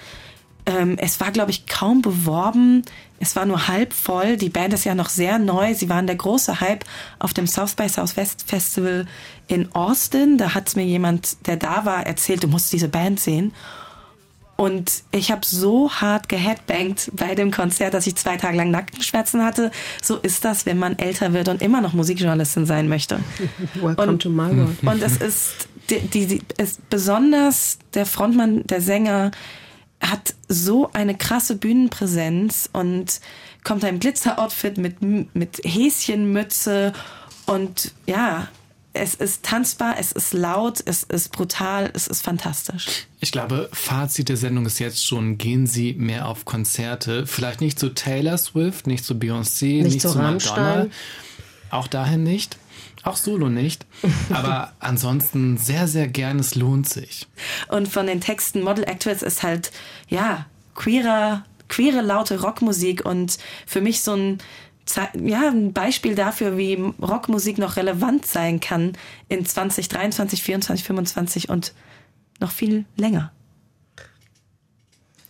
Ähm, 0.66 0.98
es 0.98 1.20
war, 1.20 1.32
glaube 1.32 1.52
ich, 1.52 1.66
kaum 1.66 2.02
beworben. 2.02 2.84
Es 3.20 3.36
war 3.36 3.46
nur 3.46 3.68
halb 3.68 3.94
voll. 3.94 4.38
Die 4.38 4.50
Band 4.50 4.74
ist 4.74 4.86
ja 4.86 4.96
noch 4.96 5.10
sehr 5.10 5.40
neu. 5.40 5.74
Sie 5.74 5.90
waren 5.90 6.08
der 6.08 6.16
große 6.16 6.62
Hype 6.62 6.86
auf 7.20 7.34
dem 7.34 7.48
South 7.48 7.76
by 7.76 7.88
Southwest 7.90 8.44
Festival 8.48 9.06
in 9.48 9.74
Austin. 9.74 10.38
Da 10.38 10.54
hat 10.54 10.76
mir 10.76 10.86
jemand, 10.86 11.48
der 11.48 11.58
da 11.58 11.86
war, 11.86 12.06
erzählt, 12.06 12.44
du 12.44 12.48
musst 12.48 12.72
diese 12.72 12.88
Band 12.88 13.20
sehen. 13.20 13.54
Und 14.56 15.04
ich 15.12 15.32
habe 15.32 15.42
so 15.46 15.92
hart 15.92 16.30
geheadbangt 16.30 17.12
bei 17.14 17.34
dem 17.34 17.52
Konzert, 17.52 17.94
dass 17.94 18.06
ich 18.06 18.16
zwei 18.16 18.38
Tage 18.38 18.56
lang 18.56 18.72
Nackenschmerzen 18.72 19.44
hatte. 19.44 19.72
So 20.02 20.18
ist 20.18 20.46
das, 20.46 20.66
wenn 20.66 20.78
man 20.78 20.98
älter 21.00 21.34
wird 21.34 21.48
und 21.50 21.62
immer 21.62 21.82
noch 21.82 21.94
Musikjournalistin 21.94 22.66
sein 22.66 22.88
möchte. 22.88 23.20
Welcome 23.76 24.20
to 24.20 24.30
my 24.30 24.56
world. 24.56 24.84
Und 24.84 25.02
es 25.02 25.18
ist, 25.18 25.68
die, 25.90 26.00
die, 26.00 26.28
die, 26.28 26.42
es, 26.58 26.78
besonders 26.90 27.80
der 27.96 28.06
Frontmann, 28.06 28.66
der 28.68 28.80
Sänger, 28.80 29.32
hat 30.04 30.36
so 30.48 30.92
eine 30.94 31.16
krasse 31.16 31.56
Bühnenpräsenz 31.56 32.70
und 32.74 33.22
kommt 33.64 33.84
da 33.84 33.88
im 33.88 34.00
Glitzer-Outfit 34.00 34.78
mit, 34.78 35.02
mit 35.02 35.62
Häschenmütze 35.64 36.94
und 37.46 37.94
ja, 38.06 38.48
es 38.94 39.16
ist 39.16 39.44
tanzbar, 39.44 39.96
es 40.00 40.12
ist 40.12 40.34
laut, 40.34 40.82
es 40.86 41.02
ist 41.04 41.32
brutal, 41.32 41.90
es 41.96 42.08
ist 42.08 42.22
fantastisch. 42.22 43.08
Ich 43.22 43.32
glaube, 43.32 43.70
Fazit 43.74 44.30
der 44.30 44.38
Sendung 44.38 44.68
ist 44.68 44.78
jetzt 44.80 45.04
schon, 45.04 45.40
gehen 45.40 45.66
Sie 45.66 45.94
mehr 45.94 46.28
auf 46.28 46.46
Konzerte. 46.46 47.26
Vielleicht 47.26 47.60
nicht 47.60 47.80
zu 47.80 47.90
Taylor 47.90 48.38
Swift, 48.38 48.86
nicht 48.86 49.04
zu 49.04 49.16
Beyoncé, 49.16 49.82
nicht, 49.82 50.02
zu 50.02 50.12
zu 50.12 50.18
Madonna. 50.20 50.88
Auch 51.72 51.88
dahin 51.88 52.22
nicht. 52.22 52.58
Auch 53.04 53.18
solo 53.18 53.50
nicht. 53.50 53.86
Aber 54.30 54.74
ansonsten 54.80 55.58
sehr, 55.58 55.88
sehr 55.88 56.08
gern. 56.08 56.40
Es 56.40 56.56
lohnt 56.56 56.88
sich. 56.88 57.28
Und 57.70 57.88
von 57.88 58.08
den 58.08 58.22
Texten 58.22 58.64
Model 58.64 58.86
Actress 58.86 59.22
ist 59.22 59.44
halt, 59.44 59.72
ja, 60.08 60.46
queerer, 60.74 61.44
queere, 61.68 62.02
laute 62.02 62.42
Rockmusik 62.42 63.06
und 63.06 63.38
für 63.66 63.82
mich 63.82 64.02
so 64.02 64.14
ein 64.16 64.38
ja, 65.14 65.50
ein 65.50 65.72
Beispiel 65.72 66.14
dafür, 66.14 66.58
wie 66.58 66.76
Rockmusik 67.02 67.58
noch 67.58 67.78
relevant 67.78 68.26
sein 68.26 68.60
kann 68.60 68.94
in 69.30 69.46
2023, 69.46 70.44
24, 70.44 70.86
25 70.86 71.50
und 71.50 71.74
noch 72.42 72.52
viel 72.52 72.84
länger. 72.98 73.32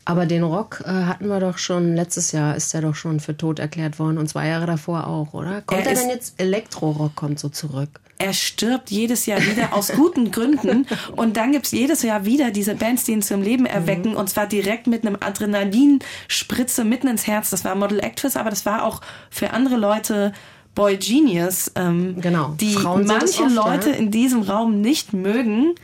Aber 0.06 0.26
den 0.26 0.44
Rock 0.44 0.84
äh, 0.86 0.90
hatten 0.90 1.28
wir 1.28 1.40
doch 1.40 1.58
schon, 1.58 1.96
letztes 1.96 2.32
Jahr 2.32 2.56
ist 2.56 2.74
er 2.74 2.82
doch 2.82 2.96
schon 2.96 3.20
für 3.20 3.38
tot 3.38 3.60
erklärt 3.60 4.00
worden 4.00 4.18
und 4.18 4.28
zwei 4.28 4.48
Jahre 4.48 4.66
davor 4.66 5.08
auch, 5.08 5.34
oder? 5.34 5.62
Kommt 5.62 5.82
Er 5.82 5.88
er, 5.88 5.96
denn 5.96 6.10
jetzt, 6.10 6.40
Elektro-Rock 6.40 7.16
kommt 7.16 7.40
so 7.40 7.50
zurück? 7.50 8.02
Er 8.18 8.34
stirbt 8.34 8.92
jedes 8.92 9.26
Jahr 9.26 9.42
wieder 9.42 9.74
aus 9.74 9.92
guten 9.92 10.32
Gründen. 10.32 10.88
Und 11.16 11.36
dann 11.36 11.52
gibt's 11.52 11.72
jedes 11.72 12.04
Jahr 12.04 12.26
wieder 12.26 12.52
diese 12.52 12.76
Bands, 12.76 13.04
die 13.06 13.12
ihn 13.12 13.22
zum 13.22 13.42
Leben 13.42 13.66
erwecken. 13.66 14.16
Und 14.16 14.30
zwar 14.30 14.48
direkt 14.48 14.88
mit 14.88 15.06
einem 15.06 15.18
Adrenalinspritze 15.20 16.86
mitten 16.86 17.08
ins 17.08 17.28
Herz. 17.28 17.50
Das 17.50 17.66
war 17.66 17.76
Model 17.76 18.00
Actress, 18.00 18.38
aber 18.38 18.50
das 18.50 18.66
war 18.66 18.86
auch 18.86 19.02
für 19.30 19.52
andere 19.52 19.76
Leute 19.76 20.32
Boy 20.76 20.98
Genius. 20.98 21.72
Ähm, 21.76 22.16
Genau. 22.22 22.56
Die 22.60 22.76
Frauen 22.76 23.02
es 23.02 23.08
manche 23.08 23.44
oft, 23.44 23.56
Leute 23.56 23.90
ja. 23.90 23.96
in 23.96 24.12
diesem 24.12 24.44
Raum 24.44 24.80
nicht 24.80 25.14
mögen. 25.14 25.76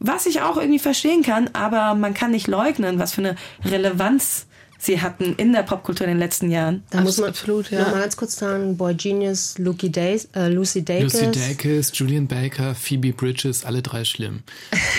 Was 0.00 0.26
ich 0.26 0.40
auch 0.42 0.56
irgendwie 0.56 0.78
verstehen 0.78 1.22
kann, 1.22 1.50
aber 1.52 1.94
man 1.94 2.14
kann 2.14 2.30
nicht 2.30 2.46
leugnen, 2.46 2.98
was 2.98 3.12
für 3.12 3.20
eine 3.20 3.36
Relevanz 3.64 4.47
sie 4.78 5.00
hatten 5.02 5.34
in 5.36 5.52
der 5.52 5.62
Popkultur 5.64 6.06
in 6.06 6.12
den 6.12 6.18
letzten 6.18 6.50
Jahren. 6.50 6.84
Da 6.90 7.00
muss 7.00 7.18
man 7.18 7.30
Absolut, 7.30 7.70
ja. 7.70 7.80
noch 7.82 7.90
mal 7.92 8.00
ganz 8.00 8.16
kurz 8.16 8.36
sagen, 8.36 8.76
Boy 8.76 8.94
Genius, 8.94 9.58
Lucy, 9.58 9.90
Days, 9.90 10.28
äh, 10.34 10.48
Lucy 10.48 10.84
Dacus. 10.84 11.14
Lucy 11.14 11.30
Dacus, 11.32 11.90
Julian 11.94 12.26
Baker, 12.28 12.74
Phoebe 12.74 13.12
Bridges, 13.12 13.64
alle 13.64 13.82
drei 13.82 14.04
schlimm. 14.04 14.42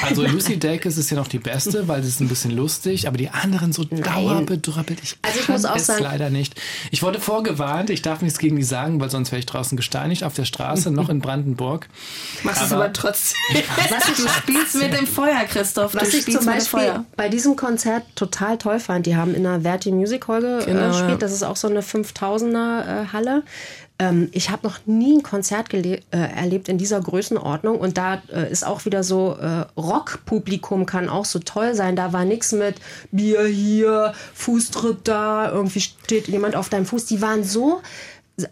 Also 0.05 0.23
Lucy 0.27 0.59
Dacus 0.59 0.97
ist 0.97 1.09
ja 1.09 1.17
noch 1.17 1.27
die 1.27 1.39
beste, 1.39 1.87
weil 1.87 2.03
sie 2.03 2.09
ist 2.09 2.19
ein 2.19 2.27
bisschen 2.27 2.51
lustig, 2.51 3.07
aber 3.07 3.17
die 3.17 3.29
anderen 3.29 3.71
so 3.73 3.83
dauerbedröppelt. 3.83 4.99
Ich 5.03 5.17
Also 5.21 5.39
ich 5.39 5.45
kann 5.45 5.55
muss 5.55 5.65
auch 5.65 5.75
es 5.75 5.85
sagen- 5.87 6.03
leider 6.03 6.29
nicht. 6.29 6.59
Ich 6.91 7.01
wurde 7.03 7.19
vorgewarnt, 7.19 7.89
ich 7.89 8.01
darf 8.01 8.21
nichts 8.21 8.39
gegen 8.39 8.55
die 8.57 8.63
sagen, 8.63 8.99
weil 8.99 9.09
sonst 9.09 9.31
wäre 9.31 9.39
ich 9.39 9.45
draußen 9.45 9.75
gesteinigt 9.77 10.23
auf 10.23 10.33
der 10.33 10.45
Straße, 10.45 10.91
noch 10.91 11.09
in 11.09 11.19
Brandenburg. 11.19 11.87
Machst 12.43 12.63
es 12.63 12.71
Aber- 12.71 12.91
trotzdem. 12.93 13.39
Was 13.89 14.05
du 14.17 14.27
spielst 14.27 14.75
mit 14.75 14.93
dem 14.93 15.07
Feuer, 15.07 15.43
Christoph. 15.49 15.95
Was 15.95 16.09
du 16.09 16.17
ich 16.17 16.21
spielst 16.23 16.41
zum 16.43 16.51
Beispiel 16.51 16.79
Feuer. 16.79 17.05
bei 17.15 17.29
diesem 17.29 17.55
Konzert 17.55 18.03
total 18.15 18.57
toll 18.57 18.79
fand, 18.79 19.05
die 19.05 19.15
haben 19.15 19.33
in 19.35 19.43
der 19.43 19.63
Verti 19.69 19.91
Music 19.91 20.27
Hall 20.27 20.41
ge- 20.41 20.65
Genau, 20.65 20.79
äh, 20.79 20.83
ja. 20.83 20.87
gespielt. 20.89 21.21
Das 21.21 21.31
ist 21.31 21.43
auch 21.43 21.55
so 21.55 21.67
eine 21.67 21.81
5000er 21.81 23.03
äh, 23.03 23.05
Halle. 23.13 23.43
Ähm, 24.01 24.29
ich 24.31 24.49
habe 24.49 24.65
noch 24.65 24.79
nie 24.85 25.17
ein 25.17 25.23
Konzert 25.23 25.73
äh, 25.73 25.99
erlebt 26.11 26.69
in 26.69 26.77
dieser 26.77 27.01
Größenordnung 27.01 27.77
und 27.79 27.97
da 27.97 28.21
äh, 28.33 28.49
ist 28.49 28.65
auch 28.65 28.85
wieder 28.85 29.03
so 29.03 29.35
äh, 29.39 29.65
Rockpublikum 29.79 30.85
kann 30.85 31.09
auch 31.09 31.25
so 31.25 31.39
toll 31.39 31.75
sein. 31.75 31.95
Da 31.95 32.13
war 32.13 32.25
nichts 32.25 32.51
mit 32.53 32.75
Bier 33.11 33.45
hier, 33.45 34.13
Fußtritt 34.33 35.07
da, 35.07 35.51
irgendwie 35.51 35.81
steht 35.81 36.27
jemand 36.29 36.55
auf 36.55 36.69
deinem 36.69 36.85
Fuß. 36.85 37.05
Die 37.07 37.21
waren 37.21 37.43
so 37.43 37.81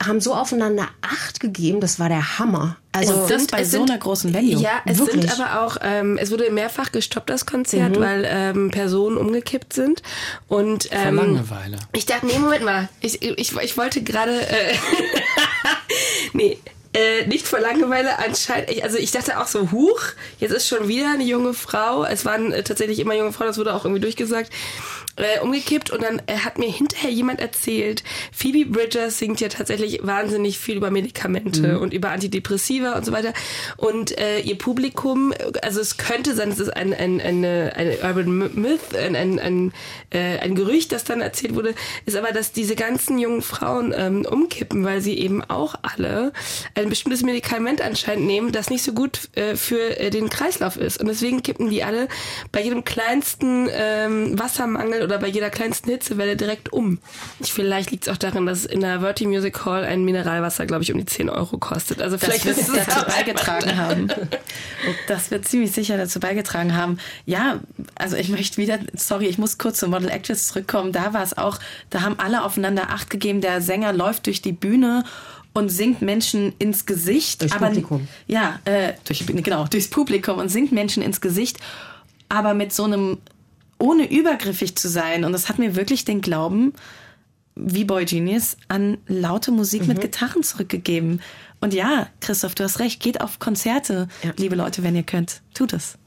haben 0.05 0.21
so 0.21 0.33
aufeinander 0.33 0.87
Acht 1.01 1.39
gegeben, 1.39 1.79
das 1.81 1.99
war 1.99 2.09
der 2.09 2.39
Hammer. 2.39 2.77
Also 2.91 3.13
Und 3.13 3.29
das 3.31 3.47
bei 3.47 3.63
so 3.63 3.71
sind- 3.79 3.91
einer 3.91 3.99
großen 3.99 4.33
Venue. 4.33 4.61
Ja, 4.61 4.81
es 4.85 4.97
Wirklich. 4.99 5.21
sind 5.29 5.39
aber 5.39 5.61
auch, 5.65 5.77
ähm, 5.81 6.17
es 6.17 6.31
wurde 6.31 6.49
mehrfach 6.51 6.91
gestoppt, 6.91 7.29
das 7.29 7.45
Konzert, 7.45 7.99
weil 7.99 8.25
ähm, 8.27 8.71
Personen 8.71 9.17
umgekippt 9.17 9.73
sind. 9.73 10.01
Und 10.47 10.85
Vor 10.85 10.97
ähm, 10.97 11.15
Langeweile. 11.15 11.77
ich 11.93 12.05
dachte, 12.05 12.25
nee, 12.25 12.39
Moment 12.39 12.63
mal. 12.65 12.89
Ich, 13.01 13.21
ich, 13.21 13.55
ich 13.55 13.77
wollte 13.77 14.01
gerade. 14.03 14.41
Äh, 14.47 14.73
nee. 16.33 16.57
Äh, 16.93 17.27
nicht 17.27 17.47
vor 17.47 17.59
Langeweile 17.59 18.17
anscheinend. 18.17 18.71
Ich, 18.71 18.83
also 18.83 18.97
ich 18.97 19.11
dachte 19.11 19.39
auch 19.39 19.45
so, 19.45 19.71
huch, 19.71 19.99
jetzt 20.39 20.51
ist 20.51 20.67
schon 20.67 20.87
wieder 20.87 21.11
eine 21.11 21.23
junge 21.25 21.53
Frau. 21.53 22.03
Es 22.05 22.25
waren 22.25 22.51
äh, 22.51 22.63
tatsächlich 22.63 22.97
immer 22.99 23.13
junge 23.13 23.33
Frauen, 23.33 23.47
das 23.47 23.57
wurde 23.59 23.73
auch 23.75 23.83
irgendwie 23.85 24.01
durchgesagt. 24.01 24.51
Äh, 25.17 25.39
umgekippt 25.39 25.89
und 25.89 26.03
dann 26.03 26.21
äh, 26.27 26.37
hat 26.37 26.59
mir 26.59 26.69
hinterher 26.69 27.09
jemand 27.09 27.41
erzählt, 27.41 28.03
Phoebe 28.31 28.69
Bridgers 28.69 29.17
singt 29.17 29.41
ja 29.41 29.47
tatsächlich 29.47 29.99
wahnsinnig 30.03 30.59
viel 30.59 30.77
über 30.77 30.91
Medikamente 30.91 31.79
und 31.79 31.91
über 31.91 32.11
Antidepressiva 32.11 32.93
und 32.93 33.03
so 33.03 33.11
weiter. 33.11 33.33
Und 33.77 34.15
äh, 34.19 34.39
ihr 34.41 34.59
Publikum, 34.59 35.33
also 35.63 35.81
es 35.81 35.97
könnte 35.97 36.35
sein, 36.35 36.49
es 36.49 36.59
ist 36.59 36.69
ein, 36.69 36.93
ein, 36.93 37.19
eine, 37.19 37.73
eine 37.75 37.97
Urban 38.03 38.51
Myth, 38.53 38.95
ein, 38.95 39.15
ein, 39.15 39.39
ein, 39.39 39.73
äh, 40.11 40.37
ein 40.37 40.53
Gerücht, 40.53 40.91
das 40.91 41.03
dann 41.03 41.21
erzählt 41.21 41.55
wurde, 41.55 41.73
ist 42.05 42.15
aber, 42.15 42.31
dass 42.31 42.51
diese 42.51 42.75
ganzen 42.75 43.17
jungen 43.17 43.41
Frauen 43.41 43.95
ähm, 43.97 44.23
umkippen, 44.23 44.85
weil 44.85 45.01
sie 45.01 45.17
eben 45.17 45.43
auch 45.43 45.73
alle 45.81 46.31
ein 46.75 46.89
bestimmtes 46.89 47.23
Medikament 47.23 47.81
anscheinend 47.81 48.27
nehmen, 48.27 48.51
das 48.51 48.69
nicht 48.69 48.83
so 48.83 48.93
gut 48.93 49.29
äh, 49.35 49.55
für 49.55 49.99
äh, 49.99 50.11
den 50.11 50.29
Kreislauf 50.29 50.77
ist. 50.77 50.99
Und 50.99 51.07
deswegen 51.07 51.41
kippen 51.41 51.71
die 51.71 51.83
alle 51.83 52.07
bei 52.51 52.61
jedem 52.61 52.83
kleinsten 52.83 53.67
ähm, 53.71 54.37
Wassermangel 54.37 55.06
oder 55.07 55.17
bei 55.17 55.27
jeder 55.27 55.49
kleinsten 55.49 55.89
Hitzewelle 55.89 56.35
direkt 56.35 56.71
um. 56.71 56.99
Ich, 57.39 57.53
vielleicht 57.53 57.91
liegt 57.91 58.07
es 58.07 58.13
auch 58.13 58.17
daran, 58.17 58.45
dass 58.45 58.65
in 58.65 58.81
der 58.81 58.99
Verti 58.99 59.25
Music 59.25 59.65
Hall 59.65 59.83
ein 59.83 60.03
Mineralwasser, 60.03 60.65
glaube 60.65 60.83
ich, 60.83 60.91
um 60.91 60.97
die 60.97 61.05
10 61.05 61.29
Euro 61.29 61.57
kostet. 61.57 62.01
Also 62.01 62.17
Das 62.17 62.25
vielleicht 62.25 62.45
wird 62.45 62.57
es 62.57 62.67
dazu 62.67 63.05
beigetragen 63.05 63.77
haben. 63.77 64.07
Das 65.07 65.31
wird 65.31 65.47
ziemlich 65.47 65.71
sicher 65.71 65.97
dazu 65.97 66.19
beigetragen 66.19 66.75
haben. 66.75 66.97
Ja, 67.25 67.59
also 67.95 68.15
ich 68.15 68.29
möchte 68.29 68.57
wieder, 68.57 68.79
sorry, 68.93 69.27
ich 69.27 69.37
muss 69.37 69.57
kurz 69.57 69.79
zum 69.79 69.91
Model 69.91 70.09
Actress 70.09 70.47
zurückkommen. 70.47 70.91
Da 70.91 71.13
war 71.13 71.23
es 71.23 71.37
auch, 71.37 71.59
da 71.89 72.01
haben 72.01 72.19
alle 72.19 72.43
aufeinander 72.43 72.89
Acht 72.89 73.09
gegeben. 73.09 73.41
Der 73.41 73.61
Sänger 73.61 73.93
läuft 73.93 74.27
durch 74.27 74.41
die 74.41 74.51
Bühne 74.51 75.03
und 75.53 75.69
singt 75.69 76.01
Menschen 76.01 76.53
ins 76.59 76.85
Gesicht. 76.85 77.41
Durchs 77.41 77.55
aber, 77.55 77.67
Publikum. 77.67 78.07
Ja, 78.27 78.59
äh, 78.65 78.93
durch, 79.05 79.25
genau, 79.25 79.65
durchs 79.65 79.89
Publikum 79.89 80.37
und 80.37 80.49
singt 80.49 80.71
Menschen 80.71 81.01
ins 81.01 81.21
Gesicht. 81.21 81.57
Aber 82.29 82.53
mit 82.53 82.73
so 82.73 82.83
einem, 82.83 83.17
ohne 83.79 84.09
übergriffig 84.11 84.75
zu 84.75 84.87
sein. 84.89 85.23
Und 85.23 85.31
das 85.33 85.49
hat 85.49 85.59
mir 85.59 85.75
wirklich 85.75 86.05
den 86.05 86.21
Glauben, 86.21 86.73
wie 87.55 87.85
Boy 87.85 88.05
Genius 88.05 88.57
an 88.67 88.97
laute 89.07 89.51
Musik 89.51 89.81
Mhm. 89.83 89.87
mit 89.89 90.01
Gitarren 90.01 90.43
zurückgegeben. 90.43 91.21
Und 91.59 91.73
ja, 91.73 92.07
Christoph, 92.21 92.53
du 92.55 92.63
hast 92.63 92.79
recht, 92.79 93.01
geht 93.01 93.19
auf 93.21 93.39
Konzerte, 93.39 94.07
Ja. 94.23 94.31
liebe 94.37 94.55
Leute, 94.55 94.83
wenn 94.83 94.95
ihr 94.95 95.03
könnt. 95.03 95.41
Tut 95.53 95.73
es. 95.73 95.97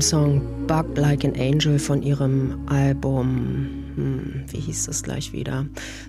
Dem 0.00 0.06
Song 0.06 0.66
Bug 0.66 0.96
Like 0.96 1.24
an 1.24 1.34
Angel 1.38 1.78
von 1.78 2.02
ihrem 2.02 2.66
Album, 2.68 3.68
hm, 3.96 4.44
wie 4.48 4.60
hieß 4.60 4.86
das 4.86 5.02
gleich 5.02 5.34
wieder? 5.34 5.66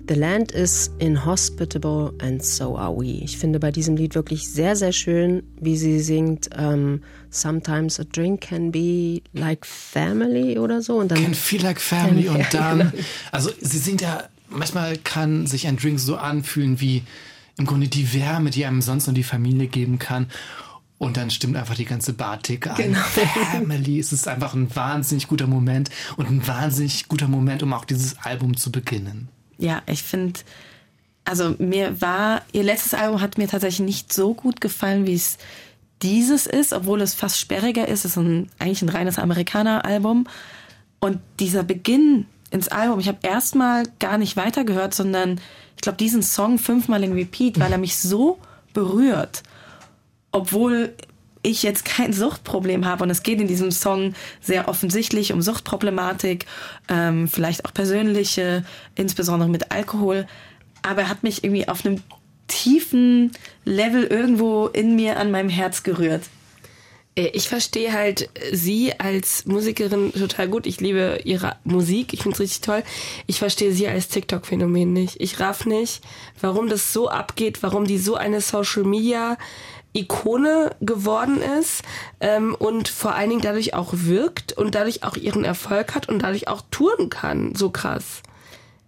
The 0.08 0.14
Land 0.14 0.50
is 0.50 0.90
inhospitable 0.98 2.14
and 2.22 2.42
so 2.42 2.78
are 2.78 2.96
we. 2.96 3.22
Ich 3.22 3.36
finde 3.36 3.60
bei 3.60 3.70
diesem 3.70 3.96
Lied 3.96 4.14
wirklich 4.14 4.48
sehr, 4.48 4.76
sehr 4.76 4.92
schön, 4.92 5.42
wie 5.60 5.76
sie 5.76 6.00
singt, 6.00 6.48
ähm, 6.56 7.02
Sometimes 7.28 8.00
a 8.00 8.04
drink 8.04 8.40
can 8.40 8.72
be 8.72 9.20
like 9.34 9.66
family 9.66 10.58
oder 10.58 10.80
so. 10.80 10.96
Und 10.96 11.10
dann 11.10 11.22
Can 11.22 11.34
feel 11.34 11.62
like 11.62 11.80
family 11.80 12.28
und 12.28 12.46
dann, 12.52 12.78
genau. 12.78 13.04
also 13.30 13.50
sie 13.60 13.78
singt 13.78 14.00
ja, 14.00 14.24
manchmal 14.48 14.96
kann 14.96 15.46
sich 15.46 15.66
ein 15.66 15.76
Drink 15.76 16.00
so 16.00 16.16
anfühlen 16.16 16.80
wie 16.80 17.02
im 17.58 17.66
Grunde 17.66 17.88
die 17.88 18.14
Wärme, 18.14 18.48
die 18.48 18.64
einem 18.64 18.80
sonst 18.80 19.06
nur 19.06 19.14
die 19.14 19.22
Familie 19.22 19.66
geben 19.66 19.98
kann. 19.98 20.28
Und 21.02 21.16
dann 21.16 21.30
stimmt 21.30 21.56
einfach 21.56 21.74
die 21.74 21.84
ganze 21.84 22.12
Bartik 22.12 22.68
an. 22.68 22.76
Genau. 22.76 23.00
Family. 23.50 23.98
Es 23.98 24.12
ist 24.12 24.28
einfach 24.28 24.54
ein 24.54 24.72
wahnsinnig 24.76 25.26
guter 25.26 25.48
Moment 25.48 25.90
und 26.16 26.30
ein 26.30 26.46
wahnsinnig 26.46 27.08
guter 27.08 27.26
Moment, 27.26 27.64
um 27.64 27.72
auch 27.72 27.84
dieses 27.84 28.18
Album 28.18 28.56
zu 28.56 28.70
beginnen. 28.70 29.26
Ja, 29.58 29.82
ich 29.86 30.04
finde, 30.04 30.38
also 31.24 31.56
mir 31.58 32.00
war, 32.00 32.42
ihr 32.52 32.62
letztes 32.62 32.94
Album 32.94 33.20
hat 33.20 33.36
mir 33.36 33.48
tatsächlich 33.48 33.84
nicht 33.84 34.12
so 34.12 34.32
gut 34.32 34.60
gefallen, 34.60 35.04
wie 35.04 35.14
es 35.14 35.38
dieses 36.02 36.46
ist, 36.46 36.72
obwohl 36.72 37.00
es 37.00 37.14
fast 37.14 37.40
sperriger 37.40 37.88
ist. 37.88 38.04
Es 38.04 38.12
ist 38.12 38.18
ein, 38.18 38.48
eigentlich 38.60 38.82
ein 38.82 38.88
reines 38.88 39.18
Amerikaner-Album. 39.18 40.28
Und 41.00 41.18
dieser 41.40 41.64
Beginn 41.64 42.26
ins 42.52 42.68
Album, 42.68 43.00
ich 43.00 43.08
habe 43.08 43.18
erstmal 43.22 43.86
gar 43.98 44.18
nicht 44.18 44.36
weitergehört, 44.36 44.94
sondern 44.94 45.40
ich 45.74 45.82
glaube, 45.82 45.98
diesen 45.98 46.22
Song 46.22 46.60
fünfmal 46.60 47.02
in 47.02 47.12
Repeat, 47.12 47.58
weil 47.58 47.72
er 47.72 47.78
mich 47.78 47.98
so 47.98 48.38
berührt. 48.72 49.42
Obwohl 50.32 50.94
ich 51.42 51.62
jetzt 51.62 51.84
kein 51.84 52.12
Suchtproblem 52.12 52.86
habe 52.86 53.02
und 53.02 53.10
es 53.10 53.22
geht 53.22 53.40
in 53.40 53.48
diesem 53.48 53.72
Song 53.72 54.14
sehr 54.40 54.68
offensichtlich 54.68 55.32
um 55.32 55.42
Suchtproblematik, 55.42 56.46
ähm, 56.88 57.28
vielleicht 57.28 57.64
auch 57.64 57.74
persönliche, 57.74 58.64
insbesondere 58.94 59.48
mit 59.48 59.72
Alkohol. 59.72 60.26
Aber 60.82 61.02
er 61.02 61.08
hat 61.08 61.22
mich 61.22 61.42
irgendwie 61.44 61.68
auf 61.68 61.84
einem 61.84 62.00
tiefen 62.46 63.32
Level 63.64 64.04
irgendwo 64.04 64.66
in 64.66 64.94
mir 64.94 65.18
an 65.18 65.30
meinem 65.30 65.48
Herz 65.48 65.82
gerührt. 65.82 66.22
Äh, 67.16 67.30
Ich 67.34 67.48
verstehe 67.48 67.92
halt 67.92 68.28
sie 68.52 68.98
als 68.98 69.44
Musikerin 69.46 70.12
total 70.12 70.48
gut. 70.48 70.66
Ich 70.66 70.80
liebe 70.80 71.20
ihre 71.24 71.56
Musik. 71.64 72.12
Ich 72.12 72.22
finde 72.22 72.34
es 72.34 72.40
richtig 72.40 72.60
toll. 72.60 72.82
Ich 73.26 73.38
verstehe 73.38 73.72
sie 73.72 73.88
als 73.88 74.08
TikTok-Phänomen 74.08 74.92
nicht. 74.92 75.20
Ich 75.20 75.40
raff 75.40 75.66
nicht, 75.66 76.02
warum 76.40 76.68
das 76.68 76.92
so 76.92 77.08
abgeht, 77.08 77.62
warum 77.62 77.84
die 77.86 77.98
so 77.98 78.14
eine 78.14 78.40
Social 78.40 78.84
Media 78.84 79.38
Ikone 79.94 80.74
geworden 80.80 81.40
ist 81.60 81.82
ähm, 82.20 82.54
und 82.54 82.88
vor 82.88 83.14
allen 83.14 83.30
Dingen 83.30 83.42
dadurch 83.42 83.74
auch 83.74 83.90
wirkt 83.92 84.52
und 84.54 84.74
dadurch 84.74 85.02
auch 85.02 85.16
ihren 85.16 85.44
Erfolg 85.44 85.94
hat 85.94 86.08
und 86.08 86.20
dadurch 86.20 86.48
auch 86.48 86.62
touren 86.70 87.10
kann. 87.10 87.54
So 87.54 87.70
krass. 87.70 88.22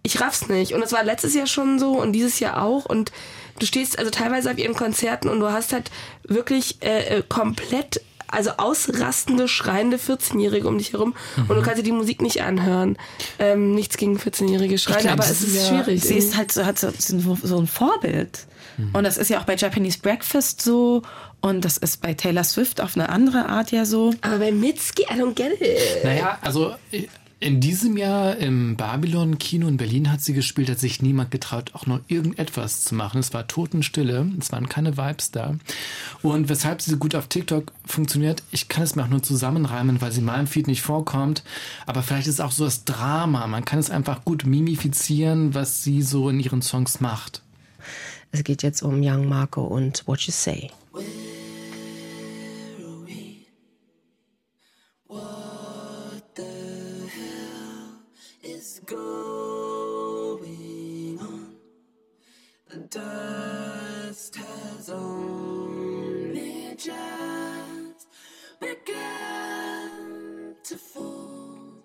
Ich 0.03 0.21
raff's 0.21 0.49
nicht. 0.49 0.73
Und 0.75 0.83
es 0.83 0.93
war 0.93 1.05
letztes 1.05 1.35
Jahr 1.35 1.47
schon 1.47 1.79
so 1.79 1.93
und 1.93 2.13
dieses 2.13 2.41
Jahr 2.41 2.63
auch. 2.63 2.85
Und 2.85 3.13
du 3.59 3.67
stehst 3.67 3.99
also 3.99 4.11
teilweise 4.11 4.51
auf 4.51 4.59
ihren 4.59 4.75
Konzerten 4.75 5.29
und 5.29 5.41
du 5.41 5.51
hast 5.51 5.73
halt 5.73 5.91
wirklich 6.25 6.83
äh, 6.83 7.19
äh, 7.19 7.23
komplett, 7.27 8.01
also 8.29 8.51
ausrastende, 8.57 9.49
schreiende 9.49 9.97
14-Jährige 9.97 10.67
um 10.69 10.79
dich 10.79 10.93
herum 10.93 11.15
und 11.37 11.49
du 11.57 11.63
kannst 11.63 11.79
dir 11.79 11.83
die 11.85 11.93
Musik 11.93 12.21
nicht 12.23 12.43
anhören. 12.43 12.97
Ähm, 13.39 13.75
nichts 13.75 13.97
gegen 13.97 14.17
14-Jährige 14.19 14.79
schreien, 14.79 15.01
glaub, 15.03 15.13
aber 15.15 15.25
es 15.25 15.41
ist 15.43 15.57
ja- 15.57 15.69
schwierig. 15.85 16.03
Sie 16.03 16.15
ist 16.17 16.37
halt 16.37 16.53
so, 16.53 16.65
hat 16.65 16.79
so, 16.79 16.91
so 17.43 17.59
ein 17.59 17.67
Vorbild. 17.67 18.47
Und 18.93 19.05
das 19.05 19.19
ist 19.19 19.31
ja 19.31 19.39
auch 19.41 19.45
bei 19.45 19.55
Japanese 19.55 20.01
Breakfast 20.01 20.61
so. 20.61 21.03
Und 21.41 21.65
das 21.65 21.77
ist 21.77 22.01
bei 22.01 22.15
Taylor 22.15 22.43
Swift 22.43 22.81
auf 22.81 22.97
eine 22.97 23.09
andere 23.09 23.49
Art 23.49 23.71
ja 23.71 23.85
so. 23.85 24.13
aber 24.23 24.39
bei 24.39 24.51
Mitski, 24.51 25.03
I 25.03 25.21
don't 25.21 25.35
get 25.35 25.61
it. 25.61 26.03
Naja, 26.03 26.39
also 26.41 26.75
in 27.41 27.61
diesem 27.61 27.97
Jahr 27.97 28.37
im 28.37 28.77
Babylon 28.77 29.39
Kino 29.39 29.69
in 29.69 29.77
Berlin 29.77 30.11
hat 30.11 30.23
sie 30.23 30.33
gespielt, 30.33 30.71
hat 30.71 30.79
sich 30.79 31.03
niemand 31.03 31.31
getraut, 31.31 31.73
auch 31.75 31.87
nur 31.87 32.01
irgendetwas 32.09 32.85
zu 32.85 32.95
machen. 32.95 33.21
Es 33.21 33.35
war 33.35 33.47
Totenstille, 33.47 34.31
es 34.39 34.51
waren 34.53 34.69
keine 34.69 34.97
Vibes 34.97 35.31
da. 35.31 35.57
Und 36.23 36.49
weshalb 36.49 36.81
sie 36.81 36.93
so 36.93 36.97
gut 36.97 37.15
auf 37.15 37.29
TikTok 37.29 37.73
funktioniert, 37.85 38.43
ich 38.51 38.69
kann 38.69 38.83
es 38.83 38.97
mir 38.97 39.05
auch 39.05 39.09
nur 39.09 39.23
zusammenreimen, 39.23 40.01
weil 40.01 40.13
sie 40.13 40.21
in 40.21 40.27
meinem 40.27 40.47
Feed 40.47 40.69
nicht 40.69 40.83
vorkommt. 40.83 41.43
Aber 41.87 42.03
vielleicht 42.03 42.29
ist 42.29 42.35
es 42.35 42.41
auch 42.41 42.53
so 42.53 42.65
das 42.65 42.85
Drama. 42.85 43.47
Man 43.47 43.65
kann 43.65 43.79
es 43.79 43.91
einfach 43.91 44.25
gut 44.25 44.47
mimifizieren, 44.47 45.55
was 45.55 45.83
sie 45.83 46.03
so 46.03 46.29
in 46.31 46.41
ihren 46.41 46.63
Songs 46.63 47.01
macht. 47.01 47.43
Es 48.33 48.43
geht 48.43 48.63
jetzt 48.63 48.83
um 48.83 49.01
Young 49.03 49.29
Marco 49.29 49.63
und 49.63 50.07
What 50.07 50.23
You 50.23 50.33
Say. 50.33 50.71
The 62.75 62.81
dust 62.81 64.35
has 64.35 64.91
only 64.91 66.75
just 66.77 68.09
begun 68.59 70.57
to 70.65 70.77
fall. 70.77 71.85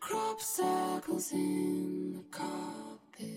Crop 0.00 0.40
circles 0.40 1.30
in 1.30 2.14
the 2.14 2.24
carpet, 2.36 3.28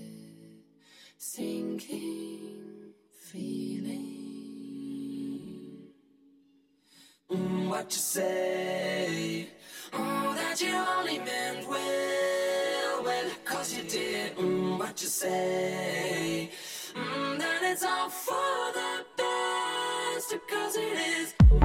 sinking 1.15 2.93
feeling. 3.19 4.23
Mm, 7.29 7.69
what 7.69 7.85
you 7.91 7.97
say? 7.99 9.47
Oh, 9.93 10.33
that 10.35 10.59
you 10.59 10.73
only 10.73 11.19
meant 11.19 11.69
well, 11.69 13.03
well, 13.03 13.29
cause 13.45 13.77
you 13.77 13.83
did. 13.83 14.35
Mm, 14.37 14.79
what 14.79 14.99
you 14.99 15.07
say? 15.07 16.49
Mm, 16.95 17.39
that 17.39 17.61
it's 17.63 17.83
all 17.83 18.09
for 18.09 18.33
the 18.73 19.05
best, 19.17 20.35
cause 20.47 20.75
it 20.77 20.97
is. 20.97 21.62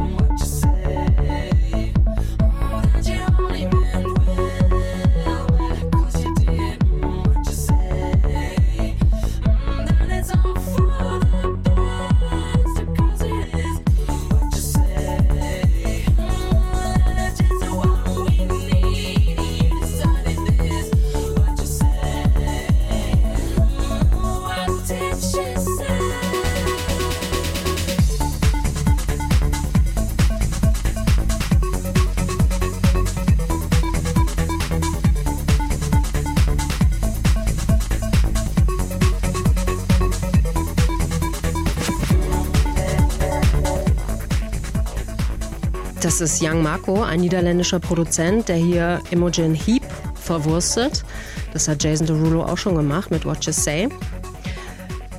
Das 46.18 46.32
ist 46.32 46.42
Young 46.42 46.64
Marco, 46.64 47.04
ein 47.04 47.20
niederländischer 47.20 47.78
Produzent, 47.78 48.48
der 48.48 48.56
hier 48.56 49.00
Imogen 49.12 49.54
Heap 49.54 49.84
verwurstet. 50.16 51.04
Das 51.52 51.68
hat 51.68 51.84
Jason 51.84 52.08
Derulo 52.08 52.42
auch 52.42 52.58
schon 52.58 52.74
gemacht 52.74 53.12
mit 53.12 53.24
What 53.24 53.44
You 53.44 53.52
Say. 53.52 53.88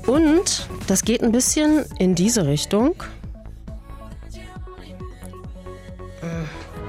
Und 0.07 0.67
das 0.87 1.05
geht 1.05 1.23
ein 1.23 1.31
bisschen 1.31 1.85
in 1.99 2.15
diese 2.15 2.45
Richtung. 2.45 2.95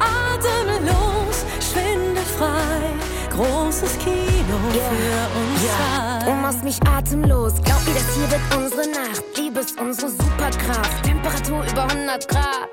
Atemlos, 0.00 1.44
schwindefrei, 1.72 2.90
großes 3.30 3.96
Kino 3.98 4.56
yeah. 4.74 4.90
für 4.90 5.38
uns 5.38 5.62
yeah. 5.62 6.18
Du 6.24 6.32
machst 6.32 6.64
mich 6.64 6.82
atemlos, 6.82 7.52
glaub 7.62 7.86
mir, 7.86 7.94
das 7.94 8.16
hier 8.16 8.28
wird 8.28 8.56
unsere 8.56 8.90
Nacht. 8.90 9.22
Liebe 9.36 9.60
ist 9.60 9.80
unsere 9.80 10.10
Superkraft, 10.10 11.04
Temperatur 11.04 11.64
über 11.70 11.84
100 11.84 12.26
Grad. 12.26 12.69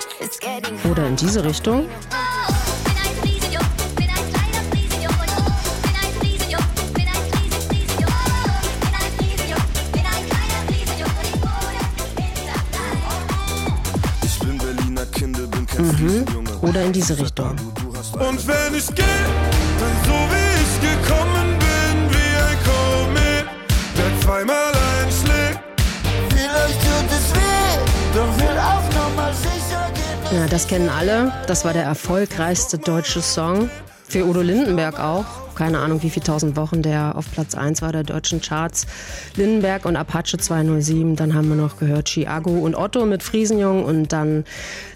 Oder 0.90 1.08
in 1.08 1.16
diese 1.16 1.44
Richtung. 1.44 1.86
Ich 14.24 14.40
bin 14.40 14.58
Berliner 14.58 15.06
Kinder, 15.06 15.42
bin 15.48 15.66
kein 15.68 15.86
Mhm. 15.86 16.26
Oder 16.62 16.82
in 16.84 16.94
diese 16.94 17.18
Richtung. 17.18 17.56
Und 18.14 18.48
wenn 18.48 18.76
ich 18.76 18.88
gehe, 18.96 19.06
das 30.50 30.68
kennen 30.68 30.90
alle. 30.90 31.32
Das 31.48 31.66
war 31.66 31.74
der 31.74 31.84
erfolgreichste 31.84 32.78
deutsche 32.78 33.22
Song. 33.22 33.70
Für 34.10 34.26
Udo 34.26 34.42
Lindenberg 34.42 35.00
auch. 35.00 35.26
Keine 35.56 35.80
Ahnung, 35.80 36.02
wie 36.04 36.10
viele 36.10 36.24
tausend 36.24 36.56
Wochen 36.56 36.82
der 36.82 37.18
auf 37.18 37.30
Platz 37.32 37.56
1 37.56 37.82
war 37.82 37.92
der 37.92 38.04
deutschen 38.04 38.40
Charts. 38.40 38.86
Lindenberg 39.36 39.86
und 39.86 39.98
Apache 39.98 40.38
207. 40.38 41.16
Dann 41.18 41.34
haben 41.34 41.50
wir 41.50 41.56
noch 41.56 41.78
gehört 41.78 42.08
Chiago 42.08 42.52
und 42.52 42.76
Otto 42.76 43.06
mit 43.06 43.24
Friesenjung. 43.24 43.84
Und 43.84 44.14
dann 44.14 44.46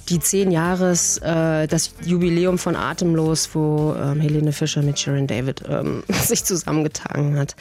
die 0.08 0.20
10 0.20 0.52
Jahres, 0.52 1.18
äh, 1.18 1.68
das 1.68 1.94
Jubiläum 2.06 2.58
von 2.58 2.76
Atemlos, 2.76 3.50
wo 3.54 3.96
ähm, 4.02 4.22
Helene 4.22 4.54
Fischer 4.54 4.82
mit 4.82 5.00
Sharon 5.00 5.28
David 5.28 5.64
ähm, 5.68 6.04
sich 6.10 6.46
zusammengetan 6.46 7.38
hat. 7.38 7.56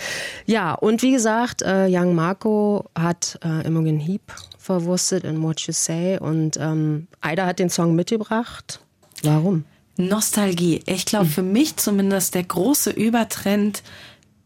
Ja, 0.46 0.74
und 0.74 1.02
wie 1.02 1.12
gesagt, 1.12 1.62
äh, 1.62 1.86
Young 1.88 2.14
Marco 2.14 2.84
hat 2.94 3.40
äh, 3.44 3.66
Imogen 3.66 3.98
Heap 3.98 4.22
verwurstet 4.60 5.24
in 5.24 5.42
What 5.42 5.60
You 5.62 5.72
Say. 5.72 6.18
Und 6.18 6.58
ähm, 6.58 7.06
Aida 7.20 7.46
hat 7.46 7.58
den 7.58 7.70
Song 7.70 7.94
mitgebracht. 7.96 8.80
Warum? 9.22 9.64
Nostalgie. 9.96 10.82
Ich 10.86 11.06
glaube, 11.06 11.26
für 11.26 11.42
mich 11.42 11.76
zumindest 11.76 12.34
der 12.34 12.44
große 12.44 12.90
Übertrend 12.90 13.82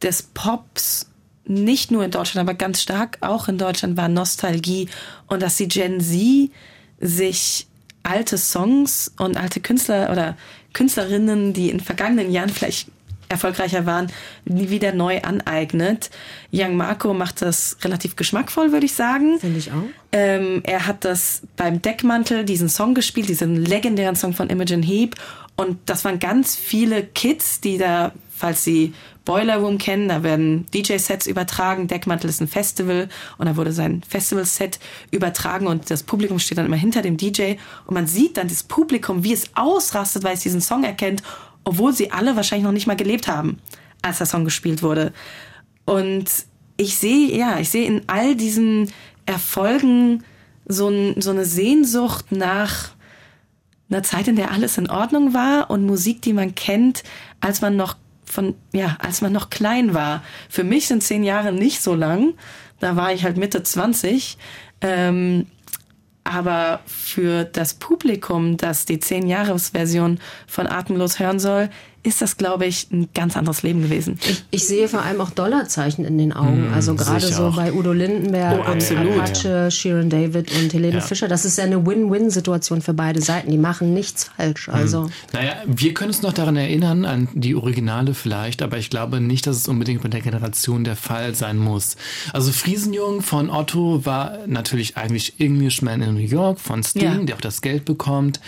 des 0.02 0.22
Pops, 0.22 1.10
nicht 1.46 1.90
nur 1.90 2.04
in 2.04 2.10
Deutschland, 2.10 2.48
aber 2.48 2.56
ganz 2.56 2.80
stark 2.80 3.18
auch 3.20 3.48
in 3.48 3.58
Deutschland, 3.58 3.96
war 3.96 4.08
Nostalgie. 4.08 4.88
Und 5.26 5.42
dass 5.42 5.56
die 5.56 5.68
Gen 5.68 6.00
Z 6.00 6.50
sich 7.00 7.66
alte 8.02 8.38
Songs 8.38 9.12
und 9.18 9.36
alte 9.36 9.60
Künstler 9.60 10.10
oder 10.10 10.36
Künstlerinnen, 10.72 11.52
die 11.52 11.70
in 11.70 11.80
vergangenen 11.80 12.30
Jahren 12.30 12.50
vielleicht 12.50 12.88
erfolgreicher 13.28 13.86
waren, 13.86 14.10
nie 14.44 14.70
wieder 14.70 14.92
neu 14.92 15.20
aneignet. 15.22 16.10
Young 16.52 16.76
Marco 16.76 17.14
macht 17.14 17.42
das 17.42 17.76
relativ 17.82 18.16
geschmackvoll, 18.16 18.72
würde 18.72 18.86
ich 18.86 18.94
sagen. 18.94 19.38
Finde 19.38 19.58
ich 19.58 19.70
auch. 19.72 19.82
Ähm, 20.12 20.62
er 20.64 20.86
hat 20.86 21.04
das 21.04 21.42
beim 21.56 21.82
Deckmantel, 21.82 22.44
diesen 22.44 22.68
Song 22.68 22.94
gespielt, 22.94 23.28
diesen 23.28 23.56
legendären 23.56 24.16
Song 24.16 24.32
von 24.32 24.50
Imogen 24.50 24.82
Heap. 24.82 25.16
Und 25.56 25.78
das 25.86 26.04
waren 26.04 26.18
ganz 26.18 26.56
viele 26.56 27.04
Kids, 27.04 27.60
die 27.60 27.78
da, 27.78 28.12
falls 28.34 28.64
sie 28.64 28.92
Boiler 29.24 29.56
Room 29.56 29.78
kennen, 29.78 30.08
da 30.08 30.22
werden 30.22 30.66
DJ-Sets 30.74 31.26
übertragen. 31.26 31.88
Deckmantel 31.88 32.28
ist 32.28 32.40
ein 32.40 32.48
Festival 32.48 33.08
und 33.38 33.46
da 33.46 33.56
wurde 33.56 33.72
sein 33.72 34.02
Festival-Set 34.06 34.78
übertragen 35.10 35.66
und 35.66 35.90
das 35.90 36.02
Publikum 36.02 36.38
steht 36.38 36.58
dann 36.58 36.66
immer 36.66 36.76
hinter 36.76 37.00
dem 37.00 37.16
DJ 37.16 37.54
und 37.86 37.94
man 37.94 38.06
sieht 38.06 38.36
dann 38.36 38.48
das 38.48 38.62
Publikum, 38.62 39.24
wie 39.24 39.32
es 39.32 39.50
ausrastet, 39.54 40.24
weil 40.24 40.34
es 40.34 40.40
diesen 40.40 40.60
Song 40.60 40.84
erkennt, 40.84 41.22
obwohl 41.64 41.92
sie 41.92 42.12
alle 42.12 42.36
wahrscheinlich 42.36 42.64
noch 42.64 42.72
nicht 42.72 42.86
mal 42.86 42.96
gelebt 42.96 43.28
haben, 43.28 43.58
als 44.02 44.18
der 44.18 44.26
Song 44.26 44.44
gespielt 44.44 44.82
wurde. 44.82 45.12
Und 45.84 46.30
ich 46.76 46.96
sehe, 46.96 47.36
ja, 47.36 47.58
ich 47.58 47.70
sehe 47.70 47.86
in 47.86 48.02
all 48.06 48.36
diesen 48.36 48.90
Erfolgen 49.26 50.24
so, 50.66 50.88
ein, 50.88 51.20
so 51.20 51.30
eine 51.30 51.44
Sehnsucht 51.44 52.32
nach 52.32 52.90
einer 53.90 54.02
Zeit, 54.02 54.28
in 54.28 54.36
der 54.36 54.50
alles 54.50 54.78
in 54.78 54.90
Ordnung 54.90 55.34
war 55.34 55.70
und 55.70 55.84
Musik, 55.84 56.22
die 56.22 56.32
man 56.32 56.54
kennt, 56.54 57.02
als 57.40 57.60
man 57.60 57.76
noch 57.76 57.96
von, 58.24 58.54
ja, 58.72 58.96
als 58.98 59.20
man 59.20 59.32
noch 59.32 59.50
klein 59.50 59.94
war. 59.94 60.22
Für 60.48 60.64
mich 60.64 60.88
sind 60.88 61.02
zehn 61.02 61.22
Jahre 61.22 61.52
nicht 61.52 61.82
so 61.82 61.94
lang. 61.94 62.34
Da 62.80 62.96
war 62.96 63.12
ich 63.12 63.24
halt 63.24 63.36
Mitte 63.36 63.62
20. 63.62 64.38
Ähm, 64.80 65.46
aber 66.24 66.80
für 66.86 67.44
das 67.44 67.74
Publikum, 67.74 68.56
das 68.56 68.86
die 68.86 68.98
10-Jahres-Version 68.98 70.18
von 70.46 70.66
Atemlos 70.66 71.18
hören 71.18 71.38
soll, 71.38 71.68
ist 72.04 72.22
das, 72.22 72.36
glaube 72.36 72.66
ich, 72.66 72.88
ein 72.92 73.08
ganz 73.14 73.36
anderes 73.36 73.62
Leben 73.64 73.82
gewesen. 73.82 74.18
Ich 74.50 74.66
sehe 74.66 74.86
vor 74.88 75.02
allem 75.02 75.20
auch 75.20 75.30
Dollarzeichen 75.30 76.04
in 76.04 76.18
den 76.18 76.32
Augen. 76.32 76.70
Mm, 76.70 76.74
also 76.74 76.94
gerade 76.94 77.26
so 77.26 77.46
auch. 77.46 77.56
bei 77.56 77.72
Udo 77.72 77.92
Lindenberg, 77.92 78.60
Oh, 78.60 78.70
absolut. 78.72 79.18
Apache, 79.18 79.70
Sharon 79.70 80.10
David 80.10 80.52
und 80.60 80.72
Helene 80.72 80.98
Ja. 80.98 81.00
Fischer. 81.00 81.28
Das 81.28 81.44
ist 81.46 81.58
ja 81.58 81.64
eine 81.64 81.84
Win-Win-Situation 81.86 82.82
für 82.82 82.92
beide 82.94 83.20
Seiten. 83.22 83.50
Die 83.50 83.58
machen 83.58 83.94
nichts 83.94 84.24
falsch. 84.36 84.68
Also 84.68 85.08
Naja, 85.32 85.54
wir 85.66 85.94
können 85.94 86.08
uns 86.10 86.20
noch 86.22 86.34
daran 86.34 86.56
erinnern, 86.56 87.06
an 87.06 87.28
die 87.32 87.54
Originale 87.54 88.12
vielleicht, 88.14 88.60
aber 88.60 88.76
ich 88.76 88.90
glaube 88.90 89.20
nicht, 89.20 89.46
dass 89.46 89.56
es 89.56 89.66
unbedingt 89.66 90.04
mit 90.04 90.12
der 90.12 90.20
Generation 90.20 90.84
der 90.84 90.96
Fall 90.96 91.34
sein 91.34 91.56
muss. 91.56 91.96
Also 92.34 92.52
Friesenjung 92.52 93.22
von 93.22 93.48
Otto 93.48 94.04
war 94.04 94.40
natürlich 94.46 94.98
eigentlich 94.98 95.40
Englishman 95.40 96.02
in 96.02 96.12
New 96.14 96.20
York 96.20 96.60
von 96.60 96.82
Sting, 96.82 97.02
Ja. 97.02 97.14
der 97.24 97.36
auch 97.36 97.40
das 97.40 97.62
Geld 97.62 97.86
bekommt. 97.86 98.40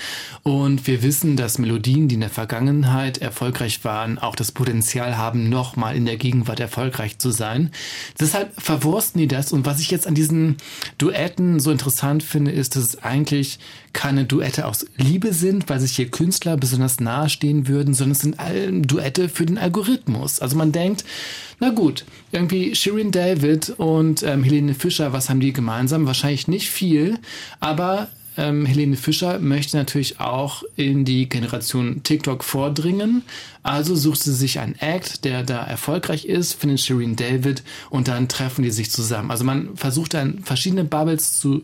Und 0.42 0.86
wir 0.86 1.02
wissen, 1.02 1.36
dass 1.36 1.58
Melodien, 1.58 2.08
die 2.08 2.16
in 2.16 2.20
der 2.20 2.28
Vergangenheit 2.30 3.16
erfolgreich 3.18 3.45
waren, 3.84 4.18
auch 4.18 4.36
das 4.36 4.52
Potenzial 4.52 5.16
haben, 5.16 5.48
nochmal 5.48 5.96
in 5.96 6.06
der 6.06 6.16
Gegenwart 6.16 6.60
erfolgreich 6.60 7.18
zu 7.18 7.30
sein. 7.30 7.70
Deshalb 8.18 8.60
verwursten 8.60 9.20
die 9.20 9.28
das. 9.28 9.52
Und 9.52 9.66
was 9.66 9.80
ich 9.80 9.90
jetzt 9.90 10.06
an 10.06 10.14
diesen 10.14 10.56
Duetten 10.98 11.60
so 11.60 11.70
interessant 11.70 12.22
finde, 12.22 12.50
ist, 12.50 12.76
dass 12.76 12.82
es 12.82 13.02
eigentlich 13.02 13.58
keine 13.92 14.24
Duette 14.24 14.66
aus 14.66 14.86
Liebe 14.96 15.32
sind, 15.32 15.68
weil 15.68 15.80
sich 15.80 15.96
hier 15.96 16.10
Künstler 16.10 16.56
besonders 16.56 17.00
nahestehen 17.00 17.66
würden, 17.66 17.94
sondern 17.94 18.12
es 18.12 18.20
sind 18.20 18.36
Duette 18.90 19.28
für 19.28 19.46
den 19.46 19.58
Algorithmus. 19.58 20.40
Also 20.40 20.56
man 20.56 20.72
denkt, 20.72 21.04
na 21.60 21.70
gut, 21.70 22.04
irgendwie 22.32 22.74
Shirin 22.74 23.10
David 23.10 23.70
und 23.70 24.22
ähm, 24.22 24.42
Helene 24.42 24.74
Fischer, 24.74 25.14
was 25.14 25.30
haben 25.30 25.40
die 25.40 25.54
gemeinsam? 25.54 26.06
Wahrscheinlich 26.06 26.48
nicht 26.48 26.70
viel, 26.70 27.18
aber 27.60 28.08
ähm, 28.36 28.66
Helene 28.66 28.96
Fischer 28.96 29.38
möchte 29.38 29.76
natürlich 29.76 30.20
auch 30.20 30.62
in 30.76 31.04
die 31.04 31.28
Generation 31.28 32.02
TikTok 32.02 32.44
vordringen. 32.44 33.22
Also 33.62 33.96
sucht 33.96 34.22
sie 34.22 34.34
sich 34.34 34.60
einen 34.60 34.76
Act, 34.76 35.24
der 35.24 35.42
da 35.42 35.64
erfolgreich 35.64 36.24
ist, 36.24 36.54
findet 36.54 36.80
Shireen 36.80 37.16
David 37.16 37.62
und 37.90 38.08
dann 38.08 38.28
treffen 38.28 38.62
die 38.62 38.70
sich 38.70 38.90
zusammen. 38.90 39.30
Also 39.30 39.44
man 39.44 39.76
versucht 39.76 40.14
dann 40.14 40.40
verschiedene 40.44 40.84
Bubbles 40.84 41.38
zu 41.38 41.62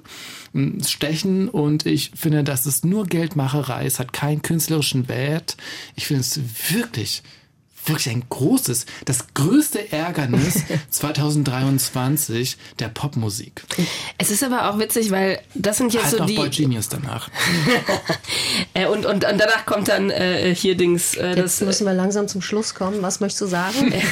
stechen 0.86 1.48
und 1.48 1.86
ich 1.86 2.10
finde, 2.14 2.44
das 2.44 2.66
ist 2.66 2.84
nur 2.84 3.06
Geldmacherei. 3.06 3.86
Es 3.86 3.98
hat 3.98 4.12
keinen 4.12 4.42
künstlerischen 4.42 5.08
Wert. 5.08 5.56
Ich 5.96 6.06
finde 6.06 6.20
es 6.20 6.40
wirklich 6.70 7.22
wirklich 7.86 8.10
ein 8.10 8.24
großes, 8.28 8.86
das 9.04 9.34
größte 9.34 9.92
Ärgernis 9.92 10.62
2023 10.90 12.56
der 12.78 12.88
Popmusik. 12.88 13.62
Es 14.18 14.30
ist 14.30 14.42
aber 14.42 14.70
auch 14.70 14.78
witzig, 14.78 15.10
weil 15.10 15.40
das 15.54 15.78
sind 15.78 15.92
jetzt 15.92 16.04
Halt 16.04 16.12
so 16.12 16.18
noch 16.18 16.26
die. 16.26 16.36
Boy 16.36 16.50
Genius 16.50 16.88
danach. 16.88 17.28
Äh, 18.74 18.86
und, 18.86 19.04
und, 19.04 19.24
und 19.24 19.38
danach 19.38 19.66
kommt 19.66 19.88
dann 19.88 20.08
äh, 20.08 20.54
hier 20.54 20.76
Dings. 20.76 21.14
Äh, 21.14 21.36
jetzt 21.36 21.60
müssen 21.62 21.86
wir 21.86 21.92
langsam 21.92 22.28
zum 22.28 22.40
Schluss 22.40 22.74
kommen. 22.74 23.02
Was 23.02 23.20
möchtest 23.20 23.42
du 23.42 23.46
sagen? 23.46 23.92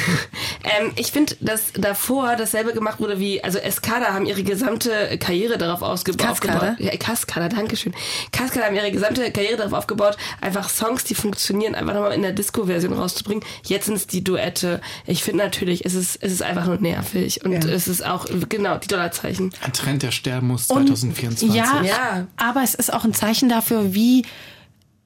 Ähm, 0.63 0.91
ich 0.95 1.11
finde, 1.11 1.35
dass 1.39 1.73
davor 1.73 2.35
dasselbe 2.35 2.73
gemacht 2.73 2.99
wurde 2.99 3.19
wie, 3.19 3.43
also 3.43 3.57
Escada 3.57 4.13
haben 4.13 4.27
ihre 4.27 4.43
gesamte 4.43 5.17
Karriere 5.17 5.57
darauf 5.57 5.81
ausgebaut. 5.81 6.27
Cascada? 6.27 6.75
Ja, 6.77 6.95
Cascada, 6.97 7.49
dankeschön. 7.49 7.93
Cascada 8.31 8.67
haben 8.67 8.75
ihre 8.75 8.91
gesamte 8.91 9.31
Karriere 9.31 9.57
darauf 9.57 9.73
aufgebaut, 9.73 10.17
einfach 10.39 10.69
Songs, 10.69 11.03
die 11.03 11.15
funktionieren, 11.15 11.73
einfach 11.73 11.95
nochmal 11.95 12.13
in 12.13 12.21
der 12.21 12.31
Disco-Version 12.31 12.93
rauszubringen. 12.93 13.43
Jetzt 13.65 13.85
sind 13.85 13.95
es 13.95 14.07
die 14.07 14.23
Duette. 14.23 14.81
Ich 15.05 15.23
finde 15.23 15.43
natürlich, 15.43 15.85
es 15.85 15.93
ist, 15.93 16.17
es 16.21 16.31
ist 16.31 16.41
einfach 16.41 16.65
nur 16.65 16.77
nervig. 16.77 17.43
Und 17.45 17.63
es 17.65 17.87
ist 17.87 18.05
auch, 18.05 18.25
genau, 18.49 18.77
die 18.77 18.87
Dollarzeichen. 18.87 19.51
Ein 19.63 19.73
Trend, 19.73 20.03
der 20.03 20.11
sterben 20.11 20.47
muss 20.47 20.67
2024. 20.67 21.53
Ja, 21.53 21.81
Ja. 21.83 22.27
aber 22.37 22.63
es 22.63 22.75
ist 22.75 22.93
auch 22.93 23.03
ein 23.03 23.13
Zeichen 23.13 23.49
dafür, 23.49 23.93
wie 23.93 24.23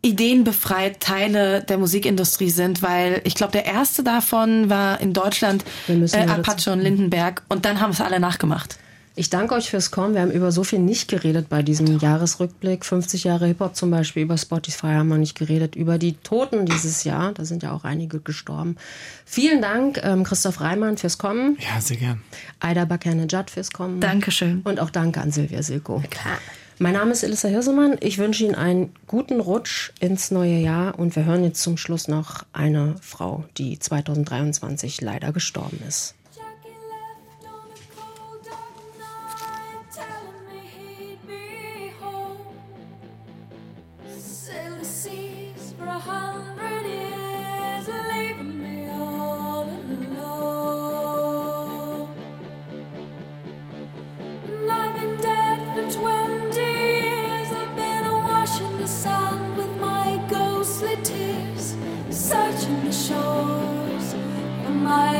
ideenbefreit 0.01 0.99
Teile 0.99 1.63
der 1.63 1.77
Musikindustrie 1.79 2.51
sind, 2.51 2.81
weil 2.83 3.21
ich 3.23 3.33
glaube, 3.33 3.51
der 3.53 3.65
erste 3.65 4.03
davon 4.03 4.69
war 4.69 5.01
in 5.01 5.13
Deutschland 5.13 5.65
äh, 5.87 6.27
Apache 6.27 6.71
und 6.71 6.79
Lindenberg 6.81 7.41
und 7.49 7.65
dann 7.65 7.79
haben 7.81 7.89
es 7.91 8.01
alle 8.01 8.19
nachgemacht. 8.19 8.77
Ich 9.17 9.29
danke 9.29 9.55
euch 9.55 9.69
fürs 9.69 9.91
Kommen. 9.91 10.13
Wir 10.13 10.21
haben 10.21 10.31
über 10.31 10.51
so 10.51 10.65
viel 10.65 10.79
nicht 10.79 11.07
geredet 11.07 11.47
bei 11.47 11.63
diesem 11.63 11.99
Jahresrückblick. 11.99 12.83
50 12.83 13.23
Jahre 13.23 13.47
Hip-Hop 13.47 13.73
zum 13.73 13.89
Beispiel, 13.89 14.23
über 14.23 14.37
Spotify 14.37 14.87
haben 14.87 15.07
wir 15.07 15.17
nicht 15.17 15.37
geredet, 15.37 15.75
über 15.77 15.97
die 15.97 16.13
Toten 16.17 16.65
dieses 16.65 17.05
Jahr. 17.05 17.31
Da 17.31 17.45
sind 17.45 17.63
ja 17.63 17.71
auch 17.71 17.85
einige 17.85 18.19
gestorben. 18.19 18.75
Vielen 19.23 19.61
Dank, 19.61 20.01
ähm, 20.03 20.25
Christoph 20.25 20.59
Reimann, 20.59 20.97
fürs 20.97 21.17
Kommen. 21.17 21.57
Ja, 21.61 21.79
sehr 21.79 21.95
gern. 21.95 22.21
Aida 22.59 22.83
Bakernejad 22.83 23.49
fürs 23.49 23.71
Kommen. 23.71 24.01
Dankeschön. 24.01 24.61
Und 24.65 24.81
auch 24.81 24.89
danke 24.89 25.21
an 25.21 25.31
Silvia 25.31 25.63
Silko. 25.63 25.99
Na 26.01 26.07
klar. 26.09 26.37
Mein 26.77 26.93
Name 26.93 27.13
ist 27.13 27.23
Elissa 27.23 27.47
Hirsemann. 27.47 27.95
Ich 28.01 28.17
wünsche 28.17 28.43
Ihnen 28.43 28.55
einen 28.55 28.91
guten 29.07 29.39
Rutsch 29.39 29.91
ins 30.01 30.29
neue 30.29 30.57
Jahr 30.57 30.99
und 30.99 31.15
wir 31.15 31.23
hören 31.23 31.45
jetzt 31.45 31.61
zum 31.61 31.77
Schluss 31.77 32.09
noch 32.09 32.43
eine 32.51 32.95
Frau, 33.01 33.45
die 33.57 33.79
2023 33.79 34.99
leider 34.99 35.31
gestorben 35.31 35.79
ist. 35.87 36.15